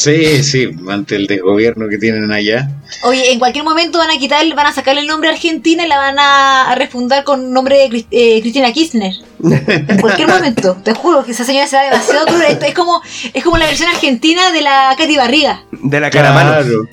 Sí, 0.00 0.42
sí, 0.42 0.70
ante 0.88 1.16
el 1.16 1.26
desgobierno 1.26 1.86
que 1.86 1.98
tienen 1.98 2.32
allá. 2.32 2.70
Oye, 3.04 3.32
en 3.32 3.38
cualquier 3.38 3.64
momento 3.64 3.98
van 3.98 4.10
a 4.10 4.18
quitar, 4.18 4.42
van 4.54 4.66
a 4.66 4.72
sacarle 4.72 5.02
el 5.02 5.06
nombre 5.06 5.28
a 5.28 5.32
Argentina 5.32 5.84
y 5.84 5.88
la 5.88 5.98
van 5.98 6.16
a, 6.18 6.74
refundar 6.74 7.22
con 7.22 7.52
nombre 7.52 7.76
de 7.76 8.06
eh, 8.10 8.40
Cristina 8.40 8.72
Kirchner. 8.72 9.12
En 9.44 10.00
cualquier 10.00 10.26
momento. 10.36 10.78
Te 10.82 10.94
juro 10.94 11.22
que 11.22 11.32
esa 11.32 11.44
señora 11.44 11.66
se 11.66 11.76
da 11.76 11.82
demasiado 11.82 12.24
cruel. 12.24 12.52
Esto 12.52 12.64
es 12.64 12.74
como, 12.74 13.02
es 13.34 13.44
como 13.44 13.58
la 13.58 13.66
versión 13.66 13.90
argentina 13.90 14.52
de 14.52 14.62
la 14.62 14.94
Katy 14.96 15.16
Barriga. 15.18 15.64
De 15.70 16.00
la 16.00 16.08
caravana. 16.08 16.62
Claro. 16.62 16.88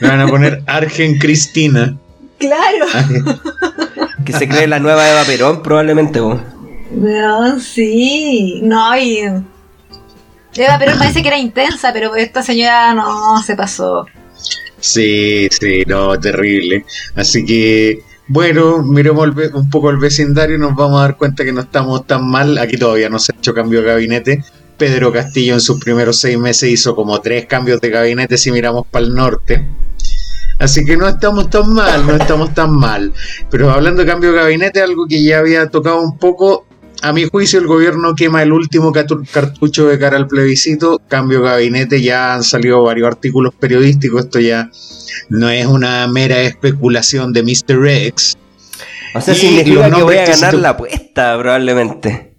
Le 0.00 0.08
van 0.08 0.20
a 0.20 0.26
poner 0.26 0.62
Argen 0.66 1.16
Cristina. 1.18 1.96
Claro. 2.38 2.86
Que 4.24 4.34
se 4.34 4.48
cree 4.48 4.66
la 4.66 4.78
nueva 4.78 5.10
Eva 5.10 5.24
Perón, 5.24 5.62
probablemente. 5.62 6.20
po. 6.20 6.38
No, 6.90 7.58
sí. 7.58 8.60
No, 8.62 8.96
y. 8.96 9.22
Eva 10.54 10.78
Perón 10.78 10.98
parece 10.98 11.22
que 11.22 11.28
era 11.28 11.38
intensa, 11.38 11.92
pero 11.92 12.14
esta 12.16 12.42
señora 12.42 12.92
no 12.94 13.42
se 13.42 13.56
pasó. 13.56 14.06
Sí, 14.80 15.48
sí, 15.50 15.84
no, 15.86 16.18
terrible. 16.18 16.84
Así 17.14 17.44
que, 17.44 18.02
bueno, 18.28 18.82
miremos 18.82 19.28
un 19.54 19.70
poco 19.70 19.90
el 19.90 19.98
vecindario 19.98 20.56
y 20.56 20.58
nos 20.58 20.74
vamos 20.74 20.98
a 20.98 21.02
dar 21.02 21.16
cuenta 21.16 21.44
que 21.44 21.52
no 21.52 21.60
estamos 21.60 22.06
tan 22.06 22.28
mal. 22.28 22.58
Aquí 22.58 22.76
todavía 22.76 23.08
no 23.08 23.18
se 23.18 23.32
ha 23.32 23.36
hecho 23.36 23.54
cambio 23.54 23.80
de 23.80 23.88
gabinete. 23.88 24.44
Pedro 24.76 25.12
Castillo 25.12 25.54
en 25.54 25.60
sus 25.60 25.78
primeros 25.78 26.18
seis 26.18 26.38
meses 26.38 26.70
hizo 26.70 26.96
como 26.96 27.20
tres 27.20 27.44
cambios 27.46 27.80
de 27.82 27.90
gabinete 27.90 28.38
si 28.38 28.50
miramos 28.50 28.86
para 28.86 29.04
el 29.04 29.14
norte. 29.14 29.66
Así 30.58 30.84
que 30.84 30.96
no 30.96 31.08
estamos 31.08 31.50
tan 31.50 31.72
mal, 31.72 32.06
no 32.06 32.16
estamos 32.16 32.54
tan 32.54 32.72
mal. 32.72 33.12
Pero 33.50 33.70
hablando 33.70 34.02
de 34.02 34.08
cambio 34.08 34.32
de 34.32 34.38
gabinete, 34.38 34.80
algo 34.80 35.06
que 35.06 35.22
ya 35.22 35.38
había 35.38 35.66
tocado 35.68 36.00
un 36.00 36.18
poco, 36.18 36.66
a 37.02 37.12
mi 37.12 37.24
juicio 37.26 37.58
el 37.58 37.66
gobierno 37.66 38.14
quema 38.14 38.42
el 38.42 38.52
último 38.52 38.92
cartucho 38.92 39.86
de 39.86 39.98
cara 39.98 40.16
al 40.16 40.26
plebiscito, 40.26 41.00
cambio 41.08 41.40
de 41.40 41.50
gabinete, 41.50 42.02
ya 42.02 42.34
han 42.34 42.42
salido 42.42 42.82
varios 42.82 43.08
artículos 43.08 43.54
periodísticos, 43.54 44.24
esto 44.24 44.40
ya 44.40 44.70
no 45.28 45.48
es 45.48 45.66
una 45.66 46.06
mera 46.08 46.40
especulación 46.40 47.32
de 47.32 47.42
Mr. 47.42 47.86
X. 47.86 48.36
O 49.14 49.20
sea, 49.20 49.34
Y 49.34 49.36
significa 49.38 49.90
que 49.90 50.02
voy 50.02 50.16
a 50.16 50.26
ganar 50.26 50.54
la 50.54 50.70
apuesta, 50.70 51.36
probablemente. 51.38 52.29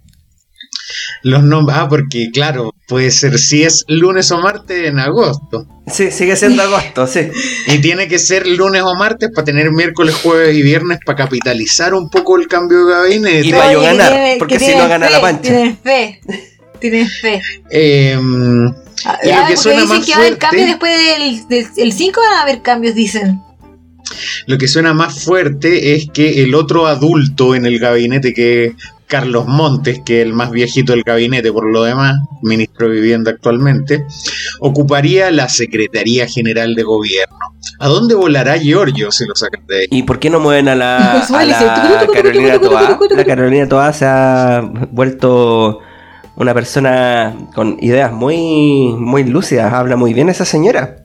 Los 1.22 1.42
nombres, 1.44 1.78
ah, 1.80 1.88
porque 1.88 2.30
claro, 2.32 2.74
puede 2.88 3.10
ser 3.10 3.38
si 3.38 3.62
es 3.62 3.84
lunes 3.88 4.30
o 4.30 4.38
martes 4.40 4.86
en 4.88 4.98
agosto. 4.98 5.66
Sí, 5.86 6.10
sigue 6.10 6.36
siendo 6.36 6.62
agosto, 6.64 7.06
sí. 7.06 7.28
Y 7.66 7.78
tiene 7.80 8.08
que 8.08 8.18
ser 8.18 8.46
lunes 8.46 8.82
o 8.82 8.94
martes 8.94 9.30
para 9.34 9.44
tener 9.44 9.70
miércoles, 9.70 10.14
jueves 10.16 10.56
y 10.56 10.62
viernes 10.62 10.98
para 11.04 11.16
capitalizar 11.16 11.94
un 11.94 12.08
poco 12.10 12.36
el 12.38 12.46
cambio 12.48 12.86
de 12.86 12.92
gabinete. 12.94 13.46
Y 13.48 13.50
para 13.52 13.72
yo 13.72 13.80
ganar, 13.82 14.12
tienen- 14.12 14.38
porque 14.38 14.58
que 14.58 14.64
si 14.64 14.74
no 14.76 14.88
gana 14.88 15.06
fe, 15.06 15.12
la 15.12 15.20
pancha. 15.20 15.42
Tienen 15.42 15.78
fe. 15.78 16.20
Tienen 16.80 17.08
fe. 17.08 17.40
Em, 17.70 18.66
Y 18.66 19.28
lo 19.28 19.34
ah, 19.36 19.46
que 19.48 19.56
suena 19.56 19.82
dicen 19.82 19.96
más 19.98 20.06
que 20.06 20.12
va 20.12 20.16
a 20.16 20.20
haber 20.20 20.32
fuerte- 20.32 20.38
cambios 20.38 20.66
después 20.68 20.98
del, 21.18 21.48
del 21.48 21.66
el 21.76 21.92
5 21.92 22.20
van 22.20 22.38
a 22.38 22.42
haber 22.42 22.62
cambios, 22.62 22.94
dicen. 22.94 23.40
Lo 24.46 24.58
que 24.58 24.68
suena 24.68 24.92
más 24.92 25.24
fuerte 25.24 25.94
es 25.94 26.08
que 26.12 26.42
el 26.42 26.54
otro 26.54 26.86
adulto 26.86 27.54
en 27.54 27.64
el 27.66 27.78
gabinete, 27.78 28.34
que 28.34 28.74
Carlos 29.12 29.46
Montes, 29.46 30.00
que 30.02 30.22
es 30.22 30.26
el 30.26 30.32
más 30.32 30.50
viejito 30.50 30.94
del 30.94 31.02
gabinete 31.02 31.52
por 31.52 31.70
lo 31.70 31.82
demás, 31.82 32.16
ministro 32.40 32.88
de 32.88 32.94
Vivienda 32.94 33.32
actualmente, 33.32 34.06
ocuparía 34.58 35.30
la 35.30 35.50
Secretaría 35.50 36.26
General 36.26 36.74
de 36.74 36.82
Gobierno. 36.82 37.36
¿A 37.78 37.88
dónde 37.88 38.14
volará 38.14 38.56
Giorgio 38.56 39.12
si 39.12 39.26
lo 39.26 39.34
sacan 39.34 39.66
de 39.66 39.80
ahí? 39.80 39.86
¿Y 39.90 40.04
por 40.04 40.18
qué 40.18 40.30
no 40.30 40.40
mueven 40.40 40.66
a 40.68 40.74
la, 40.74 41.20
a 41.24 41.26
vale, 41.30 41.52
sí. 41.52 41.62
la 41.62 42.06
Carolina 42.10 42.58
Toá? 42.58 42.98
La 43.10 43.24
Carolina 43.26 43.68
Toá 43.68 43.92
se 43.92 44.06
ha 44.06 44.62
vuelto 44.90 45.80
una 46.36 46.54
persona 46.54 47.36
con 47.54 47.76
ideas 47.82 48.12
muy, 48.12 48.94
muy 48.98 49.24
lúcidas. 49.24 49.74
Habla 49.74 49.96
muy 49.96 50.14
bien 50.14 50.30
esa 50.30 50.46
señora. 50.46 51.01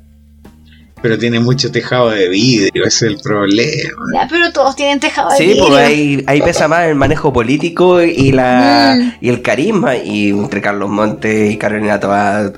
Pero 1.07 1.19
tiene 1.19 1.39
mucho 1.39 1.71
tejado 1.71 2.09
de 2.09 2.27
vidrio, 2.27 2.83
ese 2.85 3.05
es 3.05 3.11
el 3.13 3.17
problema. 3.19 4.03
Ya, 4.13 4.27
pero 4.29 4.51
todos 4.51 4.75
tienen 4.75 4.99
tejado 4.99 5.29
de 5.29 5.37
Sí, 5.37 5.45
vidrio. 5.45 5.67
pues 5.67 5.77
ahí, 5.87 6.23
ahí 6.27 6.41
pesa 6.41 6.67
más 6.67 6.85
el 6.87 6.95
manejo 6.95 7.31
político 7.31 8.01
y 8.01 8.31
la 8.33 8.95
Mm. 8.97 9.13
y 9.21 9.29
el 9.29 9.41
carisma. 9.41 9.95
Y 9.95 10.29
entre 10.29 10.61
Carlos 10.61 10.89
Montes 10.89 11.51
y 11.53 11.57
Carolina 11.57 11.99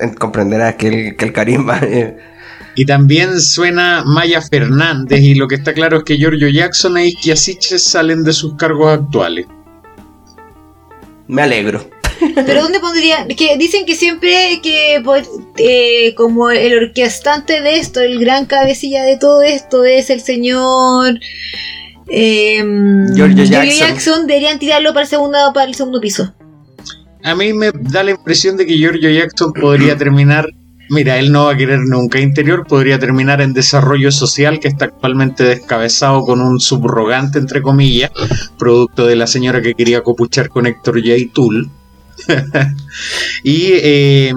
eh, 0.01 0.15
comprenderás 0.17 0.76
que 0.76 0.88
el, 0.88 1.15
que 1.15 1.26
el 1.26 1.34
carisma... 1.34 1.80
eh, 1.84 2.17
Y 2.76 2.85
también 2.85 3.39
suena 3.39 4.03
Maya 4.05 4.41
Fernández, 4.41 5.19
y 5.21 5.35
lo 5.35 5.47
que 5.47 5.55
está 5.55 5.73
claro 5.73 5.97
es 5.97 6.03
que 6.03 6.17
Giorgio 6.17 6.49
Jackson 6.49 6.97
e 6.97 7.07
Isquiasiche 7.07 7.77
salen 7.77 8.23
de 8.23 8.34
sus 8.34 8.55
cargos 8.55 8.93
actuales. 8.99 9.45
me 11.27 11.41
alegro. 11.43 11.85
Pero 12.35 12.63
¿dónde 12.63 12.79
pondrían? 12.79 13.27
Que 13.29 13.57
dicen 13.57 13.85
que 13.85 13.95
siempre 13.95 14.59
que 14.61 15.01
pues, 15.03 15.29
eh, 15.57 16.13
como 16.15 16.49
el 16.49 16.77
orquestante 16.77 17.61
de 17.61 17.77
esto, 17.77 18.01
el 18.01 18.19
gran 18.19 18.45
cabecilla 18.45 19.03
de 19.03 19.17
todo 19.17 19.41
esto 19.41 19.85
es 19.85 20.09
el 20.09 20.21
señor 20.21 21.19
eh, 22.09 22.63
Giorgio 23.15 23.45
Giorgio 23.45 23.71
Jackson. 23.71 24.27
deberían 24.27 24.59
tirarlo 24.59 24.93
para 24.93 25.03
el 25.03 25.09
segundo 25.09 25.37
para 25.53 25.67
el 25.67 25.75
segundo 25.75 25.99
piso. 26.01 26.33
A 27.23 27.35
mí 27.35 27.53
me 27.53 27.71
da 27.73 28.03
la 28.03 28.11
impresión 28.11 28.57
de 28.57 28.65
que 28.65 28.77
Giorgio 28.77 29.09
Jackson 29.09 29.53
podría 29.53 29.97
terminar, 29.97 30.47
mira, 30.89 31.19
él 31.19 31.31
no 31.31 31.45
va 31.45 31.53
a 31.53 31.57
querer 31.57 31.79
nunca 31.79 32.19
interior, 32.19 32.65
podría 32.67 32.97
terminar 32.97 33.41
en 33.41 33.53
desarrollo 33.53 34.11
social, 34.11 34.59
que 34.59 34.69
está 34.69 34.85
actualmente 34.85 35.43
descabezado 35.43 36.21
con 36.21 36.41
un 36.41 36.59
subrogante, 36.59 37.39
entre 37.39 37.61
comillas, 37.61 38.11
producto 38.57 39.05
de 39.05 39.15
la 39.15 39.27
señora 39.27 39.61
que 39.61 39.73
quería 39.73 40.01
copuchar 40.01 40.49
con 40.49 40.65
Héctor 40.65 41.01
J. 41.01 41.31
Tool. 41.33 41.69
y 43.43 43.71
eh, 43.73 44.33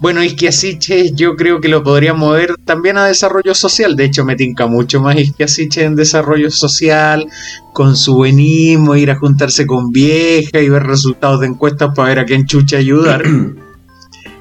bueno, 0.00 0.22
Isquiasiche 0.22 1.12
yo 1.12 1.36
creo 1.36 1.60
que 1.60 1.68
lo 1.68 1.82
podría 1.82 2.14
mover 2.14 2.54
también 2.64 2.96
a 2.96 3.04
desarrollo 3.04 3.54
social. 3.54 3.96
De 3.96 4.04
hecho, 4.04 4.24
me 4.24 4.34
tinca 4.34 4.66
mucho 4.66 4.98
más 5.00 5.16
Isquiasiche 5.16 5.84
en 5.84 5.94
desarrollo 5.94 6.50
social, 6.50 7.26
con 7.74 7.96
su 7.96 8.14
buenismo, 8.14 8.96
ir 8.96 9.10
a 9.10 9.18
juntarse 9.18 9.66
con 9.66 9.90
vieja 9.90 10.58
y 10.58 10.70
ver 10.70 10.84
resultados 10.84 11.40
de 11.40 11.48
encuestas 11.48 11.94
para 11.94 12.08
ver 12.08 12.18
a 12.20 12.24
quién 12.24 12.46
chucha 12.46 12.78
ayudar. 12.78 13.22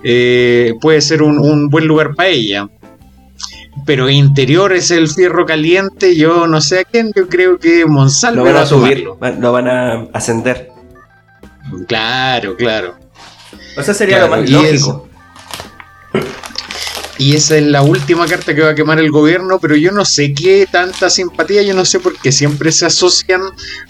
Eh, 0.02 0.76
puede 0.80 1.02
ser 1.02 1.22
un, 1.22 1.38
un 1.40 1.68
buen 1.68 1.86
lugar 1.86 2.16
para 2.16 2.30
ella. 2.30 2.70
Pero 3.86 4.10
interior 4.10 4.72
es 4.72 4.92
el 4.92 5.10
fierro 5.10 5.46
caliente, 5.46 6.16
yo 6.16 6.48
no 6.48 6.62
sé 6.62 6.80
a 6.80 6.84
quién, 6.86 7.12
yo 7.14 7.28
creo 7.28 7.60
que 7.60 7.86
Monsalve 7.86 8.38
Lo 8.38 8.44
van 8.46 8.56
va 8.56 8.62
a 8.62 8.66
subir, 8.66 9.04
lo 9.04 9.52
van 9.52 9.68
a 9.68 10.08
ascender. 10.14 10.69
Claro, 11.88 12.56
claro. 12.56 12.96
O 13.76 13.84
sea, 13.84 13.94
sería 13.94 14.18
Claro, 14.18 14.36
lo 14.36 14.42
más 14.42 14.50
lógico. 14.50 15.09
Y 17.20 17.36
esa 17.36 17.58
es 17.58 17.64
la 17.64 17.82
última 17.82 18.26
carta 18.28 18.56
que 18.56 18.62
va 18.62 18.70
a 18.70 18.76
quemar 18.76 18.98
el 18.98 19.12
gobierno, 19.12 19.60
pero 19.60 19.76
yo 19.76 19.92
no 19.92 20.06
sé 20.06 20.34
qué 20.34 20.66
tanta 20.72 21.10
simpatía, 21.10 21.62
yo 21.64 21.74
no 21.74 21.84
sé 21.84 22.00
por 22.00 22.16
qué 22.18 22.32
siempre 22.32 22.72
se 22.72 22.86
asocian 22.86 23.42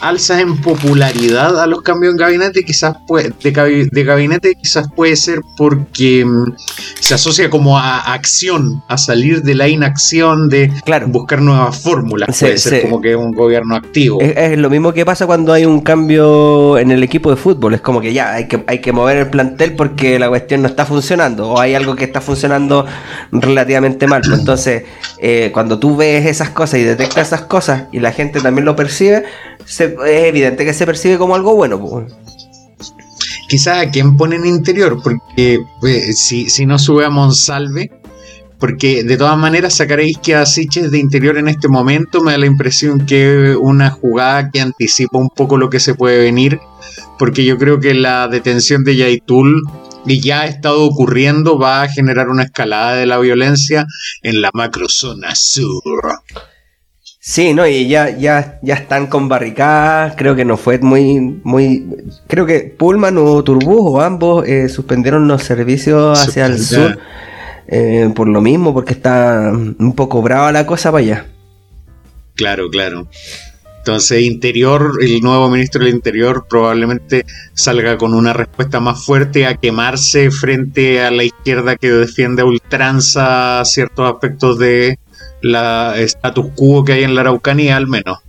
alzas 0.01 0.39
en 0.41 0.57
popularidad 0.57 1.61
a 1.61 1.67
los 1.67 1.83
cambios 1.83 2.13
en 2.13 2.17
gabinete, 2.17 2.65
quizás 2.65 2.95
puede, 3.07 3.31
de, 3.43 3.53
gabi- 3.53 3.87
de 3.91 4.03
gabinete 4.03 4.55
quizás 4.55 4.87
puede 4.95 5.15
ser 5.15 5.41
porque 5.57 6.25
mm, 6.25 6.55
se 6.99 7.13
asocia 7.13 7.51
como 7.51 7.77
a 7.77 7.99
acción, 8.13 8.81
a 8.87 8.97
salir 8.97 9.43
de 9.43 9.53
la 9.53 9.67
inacción, 9.67 10.49
de 10.49 10.71
Claro. 10.83 11.07
buscar 11.07 11.39
nuevas 11.41 11.79
fórmulas, 11.83 12.35
Sí, 12.35 12.45
puede 12.45 12.57
ser 12.57 12.73
sí. 12.77 12.81
como 12.81 12.99
que 12.99 13.15
un 13.15 13.31
gobierno 13.33 13.75
activo. 13.75 14.19
Es, 14.21 14.33
es 14.35 14.57
lo 14.57 14.71
mismo 14.71 14.91
que 14.91 15.05
pasa 15.05 15.27
cuando 15.27 15.53
hay 15.53 15.65
un 15.65 15.81
cambio 15.81 16.79
en 16.79 16.89
el 16.89 17.03
equipo 17.03 17.29
de 17.29 17.35
fútbol. 17.35 17.75
Es 17.75 17.81
como 17.81 18.01
que 18.01 18.11
ya 18.11 18.33
hay 18.33 18.47
que, 18.47 18.63
hay 18.65 18.79
que 18.81 18.91
mover 18.91 19.17
el 19.17 19.29
plantel 19.29 19.75
porque 19.75 20.17
la 20.17 20.29
cuestión 20.29 20.63
no 20.63 20.67
está 20.67 20.85
funcionando. 20.87 21.49
O 21.49 21.59
hay 21.59 21.75
algo 21.75 21.95
que 21.95 22.05
está 22.05 22.21
funcionando 22.21 22.87
relativamente 23.31 24.07
mal. 24.07 24.21
Pues 24.25 24.39
entonces, 24.39 24.83
eh, 25.19 25.49
cuando 25.53 25.79
tú 25.79 25.95
ves 25.95 26.25
esas 26.25 26.49
cosas 26.49 26.79
y 26.79 26.83
detectas 26.83 27.27
esas 27.27 27.41
cosas 27.43 27.83
y 27.91 27.99
la 27.99 28.11
gente 28.11 28.41
también 28.41 28.65
lo 28.65 28.75
percibe, 28.75 29.23
es 29.65 29.79
evidente 29.79 30.65
que 30.65 30.73
se 30.73 30.85
percibe 30.85 31.17
como 31.17 31.35
algo 31.35 31.55
bueno. 31.55 31.79
pues. 31.79 32.13
quizás 33.47 33.87
a 33.87 33.89
quién 33.91 34.17
ponen 34.17 34.45
interior, 34.45 35.01
porque 35.03 35.59
eh, 35.83 36.13
si, 36.13 36.49
si 36.49 36.65
no 36.65 36.79
sube 36.79 37.05
a 37.05 37.09
Monsalve, 37.09 37.91
porque 38.59 39.03
de 39.03 39.17
todas 39.17 39.37
maneras 39.37 39.75
sacaréis 39.75 40.17
que 40.17 40.35
a 40.35 40.45
Siches 40.45 40.91
de 40.91 40.99
interior 40.99 41.37
en 41.37 41.47
este 41.47 41.69
momento 41.69 42.21
me 42.21 42.33
da 42.33 42.37
la 42.37 42.45
impresión 42.45 43.05
que 43.05 43.55
una 43.55 43.89
jugada 43.89 44.51
que 44.51 44.59
anticipa 44.59 45.17
un 45.17 45.29
poco 45.29 45.57
lo 45.57 45.69
que 45.69 45.79
se 45.79 45.95
puede 45.95 46.19
venir, 46.19 46.59
porque 47.17 47.45
yo 47.45 47.57
creo 47.57 47.79
que 47.79 47.93
la 47.93 48.27
detención 48.27 48.83
de 48.83 48.97
Yaitul 48.97 49.63
y 50.05 50.21
ya 50.21 50.41
ha 50.41 50.45
estado 50.45 50.83
ocurriendo 50.83 51.57
va 51.57 51.83
a 51.83 51.89
generar 51.89 52.29
una 52.29 52.43
escalada 52.43 52.95
de 52.95 53.05
la 53.05 53.17
violencia 53.19 53.85
en 54.21 54.41
la 54.41 54.49
macrozona 54.53 55.35
sur. 55.35 56.21
Sí, 57.21 57.53
no, 57.53 57.67
y 57.67 57.87
ya, 57.87 58.17
ya, 58.17 58.59
ya 58.63 58.75
están 58.75 59.07
con 59.07 59.27
barricadas, 59.27 60.15
creo 60.15 60.35
que 60.35 60.45
no 60.45 60.57
fue 60.57 60.79
muy, 60.79 61.19
muy, 61.43 61.85
creo 62.27 62.45
que 62.45 62.61
Pullman 62.61 63.17
o 63.17 63.43
Turbus 63.43 63.81
o 63.81 64.01
ambos 64.01 64.47
eh, 64.47 64.69
suspendieron 64.69 65.27
los 65.27 65.43
servicios 65.43 66.17
hacia 66.19 66.45
el 66.45 66.59
sur 66.59 66.97
eh, 67.67 68.09
por 68.15 68.27
lo 68.27 68.41
mismo, 68.41 68.73
porque 68.73 68.93
está 68.93 69.51
un 69.53 69.93
poco 69.95 70.21
brava 70.21 70.51
la 70.51 70.65
cosa 70.65 70.91
para 70.91 71.03
allá. 71.03 71.25
Claro, 72.35 72.69
claro. 72.69 73.07
Entonces, 73.89 74.21
Interior, 74.21 74.99
el 75.01 75.19
nuevo 75.21 75.49
ministro 75.49 75.83
del 75.83 75.95
Interior 75.95 76.45
probablemente 76.47 77.25
salga 77.55 77.97
con 77.97 78.13
una 78.13 78.33
respuesta 78.33 78.79
más 78.79 79.03
fuerte 79.03 79.47
a 79.47 79.55
quemarse 79.55 80.29
frente 80.29 81.01
a 81.01 81.09
la 81.09 81.23
izquierda 81.23 81.75
que 81.75 81.89
defiende 81.89 82.43
a 82.43 82.45
ultranza 82.45 83.65
ciertos 83.65 84.13
aspectos 84.13 84.59
de 84.59 84.99
la 85.41 85.95
status 85.97 86.51
quo 86.55 86.85
que 86.85 86.93
hay 86.93 87.03
en 87.03 87.15
la 87.15 87.21
Araucanía, 87.21 87.77
al 87.77 87.87
menos. 87.87 88.19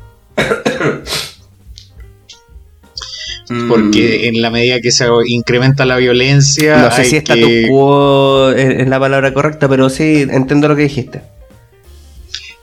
Porque 3.68 4.28
en 4.28 4.40
la 4.40 4.48
medida 4.48 4.80
que 4.80 4.90
se 4.90 5.06
incrementa 5.26 5.84
la 5.84 5.98
violencia. 5.98 6.78
No 6.78 6.90
sé 6.90 7.04
si 7.04 7.16
status 7.16 7.68
quo 7.68 8.50
es 8.52 8.88
la 8.88 8.98
palabra 8.98 9.34
correcta, 9.34 9.68
pero 9.68 9.90
sí 9.90 10.26
entiendo 10.30 10.68
lo 10.68 10.76
que 10.76 10.84
dijiste. 10.84 11.20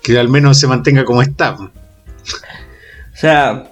Que 0.02 0.18
al 0.18 0.30
menos 0.30 0.60
se 0.60 0.66
mantenga 0.66 1.06
como 1.06 1.22
está. 1.22 1.56
O 3.18 3.20
sea, 3.20 3.64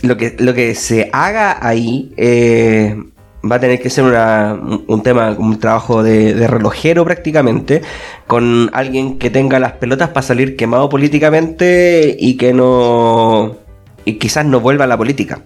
lo 0.00 0.16
que, 0.16 0.34
lo 0.38 0.54
que 0.54 0.74
se 0.74 1.10
haga 1.12 1.58
ahí 1.60 2.10
eh, 2.16 2.96
va 3.44 3.56
a 3.56 3.60
tener 3.60 3.82
que 3.82 3.90
ser 3.90 4.04
un 4.04 5.02
tema, 5.02 5.32
un 5.38 5.58
trabajo 5.58 6.02
de, 6.02 6.46
relojero 6.46 7.04
prácticamente, 7.04 7.82
con 8.26 8.70
alguien 8.72 9.18
que 9.18 9.28
tenga 9.28 9.58
las 9.58 9.72
pelotas 9.72 10.08
para 10.08 10.22
salir 10.22 10.56
quemado 10.56 10.88
políticamente 10.88 12.16
y 12.18 12.38
que 12.38 12.54
no 12.54 13.58
y 14.06 14.14
quizás 14.14 14.46
no 14.46 14.60
vuelva 14.60 14.84
a 14.84 14.88
la 14.88 14.96
política. 14.96 15.42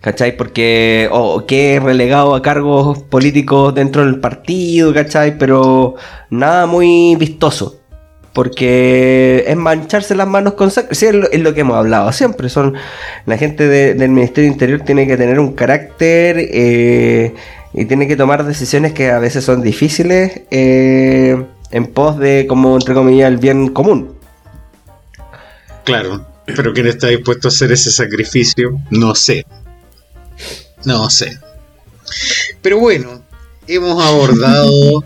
¿Cachai? 0.00 0.36
Porque, 0.36 1.08
o 1.12 1.46
que 1.46 1.78
relegado 1.78 2.34
a 2.34 2.42
cargos 2.42 2.98
políticos 3.04 3.76
dentro 3.76 4.04
del 4.04 4.18
partido, 4.18 4.92
¿cachai? 4.92 5.38
Pero 5.38 5.94
nada 6.30 6.66
muy 6.66 7.14
vistoso. 7.14 7.78
Porque 8.38 9.42
es 9.48 9.56
mancharse 9.56 10.14
las 10.14 10.28
manos 10.28 10.54
con 10.54 10.70
sangre. 10.70 10.94
Sí, 10.94 11.06
es 11.06 11.40
lo, 11.40 11.54
que 11.54 11.62
hemos 11.62 11.76
hablado 11.76 12.12
siempre. 12.12 12.48
Son 12.48 12.74
La 13.26 13.36
gente 13.36 13.66
del 13.66 14.10
Ministerio 14.10 14.48
Interior 14.48 14.82
tiene 14.82 15.08
que 15.08 15.16
tener 15.16 15.40
un 15.40 15.54
carácter 15.54 16.36
eh, 16.38 17.34
y 17.74 17.84
tiene 17.86 18.06
que 18.06 18.14
tomar 18.14 18.44
decisiones 18.44 18.92
que 18.92 19.10
a 19.10 19.18
veces 19.18 19.42
son 19.42 19.60
difíciles 19.60 20.42
eh, 20.52 21.44
en 21.72 21.86
pos 21.88 22.16
de, 22.20 22.46
como 22.48 22.76
entre 22.76 22.94
comillas, 22.94 23.26
el 23.26 23.38
bien 23.38 23.70
común. 23.70 24.16
Claro. 25.82 26.24
Pero 26.46 26.72
quién 26.72 26.86
está 26.86 27.08
dispuesto 27.08 27.48
a 27.48 27.50
hacer 27.50 27.72
ese 27.72 27.90
sacrificio, 27.90 28.78
no 28.90 29.16
sé. 29.16 29.44
No 30.84 31.10
sé. 31.10 31.40
Pero 32.62 32.78
bueno, 32.78 33.20
hemos 33.66 34.00
abordado 34.00 35.02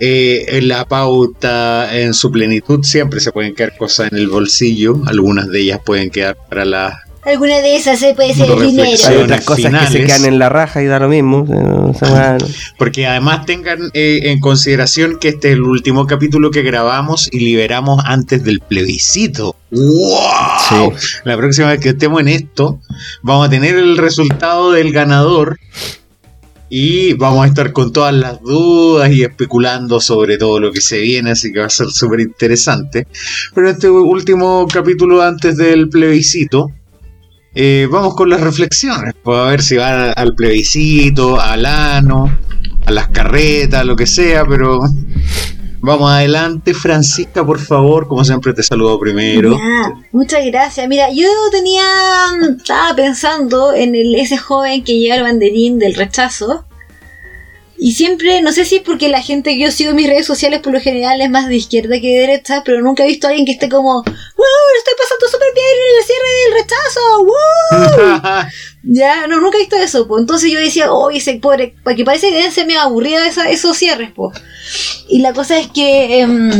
eh, 0.00 0.60
la 0.62 0.86
pauta 0.86 1.96
en 1.98 2.14
su 2.14 2.30
plenitud. 2.30 2.82
Siempre 2.84 3.20
se 3.20 3.32
pueden 3.32 3.54
quedar 3.54 3.76
cosas 3.76 4.12
en 4.12 4.18
el 4.18 4.28
bolsillo. 4.28 5.02
Algunas 5.06 5.48
de 5.48 5.60
ellas 5.60 5.80
pueden 5.84 6.10
quedar 6.10 6.36
para 6.48 6.64
la 6.64 7.06
Alguna 7.26 7.56
de 7.56 7.74
esas 7.74 7.98
se 7.98 8.14
puede 8.14 8.34
ser 8.34 8.56
dinero. 8.56 8.96
Hay 9.08 9.16
otras 9.16 9.44
cosas 9.44 9.88
que 9.88 9.98
se 9.98 10.04
quedan 10.04 10.26
en 10.26 10.38
la 10.38 10.48
raja 10.48 10.80
y 10.80 10.86
da 10.86 11.00
lo 11.00 11.08
mismo. 11.08 11.44
Porque 12.78 13.04
además 13.04 13.44
tengan 13.46 13.90
eh, 13.94 14.20
en 14.24 14.38
consideración 14.38 15.18
que 15.18 15.30
este 15.30 15.48
es 15.48 15.54
el 15.54 15.62
último 15.62 16.06
capítulo 16.06 16.52
que 16.52 16.62
grabamos 16.62 17.28
y 17.32 17.40
liberamos 17.40 18.00
antes 18.04 18.44
del 18.44 18.60
plebiscito. 18.60 19.56
¡Wow! 19.72 20.94
La 21.24 21.36
próxima 21.36 21.70
vez 21.70 21.80
que 21.80 21.88
estemos 21.88 22.20
en 22.20 22.28
esto, 22.28 22.78
vamos 23.22 23.48
a 23.48 23.50
tener 23.50 23.74
el 23.74 23.98
resultado 23.98 24.70
del 24.70 24.92
ganador 24.92 25.58
y 26.68 27.12
vamos 27.14 27.44
a 27.44 27.48
estar 27.48 27.72
con 27.72 27.92
todas 27.92 28.14
las 28.14 28.40
dudas 28.40 29.10
y 29.10 29.22
especulando 29.22 30.00
sobre 30.00 30.36
todo 30.36 30.58
lo 30.58 30.72
que 30.72 30.80
se 30.80 30.98
viene, 30.98 31.30
así 31.30 31.52
que 31.52 31.60
va 31.60 31.66
a 31.66 31.70
ser 31.70 31.88
súper 31.88 32.20
interesante. 32.20 33.06
Pero 33.54 33.70
este 33.70 33.88
último 33.88 34.66
capítulo 34.72 35.22
antes 35.22 35.56
del 35.56 35.88
plebiscito, 35.88 36.72
eh, 37.54 37.88
vamos 37.90 38.14
con 38.14 38.28
las 38.28 38.40
reflexiones, 38.40 39.14
pues, 39.22 39.38
a 39.38 39.44
ver 39.46 39.62
si 39.62 39.76
va 39.76 40.12
al 40.12 40.34
plebiscito, 40.34 41.40
al 41.40 41.64
ano, 41.64 42.36
a 42.84 42.90
las 42.90 43.08
carretas, 43.08 43.86
lo 43.86 43.96
que 43.96 44.06
sea, 44.06 44.44
pero 44.44 44.80
vamos 45.86 46.10
adelante, 46.10 46.74
Francisca, 46.74 47.46
por 47.46 47.60
favor, 47.60 48.08
como 48.08 48.24
siempre 48.24 48.52
te 48.52 48.62
saludo 48.62 48.98
primero. 48.98 49.56
muchas 50.10 50.44
gracias. 50.44 50.86
Mira, 50.88 51.10
yo 51.12 51.28
tenía, 51.52 51.84
estaba 52.58 52.94
pensando 52.94 53.72
en 53.72 53.94
el, 53.94 54.16
ese 54.16 54.36
joven 54.36 54.82
que 54.82 54.98
lleva 54.98 55.14
el 55.14 55.22
banderín 55.22 55.78
del 55.78 55.94
rechazo 55.94 56.66
y 57.78 57.92
siempre, 57.92 58.40
no 58.40 58.52
sé 58.52 58.64
si 58.64 58.76
es 58.76 58.82
porque 58.82 59.08
la 59.08 59.20
gente 59.20 59.50
que 59.50 59.60
yo 59.60 59.70
sigo 59.70 59.90
en 59.90 59.96
mis 59.96 60.08
redes 60.08 60.26
sociales 60.26 60.60
por 60.60 60.72
lo 60.72 60.80
general 60.80 61.20
es 61.20 61.28
más 61.28 61.46
de 61.48 61.56
izquierda 61.56 62.00
que 62.00 62.08
de 62.08 62.20
derecha, 62.20 62.62
pero 62.64 62.80
nunca 62.80 63.04
he 63.04 63.08
visto 63.08 63.26
a 63.26 63.30
alguien 63.30 63.44
que 63.44 63.52
esté 63.52 63.68
como, 63.68 64.02
¡Wow! 64.02 64.04
Lo 64.04 64.78
estoy 64.78 64.94
pasando 64.98 65.28
súper 65.30 65.48
bien 65.54 65.66
en 65.86 65.96
el 65.98 66.04
cierre 66.04 66.30
del 66.42 66.54
rechazo! 66.62 67.00
¡Wow! 67.24 68.50
ya, 68.88 69.26
no, 69.26 69.40
nunca 69.40 69.58
he 69.58 69.60
visto 69.60 69.76
eso, 69.76 70.06
pues. 70.06 70.20
Entonces 70.20 70.50
yo 70.52 70.60
decía, 70.60 70.92
oh, 70.92 71.10
ese 71.10 71.34
pobre, 71.34 71.74
porque 71.82 72.04
parece 72.04 72.28
que 72.28 72.36
deben 72.36 72.52
ser 72.52 72.66
medio 72.66 72.80
aburridos 72.80 73.36
esos 73.48 73.76
cierres, 73.76 74.10
pues. 74.14 74.38
Y 75.08 75.20
la 75.20 75.32
cosa 75.32 75.58
es 75.58 75.68
que, 75.68 76.20
em, 76.20 76.50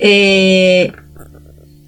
eh, 0.00 0.92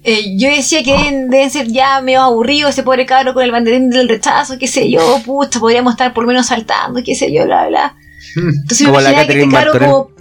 eh, 0.03 0.37
yo 0.37 0.49
decía 0.49 0.83
que 0.83 0.93
deben, 1.29 1.51
ser 1.51 1.67
ya 1.67 1.99
medio 2.01 2.21
aburridos 2.21 2.71
ese 2.71 2.83
pobre 2.83 3.05
cabro 3.05 3.33
con 3.33 3.43
el 3.43 3.51
banderín 3.51 3.89
del 3.89 4.07
rechazo, 4.07 4.57
qué 4.57 4.67
sé 4.67 4.89
yo, 4.89 5.21
pucha, 5.25 5.59
podríamos 5.59 5.93
estar 5.93 6.13
por 6.13 6.23
lo 6.23 6.29
menos 6.29 6.47
saltando, 6.47 7.01
qué 7.03 7.13
sé 7.13 7.31
yo, 7.33 7.45
bla, 7.45 7.67
bla. 7.67 7.95
Entonces 8.35 8.87
como 8.87 9.01
la 9.01 9.25
que 9.25 9.41
este 9.41 9.79
como... 9.79 10.16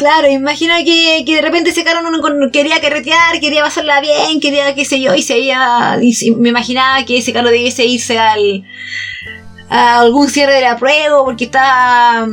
Claro, 0.00 0.28
imagino 0.28 0.72
que, 0.82 1.24
que 1.26 1.34
de 1.34 1.42
repente 1.42 1.68
ese 1.68 1.84
caro 1.84 2.00
no, 2.00 2.50
quería 2.50 2.80
carretear, 2.80 3.38
quería 3.38 3.62
pasarla 3.62 4.00
bien, 4.00 4.40
quería 4.40 4.74
qué 4.74 4.86
sé 4.86 4.98
yo, 4.98 5.14
y 5.14 5.20
se 5.20 5.38
iba, 5.38 5.98
y 6.00 6.30
me 6.36 6.48
imaginaba 6.48 7.04
que 7.04 7.18
ese 7.18 7.34
caro 7.34 7.50
debiese 7.50 7.84
irse 7.84 8.18
al 8.18 8.64
a 9.68 10.00
algún 10.00 10.30
cierre 10.30 10.54
de 10.54 10.62
la 10.62 10.78
prueba 10.78 11.22
porque 11.22 11.44
está 11.44 12.26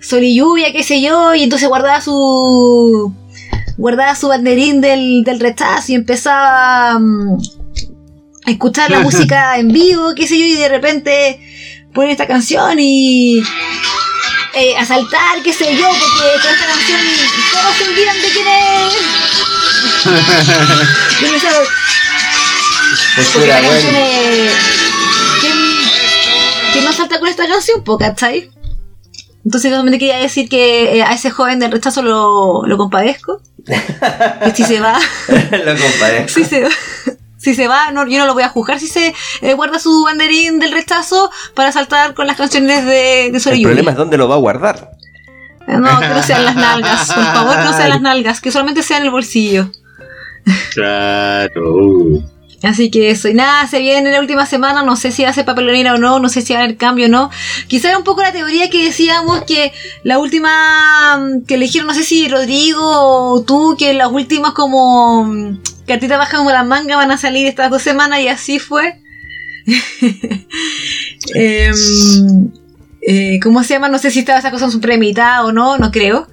sol 0.00 0.24
y 0.24 0.36
lluvia, 0.36 0.72
qué 0.72 0.82
sé 0.82 1.02
yo, 1.02 1.34
y 1.34 1.42
entonces 1.42 1.68
guardaba 1.68 2.00
su 2.00 3.14
guardaba 3.76 4.14
su 4.14 4.28
banderín 4.28 4.80
del, 4.80 5.22
del 5.22 5.38
rechazo 5.38 5.92
y 5.92 5.96
empezaba 5.96 6.98
mm, 6.98 7.36
a 8.46 8.50
escuchar 8.50 8.90
la 8.90 9.00
música 9.06 9.58
en 9.58 9.68
vivo, 9.68 10.14
qué 10.16 10.26
sé 10.26 10.38
yo, 10.38 10.46
y 10.46 10.56
de 10.56 10.68
repente 10.70 11.40
ponen 11.92 12.12
esta 12.12 12.26
canción 12.26 12.78
y 12.80 13.42
eh, 14.54 14.76
a 14.76 14.84
saltar, 14.84 15.42
qué 15.42 15.52
sé 15.52 15.76
yo, 15.76 15.88
porque 15.88 16.38
toda 16.40 16.52
esta 16.52 16.66
canción 16.66 17.00
todos 17.52 17.76
se 17.76 17.84
olvidan 17.88 18.20
de 18.20 18.28
quién 18.28 18.48
es. 18.48 18.94
porque 23.32 23.48
la 23.48 23.60
canción 23.60 23.94
es... 23.94 24.52
¿Quién, 25.40 25.54
¿Quién 26.72 26.84
no 26.84 26.92
salta 26.92 27.18
con 27.18 27.28
esta 27.28 27.48
canción? 27.48 27.82
¿Cachai? 27.98 28.50
Entonces 29.44 29.70
solamente 29.70 29.98
quería 29.98 30.18
decir 30.18 30.48
que 30.48 30.98
eh, 30.98 31.02
a 31.02 31.14
ese 31.14 31.30
joven 31.30 31.58
del 31.58 31.72
rechazo 31.72 32.02
lo, 32.02 32.64
lo 32.66 32.78
compadezco. 32.78 33.40
que 33.64 34.54
si 34.54 34.64
se 34.64 34.80
va. 34.80 34.98
lo 35.28 35.76
compadezco. 35.76 36.28
Si 36.28 36.44
se 36.44 36.62
va. 36.62 36.70
Si 37.42 37.54
se 37.54 37.66
va, 37.66 37.90
no, 37.90 38.06
yo 38.06 38.20
no 38.20 38.26
lo 38.26 38.34
voy 38.34 38.44
a 38.44 38.48
juzgar 38.48 38.78
si 38.78 38.86
se 38.86 39.12
eh, 39.40 39.54
guarda 39.54 39.80
su 39.80 40.04
banderín 40.04 40.60
del 40.60 40.70
rechazo 40.70 41.28
para 41.54 41.72
saltar 41.72 42.14
con 42.14 42.28
las 42.28 42.36
canciones 42.36 42.86
de, 42.86 43.32
de 43.32 43.50
El 43.50 43.62
problema 43.62 43.90
es 43.90 43.96
dónde 43.96 44.16
lo 44.16 44.28
va 44.28 44.36
a 44.36 44.38
guardar. 44.38 44.92
Eh, 45.66 45.76
no, 45.76 46.00
que 46.00 46.08
no 46.08 46.22
sean 46.22 46.44
las 46.44 46.54
nalgas. 46.54 47.12
Por 47.12 47.24
favor, 47.24 47.56
no 47.64 47.72
sean 47.72 47.90
las 47.90 48.00
nalgas. 48.00 48.40
Que 48.40 48.52
solamente 48.52 48.82
sea 48.84 48.98
en 48.98 49.04
el 49.04 49.10
bolsillo. 49.10 49.70
Claro. 50.72 52.22
Así 52.62 52.90
que 52.90 53.10
eso, 53.10 53.28
y 53.28 53.34
nada, 53.34 53.66
se 53.66 53.80
viene 53.80 54.12
la 54.12 54.20
última 54.20 54.46
semana, 54.46 54.82
no 54.82 54.94
sé 54.94 55.10
si 55.10 55.24
hace 55.24 55.42
papelonera 55.42 55.94
o 55.94 55.98
no, 55.98 56.20
no 56.20 56.28
sé 56.28 56.42
si 56.42 56.52
va 56.52 56.60
a 56.60 56.62
haber 56.62 56.76
cambio 56.76 57.06
o 57.06 57.08
no. 57.08 57.30
Quizá 57.66 57.88
era 57.88 57.98
un 57.98 58.04
poco 58.04 58.22
la 58.22 58.32
teoría 58.32 58.70
que 58.70 58.84
decíamos 58.84 59.42
que 59.42 59.72
la 60.04 60.18
última 60.18 61.18
mm, 61.18 61.44
que 61.44 61.54
eligieron, 61.54 61.88
no 61.88 61.94
sé 61.94 62.04
si 62.04 62.28
Rodrigo 62.28 62.80
o 62.80 63.42
tú, 63.42 63.74
que 63.76 63.94
las 63.94 64.12
últimas 64.12 64.52
como 64.52 65.24
mm, 65.24 65.60
cartitas 65.86 66.18
bajas 66.18 66.38
como 66.38 66.50
la 66.52 66.62
manga 66.62 66.96
van 66.96 67.10
a 67.10 67.18
salir 67.18 67.46
estas 67.46 67.68
dos 67.70 67.82
semanas 67.82 68.20
y 68.20 68.28
así 68.28 68.58
fue. 68.58 69.00
Em, 71.34 72.50
eh, 73.00 73.38
¿Cómo 73.42 73.62
se 73.62 73.74
llama? 73.74 73.88
No 73.88 73.98
sé 73.98 74.10
si 74.10 74.20
esta, 74.20 74.38
esa 74.38 74.50
cosa 74.50 74.68
premeditadas 74.80 75.44
o 75.44 75.52
no, 75.52 75.78
no 75.78 75.90
creo. 75.90 76.26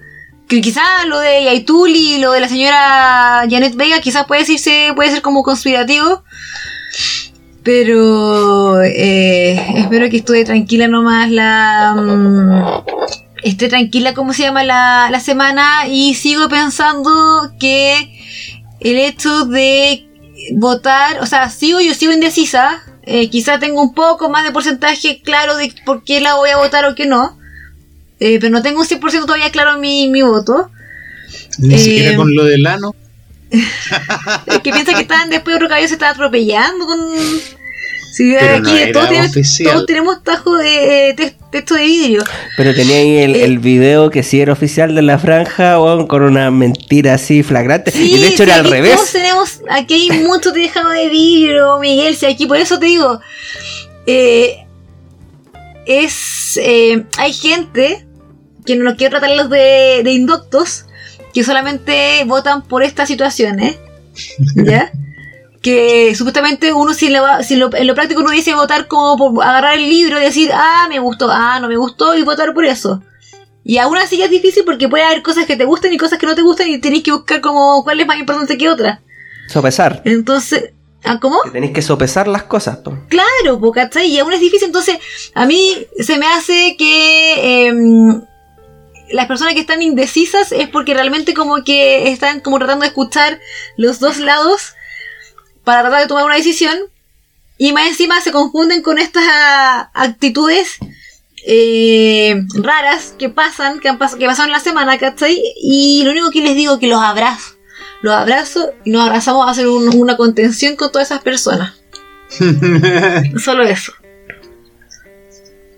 Que 0.50 0.62
quizás 0.62 1.06
lo 1.06 1.20
de 1.20 1.44
Yaitul 1.44 1.92
y 1.92 2.18
lo 2.18 2.32
de 2.32 2.40
la 2.40 2.50
señora 2.50 3.46
Janet 3.48 3.76
Vega 3.76 4.02
quizás 4.02 4.26
puede 4.26 4.42
decirse, 4.42 4.94
puede 4.96 5.12
ser 5.12 5.22
como 5.22 5.44
conspirativo. 5.44 6.24
Pero 7.64 8.82
eh, 8.82 9.64
espero 9.76 10.10
que 10.10 10.18
esté 10.18 10.44
tranquila 10.46 10.88
nomás 10.88 11.30
la... 11.30 11.94
mm, 11.96 13.44
esté 13.44 13.68
tranquila, 13.70 14.16
¿cómo 14.16 14.34
se 14.34 14.44
llama? 14.44 14.64
La, 14.64 15.10
la 15.12 15.20
semana 15.20 15.88
y 15.88 16.16
sigo 16.16 16.50
pensando 16.50 17.12
que 17.60 18.10
el 18.80 18.98
hecho 18.98 19.46
de 19.46 20.10
votar, 20.56 21.22
o 21.22 21.26
sea, 21.26 21.50
sigo 21.50 21.80
yo 21.80 21.94
sigo 21.94 22.12
indecisa, 22.12 22.82
eh, 23.04 23.30
quizá 23.30 23.60
tengo 23.60 23.82
un 23.82 23.94
poco 23.94 24.30
más 24.30 24.44
de 24.44 24.52
porcentaje 24.52 25.22
claro 25.22 25.58
de 25.58 25.74
por 25.86 26.04
qué 26.04 26.22
la 26.22 26.36
voy 26.36 26.50
a 26.50 26.58
votar 26.58 26.86
o 26.86 26.96
qué 26.96 27.06
no, 27.06 27.39
eh, 28.20 28.38
pero 28.40 28.52
no 28.52 28.62
tengo 28.62 28.82
un 28.82 28.88
100% 28.88 29.22
todavía 29.26 29.50
claro 29.52 29.80
mi, 29.80 30.10
mi 30.10 30.22
voto. 30.22 30.70
Ni 31.60 31.76
Eh, 31.76 31.80
siquiera 31.80 32.16
con 32.16 32.34
lo 32.36 32.46
del 32.46 32.66
ano. 32.68 32.96
Es 34.48 34.60
que 34.60 34.72
piensa 34.72 34.94
que 34.94 35.02
estaban 35.02 35.30
después 35.30 35.56
otro 35.56 35.68
caballo 35.68 35.88
se 35.88 35.94
estaba 35.94 36.12
atropellando 36.12 36.86
con... 36.86 37.00
Sí, 38.12 38.36
Pero 38.38 38.56
aquí 38.56 38.62
no 38.72 38.78
era 38.78 38.92
todos, 38.92 39.08
tenemos, 39.10 39.58
todos 39.64 39.86
tenemos 39.86 40.24
tajo 40.24 40.58
de, 40.58 41.14
de 41.16 41.36
texto 41.52 41.76
de 41.76 41.84
vidrio. 41.84 42.24
Pero 42.58 42.76
tenía 42.76 42.98
ahí 42.98 43.18
el, 43.20 43.36
Eh. 43.36 43.46
el 43.46 43.60
video 43.60 44.10
que 44.10 44.24
sí 44.24 44.42
era 44.42 44.52
oficial 44.52 44.94
de 44.94 45.02
la 45.04 45.18
franja, 45.20 45.78
con 46.08 46.24
una 46.24 46.52
mentira 46.52 47.14
así 47.14 47.44
flagrante. 47.44 47.94
y 47.96 48.18
de 48.18 48.28
hecho 48.28 48.38
sí, 48.38 48.44
era 48.44 48.56
al 48.56 48.70
revés. 48.70 48.96
Todos 48.96 49.12
tenemos, 49.14 49.62
aquí 49.70 49.94
hay 50.12 50.20
mucho 50.24 50.52
tejado 50.52 50.90
de 50.90 51.08
vidrio, 51.08 51.80
Miguel. 51.80 52.14
Si 52.16 52.26
aquí, 52.26 52.46
por 52.46 52.58
eso 52.58 52.78
te 52.78 52.88
digo, 52.88 53.22
eh, 54.06 54.66
es, 55.86 56.60
eh, 56.62 57.06
hay 57.18 57.32
gente 57.32 58.06
que 58.78 58.84
no 58.84 58.96
quiero 58.96 59.20
tratarlos 59.20 59.50
de, 59.50 60.02
de 60.04 60.12
indoctos, 60.12 60.86
que 61.34 61.44
solamente 61.44 62.24
votan 62.26 62.62
por 62.64 62.84
estas 62.84 63.08
situaciones, 63.08 63.78
¿ya? 64.56 64.92
que 65.62 66.16
supuestamente 66.16 66.72
uno 66.74 66.94
si, 66.94 67.10
le 67.10 67.20
va- 67.20 67.44
si 67.44 67.56
lo- 67.58 67.74
en 67.76 67.86
lo 67.88 67.96
práctico 67.96 68.22
uno 68.22 68.32
dice 68.32 68.54
votar 68.56 68.88
como 68.88 69.18
por 69.34 69.44
agarrar 69.44 69.78
el 69.78 69.90
libro 69.90 70.20
y 70.20 70.24
decir, 70.24 70.52
ah, 70.54 70.86
me 70.90 71.00
gustó, 71.00 71.30
ah, 71.32 71.60
no 71.60 71.68
me 71.68 71.76
gustó 71.78 72.16
y 72.16 72.24
votar 72.24 72.54
por 72.54 72.66
eso. 72.66 73.02
Y 73.64 73.78
aún 73.78 73.98
así 73.98 74.18
ya 74.18 74.26
es 74.26 74.32
difícil 74.32 74.64
porque 74.66 74.88
puede 74.88 75.04
haber 75.04 75.22
cosas 75.22 75.46
que 75.46 75.58
te 75.58 75.66
gusten 75.66 75.94
y 75.94 75.98
cosas 75.98 76.18
que 76.18 76.26
no 76.26 76.36
te 76.36 76.42
gustan 76.42 76.70
y 76.70 76.78
tenéis 76.80 77.04
que 77.04 77.12
buscar 77.12 77.42
como 77.42 77.84
cuál 77.84 78.00
es 78.00 78.08
más 78.08 78.18
importante 78.20 78.58
que 78.58 78.70
otra. 78.70 79.02
Sopesar. 79.48 80.02
Entonces, 80.06 80.72
¿ah, 81.04 81.20
¿cómo? 81.20 81.42
Que 81.44 81.52
tenéis 81.52 81.74
que 81.74 81.82
sopesar 81.82 82.28
las 82.28 82.44
cosas. 82.44 82.78
po. 82.78 82.98
Claro, 83.10 83.60
po, 83.60 83.72
¿cachai? 83.72 84.08
Y 84.08 84.18
aún 84.20 84.32
es 84.32 84.40
difícil, 84.40 84.68
entonces 84.68 84.98
a 85.36 85.46
mí 85.46 85.86
se 86.00 86.18
me 86.18 86.26
hace 86.28 86.76
que 86.80 87.68
em, 87.68 88.22
las 89.12 89.28
personas 89.28 89.54
que 89.54 89.62
están 89.62 89.82
indecisas 89.82 90.52
es 90.52 90.68
porque 90.70 90.94
realmente 90.94 91.34
como 91.34 91.64
que 91.64 92.10
están 92.12 92.40
como 92.42 92.58
tratando 92.60 92.82
de 92.84 92.88
escuchar 92.90 93.40
los 93.78 94.00
dos 94.00 94.18
lados 94.18 94.74
para 95.64 95.82
tratar 95.82 96.02
de 96.02 96.08
tomar 96.08 96.26
una 96.26 96.36
decisión 96.36 96.78
y 97.58 97.74
más 97.74 97.88
encima 97.88 98.22
se 98.22 98.32
confunden 98.32 98.82
con 98.82 98.98
estas 99.00 99.24
ah, 99.28 99.90
actitudes 99.94 100.78
eh, 101.46 102.42
raras 102.56 103.14
que 103.18 103.30
pasan, 103.30 103.80
que, 103.80 103.90
han 103.90 103.98
pas- 104.00 104.18
que 104.18 104.26
pasaron 104.26 104.52
la 104.52 104.60
semana, 104.60 104.98
¿cachai? 104.98 105.42
Y 105.62 106.02
lo 106.04 106.12
único 106.12 106.32
que 106.32 106.42
les 106.42 106.56
digo 106.56 106.74
es 106.74 106.80
que 106.80 106.88
los 106.88 107.02
abrazo. 107.02 107.56
Los 108.02 108.14
abrazo 108.14 108.72
y 108.86 108.92
nos 108.92 109.06
abrazamos 109.06 109.48
a 109.48 109.52
hacer 109.52 109.68
un- 109.68 109.94
una 109.98 110.16
contención 110.18 110.76
con 110.76 110.92
todas 110.92 111.10
esas 111.12 111.22
personas. 111.22 111.74
Solo 113.44 113.64
eso. 113.64 113.94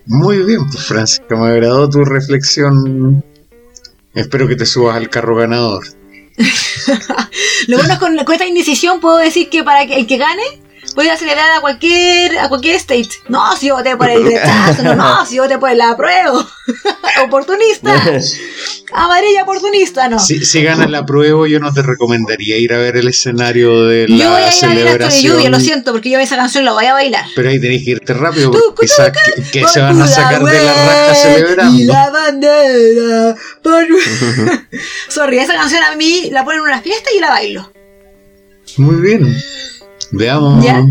Muy 0.06 0.38
bien, 0.42 0.68
pues 0.70 0.84
Francisca, 0.84 1.36
me 1.36 1.48
agradó 1.48 1.88
tu 1.88 2.04
reflexión. 2.04 3.24
Espero 4.14 4.48
que 4.48 4.56
te 4.56 4.66
subas 4.66 4.96
al 4.96 5.08
carro 5.08 5.36
ganador. 5.36 5.84
Lo 7.68 7.76
bueno 7.76 7.92
es 7.92 7.98
con, 7.98 8.16
con 8.16 8.32
esta 8.32 8.46
indecisión 8.46 9.00
puedo 9.00 9.18
decir 9.18 9.48
que 9.48 9.62
para 9.62 9.82
el 9.82 10.06
que 10.06 10.16
gane 10.16 10.42
puede 10.94 11.10
acelerar 11.10 11.50
a 11.56 11.60
cualquier 11.60 12.38
a 12.38 12.48
cualquier 12.48 12.76
state. 12.76 13.08
No, 13.28 13.56
si 13.56 13.66
yo 13.68 13.76
voté 13.76 13.96
por 13.96 14.08
el 14.10 14.24
rechazo, 14.24 14.82
no, 14.82 14.94
no, 14.94 15.24
si 15.26 15.36
yo 15.36 15.42
voté 15.44 15.58
por 15.58 15.70
el 15.70 15.80
apruebo. 15.80 16.44
oportunista. 17.24 17.94
Amarilla 18.94 19.42
oportunista, 19.44 20.08
no. 20.08 20.18
Si, 20.18 20.44
si 20.44 20.62
ganas 20.62 20.90
la 20.90 21.06
prueba, 21.06 21.48
yo 21.48 21.58
no 21.60 21.72
te 21.72 21.80
recomendaría 21.82 22.58
ir 22.58 22.74
a 22.74 22.76
ver 22.78 22.96
el 22.98 23.08
escenario 23.08 23.84
de 23.86 24.06
yo 24.06 24.14
voy 24.16 24.18
la 24.18 24.26
a 24.26 24.54
ir 24.54 24.64
a 24.64 24.68
ver 24.68 24.76
celebración. 24.78 25.32
lluvia, 25.36 25.48
lo 25.50 25.60
siento, 25.60 25.92
porque 25.92 26.10
yo 26.10 26.18
esa 26.18 26.36
canción 26.36 26.64
la 26.66 26.72
voy 26.72 26.84
a 26.86 26.92
bailar. 26.92 27.24
Pero 27.34 27.48
ahí 27.48 27.58
tenés 27.60 27.84
que 27.84 27.92
irte 27.92 28.12
rápido 28.12 28.50
Tú, 28.50 28.58
porque 28.76 28.86
tú, 28.88 28.92
quizás 28.94 29.12
que, 29.12 29.60
que 29.60 29.68
se 29.68 29.80
van 29.80 30.00
a 30.02 30.06
sacar 30.06 30.42
de 30.44 30.62
la 30.62 30.72
raja 30.74 31.12
Y 31.12 31.16
celebrando. 31.16 31.92
la 31.92 32.10
bandera. 32.10 33.36
por- 33.62 33.86
Sorry, 35.08 35.38
esa 35.38 35.54
canción 35.54 35.82
a 35.84 35.96
mí 35.96 36.28
la 36.30 36.44
ponen 36.44 36.60
en 36.60 36.64
una 36.66 36.82
fiesta 36.82 37.08
y 37.16 37.20
la 37.20 37.30
bailo. 37.30 37.72
Muy 38.76 38.96
bien. 38.96 39.36
Veamos. 40.12 40.64
Ya. 40.64 40.84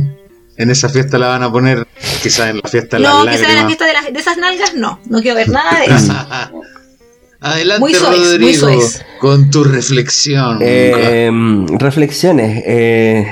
En 0.57 0.69
esa 0.69 0.89
fiesta 0.89 1.17
la 1.17 1.27
van 1.29 1.43
a 1.43 1.51
poner, 1.51 1.87
quizás 2.21 2.49
en 2.49 2.57
la 2.61 2.69
fiesta 2.69 2.97
de 2.97 3.03
No, 3.03 3.23
las 3.23 3.35
que 3.37 3.41
sea 3.45 3.51
en 3.51 3.61
la 3.61 3.65
fiesta 3.65 3.85
de, 3.85 3.93
las- 3.93 4.13
de 4.13 4.19
esas 4.19 4.37
nalgas, 4.37 4.75
no. 4.75 4.99
No 5.09 5.21
quiero 5.21 5.37
ver 5.37 5.49
nada 5.49 5.79
de 5.79 5.85
eso. 5.95 6.13
Adelante, 7.43 7.79
Muy 7.79 7.93
Rodrigo, 7.93 8.67
con 9.19 9.49
tu 9.49 9.63
reflexión. 9.63 10.59
Eh, 10.61 11.31
reflexiones. 11.79 12.63
eh, 12.67 13.25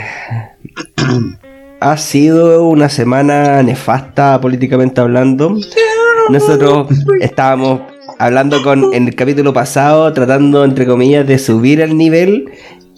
ha 1.80 1.98
sido 1.98 2.64
una 2.68 2.90
semana 2.90 3.62
nefasta 3.64 4.42
políticamente 4.42 5.00
hablando. 5.02 5.56
Nosotros 6.30 6.88
estábamos 7.22 7.82
hablando 8.18 8.62
con 8.64 8.94
en 8.94 9.08
el 9.08 9.16
capítulo 9.16 9.54
pasado, 9.54 10.12
tratando 10.14 10.64
entre 10.66 10.86
comillas 10.88 11.28
de 11.28 11.38
subir 11.38 11.80
el 11.82 11.96
nivel. 11.96 12.50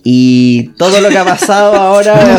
Y 0.03 0.69
todo 0.77 0.99
lo 0.99 1.09
que 1.09 1.17
ha 1.17 1.25
pasado 1.25 1.75
ahora 1.75 2.15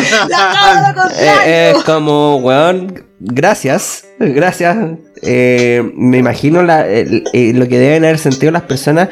eh, 1.18 1.72
es 1.76 1.82
como, 1.84 2.36
weón, 2.38 3.04
gracias, 3.20 4.04
gracias. 4.18 4.76
Eh, 5.22 5.82
me 5.94 6.18
imagino 6.18 6.62
la- 6.64 6.88
el- 6.88 7.22
eh, 7.32 7.52
lo 7.54 7.68
que 7.68 7.78
deben 7.78 8.04
haber 8.04 8.18
sentido 8.18 8.50
las 8.50 8.62
personas 8.62 9.08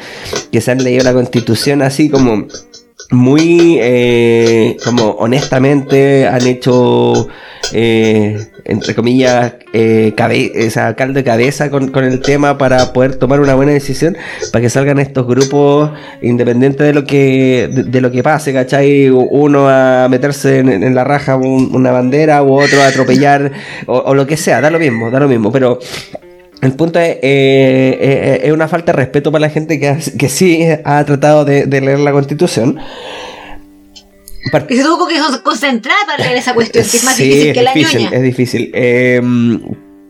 que 0.51 0.59
se 0.59 0.71
han 0.71 0.83
leído 0.83 1.03
la 1.05 1.13
constitución 1.13 1.81
así 1.81 2.09
como 2.09 2.47
muy, 3.11 3.77
eh, 3.81 4.77
como 4.85 5.11
honestamente 5.11 6.27
han 6.27 6.47
hecho, 6.47 7.27
eh, 7.73 8.37
entre 8.63 8.95
comillas, 8.95 9.53
eh, 9.73 10.13
sea, 10.69 10.95
caldo 10.95 11.15
de 11.15 11.23
cabeza 11.23 11.69
con, 11.69 11.89
con 11.89 12.05
el 12.05 12.21
tema 12.21 12.57
para 12.57 12.93
poder 12.93 13.15
tomar 13.17 13.41
una 13.41 13.53
buena 13.55 13.73
decisión, 13.73 14.15
para 14.51 14.61
que 14.63 14.69
salgan 14.69 14.97
estos 14.99 15.27
grupos 15.27 15.91
independiente 16.21 16.83
de 16.85 16.93
lo 16.93 17.03
que 17.03 17.69
de, 17.71 18.01
lo 18.01 18.11
que 18.11 18.23
pase, 18.23 18.53
¿cachai? 18.53 19.09
Uno 19.09 19.67
a 19.69 20.07
meterse 20.09 20.59
en, 20.59 20.95
la 20.95 21.03
raja 21.03 21.35
un- 21.35 21.69
una 21.75 21.91
bandera 21.91 22.41
u 22.43 22.53
otro 22.59 22.81
a 22.81 22.87
atropellar 22.87 23.51
o, 23.87 23.97
o 23.97 24.15
lo 24.15 24.25
que 24.25 24.37
sea, 24.37 24.61
da 24.61 24.69
lo 24.69 24.79
mismo, 24.79 25.11
da 25.11 25.19
lo 25.19 25.27
mismo, 25.27 25.51
pero 25.51 25.79
el 26.61 26.73
punto 26.73 26.99
es, 26.99 27.15
eh, 27.15 27.19
eh, 27.23 28.41
es 28.43 28.51
una 28.51 28.67
falta 28.67 28.91
de 28.91 28.97
respeto 28.97 29.31
para 29.31 29.41
la 29.41 29.49
gente 29.49 29.79
que, 29.79 29.87
ha- 29.89 29.99
que 30.17 30.29
sí 30.29 30.63
ha 30.83 31.03
tratado 31.05 31.43
de, 31.45 31.65
de 31.65 31.81
leer 31.81 31.99
la 31.99 32.11
constitución. 32.11 32.77
Par- 34.51 34.67
Que 34.67 34.75
se 34.75 34.83
tuvo 34.83 35.07
que 35.07 35.15
concentrar 35.43 35.95
para 36.07 36.23
leer 36.23 36.37
esa 36.37 36.53
cuestión, 36.53 36.83
que 36.89 36.97
es 36.97 37.03
más 37.03 37.15
Sí, 37.15 37.23
difícil 37.25 37.47
es 37.49 37.53
que 37.53 37.61
la 37.63 37.73
difícil, 37.73 38.03
ñoña. 38.05 38.17
es 38.17 38.23
difícil. 38.23 38.71
Eh, 38.73 39.21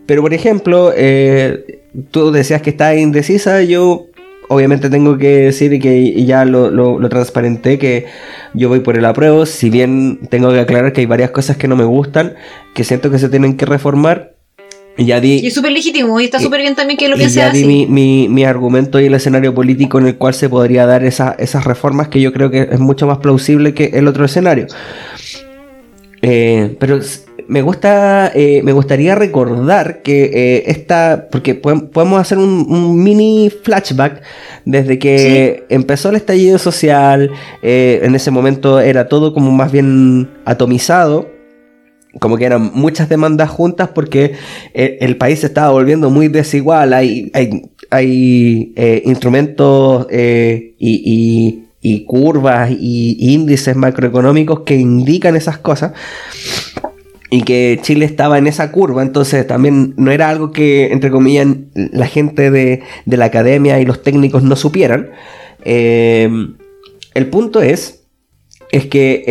pero 0.06 0.22
por 0.22 0.34
ejemplo, 0.34 0.91
eh, 0.95 1.82
tú 2.11 2.32
decías 2.32 2.61
que 2.61 2.69
estás 2.72 2.98
indecisa, 2.98 3.61
yo 3.64 4.07
obviamente 4.48 4.90
tengo 4.90 5.18
que 5.18 5.28
decir 5.44 5.80
que 5.82 6.26
ya 6.26 6.44
lo, 6.45 6.69
lo, 6.72 6.99
lo 6.99 7.10
transparenté, 7.10 7.78
que 7.78 8.06
yo 8.53 8.68
voy 8.69 8.80
por 8.82 8.98
el 8.98 9.06
apruebo, 9.06 9.45
si 9.45 9.69
bien 9.69 10.19
tengo 10.30 10.52
que 10.52 10.60
aclarar 10.60 10.91
que 10.91 11.02
hay 11.02 11.07
varias 11.07 11.32
cosas 11.32 11.56
que 11.57 11.68
no 11.69 11.76
me 11.78 11.86
gustan, 11.86 12.34
que 12.73 12.84
siento 12.84 13.10
que 13.11 13.19
se 13.19 13.30
tienen 13.30 13.56
que 13.57 13.65
reformar. 13.65 14.31
Ya 14.97 15.19
di, 15.22 15.39
Y 15.39 15.47
es 15.47 15.53
súper 15.53 15.72
legítimo 15.72 16.19
y 16.19 16.26
está 16.26 16.39
súper 16.39 16.61
bien 16.61 16.76
también 16.76 16.97
que 16.97 17.07
lo 17.07 17.15
ya 17.15 17.27
di 17.27 17.39
así. 17.39 17.65
mi, 17.65 17.85
mi, 17.88 18.27
mi 18.27 18.43
argumento 18.43 18.99
y 18.99 19.05
el 19.05 19.13
escenario 19.13 19.53
político 19.55 19.99
en 19.99 20.07
el 20.07 20.18
cual 20.18 20.34
se 20.34 20.49
podría 20.49 20.85
dar 20.85 21.03
esa- 21.05 21.35
esas 21.39 21.63
reformas 21.63 22.09
que 22.09 22.19
yo 22.22 22.34
creo 22.34 22.51
que 22.51 22.68
es 22.72 22.80
mucho 22.80 23.07
más 23.07 23.18
plausible 23.19 23.73
que 23.73 23.85
el 23.93 24.07
otro 24.07 24.26
escenario. 24.26 24.68
Eh, 26.22 26.76
pero 26.80 26.99
me 27.47 27.63
gusta, 27.63 28.31
eh, 28.35 28.61
me 28.63 28.73
gustaría 28.73 29.15
recordar 29.15 30.03
que 30.03 30.26
eh, 30.34 30.63
esta, 30.68 31.27
porque 31.31 31.59
podem- 31.59 31.89
podemos 31.89 32.22
hacer 32.22 32.38
un, 32.38 32.65
un 32.69 33.01
mini 33.03 33.49
flashback 33.63 34.22
desde 34.65 34.99
que 34.99 35.63
empezó 35.69 36.09
el 36.09 36.18
estallido 36.18 36.59
social, 36.59 37.31
eh, 37.63 38.01
en 38.03 38.13
ese 38.13 38.30
momento 38.30 38.80
era 38.80 39.07
todo 39.09 39.34
como 39.34 39.51
más 39.51 39.72
bien 39.72 40.30
atomizado, 40.45 41.31
como 42.19 42.38
que 42.38 42.45
eran 42.45 42.71
muchas 42.73 43.07
demandas 43.09 43.49
juntas 43.49 43.89
porque 43.93 44.33
el 44.73 45.17
país 45.17 45.39
se 45.39 45.47
estaba 45.47 45.71
volviendo 45.71 46.09
muy 46.09 46.27
desigual, 46.27 46.93
hay, 46.93 47.31
hay, 47.33 47.69
hay 47.89 48.73
eh, 48.75 49.01
instrumentos 49.05 50.07
eh, 50.09 50.75
y, 50.77 51.63
y- 51.81 52.05
curvas 52.05 52.69
y 52.71 53.33
índices 53.33 53.75
macroeconómicos 53.75 54.61
que 54.61 54.75
indican 54.75 55.35
esas 55.35 55.57
cosas. 55.57 55.93
y 57.29 57.43
que 57.43 57.79
Chile 57.81 58.03
estaba 58.05 58.38
en 58.38 58.47
esa 58.47 58.71
curva, 58.73 59.01
entonces 59.03 59.47
también 59.47 59.93
no 59.95 60.11
era 60.11 60.29
algo 60.29 60.51
que, 60.51 60.91
entre 60.91 61.09
comillas, 61.11 61.47
la 61.73 62.05
gente 62.07 62.51
de, 62.51 62.83
la 63.05 63.25
academia 63.25 63.79
y 63.79 63.85
los 63.85 64.03
técnicos 64.03 64.43
no 64.43 64.57
supieran. 64.57 65.11
Eh, 65.63 66.29
el 67.13 67.27
punto 67.27 67.61
es, 67.61 68.03
es 68.71 68.85
que 68.88 69.23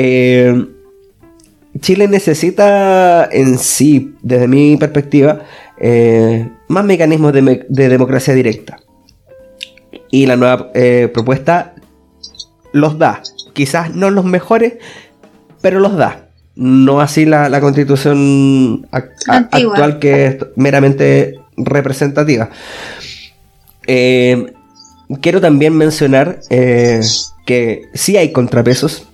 Chile 1.78 2.08
necesita 2.08 3.28
en 3.30 3.58
sí, 3.58 4.14
desde 4.22 4.48
mi 4.48 4.76
perspectiva, 4.76 5.42
eh, 5.78 6.48
más 6.68 6.84
mecanismos 6.84 7.32
de, 7.32 7.64
democracia 7.68 8.34
directa. 8.34 8.78
Y 10.10 10.26
la 10.26 10.36
nueva 10.36 10.72
propuesta 11.12 11.74
los 12.72 12.98
da. 12.98 13.22
Quizás 13.52 13.94
no 13.94 14.10
los 14.10 14.24
mejores, 14.24 14.74
pero 15.60 15.78
los 15.78 15.96
da 15.96 16.30
no 16.60 17.00
así 17.00 17.24
la, 17.24 17.60
constitución 17.60 18.86
actual 18.90 19.98
que 19.98 20.26
es 20.26 20.36
meramente 20.56 21.40
representativa. 21.56 22.50
Eh, 23.86 24.52
quiero 25.22 25.40
también 25.40 25.74
mencionar 25.74 26.40
eh, 26.50 27.00
que 27.46 27.82
sí 27.94 28.16
hay 28.16 28.30
contrapesos. 28.32 29.06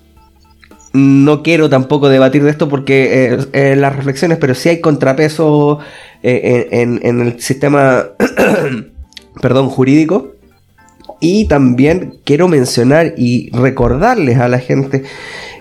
No 0.97 1.43
quiero 1.43 1.69
tampoco 1.69 2.09
debatir 2.09 2.43
de 2.43 2.51
esto 2.51 2.69
porque 2.69 3.39
eh, 3.53 3.77
las 3.77 3.95
reflexiones, 3.95 4.39
pero 4.39 4.55
sí 4.55 4.69
hay 4.69 4.81
contrapesos 4.81 5.79
en, 6.23 7.01
en, 7.03 7.21
el 7.21 7.41
sistema 7.41 8.07
perdón, 9.41 9.69
jurídico. 9.69 10.33
Y 11.21 11.49
también 11.49 12.19
quiero 12.25 12.49
mencionar 12.49 13.15
y 13.17 13.51
recordarles 13.51 14.39
a 14.39 14.49
la 14.49 14.59
gente 14.59 15.05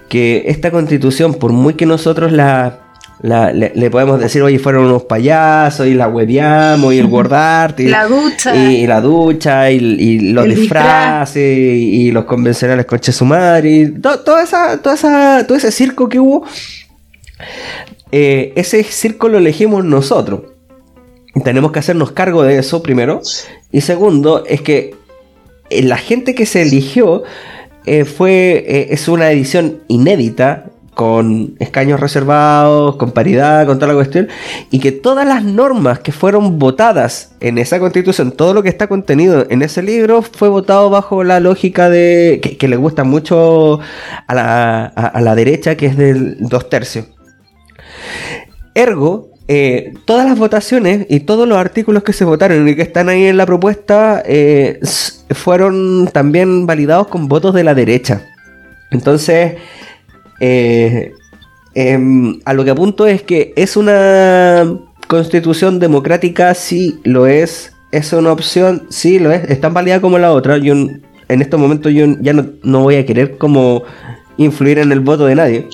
que 0.09 0.45
esta 0.47 0.71
constitución, 0.71 1.33
por 1.33 1.51
muy 1.51 1.75
que 1.75 1.85
nosotros 1.85 2.31
la, 2.31 2.84
le, 3.21 3.89
podemos 3.89 4.19
decir, 4.19 4.41
oye, 4.41 4.59
fueron 4.59 4.85
unos 4.85 5.03
payasos 5.03 5.87
y 5.87 5.93
la 5.93 6.07
hueveamos 6.07 6.93
y 6.93 6.99
el 6.99 7.07
guardarte 7.15 7.83
y 7.83 7.87
la 7.87 8.05
ducha 8.05 8.55
y, 8.55 8.87
la 8.87 9.01
ducha 9.01 9.71
y, 9.71 10.31
los 10.31 10.45
disfraces 10.45 11.57
y, 11.57 12.11
los 12.11 12.25
convencionales 12.25 12.85
con 12.85 13.01
su 13.01 13.25
madre 13.25 13.69
y 13.69 13.91
toda 13.99 14.43
esa, 14.43 14.81
toda 14.81 14.95
esa, 14.95 15.45
todo 15.47 15.57
ese 15.57 15.71
circo 15.71 16.09
que 16.09 16.19
hubo, 16.19 16.45
eh, 18.11 18.53
ese 18.55 18.83
circo 18.83 19.29
lo 19.29 19.37
elegimos 19.37 19.83
nosotros. 19.83 20.41
Tenemos 21.43 21.73
que 21.73 21.79
hacernos 21.79 22.11
cargo 22.11 22.43
de 22.43 22.57
eso 22.57 22.81
primero. 22.81 23.21
Y 23.71 23.81
segundo, 23.81 24.45
es 24.45 24.61
que 24.61 24.95
eh, 25.69 25.83
la 25.83 25.97
gente 25.97 26.35
que 26.35 26.45
se 26.45 26.61
eligió 26.61 27.23
eh, 27.85 28.05
fue, 28.05 28.63
eh, 28.67 28.87
es 28.91 29.07
una 29.07 29.31
edición 29.31 29.81
inédita, 29.87 30.65
con 30.95 31.55
escaños 31.59 31.99
reservados, 31.99 32.95
con 32.95 33.11
paridad, 33.11 33.67
con 33.67 33.77
toda 33.77 33.89
la 33.89 33.93
cuestión, 33.93 34.27
y 34.71 34.79
que 34.79 34.91
todas 34.91 35.27
las 35.27 35.43
normas 35.43 35.99
que 35.99 36.11
fueron 36.11 36.57
votadas 36.57 37.35
en 37.39 37.59
esa 37.59 37.79
constitución, 37.79 38.31
todo 38.31 38.53
lo 38.53 38.63
que 38.63 38.69
está 38.69 38.87
contenido 38.87 39.45
en 39.49 39.61
ese 39.61 39.83
libro, 39.83 40.23
fue 40.23 40.49
votado 40.49 40.89
bajo 40.89 41.23
la 41.23 41.39
lógica 41.39 41.89
de 41.89 42.39
que, 42.57 42.67
le 42.67 42.77
gusta 42.77 43.03
mucho 43.03 43.79
a 44.25 44.33
la, 44.33 44.85
a 44.85 45.21
la 45.21 45.35
derecha, 45.35 45.77
que 45.77 45.85
es 45.85 45.97
del 45.97 46.37
dos 46.39 46.69
tercios. 46.69 47.05
Ergo, 48.73 49.35
eh, 49.47 49.93
todas 50.05 50.27
las 50.27 50.39
votaciones 50.39 51.05
y 51.07 51.19
todos 51.19 51.47
los 51.47 51.59
artículos 51.59 52.01
que 52.01 52.13
se 52.13 52.25
votaron 52.25 52.67
y 52.67 52.75
que 52.75 52.81
están 52.81 53.09
ahí 53.09 53.25
en 53.25 53.37
la 53.37 53.45
propuesta 53.45 54.23
eh, 54.25 54.79
fueron 55.29 56.09
también 56.11 56.65
validados 56.65 57.07
con 57.07 57.27
votos 57.27 57.53
de 57.53 57.63
la 57.63 57.75
derecha. 57.75 58.23
Entonces, 58.89 59.53
eh, 60.39 61.13
em, 61.73 62.39
a 62.45 62.53
lo 62.53 62.63
que 62.63 62.71
apunto 62.71 63.07
es 63.07 63.21
que 63.23 63.53
es 63.55 63.77
una 63.77 64.79
constitución 65.07 65.79
democrática, 65.79 66.53
sí 66.53 66.99
lo 67.03 67.27
es. 67.27 67.73
Es 67.91 68.11
una 68.13 68.31
opción, 68.31 68.87
sí 68.89 69.19
lo 69.19 69.31
es. 69.31 69.49
Es 69.49 69.61
tan 69.61 69.73
válida 69.73 70.01
como 70.01 70.17
la 70.17 70.33
otra. 70.33 70.57
Yo 70.57 70.73
en 70.73 71.41
estos 71.41 71.59
momentos 71.59 71.93
yo 71.93 72.05
ya 72.21 72.33
no, 72.33 72.45
no 72.63 72.81
voy 72.81 72.95
a 72.95 73.05
querer 73.05 73.37
como 73.37 73.83
influir 74.37 74.79
en 74.79 74.91
el 74.91 74.99
voto 74.99 75.25
de 75.25 75.35
nadie. 75.35 75.67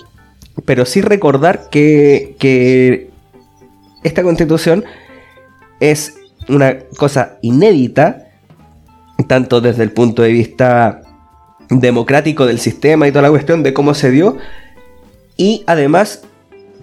Pero 0.65 0.85
sí 0.85 1.01
recordar 1.01 1.69
que, 1.71 2.35
que 2.37 3.09
esta 4.03 4.21
constitución 4.21 4.83
es 5.79 6.15
una 6.49 6.79
cosa 6.97 7.37
inédita, 7.41 8.27
tanto 9.27 9.61
desde 9.61 9.83
el 9.83 9.91
punto 9.91 10.21
de 10.21 10.31
vista 10.31 11.01
democrático 11.79 12.45
del 12.45 12.59
sistema 12.59 13.07
y 13.07 13.11
toda 13.11 13.23
la 13.23 13.29
cuestión 13.29 13.63
de 13.63 13.73
cómo 13.73 13.93
se 13.93 14.11
dio, 14.11 14.37
y 15.37 15.63
además 15.67 16.23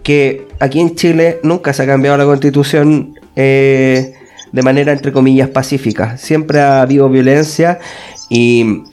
que 0.02 0.46
aquí 0.58 0.80
en 0.80 0.96
Chile 0.96 1.38
nunca 1.42 1.72
se 1.72 1.82
ha 1.82 1.86
cambiado 1.86 2.16
la 2.16 2.24
constitución 2.24 3.14
eh, 3.36 4.14
de 4.52 4.62
manera 4.62 4.92
entre 4.92 5.12
comillas 5.12 5.50
pacífica, 5.50 6.16
siempre 6.16 6.60
ha 6.60 6.80
habido 6.80 7.08
violencia 7.08 7.78
y 8.30 8.84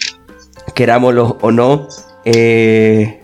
querámoslo 0.73 1.37
o 1.41 1.51
no, 1.51 1.87
eh, 2.25 3.21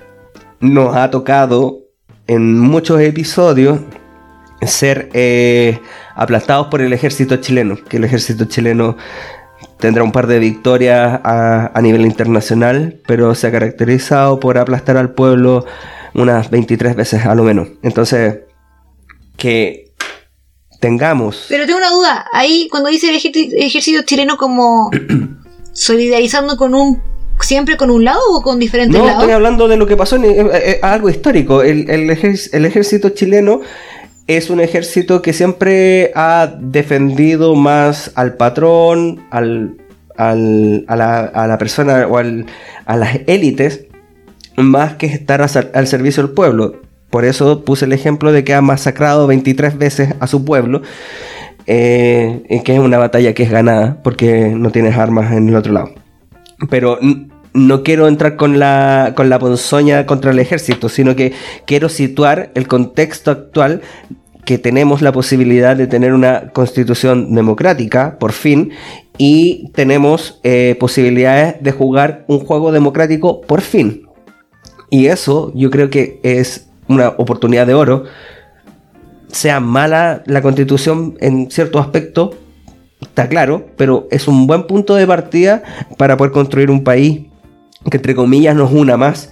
nos 0.62 0.96
ha 0.96 1.12
tocado 1.12 1.80
en 2.28 2.58
muchos 2.58 3.02
episodios 3.02 3.80
ser 4.62 5.10
eh, 5.14 5.80
aplastados 6.16 6.68
por 6.68 6.82
el 6.82 6.94
ejército 6.94 7.38
chileno, 7.38 7.78
que 7.90 7.98
el 7.98 8.06
ejército 8.06 8.46
chileno 8.46 8.96
tendrá 9.82 10.04
un 10.04 10.14
par 10.14 10.28
de 10.28 10.40
victorias 10.40 11.20
a, 11.24 11.80
nivel 11.82 12.06
internacional, 12.06 13.02
pero 13.06 13.36
se 13.36 13.48
ha 13.48 13.52
caracterizado 13.52 14.40
por 14.40 14.58
aplastar 14.58 14.96
al 14.96 15.14
pueblo 15.14 15.66
unas 16.14 16.50
23 16.50 16.96
veces 16.96 17.26
a 17.26 17.36
lo 17.36 17.44
menos. 17.44 17.68
Entonces, 17.82 18.40
que 19.36 19.92
tengamos... 20.80 21.48
Pero 21.50 21.66
tengo 21.66 21.80
una 21.80 21.90
duda, 21.90 22.26
ahí 22.32 22.70
cuando 22.72 22.90
dice 22.90 23.10
el 23.10 23.16
ejército, 23.16 24.04
chileno 24.04 24.38
como 24.38 24.90
solidarizando 25.74 26.56
con 26.56 26.74
un 26.74 27.02
siempre 27.42 27.76
con 27.76 27.90
un 27.90 28.04
lado 28.04 28.22
o 28.32 28.42
con 28.42 28.60
diferentes 28.60 28.98
lados? 28.98 29.16
No, 29.16 29.20
estoy 29.22 29.34
hablando 29.34 29.68
de 29.68 29.76
lo 29.76 29.88
que 29.88 29.98
pasó 29.98 30.16
en, 30.16 30.26
eh, 30.26 30.50
eh, 30.54 30.80
algo 30.84 31.10
histórico. 31.10 31.64
El, 31.64 31.90
el, 31.90 32.10
ejército 32.10 33.10
chileno 33.10 33.62
es 34.38 34.50
un 34.50 34.60
ejército 34.60 35.22
que 35.22 35.34
siempre 35.34 36.12
ha 36.16 36.54
defendido 36.60 37.56
más 37.56 38.12
al 38.16 38.36
patrón, 38.36 39.24
al, 39.30 39.78
a, 40.18 40.36
la, 40.36 41.58
persona 41.58 42.08
o 42.08 42.18
a 42.18 42.96
las 42.96 43.20
élites, 43.28 43.86
más 44.58 44.96
que 44.96 45.08
estar 45.08 45.42
al 45.42 45.88
servicio 45.88 46.24
del 46.24 46.34
pueblo. 46.34 46.82
Por 47.10 47.26
eso 47.26 47.64
puse 47.66 47.86
el 47.86 47.94
ejemplo 47.94 48.32
de 48.32 48.44
que 48.44 48.54
ha 48.54 48.62
masacrado 48.62 49.28
23 49.28 49.78
veces 49.78 50.16
a 50.20 50.28
su 50.28 50.46
pueblo, 50.46 50.82
eh, 51.68 52.62
que 52.64 52.74
es 52.74 52.80
una 52.80 52.98
batalla 52.98 53.34
que 53.34 53.44
es 53.44 53.52
ganada 53.52 54.02
porque 54.04 54.54
no 54.56 54.72
tienes 54.72 54.98
armas 54.98 55.34
en 55.34 55.50
el 55.50 55.56
otro 55.56 55.74
lado. 55.74 55.92
Pero 56.70 57.00
no 57.54 57.84
quiero 57.84 58.08
entrar 58.08 58.38
con 58.38 58.60
la, 58.60 59.14
con 59.16 59.30
la 59.30 59.40
ponzoña 59.40 60.06
contra 60.06 60.32
el 60.32 60.40
ejército, 60.40 60.90
sino 60.90 61.16
que 61.16 61.34
quiero 61.66 61.90
situar 61.90 62.52
el 62.56 62.68
contexto 62.68 63.32
actual 63.32 63.82
que 64.46 64.58
tenemos 64.58 65.02
la 65.02 65.12
posibilidad 65.12 65.76
de 65.76 65.88
tener 65.88 66.14
una 66.14 66.50
constitución 66.52 67.36
democrática, 67.36 68.18
por 68.20 68.32
fin, 68.32 68.72
y 69.18 69.70
tenemos 69.74 70.40
eh, 70.44 70.76
posibilidades 70.80 71.62
de 71.62 71.72
jugar 71.72 72.26
un 72.28 72.40
juego 72.40 72.72
democrático, 72.72 73.42
por 73.42 73.62
fin. 73.62 74.08
Y 74.90 75.08
eso 75.08 75.52
yo 75.56 75.70
creo 75.70 75.90
que 75.90 76.20
es 76.24 76.70
una 76.88 77.10
oportunidad 77.10 77.68
de 77.68 77.74
oro. 77.74 78.04
Sea 79.28 79.60
mala 79.60 80.24
la 80.26 80.42
constitución 80.42 81.16
en 81.22 81.50
cierto 81.50 81.80
aspecto, 81.80 82.36
está 83.02 83.30
claro, 83.30 83.68
pero 83.78 84.08
es 84.12 84.28
un 84.28 84.48
buen 84.48 84.68
punto 84.68 84.96
de 84.96 85.08
partida 85.08 85.64
para 85.98 86.18
poder 86.18 86.34
construir 86.34 86.70
un 86.70 86.84
país 86.84 87.22
que 87.90 87.98
entre 87.98 88.16
comillas 88.16 88.56
nos 88.56 88.72
una 88.72 88.98
más. 88.98 89.32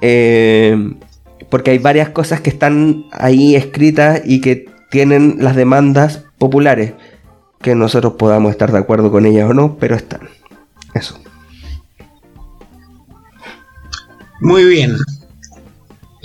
Eh, 0.00 0.76
porque 1.54 1.70
hay 1.70 1.78
varias 1.78 2.08
cosas 2.08 2.40
que 2.40 2.50
están 2.50 3.04
ahí 3.12 3.54
escritas 3.54 4.22
y 4.24 4.40
que 4.40 4.66
tienen 4.90 5.36
las 5.38 5.54
demandas 5.54 6.24
populares, 6.36 6.94
que 7.62 7.76
nosotros 7.76 8.14
podamos 8.18 8.50
estar 8.50 8.72
de 8.72 8.78
acuerdo 8.78 9.12
con 9.12 9.24
ellas 9.24 9.48
o 9.48 9.54
no, 9.54 9.76
pero 9.78 9.94
están. 9.94 10.28
Eso. 10.94 11.16
Muy 14.40 14.64
bien. 14.64 14.96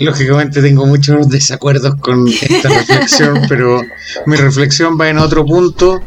Lógicamente 0.00 0.62
tengo 0.62 0.84
muchos 0.86 1.28
desacuerdos 1.28 1.94
con 2.00 2.26
esta 2.26 2.68
reflexión, 2.80 3.42
pero 3.48 3.82
mi 4.26 4.34
reflexión 4.34 4.98
va 5.00 5.10
en 5.10 5.18
otro 5.18 5.46
punto. 5.46 6.00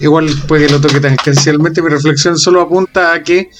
Igual 0.00 0.30
puede 0.48 0.66
que 0.66 0.72
lo 0.72 0.80
toque 0.80 0.98
tangencialmente, 0.98 1.80
mi 1.80 1.90
reflexión 1.90 2.36
solo 2.36 2.60
apunta 2.60 3.12
a 3.12 3.22
que 3.22 3.50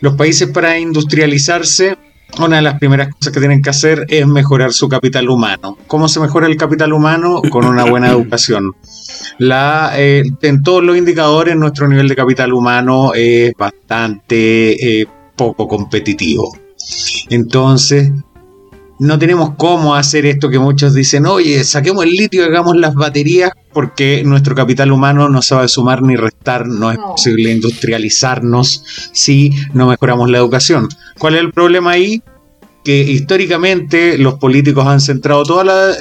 los 0.00 0.16
países 0.16 0.48
para 0.48 0.76
industrializarse, 0.76 1.96
una 2.44 2.56
de 2.56 2.62
las 2.62 2.78
primeras 2.78 3.08
cosas 3.14 3.32
que 3.32 3.40
tienen 3.40 3.62
que 3.62 3.70
hacer 3.70 4.04
es 4.08 4.26
mejorar 4.26 4.72
su 4.72 4.88
capital 4.88 5.28
humano. 5.28 5.78
¿Cómo 5.86 6.08
se 6.08 6.20
mejora 6.20 6.46
el 6.46 6.56
capital 6.56 6.92
humano? 6.92 7.40
Con 7.50 7.64
una 7.64 7.84
buena 7.84 8.10
educación. 8.12 8.72
La, 9.38 9.92
eh, 9.96 10.22
en 10.42 10.62
todos 10.62 10.84
los 10.84 10.96
indicadores, 10.96 11.56
nuestro 11.56 11.88
nivel 11.88 12.08
de 12.08 12.16
capital 12.16 12.52
humano 12.52 13.12
es 13.14 13.52
bastante 13.56 15.00
eh, 15.00 15.06
poco 15.36 15.66
competitivo. 15.66 16.56
Entonces, 17.30 18.12
no 18.98 19.18
tenemos 19.18 19.50
cómo 19.56 19.94
hacer 19.94 20.24
esto 20.26 20.48
que 20.48 20.58
muchos 20.58 20.94
dicen, 20.94 21.26
oye, 21.26 21.62
saquemos 21.64 22.04
el 22.04 22.10
litio 22.10 22.42
y 22.42 22.46
hagamos 22.46 22.76
las 22.76 22.94
baterías 22.94 23.50
porque 23.72 24.22
nuestro 24.24 24.54
capital 24.54 24.90
humano 24.90 25.28
no 25.28 25.42
sabe 25.42 25.68
sumar 25.68 26.02
ni 26.02 26.16
restar, 26.16 26.66
no 26.66 26.90
es 26.90 26.98
No. 26.98 27.08
posible 27.12 27.50
industrializarnos 27.52 28.82
si 29.12 29.52
no 29.74 29.86
mejoramos 29.86 30.30
la 30.30 30.38
educación. 30.38 30.88
¿Cuál 31.18 31.34
es 31.34 31.40
el 31.40 31.52
problema 31.52 31.92
ahí? 31.92 32.22
Que 32.84 33.02
históricamente 33.02 34.16
los 34.16 34.34
políticos 34.34 34.86
han 34.86 35.00
centrado 35.00 35.42
toda 35.42 35.64
la, 35.64 35.92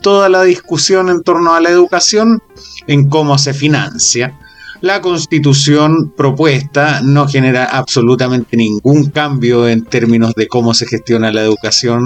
toda 0.00 0.28
la 0.28 0.42
discusión 0.44 1.08
en 1.10 1.22
torno 1.22 1.54
a 1.54 1.60
la 1.60 1.68
educación 1.70 2.40
en 2.86 3.08
cómo 3.08 3.38
se 3.38 3.52
financia. 3.54 4.38
La 4.82 5.00
constitución 5.00 6.12
propuesta 6.16 7.02
no 7.02 7.28
genera 7.28 7.66
absolutamente 7.66 8.56
ningún 8.56 9.10
cambio 9.10 9.68
en 9.68 9.84
términos 9.84 10.34
de 10.34 10.48
cómo 10.48 10.74
se 10.74 10.88
gestiona 10.88 11.30
la 11.30 11.42
educación, 11.42 12.04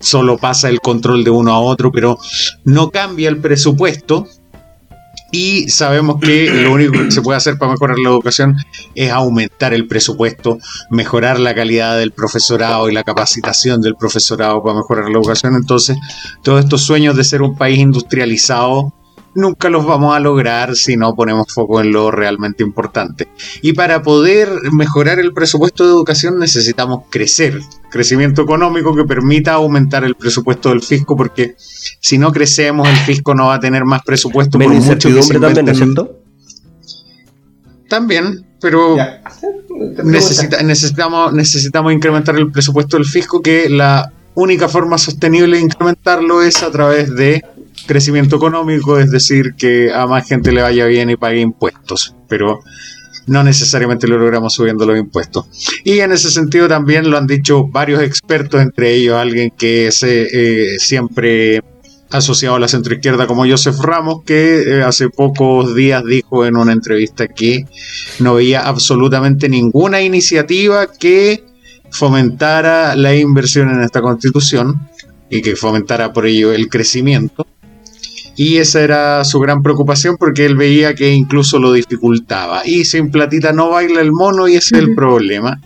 solo 0.00 0.38
pasa 0.38 0.70
el 0.70 0.80
control 0.80 1.24
de 1.24 1.30
uno 1.30 1.52
a 1.52 1.60
otro, 1.60 1.92
pero 1.92 2.18
no 2.64 2.90
cambia 2.90 3.28
el 3.28 3.36
presupuesto. 3.36 4.26
Y 5.30 5.68
sabemos 5.68 6.18
que 6.18 6.48
lo 6.62 6.72
único 6.72 6.92
que 6.92 7.10
se 7.10 7.20
puede 7.20 7.36
hacer 7.36 7.58
para 7.58 7.72
mejorar 7.72 7.98
la 7.98 8.08
educación 8.08 8.56
es 8.94 9.10
aumentar 9.10 9.74
el 9.74 9.86
presupuesto, 9.86 10.58
mejorar 10.90 11.38
la 11.38 11.54
calidad 11.54 11.98
del 11.98 12.12
profesorado 12.12 12.88
y 12.88 12.94
la 12.94 13.04
capacitación 13.04 13.82
del 13.82 13.94
profesorado 13.94 14.62
para 14.62 14.78
mejorar 14.78 15.10
la 15.10 15.18
educación. 15.18 15.54
Entonces, 15.54 15.98
todos 16.42 16.64
estos 16.64 16.80
sueños 16.80 17.14
de 17.14 17.24
ser 17.24 17.42
un 17.42 17.58
país 17.58 17.78
industrializado 17.78 18.94
nunca 19.36 19.70
los 19.70 19.86
vamos 19.86 20.16
a 20.16 20.20
lograr 20.20 20.74
si 20.74 20.96
no 20.96 21.14
ponemos 21.14 21.46
foco 21.52 21.80
en 21.80 21.92
lo 21.92 22.10
realmente 22.10 22.64
importante. 22.64 23.28
Y 23.62 23.74
para 23.74 24.02
poder 24.02 24.48
mejorar 24.72 25.18
el 25.20 25.32
presupuesto 25.32 25.84
de 25.84 25.90
educación 25.90 26.38
necesitamos 26.38 27.04
crecer, 27.10 27.60
crecimiento 27.90 28.42
económico 28.42 28.94
que 28.96 29.04
permita 29.04 29.52
aumentar 29.54 30.02
el 30.04 30.14
presupuesto 30.16 30.70
del 30.70 30.82
fisco, 30.82 31.16
porque 31.16 31.54
si 32.00 32.18
no 32.18 32.32
crecemos 32.32 32.88
el 32.88 32.96
fisco 32.96 33.34
no 33.34 33.46
va 33.46 33.54
a 33.54 33.60
tener 33.60 33.84
más 33.84 34.02
presupuesto 34.04 34.58
Menos 34.58 34.74
mucho 34.84 34.94
que 34.94 35.00
se 35.00 35.08
incertidumbre 35.20 35.38
también, 35.40 35.66
¿no 35.66 35.72
es 35.72 35.78
inventen- 35.78 35.94
cierto? 35.94 36.20
También, 37.88 38.46
pero 38.60 38.96
Ya. 38.96 39.22
necesita- 40.02 40.62
necesitamos, 40.62 41.32
necesitamos 41.32 41.92
incrementar 41.92 42.36
el 42.36 42.50
presupuesto 42.50 42.96
del 42.96 43.06
fisco, 43.06 43.40
que 43.40 43.68
la 43.68 44.12
única 44.34 44.68
forma 44.68 44.98
sostenible 44.98 45.56
de 45.56 45.62
incrementarlo 45.62 46.42
es 46.42 46.62
a 46.62 46.70
través 46.70 47.14
de 47.14 47.42
crecimiento 47.86 48.36
económico, 48.36 48.98
es 48.98 49.10
decir, 49.10 49.54
que 49.56 49.92
a 49.92 50.06
más 50.06 50.26
gente 50.26 50.52
le 50.52 50.62
vaya 50.62 50.86
bien 50.86 51.10
y 51.10 51.16
pague 51.16 51.40
impuestos, 51.40 52.14
pero 52.28 52.60
no 53.26 53.42
necesariamente 53.42 54.06
lo 54.06 54.18
logramos 54.18 54.54
subiendo 54.54 54.86
los 54.86 54.98
impuestos. 54.98 55.46
Y 55.84 56.00
en 56.00 56.12
ese 56.12 56.30
sentido 56.30 56.68
también 56.68 57.10
lo 57.10 57.18
han 57.18 57.26
dicho 57.26 57.66
varios 57.66 58.02
expertos, 58.02 58.60
entre 58.60 58.94
ellos 58.94 59.16
alguien 59.16 59.50
que 59.50 59.88
es 59.88 60.02
eh, 60.02 60.28
eh, 60.32 60.78
siempre 60.78 61.62
asociado 62.10 62.56
a 62.56 62.60
la 62.60 62.68
centroizquierda 62.68 63.26
como 63.26 63.46
Joseph 63.46 63.78
Ramos, 63.80 64.22
que 64.24 64.62
eh, 64.62 64.82
hace 64.82 65.08
pocos 65.08 65.74
días 65.74 66.04
dijo 66.04 66.46
en 66.46 66.56
una 66.56 66.72
entrevista 66.72 67.26
que 67.26 67.66
no 68.20 68.34
veía 68.34 68.66
absolutamente 68.66 69.48
ninguna 69.48 70.00
iniciativa 70.00 70.86
que 70.86 71.44
fomentara 71.90 72.94
la 72.94 73.14
inversión 73.14 73.70
en 73.70 73.82
esta 73.82 74.02
constitución 74.02 74.88
y 75.30 75.42
que 75.42 75.56
fomentara 75.56 76.12
por 76.12 76.26
ello 76.26 76.52
el 76.52 76.68
crecimiento. 76.68 77.46
Y 78.36 78.58
esa 78.58 78.82
era 78.82 79.24
su 79.24 79.40
gran 79.40 79.62
preocupación 79.62 80.16
porque 80.18 80.44
él 80.44 80.56
veía 80.56 80.94
que 80.94 81.12
incluso 81.12 81.58
lo 81.58 81.72
dificultaba. 81.72 82.66
Y 82.66 82.84
sin 82.84 83.10
platita 83.10 83.52
no 83.52 83.70
baila 83.70 84.02
el 84.02 84.12
mono 84.12 84.46
y 84.46 84.56
ese 84.56 84.76
es 84.76 84.82
el 84.82 84.94
problema. 84.94 85.60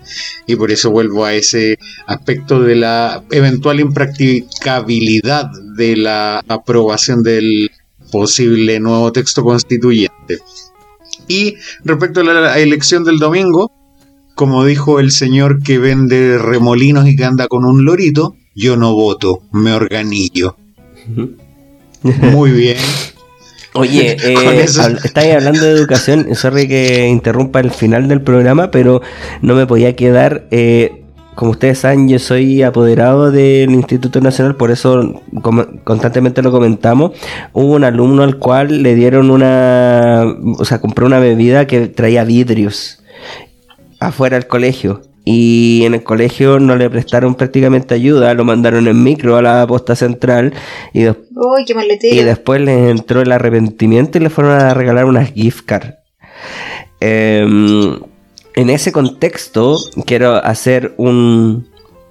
Y 0.47 0.55
por 0.55 0.71
eso 0.71 0.91
vuelvo 0.91 1.25
a 1.25 1.35
ese 1.35 1.79
aspecto 2.07 2.61
de 2.61 2.77
la 2.77 3.25
eventual 3.33 3.81
impracticabilidad 3.81 5.51
de 5.77 5.97
la 5.97 6.45
aprobación 6.47 7.25
del 7.25 7.71
posible 8.13 8.79
nuevo 8.79 9.11
texto 9.11 9.43
constituyente. 9.43 10.39
Y 11.27 11.57
respecto 11.85 12.21
a 12.21 12.25
la 12.25 12.59
elección 12.59 13.05
del 13.05 13.19
domingo, 13.19 13.73
como 14.35 14.65
dijo 14.65 15.01
el 15.01 15.11
señor 15.11 15.63
que 15.63 15.79
vende 15.79 16.39
remolinos 16.39 17.07
y 17.09 17.17
que 17.17 17.25
anda 17.25 17.47
con 17.49 17.65
un 17.65 17.85
lorito, 17.85 18.37
yo 18.55 18.77
no 18.77 18.95
voto, 18.95 19.43
me 19.53 19.73
organillo. 19.73 20.57
Muy 22.03 22.51
bien. 22.53 22.77
Oye, 23.75 24.17
eh, 24.23 24.67
estáis 25.05 25.35
hablando 25.35 25.65
de 25.65 25.73
educación, 25.73 26.35
sorry 26.35 26.67
que 26.67 27.07
interrumpa 27.09 27.61
el 27.61 27.71
final 27.71 28.09
del 28.09 28.21
programa, 28.21 28.71
pero 28.71 29.01
no 29.43 29.55
me 29.55 29.67
podía 29.67 29.95
quedar, 29.95 30.47
eh, 30.51 31.03
como 31.37 31.53
ustedes 31.53 31.79
saben, 31.79 32.09
yo 32.09 32.19
soy 32.19 32.63
apoderado 32.63 33.31
del 33.31 33.71
Instituto 33.71 34.21
Nacional, 34.21 34.57
por 34.57 34.71
eso 34.71 35.23
constantemente 35.85 36.43
lo 36.43 36.51
comentamos. 36.51 37.13
Hubo 37.53 37.75
un 37.75 37.85
alumno 37.85 38.25
al 38.25 38.39
cual 38.39 38.83
le 38.83 38.95
dieron 38.95 39.31
una, 39.31 40.25
o 40.59 40.65
sea, 40.65 40.81
compró 40.81 41.07
una 41.07 41.21
bebida 41.21 41.67
que 41.67 41.87
traía 41.87 42.25
vidrios 42.25 43.03
afuera 44.01 44.37
del 44.37 44.49
colegio. 44.49 45.03
Y 45.25 45.83
en 45.85 45.95
el 45.95 46.03
colegio 46.03 46.59
no 46.59 46.77
le 46.77 46.89
prestaron 46.89 47.35
prácticamente 47.35 47.95
ayuda, 47.95 48.33
lo 48.35 48.45
mandaron 48.45 48.89
en 48.89 49.03
micro 49.03 49.37
a 49.37 49.43
la 49.43 49.67
posta 49.67 49.95
central 49.95 50.55
y 50.93 51.03
después 51.03 51.29
Uy, 51.37 51.65
qué 51.65 51.99
y 52.03 52.23
después 52.23 52.61
les 52.61 52.91
entró 52.91 53.21
el 53.21 53.33
arrepentimiento 53.33 54.19
y 54.19 54.23
le 54.23 54.31
fueron 54.31 54.53
a 54.53 54.75
regalar 54.75 55.05
unas 55.05 55.33
gift 55.33 55.65
card. 55.67 55.95
Em, 57.01 57.99
en 58.55 58.71
ese 58.71 58.93
contexto 58.93 59.79
quiero 60.07 60.37
hacer 60.37 60.95
un... 60.97 61.69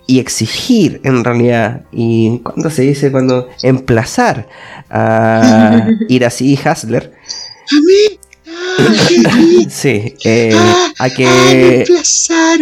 y 0.07 0.19
exigir 0.19 1.01
en 1.03 1.23
realidad, 1.23 1.85
y 1.91 2.39
cuando 2.39 2.69
se 2.69 2.83
dice 2.83 3.11
cuando 3.11 3.49
emplazar 3.63 4.47
a 4.89 5.87
Iracy 6.09 6.57
Hasler, 6.63 7.13
sí, 9.69 10.15
eh, 10.23 10.55
a 10.97 11.09
que 11.09 11.85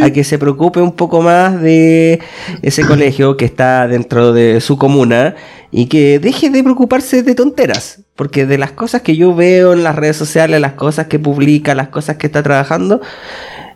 a 0.02 0.10
que 0.12 0.24
se 0.24 0.38
preocupe 0.38 0.82
un 0.82 0.92
poco 0.94 1.22
más 1.22 1.62
de 1.62 2.20
ese 2.62 2.86
colegio 2.86 3.38
que 3.38 3.46
está 3.46 3.88
dentro 3.88 4.34
de 4.34 4.62
su 4.62 4.78
comuna 4.78 5.36
y 5.72 5.88
que 5.88 6.20
deje 6.20 6.50
de 6.50 6.64
preocuparse 6.64 7.24
de 7.24 7.36
tonteras. 7.36 8.02
Porque 8.16 8.46
de 8.46 8.58
las 8.58 8.72
cosas 8.72 9.02
que 9.02 9.16
yo 9.16 9.36
veo 9.36 9.74
en 9.74 9.84
las 9.84 9.96
redes 9.96 10.18
sociales, 10.18 10.60
las 10.60 10.74
cosas 10.74 11.08
que 11.08 11.20
publica, 11.20 11.76
las 11.76 11.90
cosas 11.90 12.18
que 12.18 12.28
está 12.28 12.42
trabajando, 12.42 13.00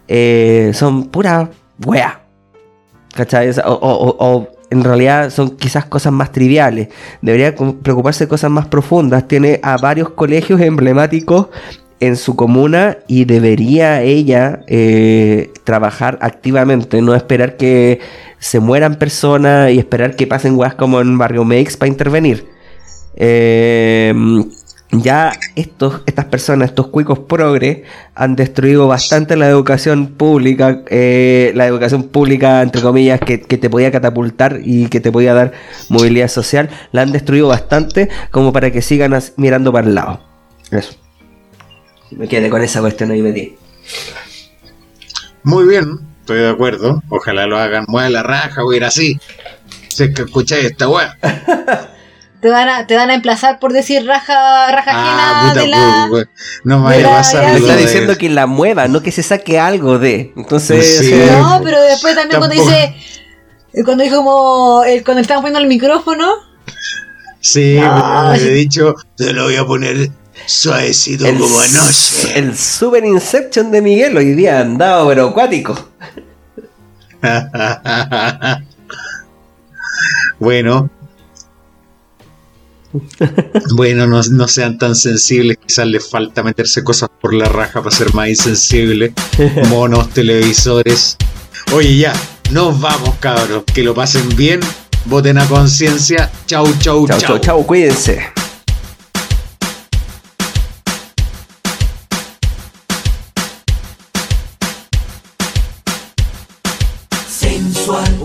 eh, 0.07 0.72
son 0.73 1.09
pura 1.09 1.49
wea. 1.85 2.22
¿Cachai? 3.13 3.49
O, 3.49 3.72
o- 3.73 4.07
o- 4.07 4.15
o 4.19 4.47
en 4.69 4.84
realidad 4.85 5.30
son 5.31 5.57
quizás 5.57 5.85
cosas 5.85 6.13
más 6.13 6.31
triviales. 6.31 6.88
Debería 7.22 7.53
preocuparse 7.53 8.23
de 8.23 8.30
cosas 8.30 8.49
más 8.49 8.68
profundas. 8.68 9.27
Tiene 9.27 9.59
a 9.63 9.77
varios 9.77 10.09
colegios 10.11 10.61
emblemáticos 10.61 11.47
en 12.02 12.18
su 12.18 12.36
comuna 12.36 12.98
y 13.07 13.26
debería 13.26 14.02
ella 14.02 14.64
eh, 14.68 15.52
trabajar 15.64 16.18
activamente, 16.22 17.02
no 17.02 17.15
esperar 17.15 17.56
que 17.56 17.99
se 18.40 18.60
mueran 18.60 18.95
personas 18.95 19.72
y 19.72 19.78
esperar 19.78 20.15
que 20.15 20.28
pasen 20.28 20.57
weas 20.57 20.76
como 20.76 20.99
en 20.99 21.18
Barrio 21.18 21.45
Makes 21.45 21.78
para 21.78 21.90
intervenir. 21.90 22.48
Eh, 23.15 24.14
ya 24.91 25.32
estos, 25.56 26.02
estas 26.06 26.26
personas, 26.26 26.69
estos 26.69 26.88
cuicos 26.88 27.19
progre, 27.19 27.84
han 28.15 28.36
destruido 28.36 28.88
bastante 28.88 29.38
la 29.38 29.48
educación 29.48 30.07
pública, 30.07 30.82
eh, 30.90 31.52
la 31.56 31.68
educación 31.68 32.03
pública, 32.03 32.61
entre 32.61 32.82
comillas, 32.82 33.19
que, 33.19 33.41
que 33.41 33.57
te 33.57 33.69
podía 33.69 33.91
catapultar 33.91 34.60
y 34.64 34.88
que 34.88 34.99
te 34.99 35.11
podía 35.11 35.34
dar 35.34 35.53
movilidad 35.88 36.28
social, 36.28 36.69
la 36.91 37.03
han 37.03 37.11
destruido 37.11 37.48
bastante 37.48 38.10
como 38.32 38.52
para 38.52 38.72
que 38.72 38.82
sigan 38.82 39.18
mirando 39.38 39.72
para 39.72 39.88
el 39.88 39.95
lado. 39.95 40.19
Eso. 40.72 40.94
Me 42.11 42.27
quedé 42.27 42.49
con 42.49 42.61
esa 42.61 42.79
cuestión 42.81 43.11
ahí 43.11 43.21
metí. 43.21 43.55
Muy 45.43 45.67
bien, 45.67 45.99
estoy 46.21 46.39
de 46.39 46.49
acuerdo. 46.49 47.01
Ojalá 47.09 47.47
lo 47.47 47.57
hagan. 47.57 47.85
Mueve 47.88 48.09
la 48.11 48.23
raja, 48.23 48.63
o 48.63 48.73
ir 48.73 48.83
así. 48.83 49.19
Si 49.88 50.03
es 50.03 50.13
que 50.13 50.23
escucháis 50.23 50.65
esta 50.65 50.88
weá. 50.88 51.17
Te 52.41 52.49
van 52.49 52.69
a, 52.69 52.88
te 52.88 52.95
van 52.95 53.09
a 53.11 53.13
emplazar 53.13 53.59
por 53.59 53.71
decir 53.71 54.05
raja, 54.05 54.71
raja 54.71 54.91
Ah, 54.93 55.41
ajena 55.41 55.49
puta, 55.53 55.61
de 55.61 55.67
la. 55.67 56.07
no 56.63 56.79
me 56.79 56.97
de 56.97 57.03
vaya 57.03 57.13
a 57.13 57.17
pasar 57.17 57.55
está 57.55 57.75
diciendo 57.75 58.17
que 58.17 58.29
la 58.29 58.47
mueva, 58.47 58.88
no 58.88 59.03
que 59.03 59.11
se 59.11 59.21
saque 59.21 59.59
algo 59.59 59.99
de. 59.99 60.33
Entonces, 60.35 60.99
Sí. 60.99 61.11
eh, 61.13 61.38
No, 61.39 61.61
pero 61.63 61.79
después 61.83 62.15
también 62.15 62.39
cuando 62.39 62.55
dice. 62.55 62.95
eh, 63.73 63.83
Cuando 63.85 64.03
dijo 64.03 64.17
como. 64.17 64.83
el- 64.85 65.03
cuando 65.03 65.21
estaban 65.21 65.43
poniendo 65.43 65.59
el 65.59 65.67
micrófono. 65.67 66.27
Sí, 67.39 67.77
No, 67.79 68.29
me 68.31 68.39
sí. 68.39 68.47
he 68.47 68.51
dicho, 68.51 68.95
te 69.15 69.33
lo 69.33 69.43
voy 69.45 69.55
a 69.57 69.65
poner 69.65 70.09
suavecito 70.45 71.26
el, 71.26 71.38
como 71.38 71.59
anoche. 71.59 72.38
el 72.38 72.57
Super 72.57 73.05
Inception 73.05 73.72
de 73.72 73.81
Miguel 73.81 74.18
hoy 74.18 74.34
día 74.34 74.59
andado 74.61 75.07
pero 75.07 75.30
acuático. 75.30 75.89
bueno. 80.39 80.89
Bueno, 83.76 84.05
no, 84.05 84.22
no 84.22 84.47
sean 84.49 84.77
tan 84.77 84.95
sensibles, 84.95 85.57
quizás 85.65 85.88
les 85.88 86.09
falta 86.09 86.43
meterse 86.43 86.84
cosas 86.84 87.09
por 87.22 87.34
la 87.34 87.45
raja 87.45 87.81
para 87.81 87.95
ser 87.95 88.13
más 88.13 88.27
insensibles. 88.30 89.13
Monos, 89.69 90.09
televisores. 90.09 91.15
Oye, 91.73 91.97
ya, 91.97 92.13
nos 92.51 92.80
vamos, 92.81 93.15
cabros. 93.19 93.63
Que 93.73 93.84
lo 93.84 93.93
pasen 93.93 94.27
bien. 94.35 94.59
voten 95.05 95.38
a 95.38 95.47
conciencia. 95.47 96.30
Chau, 96.47 96.65
chau, 96.80 97.07
Chau, 97.07 97.07
chau. 97.07 97.19
chau, 97.19 97.39
chau, 97.39 97.65
cuídense. 97.65 98.22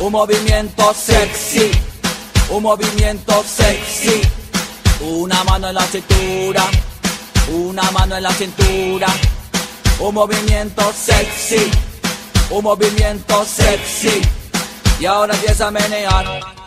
Un 0.00 0.12
movimiento 0.12 0.92
sexy, 0.92 1.70
un 2.50 2.62
movimiento 2.62 3.44
sexy. 3.44 4.20
Una 5.00 5.44
mano 5.44 5.68
en 5.68 5.74
la 5.74 5.82
cintura, 5.82 6.64
una 7.48 7.90
mano 7.90 8.16
en 8.16 8.22
la 8.22 8.32
cintura. 8.32 9.06
Un 10.00 10.14
movimiento 10.14 10.92
sexy, 10.92 11.70
un 12.50 12.64
movimiento 12.64 13.44
sexy. 13.44 14.20
Y 14.98 15.06
ahora 15.06 15.34
empieza 15.34 15.68
a 15.68 15.70
menear. 15.70 16.63